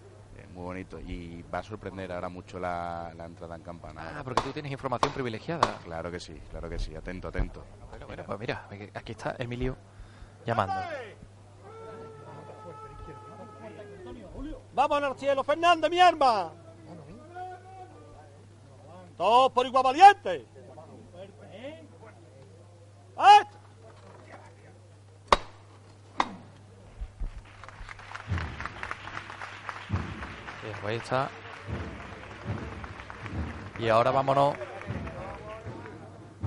Muy 0.53 0.63
bonito 0.63 0.99
y 0.99 1.41
va 1.43 1.59
a 1.59 1.63
sorprender 1.63 2.11
ahora 2.11 2.29
mucho 2.29 2.59
la, 2.59 3.11
la 3.15 3.25
entrada 3.25 3.55
en 3.55 3.63
campana. 3.63 4.13
Ah, 4.17 4.23
porque 4.23 4.41
tú 4.41 4.51
tienes 4.51 4.71
información 4.71 5.11
privilegiada. 5.13 5.79
Claro 5.83 6.11
que 6.11 6.19
sí, 6.19 6.39
claro 6.51 6.69
que 6.69 6.77
sí, 6.77 6.95
atento, 6.95 7.27
atento. 7.27 7.63
Bueno, 7.89 8.07
bueno, 8.07 8.23
pues 8.25 8.39
mira, 8.39 8.67
aquí 8.93 9.13
está 9.13 9.35
Emilio 9.39 9.75
llamando. 10.45 10.75
Vamos 14.73 15.03
al 15.03 15.17
cielo, 15.17 15.43
Fernández, 15.43 15.89
mi 15.89 15.99
arma. 15.99 16.51
Todos 19.17 19.51
por 19.51 19.65
igual 19.65 19.83
valiente. 19.83 20.47
¡Ah! 23.15 23.47
Pues 30.63 30.83
ahí 30.85 30.95
está. 30.97 31.29
Y 33.79 33.89
ahora 33.89 34.11
vámonos. 34.11 34.55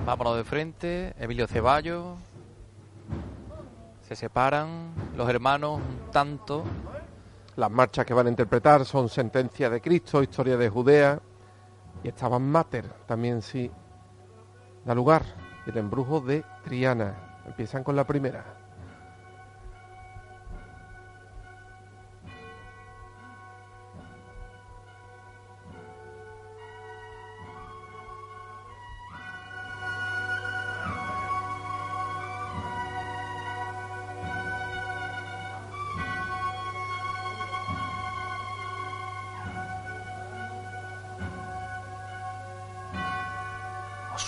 Vámonos 0.05 0.37
de 0.37 0.43
frente. 0.43 1.13
Emilio 1.19 1.47
Ceballos. 1.47 2.17
Se 4.01 4.15
separan 4.15 4.93
los 5.15 5.29
hermanos 5.29 5.79
un 5.79 6.11
tanto. 6.11 6.63
Las 7.55 7.71
marchas 7.71 8.05
que 8.05 8.13
van 8.13 8.27
a 8.27 8.29
interpretar 8.29 8.85
son 8.85 9.09
Sentencia 9.09 9.69
de 9.69 9.81
Cristo, 9.81 10.21
Historia 10.21 10.57
de 10.57 10.69
Judea 10.69 11.19
y 12.03 12.09
estaban 12.09 12.43
Mater, 12.49 12.85
también 13.05 13.41
sí 13.41 13.71
da 14.85 14.95
lugar, 14.95 15.23
el 15.65 15.77
embrujo 15.77 16.21
de 16.21 16.43
Triana. 16.63 17.41
Empiezan 17.45 17.83
con 17.83 17.95
la 17.95 18.05
primera. 18.05 18.56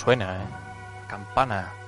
Suena, 0.09 0.37
¿eh? 0.37 0.47
Campana. 1.07 1.78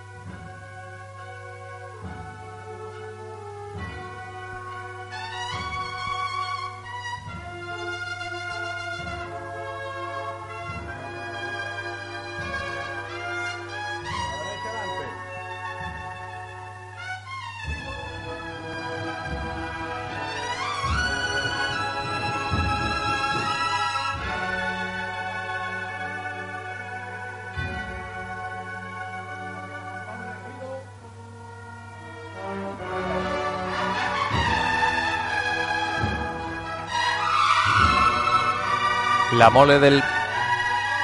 La 39.42 39.50
mole 39.50 39.80
del, 39.80 40.04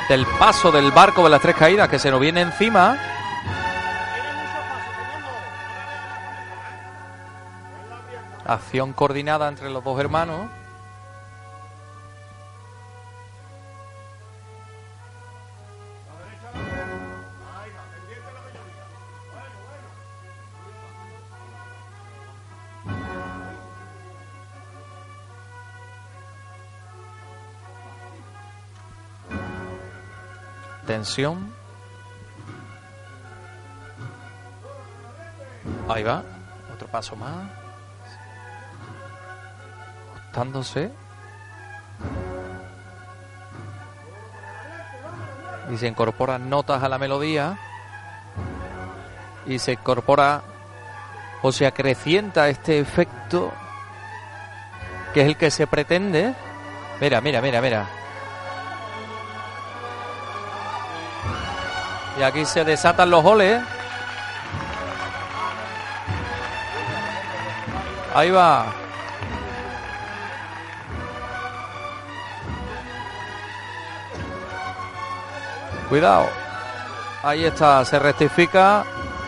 del 0.10 0.28
paso 0.38 0.72
del 0.72 0.92
barco 0.92 1.24
de 1.24 1.32
las 1.32 1.42
tres 1.42 1.56
caídas 1.56 1.90
que 1.90 1.98
se 1.98 2.12
nos 2.12 2.20
viene 2.20 2.42
encima. 2.42 2.96
Acción 8.46 8.94
coordinada 8.94 9.48
entre 9.48 9.72
los 9.72 9.84
dos 9.84 10.00
hermanos. 10.00 10.52
Ahí 35.90 36.04
va, 36.04 36.24
otro 36.74 36.88
paso 36.88 37.16
más. 37.16 37.50
Ajustándose. 40.16 40.92
Y 45.72 45.78
se 45.78 45.88
incorporan 45.88 46.50
notas 46.50 46.84
a 46.84 46.90
la 46.90 46.98
melodía. 46.98 47.58
Y 49.46 49.60
se 49.60 49.74
incorpora 49.74 50.42
o 51.42 51.52
se 51.52 51.66
acrecienta 51.66 52.50
este 52.50 52.80
efecto 52.80 53.52
que 55.14 55.22
es 55.22 55.28
el 55.28 55.38
que 55.38 55.52
se 55.52 55.68
pretende. 55.68 56.34
Mira, 57.00 57.22
mira, 57.22 57.42
mira, 57.42 57.62
mira. 57.62 57.88
Y 62.18 62.24
aquí 62.24 62.46
se 62.46 62.64
desatan 62.64 63.12
los 63.12 63.24
goles. 63.24 63.62
Ahí 68.16 68.32
va. 68.32 68.66
Cuidado. 75.90 76.28
Ahí 77.24 77.46
está, 77.46 77.86
se 77.86 78.00
rectifica 78.00 78.84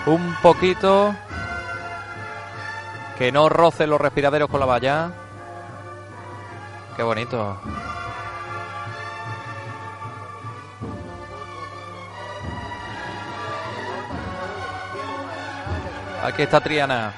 un 0.07 0.35
poquito. 0.41 1.13
Que 3.17 3.31
no 3.31 3.49
roce 3.49 3.85
los 3.85 4.01
respiraderos 4.01 4.49
con 4.49 4.59
la 4.59 4.65
valla. 4.65 5.11
Qué 6.95 7.03
bonito. 7.03 7.57
Aquí 16.21 16.41
está 16.43 16.59
Triana. 16.59 17.13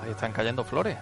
Ahí 0.00 0.10
están 0.10 0.32
cayendo 0.32 0.64
flores. 0.64 0.96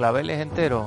Claveles 0.00 0.40
enteros. 0.40 0.86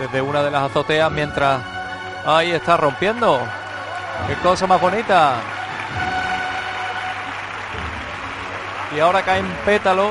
desde 0.00 0.20
una 0.20 0.42
de 0.42 0.50
las 0.50 0.64
azoteas 0.64 1.12
mientras 1.12 1.62
ahí 2.26 2.50
está 2.50 2.76
rompiendo. 2.76 3.38
Qué 4.26 4.34
cosa 4.42 4.66
más 4.66 4.80
bonita. 4.80 5.36
Y 8.96 8.98
ahora 8.98 9.22
caen 9.22 9.46
pétalos. 9.64 10.10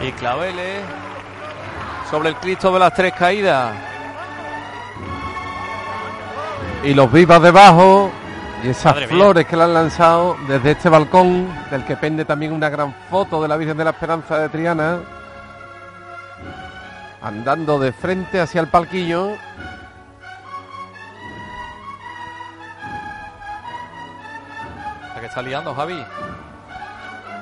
Y 0.00 0.10
claveles 0.12 0.82
sobre 2.10 2.30
el 2.30 2.36
Cristo 2.36 2.72
de 2.72 2.78
las 2.78 2.94
Tres 2.94 3.12
Caídas. 3.12 3.95
Y 6.84 6.94
los 6.94 7.10
vivas 7.10 7.42
debajo 7.42 8.10
y 8.62 8.68
esas 8.68 8.94
Madre 8.94 9.06
mía. 9.06 9.16
flores 9.16 9.46
que 9.46 9.56
le 9.56 9.62
han 9.64 9.74
lanzado 9.74 10.36
desde 10.48 10.72
este 10.72 10.88
balcón, 10.88 11.48
del 11.70 11.84
que 11.84 11.96
pende 11.96 12.24
también 12.24 12.52
una 12.52 12.68
gran 12.68 12.94
foto 13.10 13.42
de 13.42 13.48
la 13.48 13.56
Virgen 13.56 13.76
de 13.76 13.84
la 13.84 13.90
Esperanza 13.90 14.38
de 14.38 14.48
Triana, 14.48 15.00
andando 17.22 17.78
de 17.78 17.92
frente 17.92 18.40
hacia 18.40 18.60
el 18.60 18.68
palquillo. 18.68 19.30
La 25.14 25.20
que 25.20 25.26
está 25.26 25.42
liando, 25.42 25.74
Javi. 25.74 26.04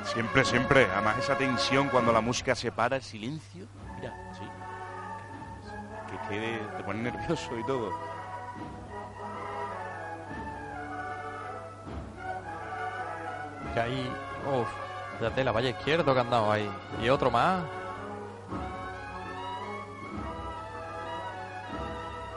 Siempre, 0.05 0.45
siempre. 0.45 0.87
Además 0.91 1.17
esa 1.19 1.37
tensión 1.37 1.89
cuando 1.89 2.11
la 2.11 2.21
música 2.21 2.55
se 2.55 2.71
para, 2.71 2.95
el 2.95 3.03
silencio. 3.03 3.67
Mira, 3.95 4.13
sí. 4.33 4.43
Que 6.09 6.29
quede, 6.29 6.57
te 6.77 6.83
pone 6.83 7.03
nervioso 7.03 7.57
y 7.59 7.65
todo. 7.65 8.14
Ahí, 13.77 14.09
uff, 14.45 14.69
fíjate 15.19 15.43
la 15.43 15.51
valla 15.51 15.69
izquierdo 15.69 16.13
que 16.13 16.19
han 16.19 16.29
dado 16.29 16.51
ahí. 16.51 16.69
Y 17.01 17.09
otro 17.09 17.29
más. 17.29 17.63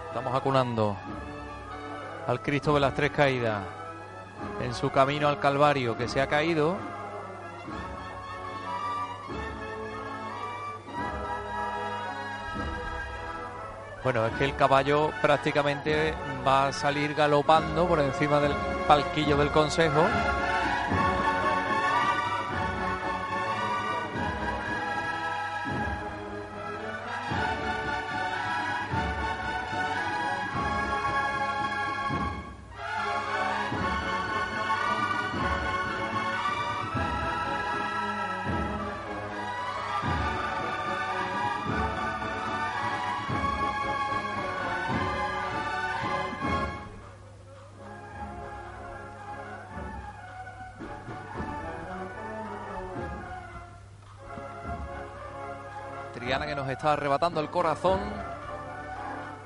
Estamos 0.09 0.35
acunando 0.35 0.97
al 2.27 2.43
Cristo 2.43 2.75
de 2.75 2.81
las 2.81 2.95
Tres 2.95 3.13
Caídas 3.13 3.63
en 4.61 4.75
su 4.75 4.91
camino 4.91 5.29
al 5.29 5.39
Calvario 5.39 5.97
que 5.97 6.09
se 6.09 6.21
ha 6.21 6.27
caído. 6.27 6.77
Bueno, 14.03 14.27
es 14.27 14.33
que 14.35 14.45
el 14.45 14.57
caballo 14.57 15.11
prácticamente 15.21 16.15
va 16.47 16.69
a 16.69 16.73
salir 16.73 17.15
galopando 17.15 17.87
por 17.87 18.01
encima 18.01 18.41
del 18.41 18.53
palquillo 18.87 19.37
del 19.37 19.51
Consejo. 19.51 20.03
Está 56.79 56.93
arrebatando 56.93 57.41
el 57.41 57.51
corazón. 57.51 57.99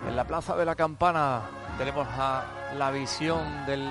En 0.06 0.14
la 0.14 0.24
plaza 0.24 0.54
de 0.54 0.66
la 0.66 0.74
campana 0.74 1.40
tenemos 1.78 2.06
a 2.18 2.44
la 2.76 2.90
visión 2.90 3.64
del 3.64 3.90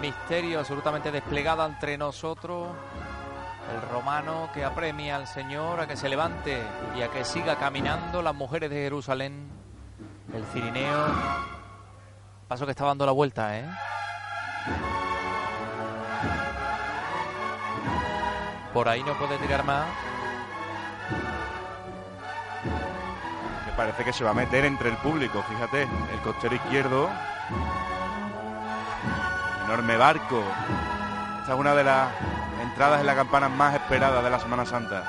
misterio 0.00 0.58
absolutamente 0.58 1.12
desplegada 1.12 1.64
entre 1.64 1.96
nosotros. 1.96 2.70
El 3.72 3.88
romano 3.88 4.48
que 4.52 4.64
apremia 4.64 5.14
al 5.14 5.28
Señor 5.28 5.78
a 5.78 5.86
que 5.86 5.96
se 5.96 6.08
levante 6.08 6.60
y 6.96 7.02
a 7.02 7.08
que 7.08 7.24
siga 7.24 7.54
caminando. 7.54 8.20
Las 8.20 8.34
mujeres 8.34 8.68
de 8.68 8.82
Jerusalén. 8.82 9.48
El 10.34 10.44
cirineo. 10.46 11.06
Paso 12.48 12.64
que 12.64 12.72
está 12.72 12.84
dando 12.84 13.06
la 13.06 13.12
vuelta, 13.12 13.56
¿eh? 13.56 13.70
Por 18.74 18.88
ahí 18.88 19.04
no 19.04 19.16
puede 19.16 19.38
tirar 19.38 19.64
más. 19.64 19.86
Parece 23.76 24.04
que 24.04 24.12
se 24.12 24.22
va 24.22 24.30
a 24.30 24.34
meter 24.34 24.64
entre 24.64 24.90
el 24.90 24.96
público, 24.98 25.42
fíjate. 25.42 25.82
El 25.82 26.20
costero 26.22 26.54
izquierdo. 26.54 27.10
Enorme 29.64 29.96
barco. 29.96 30.42
Esta 31.40 31.54
es 31.54 31.58
una 31.58 31.74
de 31.74 31.84
las 31.84 32.08
entradas 32.62 33.00
en 33.00 33.06
la 33.06 33.14
campana 33.14 33.48
más 33.48 33.74
esperadas 33.74 34.22
de 34.22 34.30
la 34.30 34.38
Semana 34.38 34.66
Santa. 34.66 35.04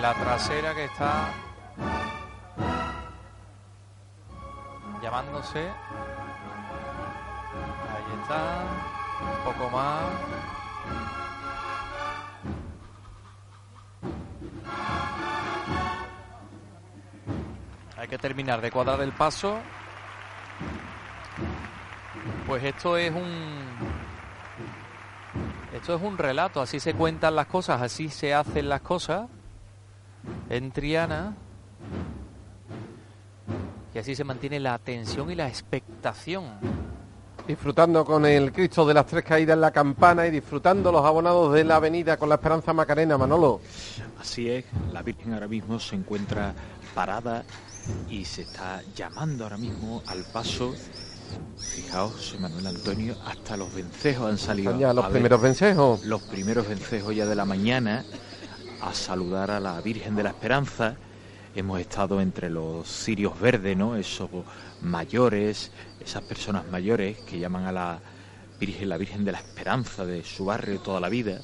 La 0.00 0.14
trasera 0.14 0.74
que 0.74 0.84
está 0.84 1.28
llamándose. 5.02 5.68
Ahí 7.90 8.20
está. 8.22 8.62
Un 9.20 9.52
poco 9.52 9.70
más. 9.70 10.67
Que 18.08 18.18
terminar 18.18 18.60
de 18.60 18.70
cuadrar 18.70 19.00
el 19.02 19.12
paso. 19.12 19.58
Pues 22.46 22.64
esto 22.64 22.96
es 22.96 23.12
un 23.12 23.58
esto 25.78 25.94
es 25.94 26.02
un 26.02 26.18
relato, 26.18 26.60
así 26.60 26.80
se 26.80 26.94
cuentan 26.94 27.36
las 27.36 27.46
cosas, 27.46 27.80
así 27.82 28.08
se 28.08 28.34
hacen 28.34 28.68
las 28.68 28.80
cosas 28.80 29.28
en 30.48 30.72
Triana. 30.72 31.36
Y 33.94 33.98
así 33.98 34.14
se 34.14 34.24
mantiene 34.24 34.60
la 34.60 34.74
atención 34.74 35.30
y 35.30 35.34
la 35.34 35.46
expectación. 35.46 36.44
Disfrutando 37.46 38.04
con 38.04 38.26
el 38.26 38.52
Cristo 38.52 38.84
de 38.86 38.94
las 38.94 39.06
Tres 39.06 39.24
Caídas 39.24 39.54
en 39.54 39.60
la 39.60 39.70
campana 39.70 40.26
y 40.26 40.30
disfrutando 40.30 40.90
los 40.90 41.04
abonados 41.04 41.52
de 41.54 41.64
la 41.64 41.76
avenida 41.76 42.16
con 42.16 42.28
la 42.28 42.34
Esperanza 42.34 42.72
Macarena, 42.72 43.16
Manolo. 43.16 43.60
Así 44.18 44.50
es, 44.50 44.64
la 44.92 45.02
Virgen 45.02 45.32
ahora 45.34 45.48
mismo 45.48 45.78
se 45.78 45.94
encuentra 45.94 46.54
parada 46.94 47.44
y 48.10 48.24
se 48.24 48.42
está 48.42 48.82
llamando 48.94 49.44
ahora 49.44 49.56
mismo 49.56 50.02
al 50.06 50.24
paso. 50.24 50.74
Fijaos, 51.58 52.36
Manuel 52.40 52.66
Antonio, 52.66 53.16
hasta 53.24 53.56
los 53.56 53.72
vencejos 53.72 54.30
han 54.30 54.38
salido. 54.38 54.78
Ya 54.78 54.92
los 54.92 55.04
a 55.04 55.08
ver 55.08 55.14
primeros 55.18 55.42
vencejos. 55.42 56.04
Los 56.04 56.22
primeros 56.22 56.66
vencejos 56.68 57.14
ya 57.14 57.26
de 57.26 57.34
la 57.34 57.44
mañana 57.44 58.04
a 58.80 58.92
saludar 58.94 59.50
a 59.50 59.60
la 59.60 59.80
Virgen 59.80 60.16
de 60.16 60.22
la 60.22 60.30
Esperanza. 60.30 60.96
Hemos 61.54 61.80
estado 61.80 62.20
entre 62.20 62.50
los 62.50 62.88
cirios 62.88 63.38
verdes, 63.40 63.76
¿no? 63.76 63.96
Esos 63.96 64.30
mayores, 64.80 65.70
esas 66.00 66.22
personas 66.22 66.66
mayores 66.70 67.18
que 67.18 67.38
llaman 67.38 67.66
a 67.66 67.72
la 67.72 68.00
Virgen 68.58 68.88
la 68.88 68.96
Virgen 68.96 69.24
de 69.24 69.32
la 69.32 69.38
Esperanza 69.38 70.04
de 70.04 70.24
su 70.24 70.44
barrio 70.44 70.80
toda 70.80 71.00
la 71.00 71.08
vida. 71.08 71.40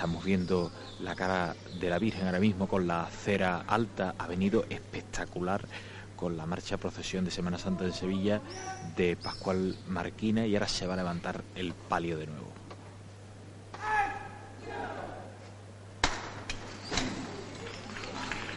Estamos 0.00 0.24
viendo 0.24 0.72
la 1.00 1.14
cara 1.14 1.54
de 1.78 1.90
la 1.90 1.98
Virgen 1.98 2.24
ahora 2.24 2.40
mismo 2.40 2.66
con 2.66 2.86
la 2.86 3.04
cera 3.04 3.64
alta. 3.66 4.14
Ha 4.16 4.26
venido 4.28 4.64
espectacular 4.70 5.68
con 6.16 6.38
la 6.38 6.46
marcha 6.46 6.78
procesión 6.78 7.26
de 7.26 7.30
Semana 7.30 7.58
Santa 7.58 7.84
de 7.84 7.92
Sevilla 7.92 8.40
de 8.96 9.14
Pascual 9.16 9.76
Marquina 9.88 10.46
y 10.46 10.54
ahora 10.54 10.68
se 10.68 10.86
va 10.86 10.94
a 10.94 10.96
levantar 10.96 11.44
el 11.54 11.74
palio 11.74 12.16
de 12.16 12.28
nuevo. 12.28 12.50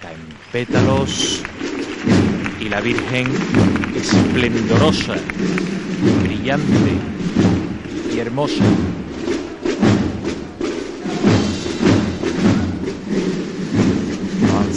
Caen 0.01 0.29
pétalos 0.53 1.43
y 2.61 2.69
la 2.69 2.79
Virgen 2.79 3.27
esplendorosa, 3.93 5.15
brillante 6.23 6.93
y 8.13 8.19
hermosa. 8.19 8.63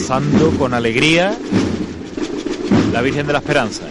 Con 0.06 0.72
alegría 0.72 1.36
la 2.92 3.02
Virgen 3.02 3.26
de 3.26 3.32
la 3.32 3.40
Esperanza. 3.40 3.82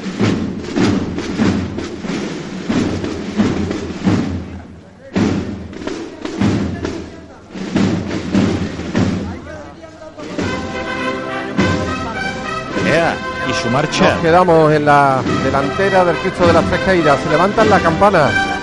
Y 13.50 13.54
su 13.62 13.70
marcha. 13.70 14.14
Nos 14.14 14.22
quedamos 14.22 14.72
en 14.72 14.86
la 14.86 15.22
delantera 15.44 16.06
del 16.06 16.16
Cristo 16.16 16.48
de 16.48 16.54
las 16.54 16.64
Tres 16.66 16.80
Caídas. 16.86 17.20
Se 17.22 17.30
levantan 17.30 17.70
la 17.70 17.80
campana. 17.80 18.55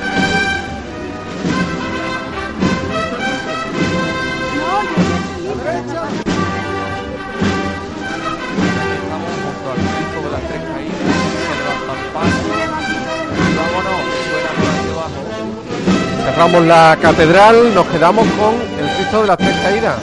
Cerramos 16.42 16.66
la 16.66 16.98
catedral. 17.00 17.72
Nos 17.72 17.86
quedamos 17.86 18.26
con 18.30 18.54
el 18.56 18.96
Cristo 18.96 19.20
de 19.20 19.28
las 19.28 19.38
Tres 19.38 19.56
Caídas. 19.62 19.96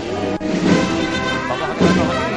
Vamos 1.49 1.69
a 1.69 1.73
quedarnos 1.77 2.15
aquí. 2.15 2.33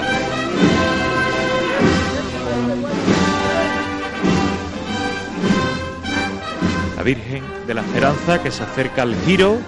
La 6.96 7.02
Virgen 7.04 7.44
de 7.68 7.74
la 7.74 7.82
Esperanza 7.82 8.42
que 8.42 8.50
se 8.50 8.64
acerca 8.64 9.02
al 9.02 9.14
giro 9.24 9.58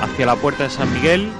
hacia 0.00 0.26
la 0.26 0.36
puerta 0.36 0.62
de 0.62 0.70
San 0.70 0.94
Miguel. 0.94 1.32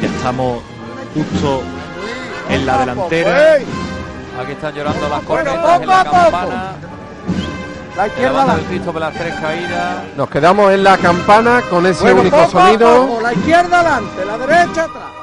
Ya 0.00 0.08
estamos 0.08 0.62
justo 1.12 1.62
en 2.48 2.64
la 2.64 2.78
delantera. 2.78 3.56
Aquí 4.40 4.52
están 4.52 4.74
llorando 4.74 5.06
las 5.06 5.20
cornetas 5.20 5.82
en 5.82 5.86
la 5.86 6.04
campana. 6.04 6.87
La 7.98 8.06
izquierda 8.06 8.44
la... 8.44 8.54
el 8.54 8.60
Cristo 8.66 8.92
de 8.92 9.00
las 9.00 9.12
Tres 9.12 9.34
Caídas. 9.40 9.96
Nos 10.16 10.30
quedamos 10.30 10.70
en 10.72 10.84
la 10.84 10.96
campana 10.98 11.62
con 11.68 11.84
ese 11.84 12.04
Bueno, 12.04 12.20
único 12.20 12.36
poco 12.36 12.50
sonido. 12.52 13.06
poco, 13.08 13.20
la 13.22 13.32
izquierda 13.32 13.80
adelante, 13.80 14.24
la 14.24 14.38
derecha 14.38 14.84
atrás. 14.84 15.17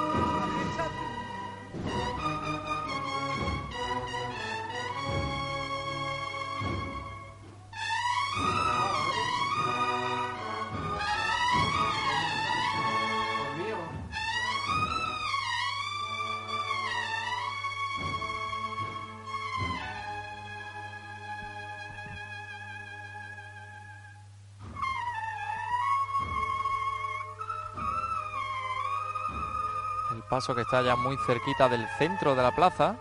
Paso 30.35 30.53
que 30.53 30.63
está 30.63 30.81
ya 30.81 30.97
muy 30.97 31.15
cerquita 31.25 31.69
del 31.69 31.87
centro 31.97 32.35
de 32.35 32.43
la 32.43 32.51
plaza. 32.53 32.97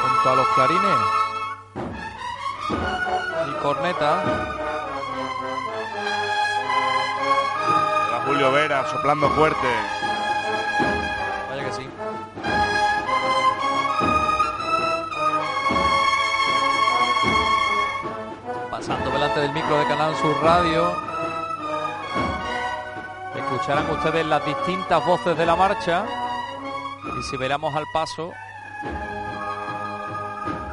Junto 0.00 0.30
a 0.30 0.36
los 0.36 0.46
clarines 0.54 1.00
y 3.48 3.52
corneta. 3.60 4.22
Llega 8.04 8.22
Julio 8.26 8.52
Vera 8.52 8.86
soplando 8.86 9.28
fuerte. 9.30 9.99
Pasando 18.80 19.10
delante 19.10 19.40
del 19.40 19.52
micro 19.52 19.78
de 19.78 19.84
Canal 19.84 20.16
Sur 20.16 20.42
Radio. 20.42 20.90
Escucharán 23.36 23.90
ustedes 23.90 24.24
las 24.24 24.42
distintas 24.46 25.04
voces 25.04 25.36
de 25.36 25.44
la 25.44 25.54
marcha. 25.54 26.06
Y 27.18 27.22
si 27.24 27.36
veramos 27.36 27.74
al 27.74 27.84
paso, 27.92 28.32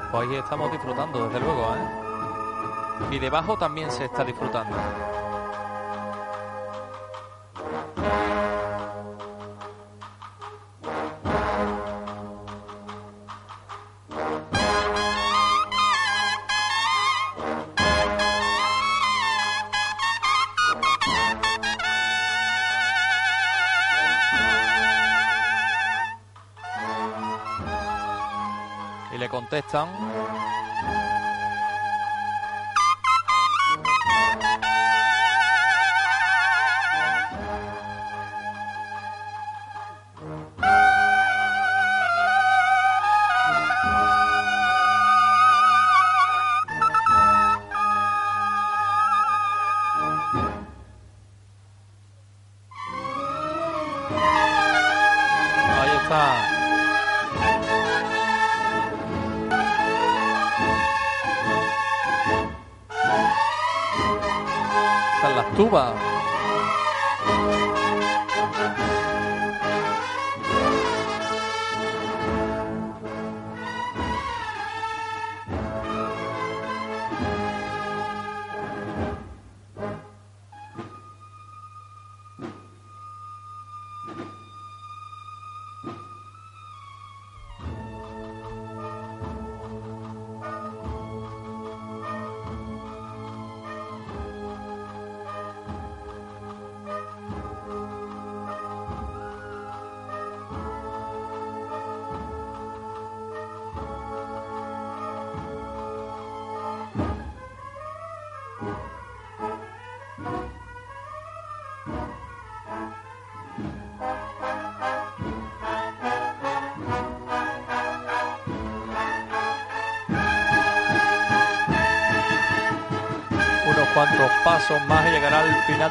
pues 0.10 0.30
ahí 0.30 0.36
estamos 0.38 0.72
disfrutando, 0.72 1.28
desde 1.28 1.42
luego. 1.42 1.76
¿eh? 1.76 3.16
Y 3.16 3.20
debajo 3.20 3.58
también 3.58 3.92
se 3.92 4.06
está 4.06 4.24
disfrutando. 4.24 4.78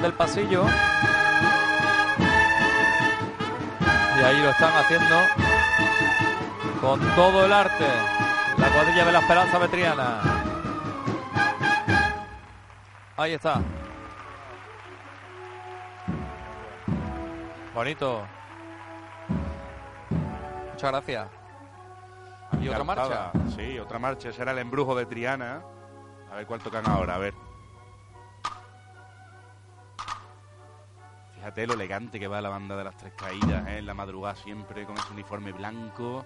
Del 0.02 0.12
pasillo. 0.12 0.64
Y 4.18 4.24
ahí 4.24 4.42
lo 4.42 4.50
están 4.50 4.72
haciendo 4.76 5.16
con 6.80 7.00
todo 7.14 7.44
el 7.46 7.52
arte. 7.52 7.86
La 8.58 8.68
cuadrilla 8.68 9.04
de 9.04 9.12
la 9.12 9.20
Esperanza 9.20 9.58
Vetriana. 9.58 10.20
Ahí 13.16 13.32
está. 13.34 13.60
Bonito. 17.74 18.26
Muchas 20.72 20.90
gracias. 20.90 21.28
¿Y 22.60 22.68
otra 22.68 22.84
marcha? 22.84 23.32
Sí, 23.54 23.78
otra 23.78 23.98
marcha. 23.98 24.28
Ese 24.28 24.42
era 24.42 24.52
el 24.52 24.58
embrujo 24.58 24.94
de 24.94 25.06
Triana. 25.06 25.62
A 26.30 26.36
ver 26.36 26.46
cuál 26.46 26.60
tocan 26.60 26.86
ahora, 26.88 27.14
a 27.14 27.18
ver. 27.18 27.45
Fíjate 31.56 31.68
lo 31.68 31.72
elegante 31.72 32.20
que 32.20 32.28
va 32.28 32.42
la 32.42 32.50
banda 32.50 32.76
de 32.76 32.84
las 32.84 32.98
tres 32.98 33.14
caídas, 33.14 33.66
¿eh? 33.66 33.78
en 33.78 33.86
la 33.86 33.94
madrugada 33.94 34.34
siempre 34.34 34.84
con 34.84 34.94
ese 34.98 35.10
uniforme 35.14 35.52
blanco. 35.52 36.22